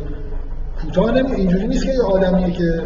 کوتاه 0.81 1.15
اینجوری 1.15 1.67
نیست 1.67 1.85
که 1.85 1.91
یه 1.91 2.01
آدمیه 2.01 2.51
که 2.51 2.81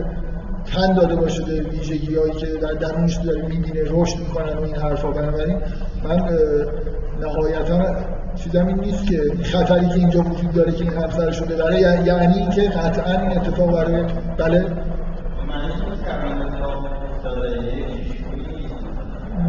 تن 0.76 0.94
داده 0.94 1.16
باشه 1.16 1.44
به 1.44 1.62
ویژگی 1.62 2.16
که 2.40 2.48
در 2.62 2.74
درونش 2.74 3.16
داره 3.16 3.42
می‌بینه 3.42 3.82
رشد 3.90 4.20
می‌کنن 4.20 4.58
و 4.58 4.64
این 4.64 4.76
حرفا. 4.76 5.12
بنابراین 5.12 5.58
من 6.04 6.30
نهایتا 7.20 7.96
چیزم 8.36 8.68
این 8.68 8.80
نیست 8.80 9.08
که 9.08 9.22
خطری 9.44 9.88
که 9.88 9.96
اینجا 9.96 10.20
وجود 10.20 10.52
داره 10.52 10.72
که 10.72 10.84
این 10.84 10.94
همسر 10.94 11.32
شده. 11.32 11.56
برای 11.56 11.80
یعنی 11.80 12.34
اینکه 12.34 12.62
قطعا 12.62 13.20
این 13.20 13.32
اتفاق 13.32 13.72
برای 13.74 14.04
بله. 14.38 14.66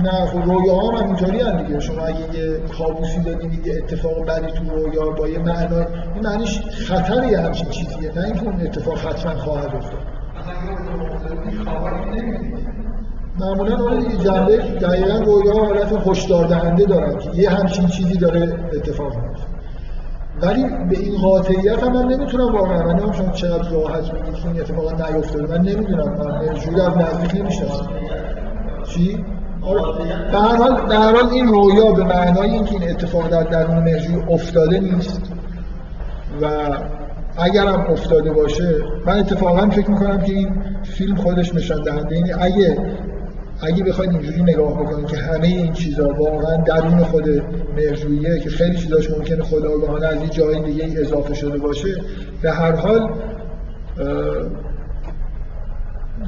نه 0.03 0.27
خب 0.27 0.45
رویا 0.45 0.77
هم 0.77 1.07
اینطوری 1.07 1.41
هم 1.41 1.63
دیگه. 1.63 1.81
شما 1.81 2.07
اگه 2.07 2.39
یه 2.39 2.59
کابوسی 2.79 3.21
دارید 3.21 3.67
یه 3.67 3.75
اتفاق 3.77 4.27
بدی 4.27 4.53
تو 4.53 4.65
رویا 4.77 5.11
با 5.11 5.29
یه 5.29 5.39
معنی 5.39 5.75
این 6.15 6.23
معنیش 6.25 6.61
خطری 6.61 7.35
همچین 7.35 7.69
چیزیه. 7.69 8.13
نه 8.17 8.25
اینکه 8.25 8.43
اون 8.43 8.61
اتفاق 8.61 8.99
حتما 8.99 9.35
خواهد 9.35 9.75
افتاد. 9.75 10.01
معمولا 13.41 13.77
اون 13.81 14.19
جنبه 14.19 14.57
دقیقا 14.57 15.19
رویا 15.19 15.53
حالت 15.53 16.07
هشدار 16.07 16.47
دهنده 16.47 16.85
دارن 16.85 17.19
که 17.19 17.31
یه 17.35 17.51
همچین 17.51 17.87
چیزی 17.87 18.17
داره 18.17 18.55
اتفاق 18.73 19.13
میفته 19.17 19.47
ولی 20.43 20.63
به 20.91 20.99
این 20.99 21.19
قاطعیت 21.21 21.83
هم 21.83 21.93
من 21.93 22.05
نمی‌تونم 22.13 22.55
واقعا 22.55 22.83
من 22.83 22.91
نمی‌دونم 22.91 23.13
شما 23.13 23.31
چقدر 23.31 23.71
راحت 23.71 24.15
میگید 24.15 24.47
این 24.47 24.61
اتفاقا 24.61 24.91
نیفتاده. 24.91 25.47
من 25.47 25.59
نمی‌دونم 25.59 26.09
من 26.09 26.55
جوری 26.55 26.81
از 26.81 26.97
نزدیک 26.97 27.41
نمی‌شناسم 27.41 27.87
چی؟ 28.89 29.25
در 30.33 30.39
حال 30.39 30.87
در 30.89 31.15
حال 31.15 31.29
این 31.33 31.49
رویا 31.49 31.93
به 31.93 32.05
معنای 32.05 32.51
اینکه 32.51 32.73
این 32.73 32.91
اتفاق 32.91 33.29
در 33.29 33.43
درون 33.43 33.79
مرجوی 33.79 34.23
افتاده 34.31 34.81
نیست 34.81 35.23
و 36.43 36.47
اگر 37.39 37.67
هم 37.67 37.81
افتاده 37.81 38.33
باشه 38.33 38.75
من 39.07 39.19
اتفاقا 39.19 39.71
فکر 39.71 39.91
می‌کنم 39.91 40.19
که 40.21 40.33
این 40.33 40.63
فیلم 40.83 41.17
خودش 41.17 41.55
نشان 41.55 41.83
دهنده 41.83 42.15
اینه. 42.15 42.43
اگه 42.43 42.77
اگه 43.61 43.85
بخواید 43.85 44.11
اینجوری 44.11 44.43
نگاه 44.43 44.83
بکنید 44.83 45.07
که 45.07 45.17
همه 45.17 45.47
این 45.47 45.73
چیزا 45.73 46.09
واقعا 46.09 46.57
درون 46.57 47.05
خود 47.05 47.29
مرجویه 47.77 48.41
که 48.41 48.51
خیلی 48.51 48.77
چیزاش 48.77 49.11
ممکنه 49.11 49.43
خداگاهانه 49.43 50.07
از 50.07 50.17
این 50.17 50.31
جای 50.31 50.63
دیگه 50.63 51.01
اضافه 51.01 51.35
شده 51.35 51.59
باشه 51.59 52.01
به 52.43 52.53
هر 52.53 52.73
حال 52.73 53.11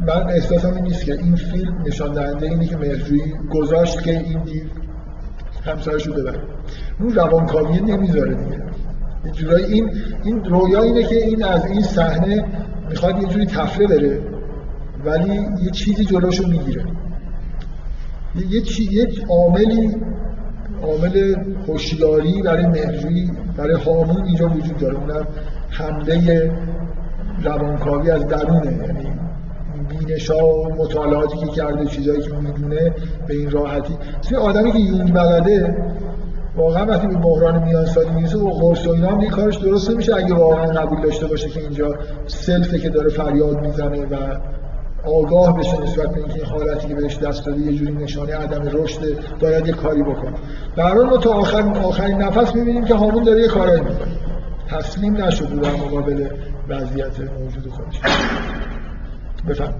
من 0.06 0.28
احساسم 0.28 0.74
این 0.74 0.84
نیست 0.84 1.04
که 1.04 1.12
این 1.12 1.36
فیلم 1.36 1.82
نشان 1.86 2.12
دهنده 2.12 2.46
اینه 2.46 2.66
که 2.66 2.76
مرجویی 2.76 3.34
گذاشت 3.50 4.02
که 4.02 4.10
این 4.10 4.42
دیو 4.42 4.62
همسرش 5.64 6.06
رو 6.06 6.14
ببره. 6.14 6.40
اون 7.00 7.14
روانکاوی 7.14 7.80
نمی‌ذاره 7.80 8.34
دیگه. 8.34 8.62
یه 9.24 9.32
جورایی 9.32 9.64
این 9.64 9.90
این 10.24 10.44
رویا 10.44 10.82
اینه 10.82 11.02
که 11.02 11.16
این 11.16 11.44
از 11.44 11.64
این 11.66 11.82
صحنه 11.82 12.44
می‌خواد 12.90 13.22
یه 13.22 13.28
جوری 13.28 13.46
تفره 13.46 13.86
بره 13.86 14.20
ولی 15.04 15.34
یه 15.62 15.70
چیزی 15.70 16.04
جلوشو 16.04 16.48
می‌گیره. 16.48 16.84
یه 18.50 18.60
چی 18.60 18.84
یه 18.92 19.08
عاملی 19.28 19.96
عامل 20.82 21.34
هوشیاری 21.68 22.42
برای 22.42 22.66
مهرجویی 22.66 23.30
برای 23.56 23.76
هامون 23.76 24.24
اینجا 24.24 24.48
وجود 24.48 24.76
داره. 24.76 24.96
اونم 24.96 25.26
حمله 25.68 26.50
روانکاوی 27.42 28.10
از 28.10 28.26
درونه. 28.26 28.72
یعنی 28.72 29.10
بینشا 29.88 30.46
و 30.46 30.74
مطالعاتی 30.74 31.38
که 31.38 31.46
کرده 31.46 31.84
چیزایی 31.84 32.22
که 32.22 32.36
می‌دونه 32.36 32.94
به 33.26 33.34
این 33.34 33.50
راحتی. 33.50 33.96
توی 34.22 34.36
آدمی 34.36 34.72
که 34.72 34.78
یونگ 34.78 35.12
بلده 35.12 35.76
واقعا 36.56 36.86
وقتی 36.86 37.06
به 37.06 37.14
بحران 37.14 37.62
میان 37.64 37.86
سالی 37.86 38.10
می‌رسه 38.10 38.38
و 38.38 38.50
قرص 38.50 38.86
و 38.86 38.90
اینا 38.90 39.08
هم 39.08 39.28
کارش 39.28 39.56
درست 39.56 39.90
نمیشه 39.90 40.14
اگه 40.16 40.34
واقعا 40.34 40.66
قبول 40.66 41.02
داشته 41.02 41.26
باشه 41.26 41.48
که 41.48 41.60
اینجا 41.60 41.94
سلفه 42.26 42.78
که 42.78 42.88
داره 42.88 43.08
فریاد 43.08 43.60
می‌زنه 43.60 44.06
و 44.06 44.16
آگاه 45.04 45.58
بشه 45.58 45.82
نسبت 45.82 46.10
به 46.10 46.18
اینکه 46.18 46.34
این 46.34 46.44
حالتی 46.44 46.88
که 46.88 46.94
بهش 46.94 47.16
دست 47.16 47.46
داده 47.46 47.60
یه 47.60 47.72
جوری 47.72 47.92
نشانه 47.92 48.34
عدم 48.34 48.62
رشد 48.72 49.18
باید 49.40 49.66
یه 49.66 49.72
کاری 49.72 50.02
بکنه. 50.02 50.34
در 50.76 50.94
ما 50.94 51.16
تا 51.16 51.30
آخر 51.30 51.62
آخرین 51.62 52.22
نفس 52.22 52.54
می‌بینیم 52.54 52.84
که 52.84 52.94
هامون 52.94 53.22
داره 53.22 53.40
یه 53.40 53.48
کارایی 53.48 53.80
می‌کنه. 53.80 54.18
تسلیم 54.68 55.24
نشده 55.24 55.56
در 55.56 55.72
مقابل 55.72 56.28
وضعیت 56.68 57.20
موجود 57.20 57.72
خودش. 57.72 58.00
بفهم 59.48 59.74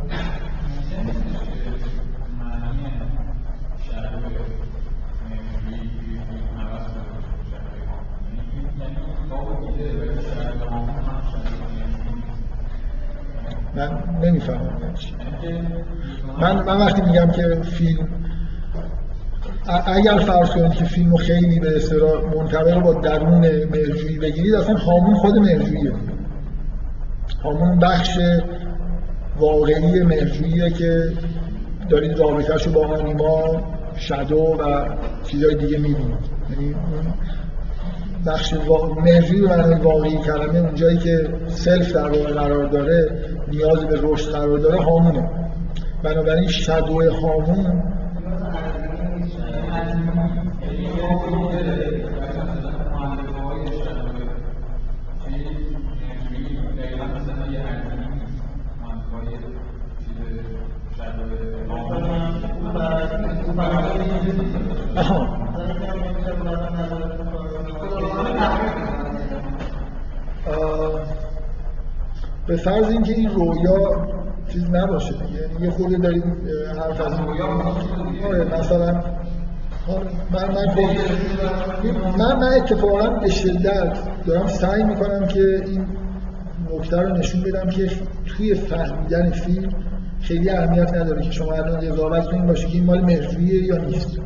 من 13.74 13.90
نمی‌فهمم 14.22 14.94
من 16.40 16.64
من 16.64 16.76
وقتی 16.78 17.02
میگم 17.02 17.30
که 17.30 17.60
فیلم 17.62 18.08
اگر 19.86 20.18
فرض 20.18 20.50
کنید 20.50 20.72
که 20.72 20.84
فیلمو 20.84 21.16
خیلی 21.16 21.60
به 21.60 21.76
اصطلاح 21.76 22.24
منطبق 22.24 22.78
با 22.78 22.94
درون 22.94 23.64
مرجویی 23.64 24.18
بگیرید 24.18 24.54
اصلا 24.54 24.76
هامون 24.76 25.14
خود 25.14 25.38
مرجوییه 25.38 25.92
هامون 27.44 27.78
بخش 27.78 28.18
واقعی 29.38 30.02
مرجوییه 30.02 30.70
که 30.70 31.12
دارید 31.88 32.18
رابطهش 32.18 32.66
رو 32.66 32.72
با 32.72 32.86
آنیما 32.86 33.62
شدو 33.96 34.36
و 34.36 34.84
چیزهای 35.24 35.54
دیگه 35.54 35.78
می‌بینید. 35.78 36.18
یعنی 36.50 36.74
بخش 38.26 38.54
مرجوی 39.04 39.40
به 39.40 39.56
معنی 39.56 39.74
واقعی 39.74 40.18
کلمه 40.18 40.58
اونجایی 40.58 40.98
که 40.98 41.28
سلف 41.48 41.92
در 41.92 42.08
واقع 42.08 42.32
قرار 42.32 42.64
داره 42.64 43.08
نیاز 43.50 43.84
به 43.84 43.98
رشد 44.02 44.32
قرار 44.32 44.58
داره 44.58 44.82
هامونه. 44.82 45.30
بنابراین 46.02 46.48
شدو 46.48 47.10
هامون 47.10 47.82
فرض 72.68 72.90
اینکه 72.90 73.12
این 73.12 73.28
رویا 73.28 74.06
چیز 74.52 74.70
نباشه 74.70 75.14
یعنی 75.14 75.64
یه 75.66 75.70
خورده 75.70 75.96
دارید 75.98 76.24
حرف 76.78 77.00
از 77.00 77.12
آره 78.28 78.44
مثلا 78.60 79.02
حالا 79.86 80.02
من 80.32 80.48
من 80.54 80.66
خب- 80.66 82.18
من 82.18 82.36
من 82.36 82.52
اتفاقا 82.56 83.08
به 83.10 83.30
شدت 83.30 83.98
دارم 84.26 84.46
سعی 84.46 84.84
می‌کنم 84.84 85.26
که 85.26 85.62
این 85.66 85.86
نکته 86.72 87.00
رو 87.00 87.16
نشون 87.16 87.42
بدم 87.42 87.70
که 87.70 87.90
توی 88.26 88.54
فهمیدن 88.54 89.30
فیلم 89.30 89.68
خیلی 90.20 90.50
اهمیت 90.50 90.94
نداره 90.94 91.22
که 91.22 91.30
شما 91.30 91.52
الان 91.52 91.80
قضاوت 91.80 92.34
این 92.34 92.46
باشه 92.46 92.68
که 92.68 92.74
این 92.74 92.84
مال 92.84 93.00
مرزویه 93.00 93.62
یا 93.64 93.76
نیست. 93.76 94.18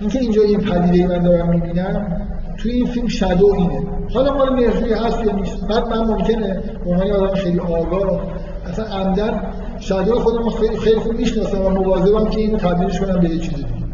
اینکه 0.00 0.18
اینجا 0.18 0.42
این 0.42 0.60
پدیده 0.60 1.06
من 1.08 1.22
دارم 1.22 1.48
می‌بینم 1.48 2.26
توی 2.58 2.72
این 2.72 2.86
فیلم 2.86 3.08
شادو 3.08 3.54
اینه. 3.58 3.95
حالا 4.14 4.34
مال 4.34 4.52
مرزوی 4.52 4.92
هست 4.92 5.24
یا 5.24 5.32
نیست؟ 5.32 5.66
بعد 5.66 5.88
من 5.88 6.04
ممکنه 6.06 6.62
به 6.84 6.90
عنوان 6.90 7.10
آدم 7.10 7.34
خیلی 7.34 7.60
آگاه 7.60 8.20
اصلا 8.66 8.84
عمدن 8.84 9.40
شادو 9.78 10.18
خودم 10.18 10.50
خیلی 10.50 10.76
خیلی 10.76 11.00
خوب 11.00 11.12
می‌شناسم 11.12 11.62
و 11.62 11.68
مواظبم 11.70 12.30
که 12.30 12.40
اینو 12.40 12.58
تبدیلش 12.58 13.00
کنم 13.00 13.20
به 13.20 13.28
یه 13.28 13.38
چیز 13.38 13.54
دیگه. 13.54 13.86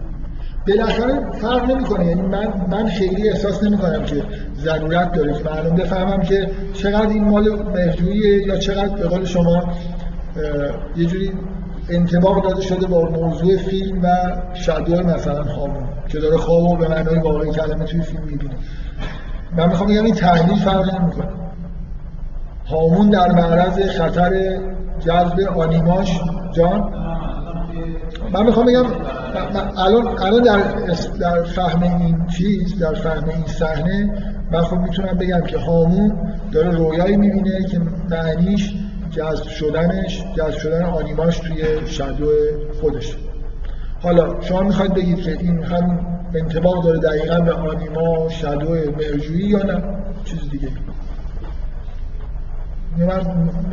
بالاخره 0.69 1.31
فرق 1.33 1.71
نمی‌کنه. 1.71 2.07
یعنی 2.07 2.23
من 2.23 2.53
من 2.71 2.87
خیلی 2.87 3.29
احساس 3.29 3.65
نمی‌کنم 3.65 4.05
که 4.05 4.23
ضرورت 4.57 5.13
داره. 5.13 5.33
که 5.33 5.45
معلوم 5.45 5.77
بفهمم 5.77 6.21
که 6.21 6.51
چقدر 6.73 7.09
این 7.09 7.25
مال 7.25 7.63
مهجوییه 7.63 8.47
یا 8.47 8.57
چقدر 8.57 8.97
به 8.97 9.09
قول 9.09 9.25
شما 9.25 9.63
یه 10.97 11.07
جوری 11.07 11.33
انتباق 11.91 12.45
داده 12.45 12.63
شده 12.63 12.87
با 12.87 13.05
موضوع 13.05 13.57
فیلم 13.57 14.03
و 14.03 14.09
شادو 14.55 15.03
مثلا 15.03 15.43
هامون 15.43 15.85
که 16.09 16.19
داره 16.19 16.37
خوابو 16.37 16.77
به 16.77 16.89
معنای 16.89 17.19
واقعی 17.19 17.51
کلمه 17.51 17.85
توی 17.85 18.03
فیلم 18.03 18.25
می‌بینه. 18.25 18.55
من 19.57 19.69
می‌خوام 19.69 19.89
بگم 19.89 20.05
این 20.05 20.15
تحلیل 20.15 20.59
فرق 20.59 20.95
نمی‌کنه. 20.95 21.29
هامون 22.66 23.11
در 23.11 23.33
معرض 23.33 23.89
خطر 23.89 24.59
جذب 25.01 25.41
آنیماش 25.57 26.20
جان؟ 26.53 26.95
من 28.33 28.47
می‌خوام 28.47 28.66
بگم 28.66 28.85
الان 29.77 30.19
الان 30.19 30.43
در 30.43 30.61
در 31.20 31.43
فهم 31.43 31.83
این 31.83 32.27
چیز 32.27 32.79
در 32.79 32.95
فهم 32.95 33.29
این 33.29 33.47
صحنه 33.47 34.11
من 34.51 34.61
خب 34.61 34.77
می‌تونم 34.77 35.19
بگم 35.19 35.41
که 35.41 35.59
هامون 35.59 36.19
داره 36.53 36.70
رویایی 36.70 37.16
می‌بینه 37.16 37.65
که 37.65 37.81
معنیش 38.11 38.74
جذب 39.11 39.49
شدنش 39.49 40.24
جذب 40.37 40.59
شدن 40.59 40.85
آنیماش 40.85 41.39
توی 41.39 41.87
شادو 41.87 42.27
خودش 42.81 43.16
حالا 44.03 44.41
شما 44.41 44.62
می‌خواید 44.62 44.95
بگید 44.95 45.23
که 45.23 45.33
این 45.33 45.62
هم 45.62 46.07
انتباق 46.35 46.85
داره 46.85 46.99
دقیقا 46.99 47.41
به 47.41 47.53
آنیما 47.53 48.29
شادو 48.29 48.69
مرجویی 48.71 49.49
یا 49.49 49.63
نه؟ 49.63 49.83
چیز 50.25 50.51
دیگه. 50.51 50.69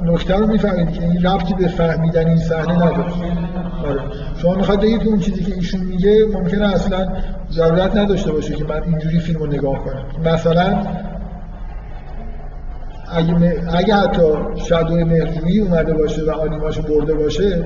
نکته 0.03 0.35
رو 0.35 0.47
می‌فهمید 0.47 0.91
که 0.91 1.03
این 1.03 1.25
ربطی 1.25 1.53
به 1.53 1.67
فهمیدن 1.67 2.27
این 2.27 2.37
صحنه 2.37 2.75
نداره. 2.75 3.13
آره. 3.87 4.01
شما 4.37 4.55
می‌خواد 4.55 4.81
بگید 4.81 5.07
اون 5.07 5.19
چیزی 5.19 5.43
که 5.43 5.53
ایشون 5.53 5.81
میگه 5.81 6.25
ممکنه 6.33 6.73
اصلا 6.73 7.07
ضرورت 7.51 7.95
نداشته 7.95 8.31
باشه 8.31 8.53
که 8.53 8.63
من 8.63 8.83
اینجوری 8.83 9.19
فیلم 9.19 9.39
رو 9.39 9.47
نگاه 9.47 9.79
کنم. 9.85 10.33
مثلا 10.33 10.83
اگه, 13.11 13.61
اگه 13.73 13.95
حتی 13.95 14.21
شادوی 14.55 15.03
مهرجویی 15.03 15.59
اومده 15.59 15.93
باشه 15.93 16.21
و 16.23 16.31
آنیماشو 16.31 16.81
برده 16.81 17.13
باشه 17.13 17.65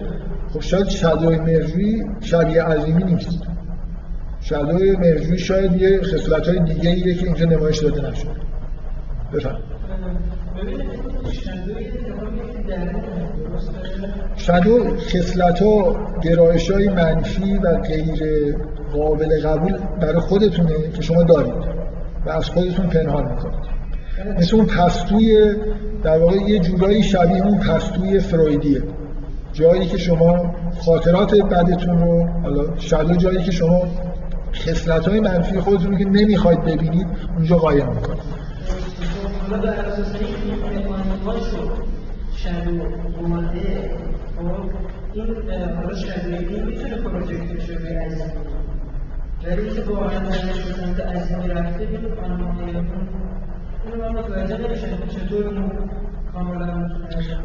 خب 0.54 0.62
شاید 0.62 0.88
شادوی 0.88 1.40
مهرجویی 1.40 2.04
شبیه 2.22 2.64
عظیمی 2.64 3.04
نیست. 3.04 3.40
شادوی 4.44 4.96
مهرجویی 4.96 5.38
شاید 5.38 5.82
یه 5.82 6.02
خصلت 6.02 6.48
های 6.48 6.60
دیگه 6.60 6.90
ایه 6.90 7.16
که 7.16 7.26
اینجا 7.26 7.46
نمایش 7.46 7.80
داده 7.80 8.10
نشده 8.10 8.30
بفهم 9.34 9.58
شادو 14.36 14.98
خصلت 14.98 15.62
ها 15.62 15.96
گرایش 16.22 16.72
های 16.72 16.90
منفی 16.90 17.58
و 17.58 17.78
غیر 17.78 18.56
قابل 18.94 19.42
قبول 19.42 19.78
برای 20.02 20.20
خودتونه 20.20 20.74
که 20.96 21.02
شما 21.02 21.24
دارید 21.24 21.54
و 22.26 22.30
از 22.30 22.50
خودتون 22.50 22.88
پنهان 22.88 23.30
می‌کنید. 23.30 23.74
مثل 24.40 24.56
اون 24.56 24.66
پستوی 24.66 25.56
در 26.04 26.18
واقع 26.18 26.36
یه 26.36 26.60
جورایی 26.60 27.04
شبیه 27.04 27.46
اون 27.46 27.58
پستوی 27.58 28.20
فرویدیه. 28.20 28.84
جایی 29.54 29.86
که 29.86 29.98
شما 29.98 30.56
خاطرات 30.86 31.36
بدتون 31.36 32.00
رو 32.00 32.26
حالا 32.26 32.78
شادو 32.78 33.16
جایی 33.16 33.44
که 33.44 33.52
شما 33.52 33.88
خصلت 34.54 35.08
های 35.08 35.20
منفی 35.20 35.60
خودتون 35.60 35.92
رو 35.92 35.98
که 35.98 36.06
نمی‌خواید 36.06 36.62
ببینید 36.64 37.08
اونجا 37.36 37.58
قایم 37.58 37.88
اومده 43.20 43.92
خب 44.38 44.70
این 45.14 45.26
رفته 45.26 45.90
من 45.90 46.46
که 46.48 46.64
می‌تونه 46.66 46.98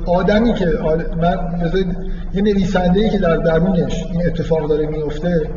آدمی 0.06 0.54
که 0.54 0.66
آد- 0.68 1.18
من 1.18 1.58
بذارید 1.62 1.96
یه 2.34 2.42
نویسنده 2.42 3.00
ای 3.00 3.10
که 3.10 3.18
در 3.18 3.36
درونش 3.36 4.04
این 4.12 4.26
اتفاق 4.26 4.68
داره 4.68 4.86
میفته 4.86 5.50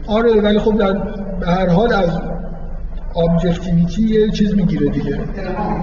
آره 0.08 0.42
ولی 0.42 0.60
خب 0.60 0.78
در 0.78 0.94
به 1.40 1.48
هر 1.48 1.70
حال 1.70 1.94
از 1.94 2.22
objectivity 3.16 4.02
یه 4.02 4.32
چیز 4.32 4.56
می‌گیره 4.56 4.90
دیگه. 4.90 5.20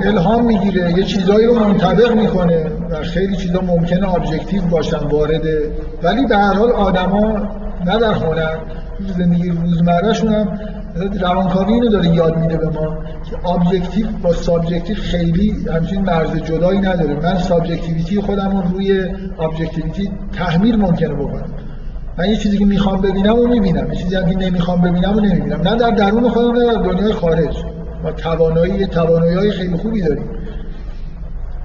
الهام 0.05 0.44
می‌گیره. 0.44 0.93
یه 0.93 1.05
چیزایی 1.05 1.47
رو 1.47 1.59
منطبق 1.59 2.14
می‌کنه 2.14 2.66
و 2.90 3.02
خیلی 3.02 3.36
چیزا 3.36 3.60
ممکنه 3.60 4.14
objective 4.15 4.62
باشن 4.62 4.98
وارده. 4.98 5.72
ولی 6.02 6.27
به 6.27 6.36
هر 6.36 6.55
حال 6.55 6.70
آدما 6.70 7.22
نه 7.86 7.98
در 7.98 8.12
هنر 8.12 8.56
زندگی 9.18 9.51
روزمرهشون 9.51 10.32
هم 10.32 10.59
روانکاوی 11.21 11.73
اینو 11.73 11.89
داره 11.89 12.09
یاد 12.09 12.37
میده 12.37 12.57
به 12.57 12.67
ما 12.67 12.99
که 13.31 13.49
objective 13.49 14.07
با 14.23 14.33
subjective 14.32 14.97
خیلی 14.97 15.55
همچین 15.75 16.01
مرز 16.01 16.37
جدایی 16.37 16.79
نداره. 16.79 17.15
من 17.15 17.39
subjectivity 17.39 18.20
خودم 18.21 18.51
رو 18.57 18.75
روی 18.75 19.05
objectivity 19.39 20.11
تحمیل 20.33 20.77
ممکنه 20.77 21.15
بکنم. 21.15 21.45
من 22.19 22.29
یه 22.29 22.37
چیزی 22.37 22.59
که 22.59 22.65
می‌خوام 22.65 23.01
ببینم 23.01 23.39
و 23.39 23.47
می‌بینم. 23.47 23.93
یه 23.93 23.99
چیزی 23.99 24.17
که 24.17 24.37
نمی‌خوام 24.37 24.81
ببینم 24.81 25.17
و 25.17 25.21
نمی‌بینم. 25.21 25.61
نه 25.61 25.77
در 25.77 25.91
درون 25.91 26.29
خودم 26.29 26.53
نه 26.53 26.67
در 26.67 26.83
دنیای 26.83 27.12
خارج. 27.12 27.57
ما 28.03 28.12
توانایی 28.12 28.87
توانایی 28.87 29.35
های 29.35 29.51
خیلی 29.51 29.77
خوبی 29.77 30.03
داریم. 30.03 30.25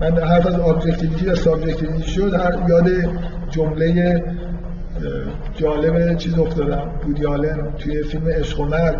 من 0.02 0.18
حرف 0.18 0.48
از 0.48 0.60
objectivity 0.60 1.26
و 1.26 1.36
subjectivity 1.36 2.12
شد. 2.12 2.34
هر 2.34 2.70
یاد 2.70 2.90
جمله 3.50 4.24
جالب 5.56 6.18
چیز 6.18 6.40
افتادم. 6.40 6.90
وودی 7.04 7.26
آلن 7.26 7.72
توی 7.78 8.04
فیلم 8.04 8.28
عشق 8.28 8.60
و 8.60 8.66
مرگ. 8.66 8.98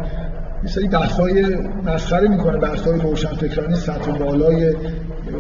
یه 0.64 0.70
سری 0.70 0.88
بحثای 0.88 1.58
مسخره 1.86 2.28
می‌کنه 2.28 2.58
بحثای 2.58 3.00
روشنفکرانه‌ی 3.00 3.76
سطح 3.76 4.12
بالای. 4.12 4.76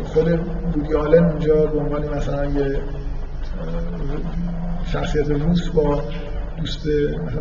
خود 0.03 0.39
وودی 0.73 0.93
آلن 0.93 1.25
اونجا 1.25 1.65
به 1.65 1.79
عنوان 1.79 2.17
مثلا 2.17 2.45
یه 2.45 2.79
شخصیت 4.85 5.29
روس 5.29 5.69
با 5.69 6.01
دوست 6.57 6.87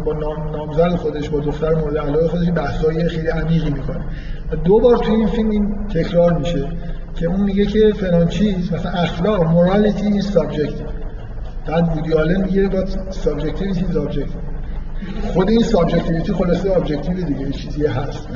با 0.05 0.13
نام 0.13 0.57
نامزد 0.57 0.97
خودش 0.97 1.29
با 1.29 1.41
دختر 1.41 1.75
مورد 1.75 1.99
علاقه 1.99 2.29
خودش 2.29 2.51
بحثای 2.55 3.09
خیلی 3.09 3.29
عمیقی 3.29 3.71
می‌کنه. 3.71 4.05
دو 4.65 4.81
بار 4.81 4.97
توی 4.99 5.15
این 5.15 5.27
فیلم 5.27 5.51
این 5.51 5.75
تکرار 5.95 6.33
میشه 6.39 6.69
که 7.17 7.27
اون 7.27 7.41
میگه 7.41 7.67
که 7.67 7.93
فلان 7.93 8.29
چیز 8.29 8.73
مثلا 8.73 8.91
اخلاق 8.91 9.43
morality 9.43 10.23
subjective. 10.23 10.94
بعد 11.67 11.95
وودی 11.95 12.13
آلن 12.13 12.45
میگه 12.45 12.69
but 12.69 12.85
is 12.85 13.27
objective 13.27 14.29
خود 15.33 15.51
این 15.51 15.63
subjectivity 15.63 16.33
خلاصه 16.33 16.77
objective 16.77 17.15
دیگه 17.15 17.51
چیزی 17.51 17.87
هست. 17.87 18.29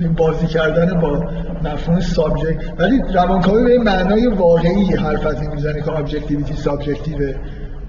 این 0.00 0.12
بازی 0.12 0.46
کردن 0.46 1.00
با 1.00 1.24
مفهوم 1.64 2.00
subject. 2.00 2.80
ولی 2.80 3.00
روانکاوی 3.14 3.64
به 3.64 3.78
معنای 3.78 4.26
واقعی 4.26 4.84
حرف 4.84 5.26
از 5.26 5.42
این 5.42 5.50
می‌زنه 5.50 5.82
که 5.82 5.92
objectivity 5.92 6.54
subjective 6.54 7.21
ه. 7.21 7.34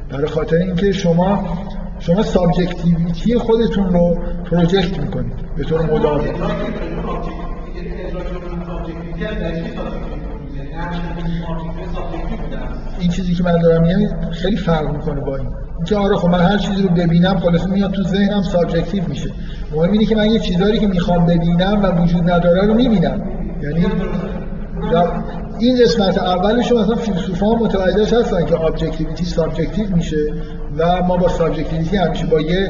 برای 0.09 0.27
خاطر 0.27 0.55
اینکه 0.55 0.91
شما 0.91 1.57
شما 1.99 2.23
subjectivity 2.23 3.37
خودتون 3.37 3.89
رو 3.93 4.17
project 4.51 4.99
می‌کنید 4.99 5.33
به 5.57 5.63
طور 5.63 5.81
مداوم. 5.81 6.23
این 13.03 13.11
چیزی 13.11 13.35
که 13.35 13.43
من 13.43 13.57
دارم 13.57 13.81
میگم 13.81 14.31
خیلی 14.31 14.57
فرق 14.57 14.91
می‌کنه 14.91 15.21
با 15.21 15.37
این. 15.37 15.47
اینکه 15.75 15.95
آره 15.95 16.15
خب 16.15 16.29
من 16.29 16.39
هر 16.39 16.57
چیزی 16.57 16.81
رو 16.81 16.89
ببینم 16.89 17.37
خلاصه 17.37 17.67
میاد 17.67 17.91
تو 17.91 18.03
ذهنم 18.03 18.41
subjective 18.41 19.03
میشه. 19.07 19.29
مهم 19.75 19.91
اینه 19.91 20.05
که 20.05 20.15
من 20.15 20.31
یه 20.31 20.39
چیزایی 20.39 20.79
که 20.79 20.87
می‌خوام 20.87 21.25
ببینم 21.25 21.79
و 21.83 22.03
وجود 22.03 22.31
نداره 22.31 22.67
رو 22.67 22.73
می‌بینم. 22.73 23.21
یعنی 23.61 23.85
این 25.59 25.77
قسمت 25.83 26.17
اولش 26.17 26.71
مثلا 26.71 26.95
فیلسوفا 26.95 27.53
متوجهش 27.53 28.13
هستن 28.13 28.45
که 28.45 28.61
objectivity 28.61 29.25
subjective 29.25 29.95
میشه 29.95 30.25
و 30.77 31.03
ما 31.03 31.17
با 31.17 31.27
subjectivity 31.27 31.97
همیشه 31.97 32.25
با 32.25 32.41
یه 32.41 32.69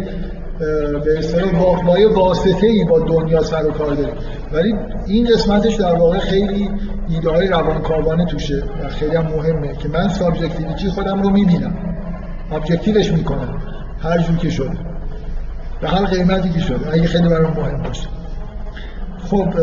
به 1.06 1.18
اصطلاح 1.18 1.52
با 1.84 1.98
واسطه 2.14 2.68
ای 2.68 2.84
با 2.84 3.00
دنیا 3.00 3.44
سر 3.44 3.66
و 3.66 3.72
کار 3.72 3.94
داریم 3.94 4.14
ولی 4.52 4.76
این 5.08 5.28
قسمتش 5.28 5.76
در 5.76 5.96
واقع 5.96 6.20
خیلی 6.20 6.70
ایده 7.10 7.30
های 7.30 7.48
روانکاوانه 7.48 8.26
توشه 8.26 8.64
و 8.84 8.90
خیلی 8.90 9.16
هم 9.16 9.26
مهمه 9.26 9.76
که 9.76 9.90
من 9.90 10.10
subjectivity 10.10 10.90
خودم 10.90 11.22
رو 11.22 11.30
می‌بینم. 11.30 11.74
objective 12.52 13.01
ش 13.01 13.12
می‌کنم. 13.12 13.62
هر 14.04 14.18
جور 14.18 14.38
که 14.38 14.50
شده 14.50 14.78
به 15.82 15.90
هر 15.90 16.06
قیمتی 16.06 16.50
که 16.50 16.60
شده 16.60 16.94
اگه 16.94 17.08
خیلی 17.08 17.30
برام 17.30 17.54
مهم 17.58 17.82
باشه. 17.84 18.08
خب 19.30 19.54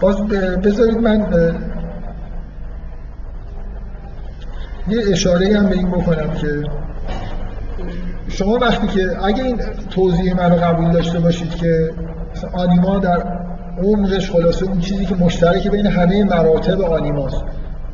باز 0.00 0.26
بذارید 0.62 0.98
من 0.98 1.26
یه 4.88 5.02
اشاره 5.12 5.58
هم 5.58 5.68
به 5.68 5.74
این 5.74 5.90
بکنم 5.90 6.30
که 6.34 6.62
شما 8.28 8.58
وقتی 8.58 8.86
که 8.86 9.24
اگه 9.24 9.44
این 9.44 9.60
توضیح 9.90 10.36
منو 10.36 10.56
قبول 10.56 10.90
داشته 10.92 11.20
باشید 11.20 11.54
که 11.54 11.90
آنیما 12.52 12.98
در 12.98 13.22
عمقش 13.82 14.30
خلاصه 14.30 14.66
اون 14.66 14.80
چیزی 14.80 15.06
که 15.06 15.14
مشترک 15.14 15.70
بین 15.70 15.86
همه 15.86 16.24
مراتب 16.24 16.80
آنیماست. 16.80 17.44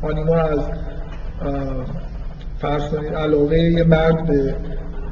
آنیما 0.01 0.35
از 0.35 0.59
فرض 2.59 2.83
کنید 2.83 3.13
علاقه 3.13 3.57
یه 3.57 3.83
مرد 3.83 4.25
به 4.25 4.55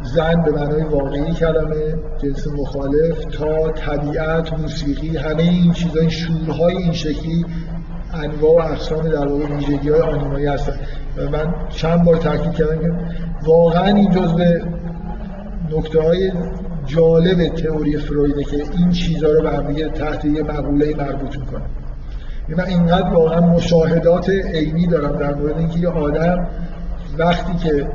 زن 0.03 0.41
به 0.41 0.51
معنای 0.51 0.83
واقعی 0.83 1.33
کلمه 1.33 1.95
جنس 2.23 2.47
مخالف 2.47 3.25
تا 3.25 3.71
طبیعت 3.71 4.53
موسیقی 4.53 5.17
همه 5.17 5.43
این 5.43 5.73
چیزای 5.73 6.09
شورهای 6.11 6.77
این 6.77 6.93
شکلی 6.93 7.45
انواع 8.13 8.69
و 8.69 8.71
اقسام 8.71 9.09
در 9.09 9.27
واقع 9.27 9.45
ویژگی 9.55 9.89
های 9.89 10.01
آنیمایی 10.01 10.45
هستن. 10.45 10.79
من 11.17 11.53
چند 11.69 12.03
بار 12.03 12.15
تاکید 12.15 12.51
کردم 12.51 12.81
که 12.81 12.91
واقعا 13.43 13.85
این 13.85 14.11
جزء 14.11 14.59
نکته 15.71 16.01
های 16.01 16.31
جالب 16.85 17.47
تئوری 17.47 17.97
فرویده 17.97 18.43
که 18.43 18.63
این 18.77 18.91
چیزها 18.91 19.29
رو 19.29 19.41
به 19.41 19.49
هم 19.49 19.89
تحت 19.89 20.25
یه 20.25 20.43
مقوله 20.43 20.95
مربوط 20.95 21.37
می‌کنه. 21.37 21.63
یعنی 22.49 22.61
من 22.61 22.67
اینقدر 22.67 23.13
واقعا 23.13 23.41
مشاهدات 23.41 24.29
عینی 24.29 24.87
دارم 24.87 25.17
در 25.17 25.33
مورد 25.33 25.57
اینکه 25.57 25.79
یه 25.79 25.87
آدم 25.87 26.47
وقتی 27.17 27.53
که 27.53 27.87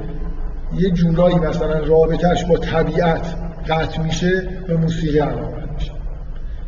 یه 0.76 0.90
جورایی 0.90 1.36
مثلا 1.36 1.78
رابطهش 1.78 2.44
با 2.44 2.56
طبیعت 2.56 3.34
قطع 3.68 4.02
میشه 4.02 4.48
به 4.68 4.76
موسیقی 4.76 5.18
علاقه 5.18 5.64
میشه. 5.74 5.92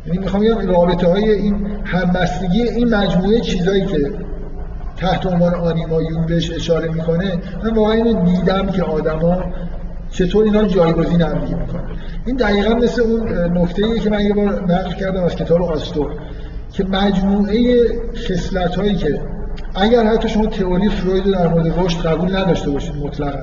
یعنی 0.05 0.19
می‌خوام 0.19 0.43
بگم 0.43 0.71
رابطه 0.71 1.07
های 1.07 1.31
این 1.31 1.67
همبستگی 1.83 2.61
این 2.61 2.95
مجموعه 2.95 3.39
چیزایی 3.39 3.85
که 3.85 4.11
تحت 5.01 5.25
عنوان 5.25 5.53
آنیمایون 5.53 6.25
بهش 6.25 6.51
اشاره 6.51 6.87
می‌کنه 6.89 7.37
من 7.63 7.73
واقعا 7.73 7.93
اینو 7.93 8.25
دیدم 8.25 8.67
که 8.67 8.83
آدما 8.83 9.43
چطور 10.09 10.43
اینا 10.43 10.63
جایگزین 10.63 11.21
هم 11.21 11.39
دیگه 11.39 11.55
می‌کنن. 11.55 11.83
این 12.25 12.35
دقیقا 12.35 12.73
مثل 12.75 13.01
اون 13.01 13.29
نکته 13.57 13.99
که 13.99 14.09
من 14.09 14.21
یه 14.21 14.33
بار 14.33 14.63
نقل 14.63 14.91
کردم 14.91 15.23
از 15.23 15.35
کتاب 15.35 15.61
آستور 15.61 16.11
که 16.73 16.83
مجموعه 16.83 17.85
خصلت 18.15 18.75
هایی 18.75 18.95
که 18.95 19.19
اگر 19.75 20.03
حتی 20.03 20.29
شما 20.29 20.45
تئوری 20.45 20.89
فروید 20.89 21.23
در 21.23 21.47
مورد 21.47 21.79
رشد 21.79 22.05
قبول 22.05 22.35
نداشته 22.35 22.71
باشید 22.71 22.95
مطلقا 22.95 23.39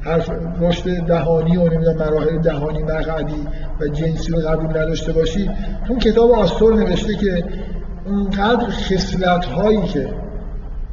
حرف 0.00 0.30
رشد 0.60 1.06
دهانی 1.06 1.56
و 1.56 1.64
نمی‌دونم 1.64 1.96
مراحل 1.96 2.38
دهانی 2.38 2.82
مقعدی 2.82 3.46
و 3.80 3.88
جنسی 3.88 4.32
رو 4.32 4.38
قبول 4.38 4.68
نداشته 4.70 5.12
باشید. 5.12 5.50
اون 5.88 5.98
کتاب 5.98 6.32
آستور 6.32 6.74
نوشته 6.74 7.14
که 7.14 7.44
اونقدر 8.06 8.66
خصلت 8.70 9.44
هایی 9.44 9.82
که 9.82 10.08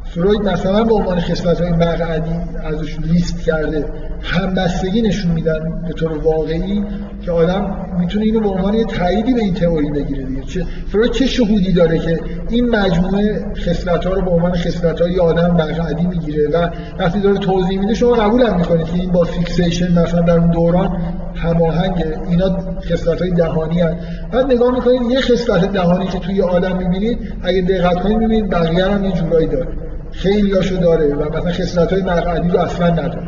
فروید 0.10 0.42
مثلا 0.42 0.84
به 0.84 0.94
عنوان 0.94 1.20
خصلت 1.20 1.62
های 1.62 1.72
مقعدی 1.72 2.36
ازش 2.64 2.98
لیست 3.00 3.42
کرده 3.42 3.86
همبستگی 4.22 5.02
نشون 5.02 5.32
میدن 5.32 5.82
به 5.88 5.94
طور 5.94 6.18
واقعی 6.18 6.84
که 7.22 7.32
آدم 7.32 7.88
می‌تونه 8.00 8.26
اینو 8.26 8.40
به 8.40 8.50
عنوان 8.50 8.74
یه 8.74 8.84
تاییدی 8.84 9.34
به 9.34 9.42
این 9.42 9.54
تئوری 9.54 9.90
بگیره 9.90 10.24
دیگه. 10.24 10.42
چه 10.42 10.66
فروید 10.88 11.12
چه 11.12 11.26
شهودی 11.26 11.74
داره 11.74 12.00
که 12.00 12.20
این 12.50 12.70
مجموعه 12.70 13.46
خصلت 13.56 14.06
ها 14.06 14.14
رو 14.14 14.22
به 14.22 14.32
عنوان 14.32 14.54
خصلت 14.54 15.02
های 15.02 15.20
آدم 15.20 15.52
مقعدی 15.52 16.08
می‌گیره 16.08 16.50
و 16.50 16.70
وقتی 17.00 17.20
داره 17.20 17.38
توضیح 17.38 17.80
میده 17.80 17.94
شما 17.94 18.12
قبول 18.12 18.42
هم 18.42 18.58
می‌کنید 18.58 18.86
که 18.86 18.94
این 18.94 19.12
با 19.12 19.24
فیکسیشن 19.24 20.00
مثلا 20.00 20.22
در 20.22 20.38
اون 20.38 20.52
دوران 20.52 21.02
هماهنگ 21.36 22.06
اینا 22.30 22.58
خصلت 22.82 23.22
های 23.22 23.32
دهانی 23.32 23.82
هست 23.82 23.96
بعد 24.32 24.46
نگاه 24.46 24.74
می‌کنید 24.74 25.02
یه 25.12 25.22
خصلت 25.22 25.72
دهانی 25.72 26.08
که 26.08 26.20
توی 26.20 26.42
آدم 26.42 26.78
می‌بینید 26.78 27.20
اگه 27.44 27.62
دقت 27.62 28.04
کنید 28.04 28.18
می‌بینید 28.18 28.50
بقیه 28.50 28.86
هم 28.86 29.04
یه 29.04 29.12
جورایی 29.12 29.48
داره. 29.48 29.87
خیلی 30.18 30.52
هاشو 30.52 30.76
داره 30.76 31.16
و 31.16 31.30
مثلا 31.30 31.52
خصلت 31.52 31.94
های 31.94 32.02
مقعدی 32.02 32.50
رو 32.50 32.60
اصلا 32.60 32.90
نداره. 32.90 33.28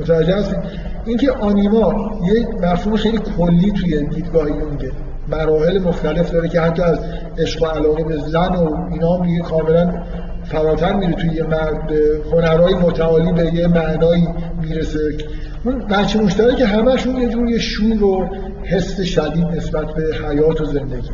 متوجه 0.00 0.36
هستید 0.36 0.58
اینکه 1.04 1.30
آنیما 1.32 2.10
یه 2.26 2.46
مفهوم 2.62 2.96
خیلی 2.96 3.18
کلی 3.18 3.72
توی 3.72 4.06
دیدگاه 4.06 4.48
یونگه 4.48 4.92
مراحل 5.28 5.78
مختلف 5.78 6.30
داره 6.30 6.48
که 6.48 6.60
حتی 6.60 6.82
از 6.82 6.98
عشق 7.38 7.62
و 7.62 7.66
علاقه 7.66 8.04
به 8.04 8.16
زن 8.16 8.56
و 8.56 8.88
اینا 8.92 9.16
هم 9.16 9.26
دیگه 9.26 9.42
کاملا 9.42 10.02
فراتر 10.44 10.92
میره 10.92 11.12
توی 11.12 11.30
یه 11.30 11.42
مرد. 11.42 11.92
هنرهای 12.32 12.74
متعالی 12.74 13.32
به 13.32 13.54
یه 13.54 13.66
معنایی 13.66 14.28
می‌رسه. 14.62 15.16
اون 15.64 15.78
بچه 15.78 16.18
که 16.58 16.66
همشون 16.66 17.16
یه 17.16 17.28
جور 17.28 17.50
یه 17.50 17.58
شور 17.58 18.04
و 18.04 18.28
حس 18.62 19.00
شدید 19.00 19.44
نسبت 19.44 19.86
به 19.94 20.16
حیات 20.28 20.60
و 20.60 20.64
زندگی. 20.64 21.10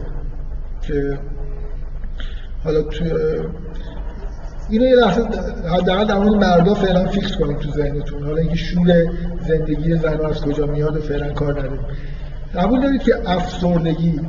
که 0.82 1.18
حالا 2.64 2.82
توی 2.82 3.12
اینو 4.70 4.86
یه 4.86 4.96
لحظه 4.96 5.22
حداقل 5.68 6.04
در 6.04 6.18
مورد 6.18 6.44
مردا 6.44 6.74
فعلا 6.74 7.06
فیکس 7.06 7.36
کنید 7.36 7.58
تو 7.58 7.70
ذهنتون. 7.70 8.22
حالا 8.22 8.36
اینکه 8.36 8.56
شور 8.56 9.06
زندگی 9.48 9.96
زن 9.96 10.26
از 10.26 10.40
کجا 10.40 10.66
میاد 10.66 10.96
و 10.96 11.00
فعلا 11.00 11.32
کار 11.32 11.60
ندارید 11.60 11.80
قبول 12.54 12.80
دارید 12.80 13.02
که 13.02 13.14
افسردگی 13.26 14.20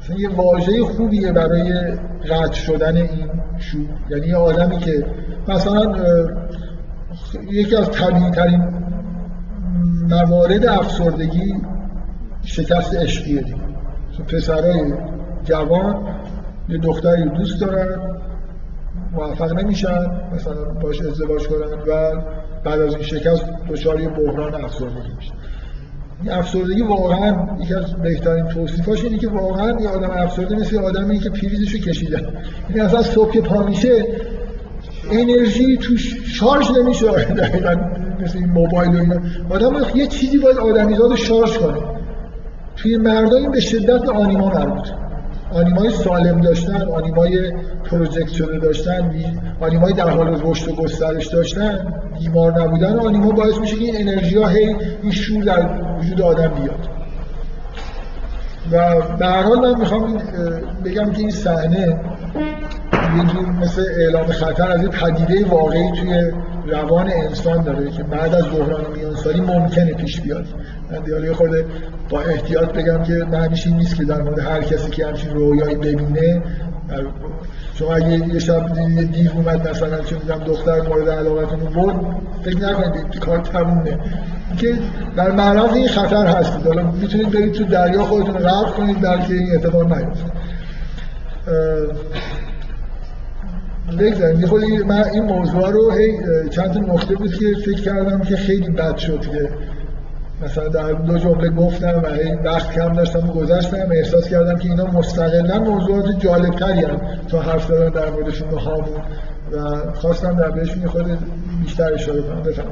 مثلا 0.00 0.16
یه 0.16 0.28
واژه 0.28 0.84
خوبیه 0.84 1.32
برای 1.32 1.92
قطع 2.30 2.52
شدن 2.52 2.96
این 2.96 3.30
شور. 3.58 3.88
یعنی 4.10 4.26
یه 4.26 4.36
آدمی 4.36 4.78
که 4.78 5.06
مثلا 5.48 5.94
یکی 7.50 7.76
از 7.76 7.90
طبیعی 7.90 8.30
ترین 8.30 8.62
موارد 10.10 10.66
افسردگی 10.66 11.54
شکست 12.42 12.94
عشقیه. 12.94 13.42
دیگه 13.42 13.56
پسرای 14.28 14.92
جوان 15.44 16.06
یه 16.68 16.78
دختری 16.78 17.28
دوست 17.28 17.60
دارن. 17.60 18.00
موفق 19.14 19.52
نمیشن 19.52 20.06
مثلا 20.34 20.64
باش 20.82 21.00
ازدواج 21.00 21.46
کنن 21.46 21.78
و 21.88 22.20
بعد 22.64 22.80
از 22.80 22.94
این 22.94 23.02
شکست 23.02 23.44
دچار 23.68 23.96
بحران 23.96 24.54
افسردگی 24.54 25.12
میشن 25.16 25.34
این 26.22 26.32
افسردگی 26.32 26.82
واقعا 26.82 27.56
یکی 27.60 27.74
از 27.74 27.94
بهترین 27.94 28.48
توصیفاش 28.48 29.04
اینه 29.04 29.18
که 29.18 29.28
واقعا 29.28 29.80
یه 29.80 29.88
آدم 29.88 30.10
افسرده 30.10 30.56
مثل 30.56 30.78
آدمی 30.78 31.18
که 31.18 31.30
پریزشو 31.30 31.78
کشیدن 31.78 32.22
یعنی 32.68 32.80
اصلا 32.80 33.02
صبح 33.02 33.32
که 33.32 33.40
پا 33.40 33.62
میشه 33.62 34.04
انرژی 35.10 35.76
توش 35.76 36.16
شارژ 36.26 36.70
نمیشه. 36.70 37.06
دقیقا 37.10 37.74
مثل 38.20 38.38
این 38.38 38.48
موبایل 38.48 38.96
و 38.96 38.98
اینا. 38.98 39.20
آدم 39.50 39.86
یه 39.94 40.06
چیزی 40.06 40.38
باید 40.38 40.58
آدمیزاد 40.58 41.14
شارژ 41.14 41.58
کنه. 41.58 41.78
توی 42.76 42.94
این 42.94 43.50
به 43.50 43.60
شدت 43.60 44.08
آنیما 44.08 44.48
مربوطه. 44.48 45.03
آنیمای 45.54 45.90
سالم 45.90 46.40
داشتن 46.40 46.82
آنیمای 46.82 47.52
پروژکت 47.84 48.60
داشتن 48.62 49.10
آنیمای 49.60 49.92
در 49.92 50.08
حال 50.08 50.40
رشد 50.42 50.68
و 50.68 50.72
گسترش 50.72 51.26
داشتن 51.26 51.94
بیمار 52.20 52.60
نبودن 52.60 52.98
آنیما 52.98 53.30
باعث 53.30 53.58
میشه 53.58 53.76
که 53.76 53.84
این 53.84 54.08
انرژی 54.08 54.38
ها 54.38 54.48
هی 54.48 54.76
این 55.02 55.12
شور 55.12 55.44
در 55.44 55.68
وجود 55.98 56.22
آدم 56.22 56.48
بیاد. 56.48 56.88
و 58.72 59.00
به 59.18 59.26
هر 59.26 59.42
حال 59.42 59.58
من 59.58 59.80
می‌خوام 59.80 60.18
بگم 60.84 61.12
که 61.12 61.18
این 61.18 61.30
صحنه 61.30 62.00
یه 63.16 63.60
مثل 63.62 63.82
اعلام 63.98 64.26
خطر 64.26 64.72
از 64.72 64.82
یه 64.82 64.88
پدیده 64.88 65.46
واقعی 65.48 65.92
توی 65.92 66.32
روان 66.66 67.10
انسان 67.10 67.62
داره 67.62 67.90
که 67.90 68.02
بعد 68.02 68.34
از 68.34 68.44
بحران 68.44 68.84
میانسالی 68.96 69.40
ممکنه 69.40 69.94
پیش 69.94 70.20
بیاد. 70.20 70.46
من 70.90 70.98
دیاله 70.98 71.32
با 72.10 72.20
احتیاط 72.20 72.72
بگم 72.72 73.02
که 73.02 73.12
معنیش 73.12 73.66
این 73.66 73.76
نیست 73.76 73.96
که 73.96 74.04
در 74.04 74.22
مورد 74.22 74.38
هر 74.38 74.62
کسی 74.62 74.90
که 74.90 75.06
همچین 75.06 75.30
رویایی 75.30 75.74
ببینه 75.74 76.42
شما 77.74 77.94
اگه 77.94 78.28
یه 78.28 78.38
شب 78.38 78.74
دیو 79.12 79.30
اومد 79.34 79.68
مثلا 79.68 80.00
چه 80.00 80.16
می‌دونم 80.16 80.38
دختر 80.38 80.80
مورد 80.80 81.08
علاقتون 81.08 81.60
رو 81.60 81.66
برد 81.66 81.96
فکر 82.42 82.56
نکنید 82.56 83.18
کار 83.18 83.38
تمومه. 83.38 83.98
که 84.56 84.74
در 85.16 85.30
معرض 85.30 85.72
این 85.74 85.88
خطر 85.88 86.26
هستید. 86.26 86.66
حالا 86.66 86.82
می‌تونید 86.82 87.30
برید 87.30 87.52
تو 87.52 87.64
دریا 87.64 88.02
خودتون 88.02 88.34
غرق 88.34 88.74
کنید 88.74 89.00
بلکه 89.00 89.34
این 89.34 89.54
اتفاق 89.54 89.92
نیفته 89.92 90.24
بگذاریم. 93.92 94.40
یه 94.40 94.84
من 94.84 95.04
این 95.04 95.24
موضوع 95.24 95.70
رو 95.70 95.90
هی 95.90 96.18
چند 96.50 96.72
تا 96.72 96.80
نقطه 96.80 97.14
بود 97.14 97.34
که 97.34 97.54
فکر 97.64 97.82
کردم 97.82 98.20
که 98.20 98.36
خیلی 98.36 98.70
بد 98.70 98.96
شد 98.96 99.20
که 99.20 99.48
مثلا 100.42 100.68
در 100.68 100.92
دو 100.92 101.18
جمله 101.18 101.50
گفتم 101.50 102.02
و 102.04 102.08
هی 102.08 102.34
وقت 102.44 102.70
کم 102.70 102.92
داشتم 102.92 103.30
و 103.30 103.32
گذشتم. 103.32 103.90
احساس 103.90 104.28
کردم 104.28 104.58
که 104.58 104.68
اینا 104.68 104.86
مستقلا 104.86 105.58
موضوعات 105.58 106.18
جالب 106.18 106.54
تری 106.54 106.84
هم 106.84 107.00
تا 107.28 107.40
حرف 107.40 107.66
زدن 107.66 107.88
در 107.88 108.10
موردشون 108.10 108.58
هامون. 108.58 109.02
و 109.52 109.92
خواستم 109.94 110.36
در 110.36 110.50
بهشون 110.50 110.82
یه 110.82 111.18
بیشتر 111.62 111.92
اشاره 111.92 112.22
کنم. 112.22 112.42
بفهم 112.42 112.66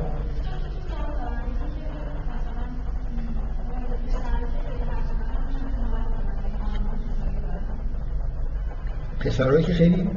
پسرهایی 9.21 9.65
که 9.65 9.73
خیلی 9.73 10.09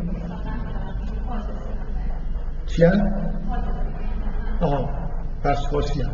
چی؟ 2.76 2.86
آها 4.62 4.90
پس 5.44 5.68
فارسی 5.72 6.02
هم 6.02 6.12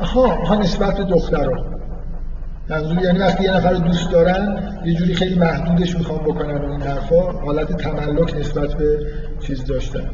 آها 0.00 0.54
نسبت 0.54 0.96
به 0.96 1.04
دخترها. 1.04 1.64
منظور 2.68 3.02
یعنی 3.02 3.18
وقتی 3.18 3.44
یه 3.44 3.56
نفر 3.56 3.72
دوست 3.72 4.10
دارن 4.10 4.72
یه 4.84 4.94
جوری 4.94 5.14
خیلی 5.14 5.38
محدودش 5.38 5.96
می‌خوام 5.96 6.18
بکنن 6.18 6.56
و 6.56 6.70
این 6.70 6.82
حرفا 6.82 7.32
حالت 7.32 7.72
تملک 7.76 8.36
نسبت 8.36 8.74
به 8.74 8.98
چیز 9.40 9.64
داشتن. 9.64 10.10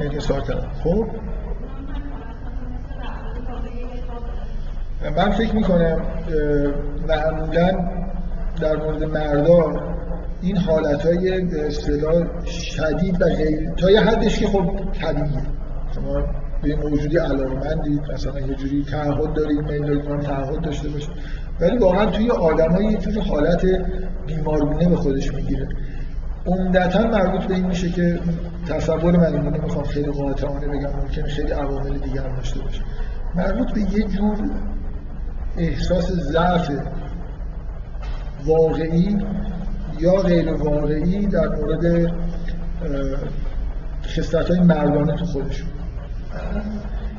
انحصار 0.00 0.40
کردن 0.40 0.68
خب؟ 0.84 1.06
من 5.16 5.30
فکر 5.30 5.54
می‌کنم 5.54 6.02
معمولا 7.08 8.03
در 8.60 8.76
مورد 8.76 9.04
مردا 9.04 9.72
این 10.42 10.56
حالت 10.56 11.06
های 11.06 11.42
اصطلاح 11.66 12.44
شدید 12.46 13.22
و 13.22 13.24
غیر 13.24 13.70
تا 13.70 13.90
یه 13.90 14.00
حدش 14.00 14.38
که 14.38 14.46
خب 14.46 14.70
طبیعیه. 15.00 15.42
شما 15.94 16.24
به 16.62 16.76
موجودی 16.76 17.16
علاقمندید 17.16 18.00
مثلا 18.12 18.40
یه 18.40 18.54
جوری 18.54 18.84
تعهد 18.84 19.34
دارید 19.34 19.60
میل 19.60 19.86
دارید 19.86 20.20
تعهد 20.20 20.60
داشته 20.60 20.88
باشید 20.88 21.10
ولی 21.60 21.78
واقعا 21.78 22.06
توی 22.06 22.30
آدمای 22.30 22.84
یه 22.84 22.98
جوری 22.98 23.20
حالت 23.20 23.66
بیمارگونه 24.26 24.88
به 24.88 24.96
خودش 24.96 25.34
می‌گیره. 25.34 25.68
عمدتا 26.46 27.02
مربوط 27.02 27.44
به 27.44 27.54
این 27.54 27.66
میشه 27.66 27.90
که 27.90 28.20
تصور 28.68 29.16
من 29.16 29.34
اینو 29.34 29.50
نمی‌خوام 29.50 29.84
خیلی 29.84 30.10
قاطعانه 30.10 30.66
بگم 30.68 31.00
ممکن 31.00 31.22
خیلی 31.22 31.50
عوامل 31.52 31.98
دیگر 31.98 32.28
داشته 32.36 32.60
باشه. 32.60 32.82
مربوط 33.34 33.72
به 33.72 33.80
یه 33.80 34.02
جور 34.08 34.38
احساس 35.58 36.12
ضعف 36.12 36.70
واقعی 38.46 39.18
یا 40.00 40.16
غیر 40.16 40.52
واقعی 40.52 41.26
در 41.26 41.48
مورد 41.48 42.12
خصلت 44.04 44.50
های 44.50 44.60
مردانه 44.60 45.16
تو 45.16 45.24
خودشون 45.24 45.68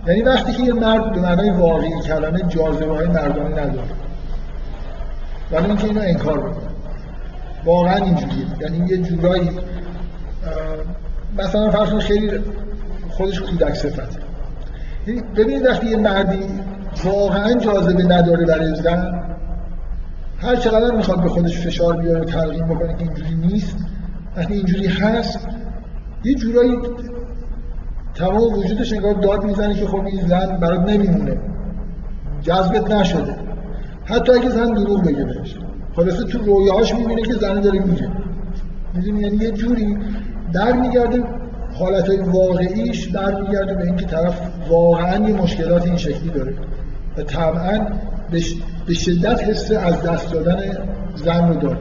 یعنی 0.08 0.22
وقتی 0.22 0.52
که 0.52 0.64
یه 0.64 0.74
مرد 0.74 1.12
به 1.12 1.22
معنای 1.22 1.50
واقعی 1.50 2.02
کلمه 2.02 2.42
جاذبه 2.48 2.96
های 2.96 3.08
مردانه 3.08 3.50
نداره 3.50 3.88
ولی 5.52 5.66
اینکه 5.66 5.88
اینو 5.88 6.02
انکار 6.02 6.40
بکنه. 6.40 6.70
واقعا 7.66 7.96
اینجوریه. 7.96 8.46
یعنی 8.62 8.88
یه 8.88 8.98
جورایی 8.98 9.50
مثلا 11.38 11.72
فرض 11.72 11.94
خیلی 11.94 12.40
خودش 13.10 13.40
کودک 13.40 13.86
یعنی 15.08 15.22
ببینید 15.22 15.66
وقتی 15.66 15.88
یه 15.88 15.98
مردی 15.98 16.44
واقعا 17.04 17.54
جاذبه 17.54 18.04
نداره 18.04 18.46
برای 18.46 18.76
زن 18.76 19.35
هر 20.38 20.56
چقدر 20.56 20.96
می‌خواد 20.96 21.24
به 21.24 21.30
خودش 21.30 21.58
فشار 21.58 21.98
بیاره 21.98 22.22
و 22.22 22.26
تلقیم 22.26 22.68
بکنه 22.68 22.96
که 22.98 23.04
اینجوری 23.04 23.36
نیست 23.36 23.78
وقتی 24.38 24.54
اینجوری 24.54 24.88
هست. 24.88 25.48
یه 26.24 26.36
جورایی 26.36 26.78
تمام 28.16 28.54
وجودش 28.54 28.94
انگار 28.94 29.14
داد 29.14 29.44
می‌زنه 29.44 29.74
که 29.74 29.88
خب 29.88 30.06
این 30.06 30.28
زن 30.28 30.58
برات 30.58 30.90
نمیمونه. 30.90 31.38
جذبت 32.42 32.92
نشده. 32.92 33.36
حتی 34.06 34.32
اگه 34.32 34.50
زن 34.50 34.74
دروغ 34.74 35.04
بگه 35.04 35.24
بهش. 35.24 35.56
خلاصه 35.96 36.24
تو 36.24 36.38
رویاهاش 36.38 36.96
می‌بینه 36.96 37.22
که 37.22 37.34
زن 37.34 37.62
داره 37.62 37.80
میگه. 37.80 38.10
می‌دونی؟ 38.94 39.22
یعنی 39.22 39.38
یه 39.38 39.52
جوری 39.52 39.98
در 40.54 40.74
میگرده 40.74 41.24
حالت 41.80 42.10
واقعیش 42.26 43.06
در 43.06 43.42
میگرده 43.42 43.74
به 43.74 43.84
اینکه 43.84 44.06
طرف 44.06 44.42
واقعا 44.70 45.30
یه 45.30 45.36
مشکلات 45.36 45.86
این 45.86 45.98
شکلی 45.98 46.30
داره. 46.30 46.56
و 47.18 47.24
طبعا 47.24 47.88
به 48.88 48.94
شدت 48.94 49.44
حس 49.44 49.72
از 49.72 50.04
دست 50.04 50.34
دادن 50.34 50.78
زن 51.16 51.50
رو 51.50 51.56
داره 51.56 51.78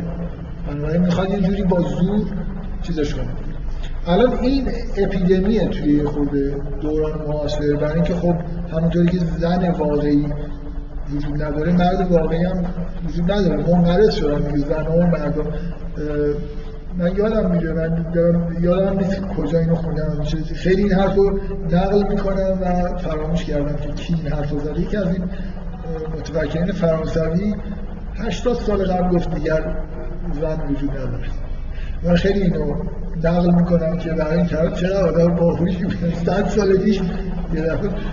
بنابراین 0.69 1.03
می‌خواد 1.03 1.31
یه 1.31 1.41
جوری 1.41 1.63
با 1.63 1.81
زور 1.81 2.27
چیزش 2.83 3.15
کنه. 3.15 3.29
الان 4.07 4.39
این 4.39 4.69
اپیدمیه 4.97 5.69
توی 5.69 6.05
خود 6.05 6.31
دوران 6.81 7.29
معاصر 7.29 7.77
برای 7.77 7.95
اینکه 7.95 8.15
خب 8.15 8.35
همونطوری 8.73 9.07
که 9.09 9.19
زن 9.19 9.71
واقعی 9.71 10.27
وجود 11.15 11.43
نداره 11.43 11.73
مرد 11.73 12.13
واقعی 12.13 12.45
هم 12.45 12.65
وجود 13.09 13.33
نداره. 13.33 13.57
منقرض 13.57 14.15
شدن 14.15 14.43
میگه 14.43 14.69
زن 14.69 14.87
و 14.87 15.07
مردم 15.07 15.47
من 16.99 17.17
یادم 17.17 17.51
میره 17.51 17.73
من 17.73 18.07
یادم 18.61 18.99
نیست 18.99 19.21
کجا 19.21 19.59
اینو 19.59 19.75
خوندم. 19.75 20.25
خیلی 20.55 20.83
این 20.83 20.93
حرف 20.93 21.15
رو 21.15 21.39
نقل 21.73 22.09
می‌کنم 22.09 22.59
و 22.63 22.97
فراموش 22.99 23.45
کردم 23.45 23.77
که 23.77 23.89
کی 23.89 24.15
این 24.15 24.33
حرف 24.33 24.51
رو 24.51 24.59
زده. 24.59 24.81
یکی 24.81 24.97
از 24.97 25.07
این 25.07 25.23
متفکرین 26.17 26.73
فرانسوی 26.73 27.55
80 28.15 28.57
سال 28.57 28.85
قبل 28.85 29.17
گفت 29.17 29.35
دیگر 29.35 29.77
زن 30.41 30.61
وجود 30.71 30.91
نداره 30.91 31.25
من 32.03 32.17
خیلی 32.17 32.43
اینو 32.43 32.75
نقل 33.25 33.55
می‌کنم 33.55 33.99
که 33.99 34.11
برای 34.13 34.39
این 34.39 34.47
کار 34.47 34.71
چرا 34.71 34.99
آدم 34.99 35.35
بود 35.35 35.71
صد 36.27 36.49
سال 36.49 36.77
پیش 36.77 37.01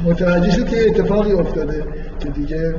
متوجه 0.05 0.51
شد 0.51 0.67
که 0.67 0.85
اتفاقی 0.87 1.31
افتاده 1.31 1.83
که 2.19 2.29
دیگه 2.29 2.75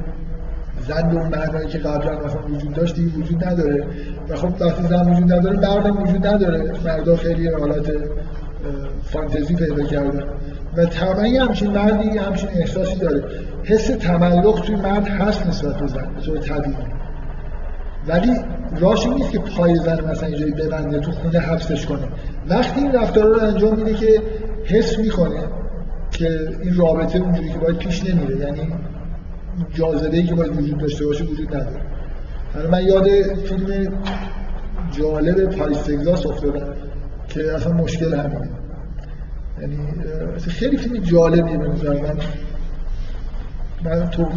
زن 0.88 1.08
به 1.08 1.16
اون 1.16 1.28
معنایی 1.28 1.68
که 1.68 1.78
قبلا 1.78 2.24
مثلا 2.24 2.42
وجود 2.42 2.72
داشت 2.72 2.94
دیگه 2.94 3.18
وجود 3.18 3.44
نداره. 3.44 3.86
و 4.28 4.36
خب 4.36 4.52
وقتی 4.60 4.82
زن 4.82 5.12
وجود 5.12 5.32
نداره 5.32 5.56
مردم 5.56 6.02
وجود 6.02 6.26
نداره. 6.26 6.72
مردا 6.84 7.16
خیلی 7.16 7.48
حالت 7.48 7.92
فانتزی 9.04 9.54
پیدا 9.54 9.82
کردن 9.82 10.24
و 10.76 10.86
طبعا 10.86 11.24
همچین 11.24 11.70
مردی 11.70 12.18
همچین 12.18 12.48
احساسی 12.48 12.98
داره. 12.98 13.24
حس 13.64 13.86
تملق 13.86 14.60
توی 14.60 14.76
مرد 14.76 15.08
هست 15.08 15.46
نسبت 15.46 15.76
به 15.76 15.86
زن 15.86 16.32
به 16.32 16.38
طبیعی. 16.38 16.76
ولی 18.06 18.30
راش 18.80 19.06
نیست 19.06 19.30
که 19.30 19.38
پای 19.38 19.76
زن 19.76 20.10
مثلا 20.10 20.28
اینجایی 20.28 20.52
ببنده 20.52 20.98
تو 20.98 21.12
خونه 21.12 21.38
حبسش 21.38 21.86
کنه. 21.86 22.08
وقتی 22.48 22.80
این 22.80 22.92
رفتار 22.92 23.24
رو 23.24 23.40
انجام 23.40 23.76
میده 23.76 23.94
که 23.94 24.22
حس 24.64 24.98
می‌کنه 24.98 25.44
که 26.10 26.48
این 26.62 26.76
رابطه 26.76 27.18
اونجوری 27.18 27.48
که 27.48 27.58
باید 27.58 27.78
پیش 27.78 28.04
نمیره 28.04 28.36
یعنی 28.38 28.72
جاذبه 29.74 30.16
ای 30.16 30.22
که 30.22 30.34
باید 30.34 30.56
وجود 30.56 30.78
داشته 30.78 31.06
باشه 31.06 31.24
وجود 31.24 31.56
نداره. 31.56 31.80
من 32.70 32.84
یاد 32.84 33.08
فیلم 33.44 33.92
جالب 34.90 35.56
پاریس 35.56 35.88
افتادم. 36.26 36.74
که 37.34 37.54
اصلا 37.54 37.72
مشکل 37.72 38.14
همینه 38.14 38.48
یعنی 39.60 39.78
خیلی 40.48 40.76
فیلم 40.76 40.96
جالبیه 40.96 41.56
به 41.56 41.68
نظر 41.68 41.92
من. 41.92 42.16
من 43.84 44.10
تو 44.10 44.28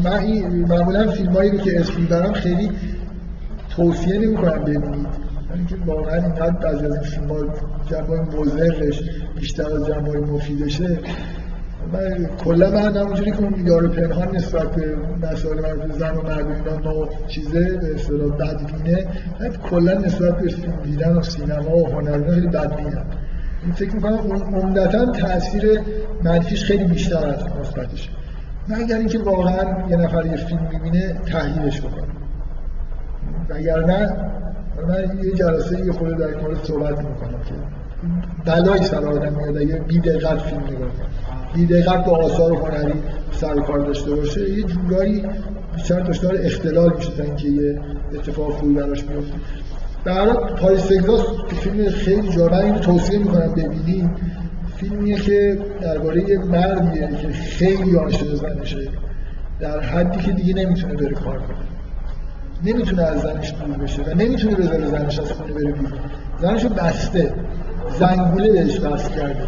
معمولا 0.67 1.11
فیلم 1.11 1.33
هایی 1.33 1.51
رو 1.51 1.57
که 1.57 1.79
اسم 1.79 2.01
می‌برم 2.01 2.33
خیلی 2.33 2.71
توصیه 3.69 4.17
نمی 4.19 4.35
کنم 4.35 4.63
ببینید. 4.63 5.07
یعنی 5.49 5.65
که 5.69 5.75
واقعا 5.85 6.15
اینقدر 6.15 6.51
بعضی 6.51 6.85
از 6.85 6.93
این 6.93 7.01
فیلم 7.01 7.27
ها 7.27 7.43
جنبه 7.89 8.91
بیشتر 9.35 9.73
از 9.73 9.85
جنبه 9.85 10.19
مفیدشه. 10.19 10.99
من 11.93 12.25
کلا 12.43 12.71
من 12.71 12.97
همونجوری 12.97 13.31
که 13.31 13.39
اون 13.39 13.67
یار 13.67 13.87
پنهان 13.87 14.35
نسبت 14.35 14.75
به 14.75 14.95
مسائل 15.21 15.61
مربوط 15.61 15.91
زن 15.91 16.15
و 16.15 16.21
مرد 16.21 16.47
اینا 16.47 16.77
نو 16.77 17.05
چیزه 17.27 17.77
به 17.77 17.95
اصطلاح 17.95 18.37
بدبینه. 18.37 19.05
من 19.39 19.49
کلا 19.49 19.93
نسبت 19.93 20.37
به 20.37 20.47
فیلم 20.49 20.75
دیدن 20.83 21.17
و 21.17 21.21
سینما 21.21 21.77
و 21.77 21.89
هنر 21.89 22.31
خیلی 22.33 22.47
بدبینم. 22.47 23.05
این 23.63 23.73
فکر 23.73 23.95
می‌کنم 23.95 24.17
عمدتا 24.55 25.05
تاثیر 25.11 25.79
منفیش 26.23 26.63
خیلی 26.63 26.83
بیشتر 26.83 27.27
از 27.27 27.43
مثبتش. 27.59 28.09
مگر 28.67 28.97
اینکه 28.97 29.19
واقعا 29.19 29.89
یه 29.89 29.97
نفر 29.97 30.25
یه 30.25 30.35
فیلم 30.35 30.69
می‌بینه 30.73 31.13
تحلیلش 31.13 31.81
بکنه. 31.81 32.07
وگرنه 33.49 34.17
من 34.87 35.23
یه 35.23 35.31
جلسه 35.31 35.85
یه 35.85 35.91
خورده 35.91 36.27
در 36.27 36.41
مورد 36.41 36.63
صحبت 36.63 36.97
می‌کنم 36.97 37.41
که 37.45 37.55
بلایی 38.45 38.83
سر 38.83 39.05
آدم 39.05 39.33
میاد 39.33 39.57
اگه 39.57 39.79
بی 39.79 40.01
فیلم 40.01 40.63
نگاه 40.63 40.79
کنه 40.79 41.24
بی 41.55 41.65
دقت 41.65 42.05
با 42.05 42.17
آثار 42.17 42.53
هنری 42.53 42.93
سر 43.31 43.55
کار 43.55 43.79
داشته 43.79 44.15
باشه 44.15 44.49
یه 44.49 44.63
جورایی 44.63 45.23
بیشتر 45.75 45.99
داشته 45.99 46.29
اختلال 46.43 46.93
میشه 46.95 47.11
تا 47.11 47.23
اینکه 47.23 47.47
یه 47.47 47.79
اتفاق 48.13 48.51
خوبی 48.51 48.73
براش 48.73 49.03
بیفته. 49.03 49.33
در 50.05 50.25
حال 50.25 50.55
پاریس 50.55 50.87
که 50.87 51.55
فیلم 51.55 51.89
خیلی 51.89 52.29
جالب 52.29 52.53
اینو 52.53 52.79
توصیه 52.79 53.19
می‌کنم 53.19 53.51
ببینید 53.51 54.09
فیلمیه 54.77 55.15
که 55.15 55.57
درباره 55.81 56.29
یه 56.29 56.37
مردیه 56.37 57.07
که 57.21 57.27
خیلی 57.27 57.95
عاشق 57.95 58.35
زنشه 58.35 58.87
در 59.59 59.79
حدی 59.79 60.19
که 60.19 60.31
دیگه 60.31 60.53
نمی‌تونه 60.53 60.93
بره 60.93 61.13
کار 61.13 61.37
کنه. 61.37 61.57
نمی‌تونه 62.65 63.01
از 63.01 63.21
زنش 63.21 63.53
دور 63.53 63.77
بشه 63.77 64.01
و 64.03 64.09
نمی‌تونه 64.15 64.55
بذاره 64.55 64.87
زنش 64.87 65.19
از 65.19 65.31
خونه 65.31 65.53
بره 65.53 65.71
بیرون. 65.71 65.91
زنشو 66.41 66.69
بسته. 66.69 67.33
زنگوله 67.99 68.51
بهش 68.51 68.79
بست 68.79 69.11
کرده. 69.11 69.47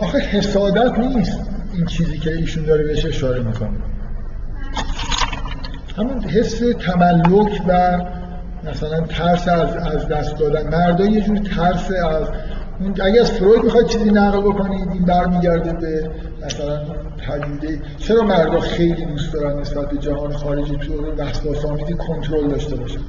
آخه 0.00 0.18
حسادت 0.18 0.98
نیست. 0.98 1.40
این 1.74 1.86
چیزی 1.86 2.18
که 2.18 2.30
ایشون 2.30 2.64
داره 2.64 2.84
بهش 2.84 3.06
اشاره 3.06 3.42
می‌کنه. 3.42 3.78
همون 5.96 6.24
حس 6.24 6.58
تملک 6.58 7.62
و 7.68 8.00
مثلا 8.70 9.00
ترس 9.00 9.48
از 9.48 9.76
از 9.76 10.08
دست 10.08 10.38
دادن. 10.38 10.68
مردا 10.68 11.04
یه 11.04 11.20
جور 11.20 11.38
ترس 11.38 11.90
از 11.90 12.28
اگه 13.02 13.20
از 13.20 13.30
فروید 13.30 13.62
بخواید 13.62 13.86
چیزی 13.86 14.10
نقل 14.10 14.40
بکنید 14.40 14.88
این 14.92 15.04
برمیگرده 15.04 15.72
به 15.72 16.10
مثلا 16.46 16.80
پدیده. 17.28 17.80
چرا 17.98 18.22
مردا 18.22 18.60
خیلی 18.60 19.04
دوست 19.04 19.32
دارن 19.32 19.60
نسبت 19.60 19.90
به 19.90 19.98
جهان 19.98 20.32
خارجی 20.32 20.76
تو 20.76 21.14
وسواس 21.18 21.64
آمیزی 21.64 21.94
کنترل 21.94 22.48
داشته 22.48 22.76
باشن؟ 22.76 23.00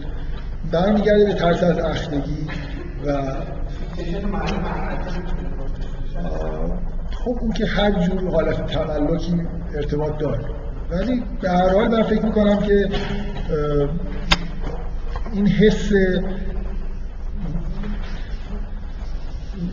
برمیگرده 0.72 1.26
به 1.26 1.34
ترس 1.34 1.64
از 1.64 1.80
اختگی 1.80 2.48
و 3.06 3.22
خب 7.12 7.38
اون 7.42 7.52
که 7.52 7.66
هر 7.66 7.92
جور 7.92 8.32
حالت 8.32 8.66
تملکی 8.66 9.48
ارتباط 9.76 10.18
داره. 10.18 10.40
ولی 10.92 11.24
به 11.42 11.50
هر 11.50 11.70
حال 11.70 11.88
من 11.88 12.04
فکر 12.04 12.26
می‌کنم 12.26 12.58
که 12.58 12.90
این 15.34 15.48
حس 15.48 15.92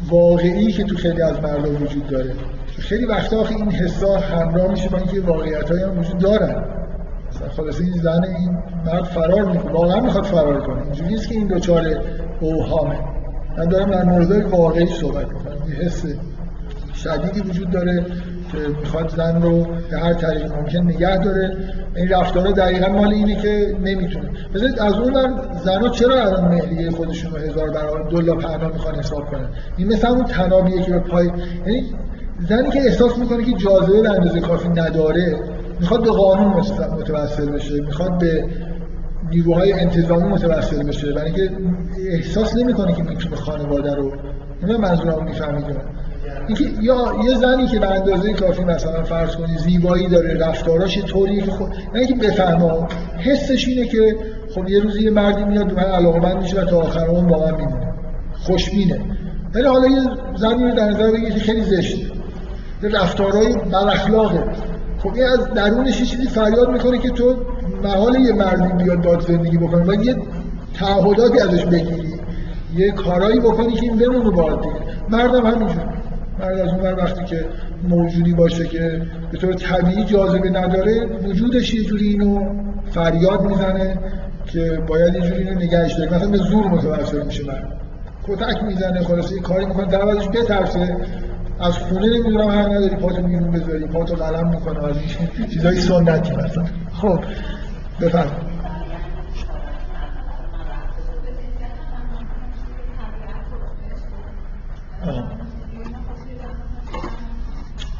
واقعی 0.09 0.73
که 0.73 0.85
تو 0.85 0.97
خیلی 0.97 1.23
از 1.23 1.43
مردم 1.43 1.83
وجود 1.83 2.07
داره. 2.07 2.35
خیلی 2.79 3.05
وقتا 3.05 3.41
آخه 3.41 3.55
این 3.55 3.70
حسا 3.70 4.16
همراه 4.19 4.70
میشه 4.70 4.89
با 4.89 4.99
اینکه 4.99 5.20
واقعیت 5.20 5.70
هم 5.70 5.99
وجود 5.99 6.19
دارن. 6.19 6.65
مثلا 7.31 7.49
خلاص 7.49 7.81
این 7.81 7.93
زن 7.93 8.24
این 8.24 8.59
مرد 8.87 9.05
فرار 9.05 9.45
می‌کنه. 9.45 9.73
واقعا 9.73 10.01
می‌خواد 10.01 10.24
فرار 10.24 10.61
کنه. 10.61 10.83
اینجوری 10.83 11.09
نیست 11.09 11.29
که 11.29 11.35
این 11.35 11.47
دوچار 11.47 11.87
اوهامه. 12.41 12.99
من 13.59 13.65
دارم 13.65 13.91
در 13.91 14.05
مورد 14.05 14.53
واقعی 14.53 14.87
صحبت 14.87 15.29
می‌کنم. 15.29 15.69
یه 15.69 15.74
حس 15.74 16.05
شدیدی 17.05 17.41
وجود 17.41 17.70
داره 17.70 18.07
که 18.53 18.59
می‌خواد 18.81 19.09
زن 19.16 19.43
رو 19.43 19.66
به 19.91 19.99
هر 19.99 20.15
طریق 20.15 20.53
ممکن 20.53 20.79
نگه 20.79 21.16
داره. 21.16 21.57
این 21.97 22.09
رفتارا 22.09 22.53
دقیقا 22.53 22.93
مال 22.93 23.12
اینه 23.12 23.37
که 23.37 23.77
نمی‌تونه. 23.85 24.31
بذارید 24.55 24.81
از 24.81 24.93
اون 24.93 25.12
زنها 25.65 25.89
چرا 25.89 26.23
الان 26.23 26.45
مهریه 26.45 26.91
خودشون 26.91 27.33
رو 27.33 27.39
هزار 27.39 27.70
برابر 27.70 28.11
دلار 28.11 28.37
پهنا 28.37 28.69
می‌خوان 28.69 28.95
حساب 28.95 29.31
کنن؟ 29.31 29.49
این 29.77 29.89
مثل 29.89 30.09
اون 30.09 30.24
تنابیه 30.24 30.83
که 30.83 30.93
به 30.93 30.99
پای 30.99 31.31
یعنی 31.66 31.85
زنی 32.49 32.70
که 32.70 32.81
احساس 32.81 33.19
می‌کنه 33.19 33.45
که 33.45 33.53
جاذبه 33.53 34.03
به 34.03 34.11
اندازه 34.11 34.41
کافی 34.41 34.69
نداره 34.69 35.37
می‌خواد 35.81 36.03
به 36.03 36.11
قانون 36.11 36.53
متوسل 36.99 37.51
بشه 37.51 37.81
می‌خواد 37.81 38.19
به 38.19 38.45
نیروهای 39.31 39.73
انتظامی 39.73 40.29
متوسل 40.29 40.83
بشه 40.83 41.12
برای 41.12 41.27
اینکه 41.27 41.51
احساس 42.11 42.57
نمی‌کنه 42.57 42.93
که 42.93 43.03
می‌تونه 43.03 43.37
خانواده 43.37 43.95
رو 43.95 44.12
من 44.62 44.77
منظورم 44.77 45.24
می‌فهمید 45.24 45.65
اینکه 46.47 46.65
یا 46.81 47.15
یه 47.24 47.35
زنی 47.35 47.66
که 47.66 47.78
به 47.78 47.90
اندازه 47.90 48.32
کافی 48.32 48.65
مثلا 48.65 49.03
فرض 49.03 49.36
کنی 49.36 49.59
زیبایی 49.59 50.09
داره 50.09 50.35
رفتاراش 50.35 50.99
طوریه 50.99 51.43
که 51.43 51.51
خود 51.51 51.70
نه 51.94 52.01
اینکه 52.01 52.15
بفهمه. 52.15 52.86
حسش 53.19 53.69
اینه 53.69 53.86
که 53.86 54.16
خب 54.55 54.69
یه 54.69 54.81
روزی 54.81 55.03
یه 55.03 55.11
مردی 55.11 55.44
میاد 55.44 55.73
من 55.73 55.82
علاقمند 55.82 56.43
میشه 56.43 56.61
و 56.61 56.65
تا 56.65 56.81
آخر 56.81 57.07
اون 57.07 57.27
با 57.27 57.39
من 57.39 57.55
میمونه. 57.55 57.93
خوشبینه. 58.35 59.01
ولی 59.55 59.66
حالا 59.66 59.89
یه 59.89 60.01
زنی 60.36 60.65
رو 60.65 60.77
در 60.77 60.90
نظر 60.90 61.11
بگیرید 61.11 61.35
که 61.35 61.40
خیلی 61.40 61.62
زشته. 61.62 62.07
یه 62.82 62.89
رفتارهای 62.89 63.53
بد 63.53 63.99
خب 64.99 65.15
این 65.15 65.24
از 65.24 65.55
درونش 65.55 66.01
یه 66.01 66.07
چیزی 66.07 66.28
فریاد 66.28 66.70
می‌کنه 66.70 66.99
که 66.99 67.11
تو 67.11 67.36
محال 67.82 68.15
یه 68.15 68.32
مردی 68.32 68.85
بیاد 68.85 69.01
داد 69.01 69.27
زندگی 69.27 69.59
بکنه. 69.59 69.85
و 69.85 70.05
یه 70.05 70.16
تعهداتی 70.74 71.40
ازش 71.40 71.65
بگیری. 71.65 72.12
یه 72.77 72.90
کارایی 72.90 73.40
بکنی 73.40 73.73
که 73.73 73.82
این 73.82 73.97
بمونه 73.97 74.31
باید 74.31 74.61
دیگه. 74.61 74.74
مردم 75.09 75.47
همینجور 75.47 76.02
مرد 76.43 76.59
از 76.59 76.69
اون 76.69 76.93
وقتی 76.93 77.24
که 77.24 77.44
موجودی 77.89 78.32
باشه 78.32 78.66
که 78.66 79.02
به 79.32 79.39
طور 79.39 79.55
طبیعی 79.55 80.05
جاذبه 80.05 80.51
نداره 80.51 81.06
وجودش 81.06 81.74
یه 81.74 81.85
جوری 81.85 82.09
اینو 82.09 82.55
فریاد 82.90 83.43
می‌زنه 83.43 83.98
که 84.47 84.82
باید 84.86 85.14
یه 85.14 85.20
جوری 85.20 85.43
اینو 85.43 85.60
نگهش 85.60 85.93
داره. 85.93 86.14
مثلا 86.14 86.28
به 86.28 86.36
زور 86.36 86.66
متوسل 86.66 87.27
میشه 87.27 87.44
مرد 87.47 87.81
کتک 88.28 88.62
می‌زنه 88.62 89.05
خلاص 89.05 89.32
یه 89.32 89.40
کاری 89.40 89.64
می‌کنه. 89.64 89.86
در 89.86 90.09
ازش 90.09 90.28
بترسه. 90.28 90.97
از 91.60 91.78
خونه 91.78 92.06
نمی‌دونم 92.06 92.51
هر 92.51 92.69
نداری 92.69 92.97
پاتو 92.97 93.23
بیرون 93.23 93.51
بذاری. 93.51 93.86
پاتو 93.86 94.14
قلم 94.14 94.48
می‌کنه. 94.48 94.85
از 94.85 94.97
این 95.39 95.48
چیزای 95.48 95.77
سنتی 95.77 96.36
مثلا. 96.36 96.64
خب 96.93 97.20
بفرمایید. 98.01 98.52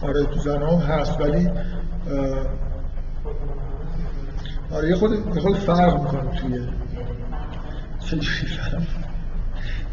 آره 0.03 0.25
تو 0.25 0.41
زن 0.41 0.63
هم 0.63 0.79
هست 0.79 1.21
ولی 1.21 1.51
آره 4.73 4.89
یه 4.89 4.95
خود, 4.95 5.13
یه 5.35 5.41
خود 5.41 5.57
فرق 5.57 6.03
می‌کنه 6.03 6.31
توی 6.31 6.69
چه 8.21 8.47
فرق. 8.47 8.83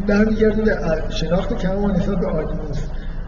برمیگرده 0.07 0.61
به 0.61 1.09
شناخت 1.09 1.57
کم 1.57 1.91
نسبت 1.91 2.19
به 2.19 2.27
آدینوس 2.27 2.87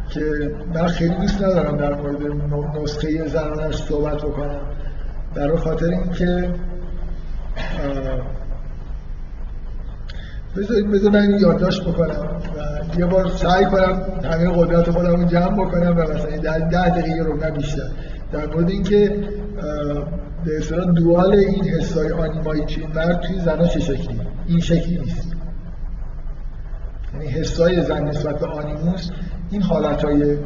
که 0.09 0.51
من 0.73 0.87
خیلی 0.87 1.15
دوست 1.15 1.41
ندارم 1.41 1.77
در 1.77 1.93
مورد 1.93 2.77
نسخه 2.77 3.27
زنانش 3.27 3.75
صحبت 3.75 4.17
بکنم. 4.17 4.61
برای 5.35 5.57
خاطر 5.57 5.85
اینکه 5.85 6.53
بذارید 10.57 10.91
بذار 10.91 11.11
من 11.11 11.39
یادداشت 11.39 11.83
بکنم 11.83 12.41
و 12.57 12.99
یه 12.99 13.05
بار 13.05 13.29
سعی 13.29 13.65
کنم 13.65 14.01
همه 14.23 14.51
قدرت 14.55 14.91
خودم 14.91 15.15
رو 15.15 15.25
جمع 15.25 15.65
بکنم 15.65 15.97
و 15.97 16.01
مثلا 16.01 16.37
در 16.37 16.59
ده 16.59 16.89
دقیقه 16.89 17.23
رو 17.23 17.37
نه 17.37 17.51
در 18.31 18.47
مورد 18.47 18.69
اینکه 18.69 19.15
به 20.45 20.57
اصطلاح 20.57 20.85
دوال 20.85 21.35
این 21.35 21.63
حسای 21.63 22.11
آنیمایی 22.11 22.65
چین 22.65 22.87
مرد 22.95 23.21
توی 23.21 23.39
زنها 23.39 23.67
چه 23.67 23.79
شکلی؟ 23.79 24.21
این 24.47 24.59
شکلی 24.59 24.97
نیست. 24.97 25.31
یعنی 27.13 27.27
حسای 27.27 27.83
زن 27.83 28.03
نسبت 28.03 28.39
به 28.39 28.47
آنیموس 28.47 29.09
این 29.51 29.61
حالت 29.61 30.05
های 30.05 30.37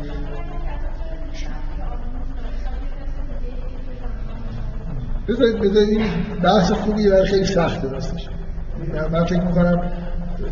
بذارید 5.28 5.60
بذارید 5.60 6.02
بحث 6.44 6.72
خوبی 6.72 7.08
و 7.08 7.26
خیلی 7.26 7.46
سخته 7.46 7.90
راستش. 7.90 8.30
من 9.12 9.26
فکر 9.26 9.42
می‌کنم 9.42 9.92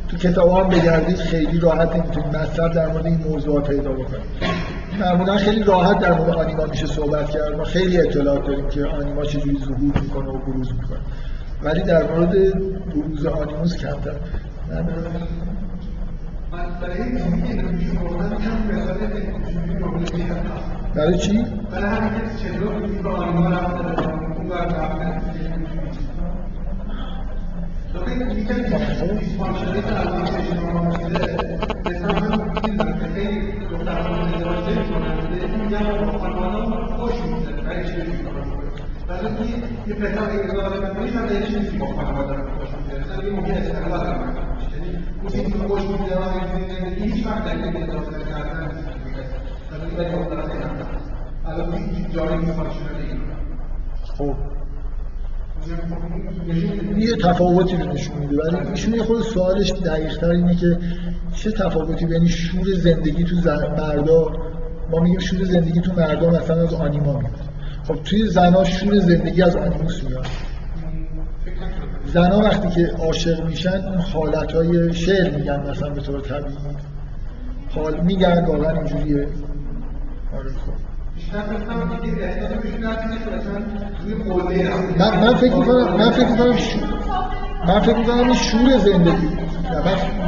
تو 0.08 0.18
کتاب 0.18 0.50
هم 0.60 0.70
بگردید 0.70 1.18
خیلی 1.18 1.60
راحت 1.60 1.96
نمی‌تونید 1.96 2.38
مطلب 2.38 2.74
در 2.74 2.88
مورد 2.88 3.06
این 3.06 3.18
موضوعات 3.30 3.68
پیدا 3.68 3.92
بکنید. 3.92 4.22
معمولا 5.00 5.38
خیلی 5.38 5.64
راحت 5.64 6.00
در 6.00 6.18
مورد 6.18 6.36
آنیما 6.36 6.66
میشه 6.66 6.88
صحبت 6.88 7.30
کرد. 7.30 7.56
ما 7.58 7.64
خیلی 7.64 7.98
اطلاعات 7.98 8.48
داریم 8.48 8.70
که 8.70 8.86
آنیما 8.86 9.26
چجوری 9.26 9.60
ظهور 9.60 10.02
می‌کنه 10.02 10.30
و 10.30 10.38
بروز 10.38 10.74
می‌کنه. 10.74 11.00
ولی 11.64 11.82
در 11.82 12.04
مورد 12.12 12.54
بروز 12.90 13.26
آنیموس 13.26 13.78
کمتر. 13.78 14.12
من 14.72 14.86
برای 20.96 21.18
چی؟ 21.18 21.46
برای 21.72 21.90
همین 21.90 22.22
که 22.22 22.50
چطور 22.50 22.74
آنیما 23.08 23.50
رفتن 23.50 23.86
اون 24.38 24.50
یه 27.94 28.00
پسر 39.96 40.30
اگه 40.30 40.40
ازدواج 40.40 40.84
نکنی 40.84 41.12
من 41.12 41.36
یه 41.36 41.48
چیزی 41.48 41.78
با 41.78 41.86
خانواده 41.86 42.34
رو 42.34 42.44
خوش 42.60 42.70
میگذره 42.70 43.04
مثلا 43.04 43.24
یه 43.24 43.34
ممکن 43.34 43.52
استقلال 43.52 44.06
هم 44.06 44.36
یعنی 44.74 44.98
اون 45.22 45.32
چیزی 45.32 45.52
که 45.52 45.58
خوش 45.58 45.82
میگذره 45.82 46.18
و 46.18 46.24
زندگی 46.54 47.04
هیچ 47.04 47.26
وقت 47.26 47.46
در 47.46 47.56
این 47.56 47.84
ازدواج 47.84 48.26
کردن 48.26 48.72
مثلا 49.72 49.86
این 49.86 49.98
ولی 49.98 50.16
مختلف 50.16 50.50
الان 51.46 52.10
جاری 52.14 52.38
نیست 52.38 52.60
خب. 54.18 54.36
یه 56.98 57.16
تفاوتی 57.16 57.78
رو 57.78 57.94
نشون 57.94 58.18
میده. 58.18 58.38
ولی 58.38 58.70
ایشون 58.70 59.04
خود 59.04 59.22
سوالش 59.22 59.72
دقیقتر 59.72 60.30
اینه 60.30 60.56
که 60.56 60.78
چه 61.36 61.52
تفاوتی 61.52 62.06
بین 62.06 62.28
شور 62.28 62.74
زندگی 62.74 63.24
تو 63.24 63.36
مردا؟ 63.78 64.32
ما 64.92 65.00
میگیم 65.00 65.20
شور 65.20 65.44
زندگی 65.44 65.82
تو 65.82 65.94
مردا 65.94 66.30
مثلا 66.30 66.62
از 66.62 66.74
آنیما 66.74 67.20
میاد. 67.20 67.40
خب 67.88 67.96
توی 68.04 68.28
زنا 68.28 68.64
شور 68.64 69.00
زندگی 69.00 69.42
از 69.42 69.56
آنیموس 69.56 70.04
میاد. 70.04 70.26
زنا 72.06 72.40
وقتی 72.40 72.70
که 72.70 72.92
عاشق 73.00 73.46
میشن 73.46 73.86
اون 73.86 73.98
حالتهای 73.98 74.94
شعر 74.94 75.38
میگن 75.38 75.70
مثلا 75.70 75.90
به 75.90 76.02
طور 76.02 76.22
طبیعی. 76.22 76.58
حال 77.70 78.02
میگن 78.02 78.46
واقعا 78.46 78.72
اینجوریه. 78.72 79.28
آره 80.34 80.50
خب. 80.50 80.93
من 85.00 85.20
من 85.22 85.36
فکر 85.36 85.56
می‌کنم 85.56 85.98
من 85.98 86.12
فکر 86.12 86.28
می‌کنم 86.30 86.56
من 87.68 87.80
فکر 87.80 87.98
می‌کنم 87.98 88.20
این 88.20 88.34
شور 88.34 88.78
زندگی 88.78 89.28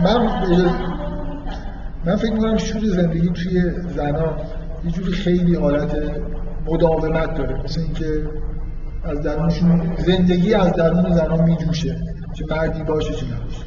من 0.03 0.29
من 2.05 2.15
فکر 2.15 2.33
می‌کنم 2.33 2.57
شور 2.57 2.85
زندگی 2.85 3.29
توی 3.29 3.71
زنا 3.95 4.37
یه 4.85 4.91
جوری 4.91 5.11
خیلی 5.11 5.55
حالت 5.55 5.97
مداومت 6.65 7.33
داره. 7.33 7.63
مثل 7.63 7.81
اینکه 7.81 8.29
از 9.03 9.21
درونشون 9.21 9.95
زندگی 9.97 10.53
از 10.53 10.73
درون 10.73 11.13
زنا 11.13 11.37
میجوشه. 11.37 12.01
چه 12.33 12.45
مردی 12.49 12.83
باشه 12.83 13.13
چه 13.13 13.25
نباشه. 13.25 13.64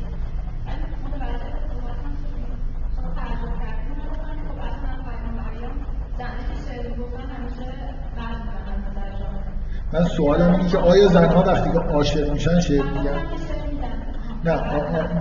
من 9.92 10.04
سوالم 10.04 10.52
اینه 10.52 10.68
که 10.68 10.78
آیا 10.78 11.08
زنها 11.08 11.42
وقتی 11.42 11.72
که 11.72 11.78
عاشق 11.78 12.32
میشن 12.32 12.60
شعر 12.60 12.82
میگن؟ 12.82 13.22
نه 14.44 14.54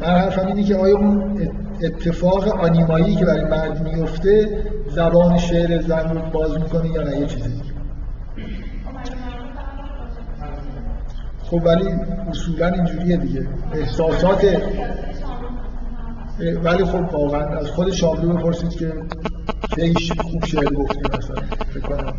من 0.01 0.07
حرفم 0.07 0.47
اینه 0.47 0.63
که 0.63 0.75
آیا 0.75 0.97
اون 0.97 1.37
اتفاق 1.83 2.47
آنیمایی 2.47 3.15
که 3.15 3.25
برای 3.25 3.43
مرد 3.43 3.83
میفته 3.83 4.63
زبان 4.89 5.37
شعر 5.37 5.81
زن 5.81 6.09
رو 6.09 6.21
باز 6.31 6.57
می‌کنه 6.57 6.89
یا 6.89 7.03
نه؟ 7.03 7.17
یه 7.17 7.25
چیزی. 7.25 7.61
خب 11.43 11.61
ولی 11.65 11.89
اصولا 12.29 12.67
اینجوریه 12.67 13.17
دیگه. 13.17 13.47
احساسات 13.73 14.45
ولی 16.63 16.85
خب 16.85 17.13
واقعا 17.13 17.59
از 17.59 17.67
خود 17.67 17.91
شاملو 17.91 18.33
بپرسید 18.33 18.69
که 18.69 18.93
خیلی 19.75 20.11
خوب 20.21 20.45
شعر 20.45 20.73
گفته 20.73 21.17
مثلا 21.17 21.41
فکر 21.73 21.79
کنم 21.79 22.13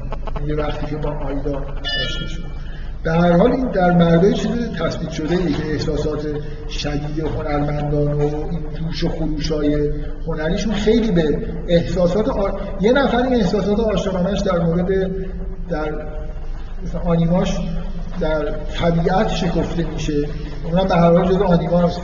یه 0.47 0.55
وقتی 0.55 0.87
که 0.87 0.97
با 0.97 1.11
آیدا 1.11 1.59
آشنا 2.05 2.29
شد 2.29 2.43
در 3.05 3.19
هر 3.19 3.33
حال 3.33 3.53
این 3.53 3.71
در 3.71 3.91
مردای 3.91 4.35
چیز 4.35 4.71
تثبیت 4.79 5.11
شده 5.11 5.37
ای 5.37 5.53
که 5.53 5.67
احساسات 5.73 6.27
شدید 6.69 7.21
هنرمندان 7.21 8.13
و 8.13 8.21
این 8.21 8.61
جوش 8.79 9.05
و 9.05 9.09
خروش 9.09 9.53
های 9.53 9.91
هنریشون 10.27 10.75
خیلی 10.75 11.11
به 11.11 11.39
احساسات 11.69 12.29
آر... 12.29 12.61
یه 12.81 12.93
نفر 12.93 13.23
این 13.23 13.35
احساسات 13.35 13.81
عاشقانش 13.81 14.41
در 14.41 14.59
مورد 14.59 15.11
در 15.69 16.07
آنیماش 17.05 17.59
در 18.21 18.51
طبیعت 18.51 19.29
شکفته 19.29 19.87
میشه. 19.93 20.29
اونم 20.65 20.89
به 20.89 20.95
هر 20.95 21.13
حال 21.13 21.25
جز 21.29 21.43
آنیماست 21.43 22.01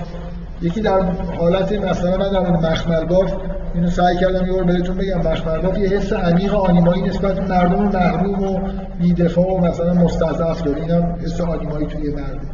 یکی 0.63 0.81
در 0.81 1.03
حالت 1.39 1.73
مثلا 1.73 2.17
من 2.17 2.33
در 2.33 2.41
مورد 2.41 2.67
مخمل 2.67 3.05
باف 3.05 3.33
اینو 3.75 3.91
سعی 3.91 4.17
کردم 4.17 4.47
یه 4.47 4.63
بهتون 4.63 4.97
بگم 4.97 5.19
مخمل 5.19 5.77
یه 5.77 5.89
حس 5.89 6.13
عمیق 6.13 6.55
آنیمایی 6.55 7.03
نسبت 7.03 7.51
مردم 7.51 7.83
محروم 7.83 8.43
و 8.43 8.61
بیدفاع 9.01 9.47
و 9.47 9.59
مثلا 9.59 9.95
مستضعف 9.95 10.63
داره. 10.63 10.83
اینم 10.83 11.17
حس 11.23 11.41
آنیمایی 11.41 11.87
توی 11.87 12.11
مرده 12.11 12.49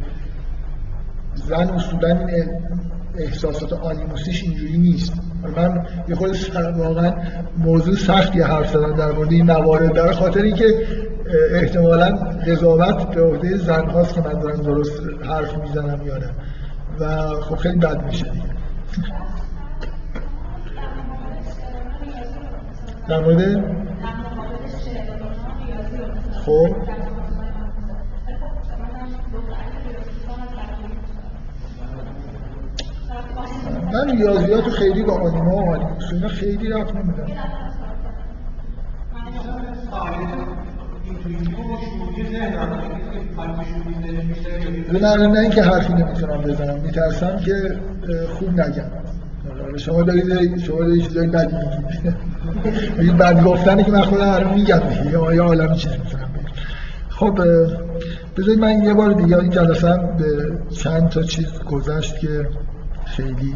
زن 1.35 1.69
اصولا 1.69 2.07
این 2.07 2.49
احساسات 3.17 3.73
آنیموسیش 3.73 4.43
اینجوری 4.43 4.77
نیست. 4.77 5.13
من 5.57 5.85
یه 6.09 6.15
خود 6.15 6.35
واقعا 6.77 7.13
موضوع 7.57 7.95
سختی 7.95 8.41
حرف 8.41 8.71
زدن 8.71 8.91
در 8.91 9.11
مورد 9.11 9.31
این 9.31 9.45
موارد. 9.45 9.93
در 9.93 10.11
خاطر 10.11 10.41
اینکه 10.41 10.65
احتمالا 11.51 12.09
قضاوت 12.47 13.15
به 13.15 13.21
عهده 13.21 13.57
زن 13.57 13.89
هاست 13.89 14.13
که 14.13 14.21
من 14.21 14.39
دارم 14.39 14.61
درست 14.61 15.01
حرف 15.29 15.57
می‌زنم 15.57 16.01
یا 16.05 16.17
نه. 16.17 16.29
و 16.99 17.27
خب 17.41 17.55
خیلی 17.55 17.77
بد 17.77 18.05
میشه 18.05 18.25
در 23.11 23.19
مورد؟ 23.19 23.63
خب. 26.45 26.75
من 33.93 34.09
ریاضیات 34.17 34.69
خیلی 34.69 35.03
با 35.03 35.13
آنیما 35.13 35.55
و 35.55 35.69
آنیموس 35.69 36.13
اینا 36.13 36.27
خیلی 36.27 36.69
رفت 36.69 36.95
نمیدم 36.95 37.25
نه 44.91 45.27
نه 45.27 45.39
اینکه 45.39 45.63
حرفی 45.63 45.93
نمی‌تونم 45.93 46.41
بزنم. 46.41 46.79
میترسم 46.79 47.37
که 47.37 47.79
خوب 48.39 48.59
نگم. 48.59 49.20
شما 49.77 50.03
دارید 50.03 50.59
شما 50.59 50.79
دارید 50.79 51.07
چیزایی 51.07 51.27
بدی 51.27 51.55
میگید 52.97 53.17
بد 53.17 53.43
گفتنی 53.43 53.83
که 53.83 53.91
من 53.91 54.01
خودم 54.01 54.33
رو 54.33 54.53
میگم. 54.53 54.81
یا 55.11 55.33
یا 55.33 55.43
عالمی 55.43 55.75
چیز 55.75 55.91
می‌تونم 55.91 56.29
خب 57.09 57.39
بذارید 58.37 58.59
من 58.59 58.81
یه 58.83 58.93
بار 58.93 59.13
دیگه 59.13 59.37
این 59.37 59.49
جلسه 59.49 59.97
به 60.17 60.57
چند 60.69 61.09
تا 61.09 61.21
چیز 61.23 61.45
گذشت 61.71 62.19
که 62.19 62.47
خیلی 63.05 63.55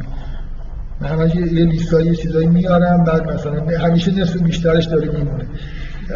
من 1.02 1.08
همه 1.08 1.36
یه 1.36 1.66
لیستایی 1.66 2.08
یه 2.08 2.16
چیزایی 2.16 2.48
میارم 2.48 3.04
بعد 3.04 3.32
مثلا 3.34 3.78
همیشه 3.80 4.22
نصف 4.22 4.38
بیشترش 4.38 4.86
داره 4.86 5.08
میمونه. 5.08 5.46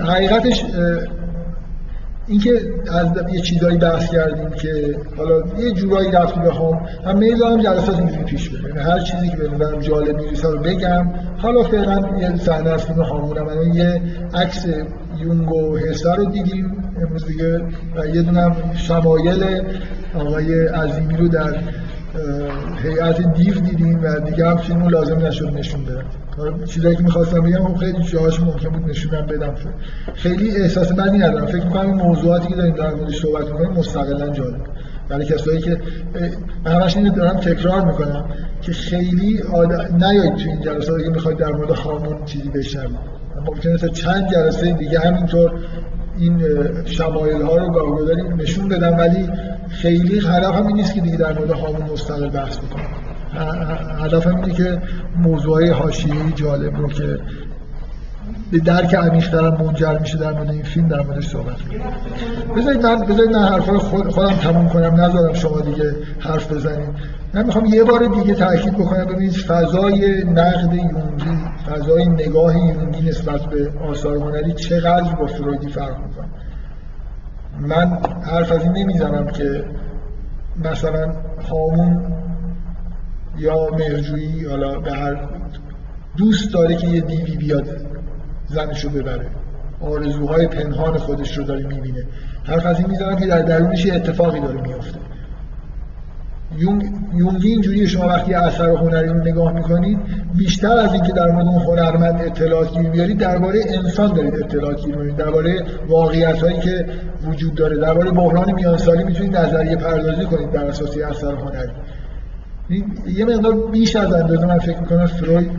حقیقتش 0.02 0.66
اینکه 2.30 2.62
از 2.92 3.08
یه 3.34 3.42
چیزایی 3.42 3.78
بحث 3.78 4.12
کردیم 4.12 4.50
که 4.50 4.96
حالا 5.18 5.44
یه 5.60 5.72
جورایی 5.72 6.12
رفتی 6.12 6.40
به 6.40 6.54
هم 7.06 7.18
میل 7.18 7.38
دارم 7.38 7.62
جلسات 7.62 8.00
اینجوری 8.00 8.24
پیش 8.24 8.50
بره. 8.50 8.70
یعنی 8.70 8.92
هر 8.92 9.00
چیزی 9.00 9.30
که 9.30 9.38
به 9.38 9.82
جالب 9.82 10.16
می‌رسه 10.16 10.48
رو 10.48 10.60
بگم. 10.60 11.08
حالا 11.38 11.64
فعلا 11.64 12.20
یه 12.22 12.36
صحنه 12.36 12.70
از 12.70 12.86
فیلم 12.86 13.02
هامونم 13.02 13.48
الان 13.48 13.74
یه 13.74 14.02
عکس 14.34 14.66
یونگ 15.18 15.52
و 15.52 15.78
هستا 15.78 16.16
رو 16.16 16.26
دیدیم 16.26 16.92
امروز 17.02 17.26
دیگه 17.26 17.58
و 17.96 18.06
یه 18.16 18.22
دونم 18.22 18.56
شمایل 18.76 19.44
آقای 20.16 20.68
عظیمی 20.68 21.18
رو 21.18 21.28
در 21.28 21.56
هیئت 22.84 23.34
دیو 23.34 23.53
دیدیم 23.53 24.03
و 24.03 24.19
دیگه 24.19 24.49
هم 24.49 24.57
فیلمو 24.57 24.90
لازم 24.90 25.26
نشد 25.26 25.57
نشون 25.57 25.84
بدم 25.84 26.06
چیزایی 26.65 26.95
که 26.95 27.03
می‌خواستم 27.03 27.41
بگم 27.41 27.68
خب 27.68 27.76
خیلی 27.76 28.03
جاهاش 28.03 28.40
ممکن 28.40 28.69
بود 28.69 28.90
نشونم 28.90 29.26
بدم. 29.26 29.56
خیلی 30.14 30.52
احساس 30.52 30.94
بدی 30.94 31.18
ندارم. 31.18 31.45
فکر 31.45 31.65
می‌کنم 31.65 31.86
این 31.86 31.95
موضوعاتی 31.95 32.48
که 32.48 32.56
داریم 32.56 32.76
در 32.76 32.94
موردش 32.94 33.22
صحبت 33.22 33.45
می‌کنیم 33.52 33.72
مستقلا 33.72 34.30
جالب. 34.30 34.61
برای 35.10 35.26
کسایی 35.26 35.60
که 35.60 35.77
من 36.65 36.72
همش 36.72 36.98
اینو 36.98 37.11
دارم 37.11 37.38
تکرار 37.38 37.86
می‌کنم 37.86 38.30
که 38.61 38.72
خیلی 38.72 39.41
آد... 39.53 40.03
نیایید 40.03 40.36
تو 40.36 40.49
این 40.49 40.61
جلساتی 40.61 41.03
که 41.03 41.10
می‌خواید 41.10 41.38
در 41.38 41.52
مورد 41.52 41.72
هامون 41.72 42.26
چیزی 42.26 42.49
بشنوید. 42.49 43.19
ممکنه 43.45 43.77
تا 43.77 43.88
چند 43.88 44.31
جلسه 44.31 44.72
دیگه 44.72 44.99
همینطور 44.99 45.52
این 46.20 46.41
شمایل 46.86 47.41
ها 47.41 47.56
رو 47.56 47.72
گاهگداری 47.72 48.22
نشون 48.38 48.68
بدم 48.68 48.98
ولی 48.98 49.30
خیلی 49.70 50.20
هدف 50.20 50.56
هم 50.56 50.68
این 50.68 50.76
نیست 50.76 50.94
که 50.94 51.02
دیگه 51.02 51.18
در 51.18 51.40
مورد 51.40 51.52
هامون 51.52 51.82
مستقل 51.94 52.30
بحث 52.30 52.58
بکنم 52.58 53.10
هدفم 54.04 54.36
اینه 54.36 54.54
که 54.54 54.82
موضوعی 55.18 55.70
حاشیه‌ای 55.70 56.32
جالب 56.36 56.78
رو 56.78 56.88
که 56.90 57.20
به 58.52 58.60
درک 58.60 58.96
عمیق‌ترم 58.96 59.58
منجر 59.62 59.98
میشه 59.98 60.18
در 60.18 60.32
مورد 60.32 60.52
این 60.52 60.64
فیلم 60.64 60.88
در 60.88 61.02
موردش 61.02 61.28
صحبت 61.28 61.56
بذارید 62.58 62.86
من 62.86 63.00
بذارید 63.00 63.32
من 63.36 63.44
حرفا 63.44 63.72
رو 63.72 63.80
خود 63.80 64.10
خودم 64.10 64.34
تموم 64.34 64.70
کنم 64.70 65.02
نذارم 65.02 65.34
شما 65.34 65.62
دیگه 65.62 65.96
حرف 66.20 66.52
بزنید. 66.52 66.90
من 67.34 67.46
می‌خوام 67.46 67.66
یه 67.66 67.84
بار 67.84 68.06
دیگه 68.06 68.34
تاکید 68.36 68.74
بکنم 68.74 69.06
ببینید 69.06 69.32
فضای 69.32 70.24
نقد 70.24 70.74
یونگی 70.74 71.44
فضای 71.70 72.06
نگاه 72.06 72.58
یونگی 72.58 73.10
نسبت 73.10 73.41
به 73.41 73.72
آثار 73.90 74.18
هنری 74.18 74.54
چقدر 74.54 75.16
با 75.16 75.26
فرویدی 75.26 75.68
فرق 75.68 75.98
می‌کنه؟ 75.98 76.28
من 77.60 77.98
حرف 78.22 78.52
از 78.52 78.64
این 78.64 78.72
نمی‌زنم 78.72 79.28
که 79.28 79.66
مثلا 80.66 81.14
هامون 81.50 82.14
یا 83.38 83.68
مهرجویی 83.78 84.46
حالا 84.46 84.80
به 84.80 84.91
هر 84.94 85.30
دوست 86.18 86.54
داره 86.54 86.76
که 86.76 86.88
یه 86.88 87.02
دیوی 87.02 87.38
بیاد 87.38 87.68
زنشو 88.48 88.90
ببره. 88.90 89.28
آرزوهای 89.82 90.48
پنهان 90.48 90.98
خودش 90.98 91.38
رو 91.38 91.44
داره 91.44 91.68
می‌بینه. 91.68 92.04
حرف 92.44 92.66
از 92.66 92.80
این 92.80 92.90
می‌زنم 92.90 93.16
که 93.16 93.26
در 93.26 93.41
درونش 93.41 93.86
یه 93.86 93.96
اتفاقی 93.96 94.40
داره 94.40 94.62
میفته 94.62 95.00
یونگ 96.58 96.84
یونگی 97.14 97.48
اینجوری 97.50 97.88
شما 97.88 98.08
وقتی 98.08 98.34
اثر 98.34 98.70
هنری 98.70 99.08
رو 99.08 99.24
نگاه 99.24 99.54
می‌کنید 99.54 100.00
بیشتر 100.38 100.78
از 100.78 100.94
اینکه 100.94 101.12
در 101.12 101.32
مورد 101.32 101.48
اون 101.48 101.62
هنرمند 101.62 102.22
اطلاعات 102.22 102.74
گیری 102.74 102.90
بیارید 102.90 103.18
درباره 103.18 103.60
انسان 103.68 104.14
دارید 104.14 104.36
اطلاعات 104.36 104.80
گیری 104.80 104.92
میارید 104.92 105.16
درباره 105.16 105.64
واقعیت 105.88 106.44
هایی 106.44 106.60
که 106.60 106.86
وجود 107.24 107.56
داره 107.56 107.78
درباره 107.78 108.12
بحران 108.12 108.52
میانسالی 108.52 109.04
می‌تونید 109.04 109.38
نظریه 109.38 109.76
پردازی 109.76 110.26
کنید 110.26 110.52
بر 110.52 110.64
اساس 110.64 110.98
اثر 110.98 111.36
هنری. 111.36 111.72
یه 113.16 113.26
مقدار 113.26 113.54
بیش 113.72 113.96
از 113.96 114.14
اندازه 114.14 114.46
من 114.46 114.60
فکر 114.60 114.80
می‌کنم 114.80 115.06
فروید 115.06 115.52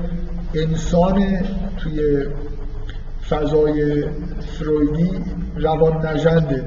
انسان 0.55 1.23
توی 1.77 2.25
فضای 3.29 4.05
فرویدی 4.41 5.11
روان 5.57 6.07
نژنده 6.07 6.65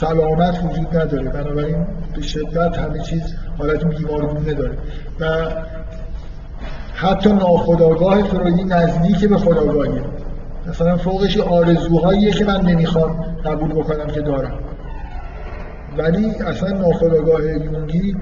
سلامت 0.00 0.64
وجود 0.64 0.96
نداره. 0.96 1.28
بنابراین 1.28 1.86
به 2.14 2.22
شدت 2.22 2.78
همه 2.78 2.98
چیز 2.98 3.22
حالت 3.58 3.84
بیمارگونه 3.84 4.54
داره 4.54 4.78
و 5.20 5.26
حتی 6.94 7.32
ناخداگاه 7.32 8.22
فرویدی 8.22 8.64
نزدیک 8.64 9.24
به 9.28 9.36
خداگاهیه 9.36 10.02
مثلا 10.66 10.96
فوقش 10.96 11.38
آرزوهاییه 11.38 12.30
که 12.30 12.44
من 12.44 12.60
نمی‌خوام 12.60 13.36
قبول 13.44 13.72
بکنم 13.72 14.06
که 14.06 14.20
دارم. 14.20 14.58
ولی 15.98 16.30
اصلا 16.30 16.68
ناخداگاه 16.68 17.44
یونگی 17.44 18.16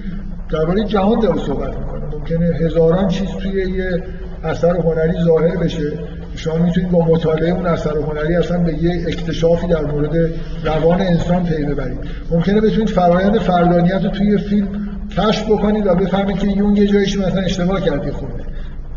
درباره 0.50 0.84
جهان 0.84 1.20
داره 1.20 1.38
صحبت 1.38 1.78
می‌کنه. 1.78 2.04
ممکنه 2.14 2.46
هزاران 2.46 3.08
چیز 3.08 3.28
توی 3.28 3.72
یه 3.72 4.02
اثر 4.44 4.76
هنری 4.76 5.24
ظاهر 5.24 5.56
بشه. 5.56 5.92
شما 6.36 6.56
می‌تونید 6.56 6.90
با 6.90 7.04
مطالعه 7.04 7.50
اون 7.50 7.66
اثر 7.66 7.96
هنری 7.96 8.36
اصلا 8.36 8.58
به 8.58 8.74
یه 8.82 9.04
اکتشافی 9.06 9.66
در 9.66 9.84
مورد 9.84 10.32
روان 10.64 11.00
انسان 11.00 11.44
پی 11.44 11.64
ببرید. 11.64 11.98
ممکنه 12.30 12.60
بتونید 12.60 12.88
فرایند 12.88 13.38
فردانیت 13.38 14.04
رو 14.04 14.10
توی 14.10 14.38
فیلم 14.38 14.68
کشف 15.10 15.50
بکنید 15.50 15.86
و 15.86 15.94
بفهمید 15.94 16.38
که 16.38 16.48
یون 16.48 16.76
یه 16.76 16.86
جایش 16.86 17.18
مثلا 17.18 17.42
اشتباه 17.42 17.80
کردی 17.80 18.10
خونده 18.10 18.44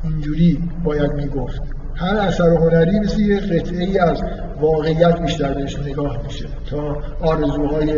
اینجوری 0.03 0.59
باید 0.83 1.13
می‌گفت. 1.13 1.61
هر 1.95 2.15
اثر 2.17 2.49
هنری 2.49 2.99
مثل 2.99 3.19
یه 3.19 3.39
قطعه 3.39 3.83
ای 3.83 3.99
از 3.99 4.21
واقعیت 4.61 5.21
بیشتر 5.21 5.53
بهش 5.53 5.79
نگاه 5.79 6.17
میشه. 6.25 6.45
تا 6.69 6.97
آرزوهای 7.21 7.93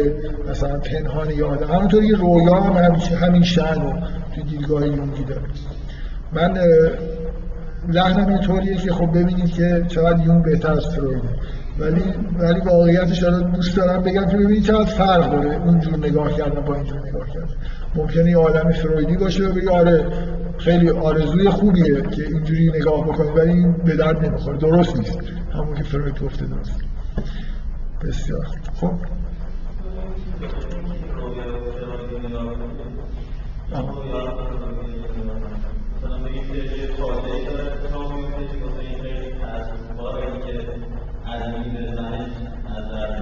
مثلا 0.50 0.78
پنهان 0.80 1.32
یا 1.32 1.48
آدم. 1.48 1.68
همونطور 1.68 2.04
یه 2.04 2.18
رویا 2.18 2.56
هم 2.56 2.96
همین 3.22 3.44
شأن 3.44 3.82
رو 3.82 3.94
توی 4.36 4.44
دیدگاه 4.44 4.88
یونگی 4.88 5.24
داره. 5.24 5.42
من 6.34 6.58
لحنم 7.88 8.30
اینطوریه 8.30 8.76
که 8.76 8.94
خب 8.94 9.12
ببینید 9.12 9.54
که 9.54 9.86
چقدر 9.88 10.26
یون 10.26 10.42
بهتر 10.42 10.72
از 10.72 10.86
فرویده 10.86 11.30
ولی 11.80 12.04
ولی 12.40 12.60
واقعیتش 12.60 13.20
دارم 13.20 13.52
دوست 13.52 13.78
دارم 13.78 14.04
بگم 14.04 14.26
که 14.26 14.38
ببینید 14.38 14.64
چقدر 14.64 14.86
فرق 14.86 15.32
داره 15.32 15.56
اونجور 15.56 15.98
نگاه 15.98 16.34
کردن 16.34 16.62
با 16.62 16.76
اینجور 16.76 17.08
نگاه 17.08 17.28
کردن. 17.28 17.56
ممکنه 17.96 18.30
یه 18.30 18.38
آدم 18.38 18.72
فرویدی 18.72 19.18
باشه 19.18 19.48
و 19.48 19.54
بگه 19.54 19.70
آره 19.70 20.06
خیلی 20.58 20.90
آرزوی 20.90 21.50
خوبیه 21.50 22.02
که 22.02 22.28
اینجوری 22.28 22.70
نگاه 22.70 23.04
بکنید 23.06 23.38
ولی 23.38 23.50
این 23.50 23.72
به 23.72 23.96
درد 23.96 24.26
نمی‌خوره. 24.26 24.58
درست 24.58 24.98
نیست. 24.98 25.20
همون 25.54 25.76
که 25.76 25.84
فروید 25.84 26.24
گفته 26.24 26.46
درست. 26.46 26.82
بسیار 28.04 28.48
خب. 28.82 28.92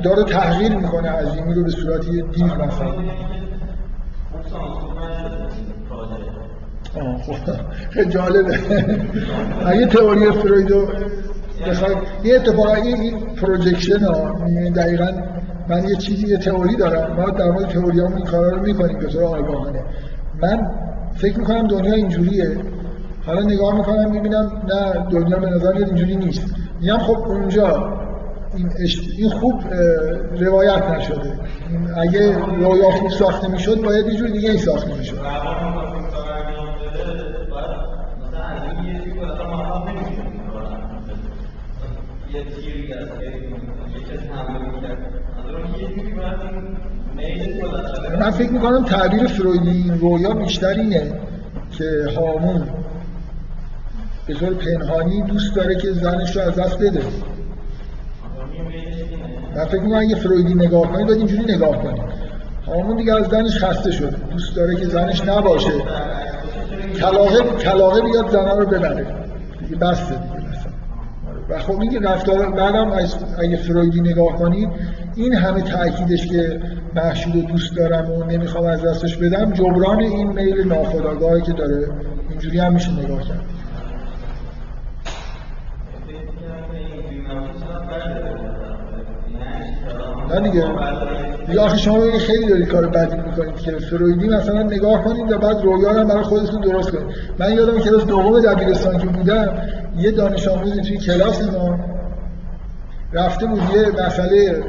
داره 0.03 0.23
تحقیر 0.23 0.75
می‌کنه 0.75 1.09
عظیمی 1.09 1.53
رو 1.53 1.63
به 1.63 1.69
صورت 1.69 2.07
یه 2.07 2.21
دیر 2.21 2.45
مثلا. 2.45 2.91
خیلی 7.89 8.09
جالبه. 8.09 8.59
اگه 9.65 9.85
تئوری 9.85 10.31
فرویدو 10.31 10.87
یه 12.23 12.35
اتفاقا 12.35 12.73
این 12.73 13.19
پروژکشن 13.35 13.99
ها 13.99 14.35
دقیقا 14.75 15.11
من 15.69 15.83
یه 15.89 15.95
چیزی 15.95 16.27
یه 16.27 16.37
تئوری 16.37 16.75
دارم. 16.75 17.15
ما 17.15 17.29
در 17.29 17.51
مورد 17.51 17.67
تئوری 17.67 18.01
این 18.01 18.25
کارا 18.25 18.49
رو 18.49 18.61
می‌کنیم 18.61 18.99
به 18.99 19.07
طور 19.07 19.23
آگاهانه. 19.23 19.83
من 20.41 20.71
فکر 21.15 21.39
می‌کنم 21.39 21.67
دنیا 21.67 21.93
اینجوریه. 21.93 22.57
حالا 23.25 23.41
نگاه 23.41 23.77
می‌کنم 23.77 24.11
می‌بینم 24.11 24.51
نه 24.67 25.05
دنیا 25.11 25.39
به 25.39 25.49
نظر 25.49 25.71
اینجوری 25.71 26.15
نیست. 26.15 26.55
میگم 26.81 26.97
خب 26.97 27.17
اونجا 27.17 27.93
این, 28.55 28.71
این 29.17 29.29
خوب 29.29 29.63
روایت 30.39 30.83
نشده. 30.83 31.39
اگه 31.97 32.37
رویا 32.37 32.91
خوب 32.91 33.11
ساخته 33.11 33.47
می‌شد 33.47 33.81
باید 33.81 34.07
یه 34.07 34.15
جور 34.15 34.29
دیگه 34.29 34.51
ای 34.51 34.57
ساخته 34.57 34.97
می‌شد. 34.97 35.17
من 48.19 48.31
فکر 48.31 48.51
می‌کنم 48.51 48.83
تعبیر 48.83 49.27
فرویدی 49.27 49.91
رویا 50.01 50.33
بیشتر 50.33 50.67
اینه 50.67 51.19
که 51.71 52.05
هامون 52.15 52.67
به 54.27 54.33
طور 54.33 54.53
پنهانی 54.53 55.21
دوست 55.21 55.55
داره 55.55 55.75
که 55.75 55.91
زنش 55.91 56.35
رو 56.35 56.41
از 56.41 56.55
دست 56.55 56.79
بده. 56.79 57.01
من 59.57 59.65
فکر 59.65 59.81
می‌کنم 59.81 59.99
اگه 59.99 60.15
فرویدی 60.15 60.53
نگاه 60.53 60.91
کنید 60.91 61.07
باید 61.07 61.17
اینجوری 61.17 61.53
نگاه 61.53 61.83
کنید 61.83 62.01
هامون 62.67 62.97
دیگه 62.97 63.15
از 63.15 63.25
زنش 63.25 63.63
خسته 63.63 63.91
شده 63.91 64.17
دوست 64.31 64.55
داره 64.55 64.75
که 64.75 64.85
زنش 64.85 65.25
نباشه. 65.25 65.71
کلاغه 66.99 67.43
کلاغه 67.59 68.01
بیاد 68.01 68.29
زنها 68.29 68.57
رو 68.57 68.65
ببره. 68.65 69.05
دیگه 69.59 69.75
بسته 69.75 70.15
دیگه 70.15 70.37
و 71.49 71.59
خب 71.59 71.81
این 71.81 72.03
رفتار 72.03 72.51
بعدم 72.51 72.91
اگه 73.39 73.57
فرویدی 73.57 74.01
نگاه 74.01 74.35
کنید 74.35 74.69
این 75.15 75.33
همه 75.33 75.61
تاکیدش 75.61 76.27
که 76.27 76.61
محشود 76.95 77.35
رو 77.35 77.41
دوست 77.41 77.75
دارم 77.75 78.11
و 78.11 78.23
نمی‌خوام 78.23 78.65
از 78.65 78.83
دستش 78.83 79.17
بدم 79.17 79.51
جبران 79.51 79.99
این 79.99 80.27
میل 80.27 80.67
ناخودآگاهی 80.67 81.41
که 81.41 81.53
داره 81.53 81.87
اینجوری 82.29 82.59
هم 82.59 82.73
میشه 82.73 82.91
نگاه 82.91 83.21
کرد. 83.21 83.41
نه 90.33 90.49
دیگه. 90.49 90.63
دیگه 91.47 91.59
آخه 91.59 91.77
شما 91.77 91.99
ببینید 91.99 92.21
خیلی 92.21 92.45
دارید 92.47 92.67
کار 92.67 92.87
بدی 92.87 93.17
می‌کنید 93.17 93.55
که 93.55 93.71
فرویدی 93.71 94.27
مثلا 94.27 94.63
نگاه 94.63 95.03
کنید 95.03 95.31
و 95.31 95.37
بعد 95.37 95.61
رویا 95.63 95.93
هم 95.93 96.07
برای 96.07 96.23
خودتون 96.23 96.61
درست 96.61 96.91
کنید. 96.91 97.07
من 97.39 97.53
یادم 97.53 97.79
کلاس 97.79 98.05
دوم 98.05 98.39
دبیرستان 98.39 98.97
که 98.97 99.07
بودم 99.07 99.57
یه 99.97 100.11
دانش 100.11 100.47
آموزی 100.47 100.81
توی 100.81 100.97
کلاس 100.97 101.41
ما 101.53 101.79
رفته 103.13 103.45
بود 103.45 103.61
یه 103.75 104.05
مسئله 104.05 104.63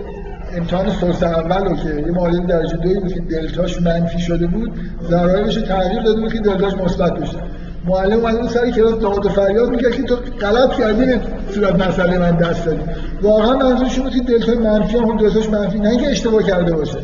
امتحان 0.57 0.91
سورس 0.91 1.23
اول 1.23 1.65
رو 1.65 1.77
که 1.77 1.89
یه 1.89 2.13
معادل 2.13 2.47
درجه 2.47 2.77
دوی 2.77 2.95
بود 2.95 3.13
که 3.13 3.21
دلتاش 3.21 3.83
منفی 3.83 4.19
شده 4.19 4.47
بود 4.47 4.73
ضرایبش 5.11 5.55
تغییر 5.55 6.03
داده 6.03 6.21
بود 6.21 6.33
که 6.33 6.39
دلتاش 6.39 6.75
مثبت 6.75 7.13
بشه. 7.21 7.39
معلم 7.85 8.21
اومده 8.21 8.49
سر 8.49 8.71
کلاس 8.71 8.99
داد 8.99 9.27
و 9.27 9.29
فریاد 9.29 9.71
می‌کرد 9.71 9.93
که 9.93 10.03
تو 10.03 10.17
غلط 10.41 10.73
کردی 10.73 11.07
به 11.07 11.21
صورت 11.55 11.89
مسئله 11.89 12.19
من 12.19 12.37
دست 12.37 12.65
دادی. 12.65 12.81
واقعا 13.23 13.57
منظورش 13.57 13.99
بود 13.99 14.13
که 14.13 14.21
دلتای 14.21 14.59
منفی 14.59 14.97
هم 14.97 15.17
دلتاش 15.17 15.49
منفی 15.49 15.79
نه 15.79 15.89
اینکه 15.89 16.11
اشتباه 16.11 16.43
کرده 16.43 16.75
باشه. 16.77 16.99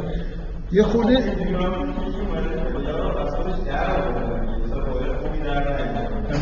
یه 0.72 0.82
خورده 0.82 1.18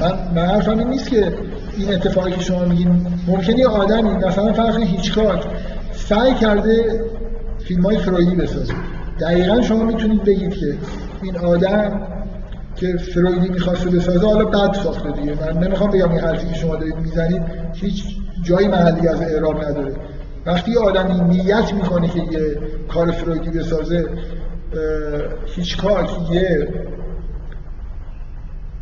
من 0.00 0.12
من 0.34 0.46
حرفم 0.46 0.78
این 0.78 0.88
نیست 0.88 1.10
که 1.10 1.32
این 1.78 1.94
اتفاقی 1.94 2.30
که 2.30 2.40
شما 2.40 2.64
میگین 2.64 3.06
ممکنه 3.28 3.58
یه 3.58 3.66
آدمی 3.66 4.10
مثلا 4.10 4.52
فرض 4.52 4.76
هیچکاک 4.76 5.44
سعی 5.92 6.34
کرده 6.34 7.00
فیلم 7.58 7.82
های 7.82 7.98
فرویدی 7.98 8.36
بسازه. 8.36 8.74
دقیقا 9.20 9.60
شما 9.60 9.84
می‌تونید 9.84 10.24
بگید 10.24 10.54
که 10.54 10.74
این 11.22 11.36
آدم 11.38 12.00
که 12.82 12.96
فرویدی 12.96 13.48
می‌خواسته 13.48 13.90
بسازه 13.90 14.26
حالا 14.26 14.44
بد 14.44 14.72
ساخته 14.72 15.10
دیگه. 15.10 15.34
من 15.40 15.58
نمی‌خوام 15.58 15.90
بگم 15.90 16.10
این 16.10 16.20
حرفی 16.20 16.46
که 16.46 16.54
شما 16.54 16.76
دارید 16.76 16.96
می‌زنید 16.96 17.42
هیچ 17.74 18.04
جایی 18.42 18.68
محلی 18.68 19.08
از 19.08 19.22
اعراب 19.22 19.64
نداره. 19.64 19.94
وقتی 20.46 20.76
آدمی 20.76 21.20
نیت 21.20 21.74
می‌کنه 21.74 22.08
که 22.08 22.18
یه 22.18 22.58
کار 22.88 23.10
فرویدی 23.10 23.58
بسازه 23.58 24.08
هیچ 25.46 25.76
کار 25.76 26.08
یه 26.32 26.68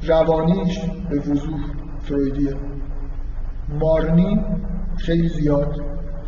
روانیش 0.07 0.81
به 1.11 1.19
وضوح 1.19 1.61
فرویدیه. 2.03 2.55
مارنی 3.81 4.45
خیلی 4.97 5.29
زیاد 5.29 5.81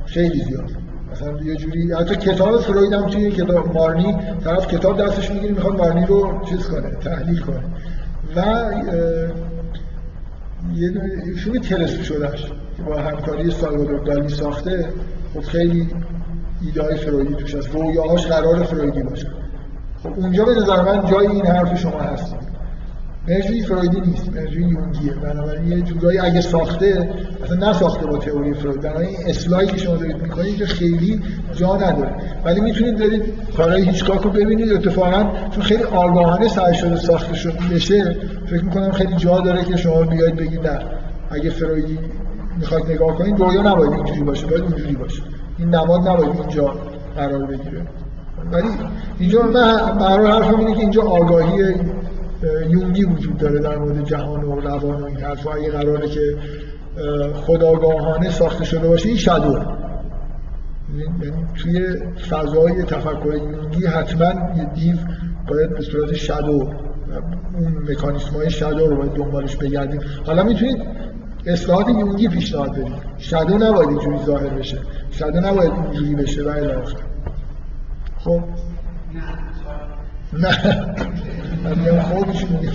خیلی 0.06 0.40
زیاد. 0.44 0.81
مثلا 1.12 1.42
یه 1.42 1.56
جوری 1.56 1.92
حتی 1.92 2.16
کتاب 2.16 2.60
فروید 2.60 2.92
هم 2.92 3.06
توی 3.06 3.30
کتاب 3.30 3.74
مارنی 3.74 4.16
طرف 4.44 4.66
کتاب 4.66 5.02
دستش 5.02 5.30
می‌گیره 5.30 5.54
می‌خواد 5.54 5.76
مارنی 5.76 6.06
رو 6.06 6.40
چیز 6.48 6.68
کنه 6.68 6.90
تحلیل 6.90 7.40
کنه. 7.40 7.62
و 8.36 8.72
یه 10.74 10.92
فیلم 11.36 11.58
تلسکوپ 11.58 12.02
شدهش 12.02 12.52
که 12.76 12.82
با 12.82 12.96
همکاری 12.96 13.50
سالوادور 13.50 13.98
دالی 13.98 14.28
ساخته. 14.28 14.88
خب 15.34 15.40
خیلی 15.40 15.88
ایده 16.62 16.96
فرویدی 16.96 17.34
توش 17.34 17.54
هست. 17.54 17.74
رویاهاش 17.74 18.26
قرار 18.26 18.62
فرویدی 18.62 19.02
باشه. 19.02 19.28
خب 20.02 20.12
اونجا 20.16 20.44
به 20.44 20.54
نظر 20.54 20.82
من 20.82 21.06
جای 21.06 21.26
این 21.26 21.46
حرف 21.46 21.80
شما 21.80 22.00
هست. 22.00 22.36
انرژی 23.28 23.62
فرویدی 23.62 24.00
نیست. 24.00 24.28
انرژی 24.28 24.60
یونگیه. 24.60 25.14
بنابراین 25.14 25.72
یه 25.72 25.80
جورایی 25.80 26.18
اگه 26.18 26.40
ساخته 26.40 27.10
اصلا 27.44 27.70
نساخته 27.70 28.06
با 28.06 28.18
تئوری 28.18 28.54
فروید. 28.54 28.80
بنابراین 28.80 29.16
اصلاحی 29.26 29.66
که 29.66 29.78
شما 29.78 29.96
دارید 29.96 30.22
می‌کنید 30.22 30.56
که 30.56 30.66
خیلی 30.66 31.20
جا 31.54 31.76
نداره. 31.76 32.10
ولی 32.44 32.60
می‌تونید 32.60 32.98
برید 32.98 33.22
کارهای 33.56 33.82
هیچکاک 33.82 34.20
رو 34.20 34.30
ببینید. 34.30 34.72
اتفاقا 34.72 35.26
چون 35.50 35.62
خیلی 35.62 35.82
آگاهانه 35.82 36.48
سعی 36.48 36.74
شده 36.74 36.96
ساخته 36.96 37.34
شده 37.34 37.58
بشه 37.74 38.16
فکر 38.46 38.64
می‌کنم 38.64 38.92
خیلی 38.92 39.16
جا 39.16 39.40
داره 39.40 39.64
که 39.64 39.76
شما 39.76 40.02
بیاید 40.02 40.36
بگید 40.36 40.66
نه. 40.66 40.78
اگه 41.30 41.50
فرویدی 41.50 41.98
می‌خواید 42.58 42.90
نگاه 42.90 43.16
کنید 43.18 43.38
رویا 43.38 43.62
نباید 43.62 43.92
اینجوری 43.92 44.22
باشه. 44.22 44.46
باید 44.46 44.62
اینجوری 44.62 44.96
باشه. 44.96 45.22
این 45.58 45.68
نماد 45.68 46.08
نباید 46.08 46.40
اینجا 46.40 46.74
قرار 47.16 47.46
بگیره. 47.46 47.82
ولی 48.52 48.68
اینجا 49.18 49.42
من 49.42 49.98
برای 49.98 50.30
حرفم 50.32 50.58
اینه 50.58 50.74
که 50.74 50.80
اینجا 50.80 51.02
آگاهی 51.02 51.74
یونگی 52.68 53.04
وجود 53.04 53.38
داره 53.38 53.58
در 53.58 53.76
مورد 53.76 54.04
جهان 54.04 54.44
و 54.44 54.60
روان 54.60 55.02
و 55.02 55.04
این 55.04 55.16
حرفا 55.16 55.52
اگه 55.52 55.70
قراره 55.70 56.08
که 56.08 56.36
خداگاهانه 57.34 58.30
ساخته 58.30 58.64
شده 58.64 58.88
باشه 58.88 59.08
این 59.08 59.18
شادو 59.18 59.58
یعنی 60.96 61.46
توی 61.54 61.96
فضای 62.30 62.82
تفکر 62.82 63.34
یونگی 63.34 63.86
حتما 63.86 64.56
یه 64.56 64.64
دیو 64.74 64.96
باید 65.48 65.70
به 65.70 65.82
صورت 65.82 66.12
شادو 66.12 66.72
اون 67.58 67.90
مکانیسم 67.90 68.34
های 68.34 68.50
شادو 68.50 68.86
رو 68.86 68.96
باید 68.96 69.12
دنبالش 69.12 69.56
بگردیم. 69.56 70.00
حالا 70.26 70.42
می‌تونید 70.42 70.76
اصلاحات 71.46 71.88
یونگی 71.88 72.28
پیشنهاد 72.28 72.72
بدید. 72.72 72.92
شادو 73.18 73.58
نباید 73.58 73.88
اینجوری 73.88 74.18
ظاهر 74.26 74.48
بشه. 74.48 74.78
شادو 75.10 75.40
نباید 75.40 75.72
اینجوری 75.72 76.14
بشه 76.14 76.42
و 76.42 76.48
الی 76.48 76.68
خب 78.18 78.40
نه. 80.32 80.48
من 81.64 81.78
میگم 81.78 82.00
خودش 82.00 82.44
میگه. 82.44 82.70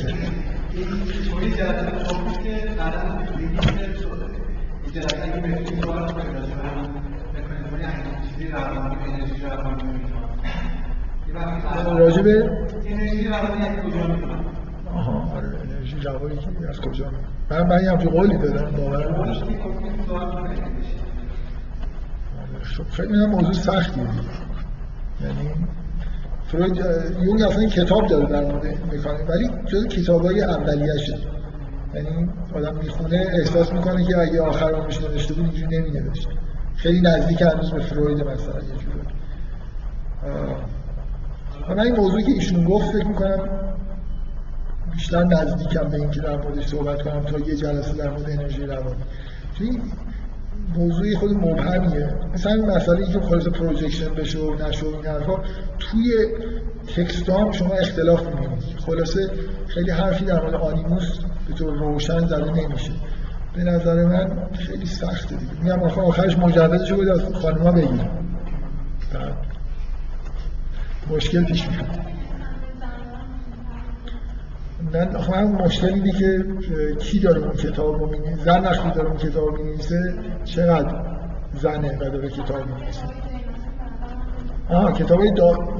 طوری 1.31 1.51
جلسه 1.51 2.03
خوب 2.03 2.43
که 2.43 2.49
قدم 2.49 3.26
دیگه 3.38 3.61
شده. 3.93 4.26
این 4.84 4.93
جلسه 4.93 5.23
اگه 5.23 5.41
بهتون 5.41 5.81
سوال 5.81 6.11
کنید 6.11 6.35
راجع 6.35 6.55
به 6.55 6.68
همین 6.68 6.89
مکانیزم‌های 7.35 7.84
انگیز 7.84 8.30
چیزی 8.30 8.47
روانی 8.47 8.95
انرژی 9.07 9.41
روانی 13.34 13.61
از 13.65 13.76
کجا 13.85 14.18
آها 14.95 15.35
آره 15.35 15.47
انرژی 15.64 15.99
روانی 15.99 16.39
از 16.69 16.81
کجا 16.81 17.11
من 17.49 17.68
من 17.68 17.84
یه 17.84 17.91
همچین 17.91 18.09
قولی 18.09 18.38
دادم 18.38 18.72
باور 18.72 19.11
نداشتم 19.11 19.45
خب 22.77 22.89
خیلی 22.91 23.14
هم 23.14 23.30
موضوع 23.30 23.53
سختیه 23.53 24.03
یعنی 25.22 25.49
فروید 26.48 26.78
یونگ 27.22 27.41
اصلا 27.41 27.60
این 27.60 27.69
کتاب 27.69 28.07
داره 28.07 28.26
در 28.26 28.41
مورد 28.41 28.65
مکانیک 28.65 29.30
ولی 29.30 29.49
جز 29.65 29.88
کتابای 29.88 30.41
اولیه‌شه 30.41 31.18
یعنی 31.94 32.30
آدم 32.53 32.76
می‌خونه 32.76 33.28
احساس 33.34 33.74
می‌کنه 33.74 34.06
که 34.06 34.18
اگه 34.18 34.41
آخر 34.41 34.72
عمرش 34.72 35.02
نوشته 35.02 35.34
بود 35.34 35.45
اینجوری 35.45 35.80
نمینوشت. 35.80 36.28
خیلی 36.76 37.02
نزدیک 37.02 37.41
هنوز 37.41 37.72
به 37.72 37.80
فروید 37.80 38.22
مثلا 38.22 38.56
یه 38.56 38.78
جوری. 38.80 39.07
من 41.69 41.80
این 41.80 41.95
موضوعی 41.95 42.24
که 42.24 42.32
ایشون 42.32 42.64
گفت 42.65 42.91
فکر 42.91 43.07
می‌کنم 43.07 43.49
بیشتر 44.94 45.24
نزدیکم 45.24 45.90
به 45.90 45.98
اینکه 45.98 46.22
در 46.22 46.38
موردش 46.38 46.68
صحبت 46.68 47.02
کنم 47.02 47.24
تا 47.24 47.40
یه 47.40 47.56
جلسه 47.56 47.94
در 47.94 48.10
مورد 48.10 48.30
انرژی 48.30 48.65
روانی. 48.65 49.03
چون 49.53 49.82
موضوع 50.76 51.15
یه 51.15 51.19
خورده 51.19 51.31
مبهمیه. 51.31 52.10
مثلا 52.34 52.53
این 52.53 52.65
مسئله 52.65 53.06
که 53.06 53.19
خلاصه 53.19 53.48
projection 53.48 54.14
بشه 54.14 54.39
و 54.39 54.68
نشه 54.68 54.85
و 54.85 54.89
این 54.89 55.38
توی 55.80 56.14
text 56.95 57.30
هم 57.30 57.52
شما 57.52 57.73
اختلاف 57.73 58.26
می‌بینید. 58.26 58.64
خلاصه 58.85 59.30
خیلی 59.68 59.91
حرفی 59.91 60.26
در 60.26 60.41
مورد 60.41 60.56
آنیموس 60.56 61.19
به 61.48 61.53
طور 61.53 61.73
روشن 61.73 62.27
زده 62.27 62.52
نمیشه. 62.52 62.91
به 63.56 63.64
نظر 63.64 64.06
من 64.06 64.48
خیلی 64.53 64.85
سخته 64.85 65.35
دیگه. 65.35 65.52
میگم 65.64 65.84
آخر 65.84 66.02
آخرش 66.02 66.38
مجردش 66.38 66.91
رو 66.91 67.11
از 67.11 67.34
خانوما 67.34 67.72
بگیریم 67.72 68.10
مشکل 71.10 71.44
پیش 71.44 71.68
میاد. 71.68 72.16
من 74.94 75.10
من 75.30 75.64
مشکل 75.66 75.88
اینه 75.88 76.12
که 76.12 76.45
کی 76.99 77.20
داره 77.20 77.41
اون 77.41 77.54
کتاب 77.54 77.99
رو 77.99 78.10
می‌نویسه؟ 78.10 78.44
زن 78.44 78.64
وقتی 78.64 78.91
داره 78.91 79.08
اون 79.08 79.18
کتاب 79.18 79.45
رو 79.45 79.64
می‌نویسه 79.64 80.14
چقدر 80.44 80.95
زنه 81.54 81.98
و 81.98 82.10
داره 82.10 82.30
کتاب 82.30 82.66
می‌نویسه؟ 82.66 83.04
آها 84.70 84.91
کتاب 84.91 85.20
های 85.20 85.32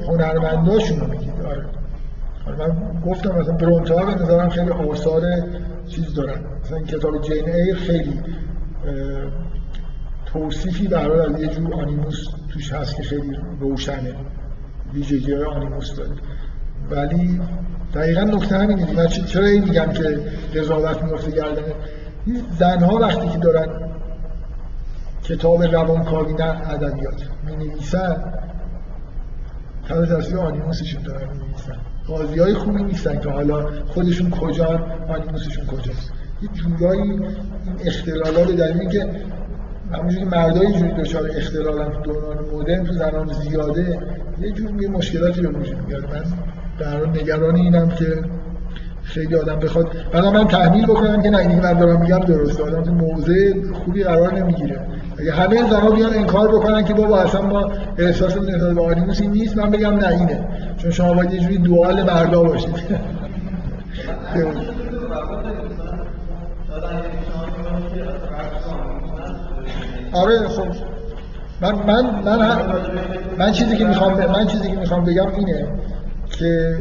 هنرمنداشون 0.07 0.99
رو 0.99 1.07
میگید 1.07 1.41
آره. 1.41 1.65
من 2.57 3.02
گفتم 3.06 3.32
مثلا 3.32 3.53
برونتا 3.53 4.06
به 4.06 4.15
نظرم 4.15 4.49
خیلی 4.49 4.69
آثار 4.69 5.22
چیز 5.88 6.14
دارن. 6.14 6.41
مثلا 6.64 6.80
کتاب 6.80 7.22
جین 7.22 7.49
ایر 7.49 7.76
خیلی 7.76 8.22
توصیفی 10.26 10.88
در 10.88 11.11
از 11.11 11.41
یه 11.41 11.48
جور 11.48 11.74
آنیموس 11.74 12.26
توش 12.49 12.74
هست 12.74 12.95
که 12.95 13.03
خیلی 13.03 13.38
روشنه. 13.60 14.15
ویژگی 14.94 15.34
های 15.34 15.44
آنیموس 15.44 15.95
داره. 15.95 16.11
ولی 16.91 17.41
دقیقا 17.93 18.22
نکته 18.22 18.57
همینه. 18.57 18.93
من 18.93 19.07
چرا 19.07 19.45
این 19.45 19.64
میگم 19.64 19.93
که 19.93 20.19
قضاوت 20.55 21.03
میفته 21.03 21.31
گردن 21.31 21.64
این 22.26 22.43
زنها 22.59 22.95
وقتی 22.95 23.30
که 23.30 23.38
دارن 23.38 23.68
کتاب 25.23 25.64
روانکاوی 25.64 26.34
نه 26.34 26.69
ادبیات 26.69 27.22
می 27.45 27.55
نویسن 27.55 28.34
تحت 29.88 30.09
تاثیر 30.09 30.38
آنیموسشون 30.38 31.03
دارن 31.03 31.27
می 31.34 31.38
نویسن 31.38 31.77
قاضی 32.07 32.39
های 32.39 32.53
خوبی 32.53 32.84
نیستن 32.84 33.19
که 33.19 33.30
حالا 33.30 33.65
خودشون 33.88 34.30
کجا 34.30 34.85
آنیموسشون 35.07 35.65
کجاست. 35.65 36.11
یه 36.41 36.49
جورایی 36.53 37.01
این 37.01 37.26
اختلالات 37.85 38.51
در 38.51 38.68
این 38.68 38.89
که 38.89 39.09
همونجوری 39.93 40.23
که 40.23 40.30
مردای 40.30 40.73
جوری 40.73 40.91
دچار 40.91 41.31
اختلالن 41.35 41.91
تو 41.91 42.01
دوران 42.01 42.45
مدرن 42.53 42.85
تو 42.85 42.93
زنان 42.93 43.34
زیاده 43.34 43.99
یه 44.41 44.51
جور 44.51 44.81
یه 44.81 44.88
مشکلاتی 44.88 45.41
به 45.41 45.47
وجود 45.47 45.88
میاد 45.88 46.14
من 46.14 46.23
در 46.79 47.07
نگران 47.07 47.55
اینم 47.55 47.89
که 47.89 48.23
خیلی 49.03 49.35
آدم 49.35 49.59
بخواد. 49.59 49.87
بعدا 50.11 50.31
من 50.31 50.47
تحمیل 50.47 50.85
بکنم 50.85 51.21
که 51.21 51.29
نه 51.29 51.37
اینی 51.37 51.55
من 51.55 51.73
دارم 51.73 52.01
میگم 52.01 52.19
درسته. 52.19 52.63
آدم 52.63 52.83
تو 52.83 52.91
موضع 52.91 53.53
خوبی 53.73 54.03
قرار 54.03 54.33
نمی‌گیره. 54.33 54.79
اگه 55.19 55.31
همه 55.31 55.69
زنها 55.69 55.91
بیان 55.91 56.13
انکار 56.13 56.47
بکنن 56.47 56.85
که 56.85 56.93
بابا 56.93 57.19
اصلا 57.19 57.41
ما 57.41 57.71
احساس 57.97 58.37
نسبت 58.37 58.75
به 58.75 58.81
آنیموس 58.81 59.21
این 59.21 59.31
نیست 59.31 59.57
من 59.57 59.71
بگم 59.71 59.93
نه 59.93 60.07
اینه. 60.07 60.47
چون 60.77 60.91
شما 60.91 61.13
باید 61.13 61.31
یه 61.33 61.39
جوری 61.39 61.57
دوال 61.57 62.03
مردا 62.03 62.43
باشید. 62.43 62.75
آره 70.13 70.47
خب. 70.47 70.67
من 71.61 71.75
من 71.87 72.05
من 72.25 72.59
من 73.37 73.51
چیزی 73.51 73.77
که 73.77 73.85
می‌خوام 73.85 74.13
من 74.13 74.47
چیزی 74.47 74.67
که 74.71 74.75
می‌خوام 74.75 75.05
بگم 75.05 75.27
اینه. 75.37 75.67
که 76.29 76.77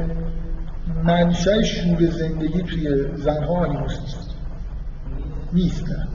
منشأ 1.05 1.62
شور 1.62 2.06
زندگی 2.10 2.62
توی 2.62 3.16
زنها 3.16 3.55
آنیموس 3.55 4.01
نیست. 4.01 4.31
نیست. 5.52 5.89
نه 5.89 6.06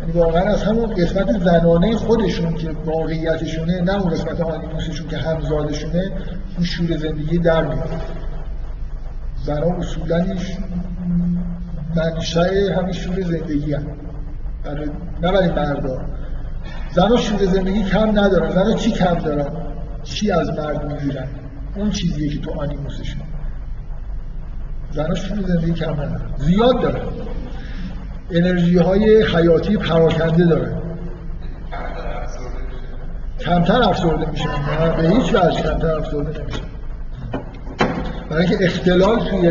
یعنی 0.00 0.12
واقعا 0.12 0.42
از 0.42 0.62
همون 0.62 0.86
قسمت 0.86 1.38
زنانه 1.38 1.96
خودشون 1.96 2.54
که 2.54 2.70
واقعیتشونه 2.84 3.80
نه 3.80 3.94
اون 3.94 4.10
قسمت 4.10 4.40
آنیموسشون 4.40 5.08
که 5.08 5.16
همزادشونه 5.16 6.10
اون 6.56 6.64
شور 6.64 6.96
زندگی 6.96 7.38
در 7.38 7.62
میاد. 7.62 8.00
زنها 9.44 9.76
اصولا 9.76 10.26
منشأ 11.96 12.74
همین 12.76 12.92
شور 12.92 13.22
زندگی 13.22 13.74
هم 13.74 13.86
برای 14.64 14.86
نه 15.22 15.32
برای 15.32 15.48
مردا. 15.48 16.00
زنها 16.94 17.16
شور 17.16 17.44
زندگی 17.44 17.82
کم 17.82 18.18
ندارن. 18.18 18.50
زنها 18.50 18.72
چی 18.72 18.92
کم 18.92 19.14
دارن؟ 19.14 19.46
چی 20.02 20.30
از 20.30 20.50
مرد 20.50 20.92
می‌گیرن؟ 20.92 21.26
اون 21.76 21.90
چیزیه 21.90 22.28
که 22.28 22.38
تو 22.38 22.60
آنیموسشون 22.60 23.22
زنها 24.90 25.14
شور 25.14 25.42
زندگی 25.46 25.72
کم 25.72 25.96
زیاد 26.38 26.80
دارن 26.80 27.02
انرژی 28.30 28.78
های 28.78 29.22
حیاتی 29.22 29.76
پراکنده 29.76 30.46
دارن 30.46 30.82
کمتر 33.40 33.82
افسرده 33.82 34.30
میشن 34.30 34.48
نه 34.48 34.96
به 34.96 35.08
هیچ 35.08 35.34
وجه 35.34 35.62
کمتر 35.62 35.94
افسرده 35.94 36.40
نمیشن 36.40 36.62
برای 38.30 38.46
اینکه 38.46 38.64
اختلال 38.64 39.18
توی 39.18 39.50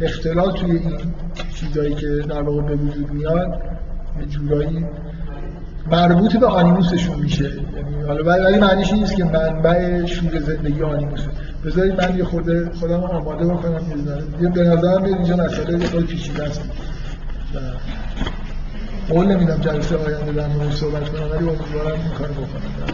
اختلال 0.00 0.52
توی 0.52 0.70
این 0.70 1.14
چیزایی 1.54 1.94
که 1.94 2.06
در 2.06 2.42
واقع 2.42 2.62
به 2.62 2.74
وجود 2.74 3.10
میاد 3.12 3.62
یه 4.20 4.26
جورایی 4.26 4.86
مربوط 5.90 6.36
به 6.36 6.46
آنیموسشون 6.46 7.18
میشه. 7.18 7.44
یعنی 7.44 8.02
حالا 8.06 8.24
ولی 8.24 8.58
معنیش 8.58 8.92
نیست 8.92 9.16
که 9.16 9.24
منبع 9.24 10.06
شور 10.06 10.38
زندگی 10.38 10.82
آنیموسه. 10.82 11.28
بذارید 11.64 12.02
من 12.02 12.16
یه 12.16 12.24
خورده 12.24 12.70
خودم 12.80 13.04
آماده 13.04 13.44
بکنم. 13.44 13.80
یه 14.40 14.48
به 14.48 14.62
نظرم 14.64 15.04
اینجا 15.04 15.36
مسئله 15.36 15.86
خیلی 15.86 16.06
پیچیده 16.06 16.42
است. 16.42 16.60
قول 19.08 19.26
نمیدم 19.26 19.60
جلسه 19.60 19.96
آینده 19.96 20.32
در 20.32 20.46
موردش 20.46 20.74
صحبت 20.74 21.08
کنم 21.08 21.30
ولی 21.30 21.48
امیدوارم 21.48 22.00
این 22.00 22.10
کار 22.18 22.28
بکنم. 22.28 22.88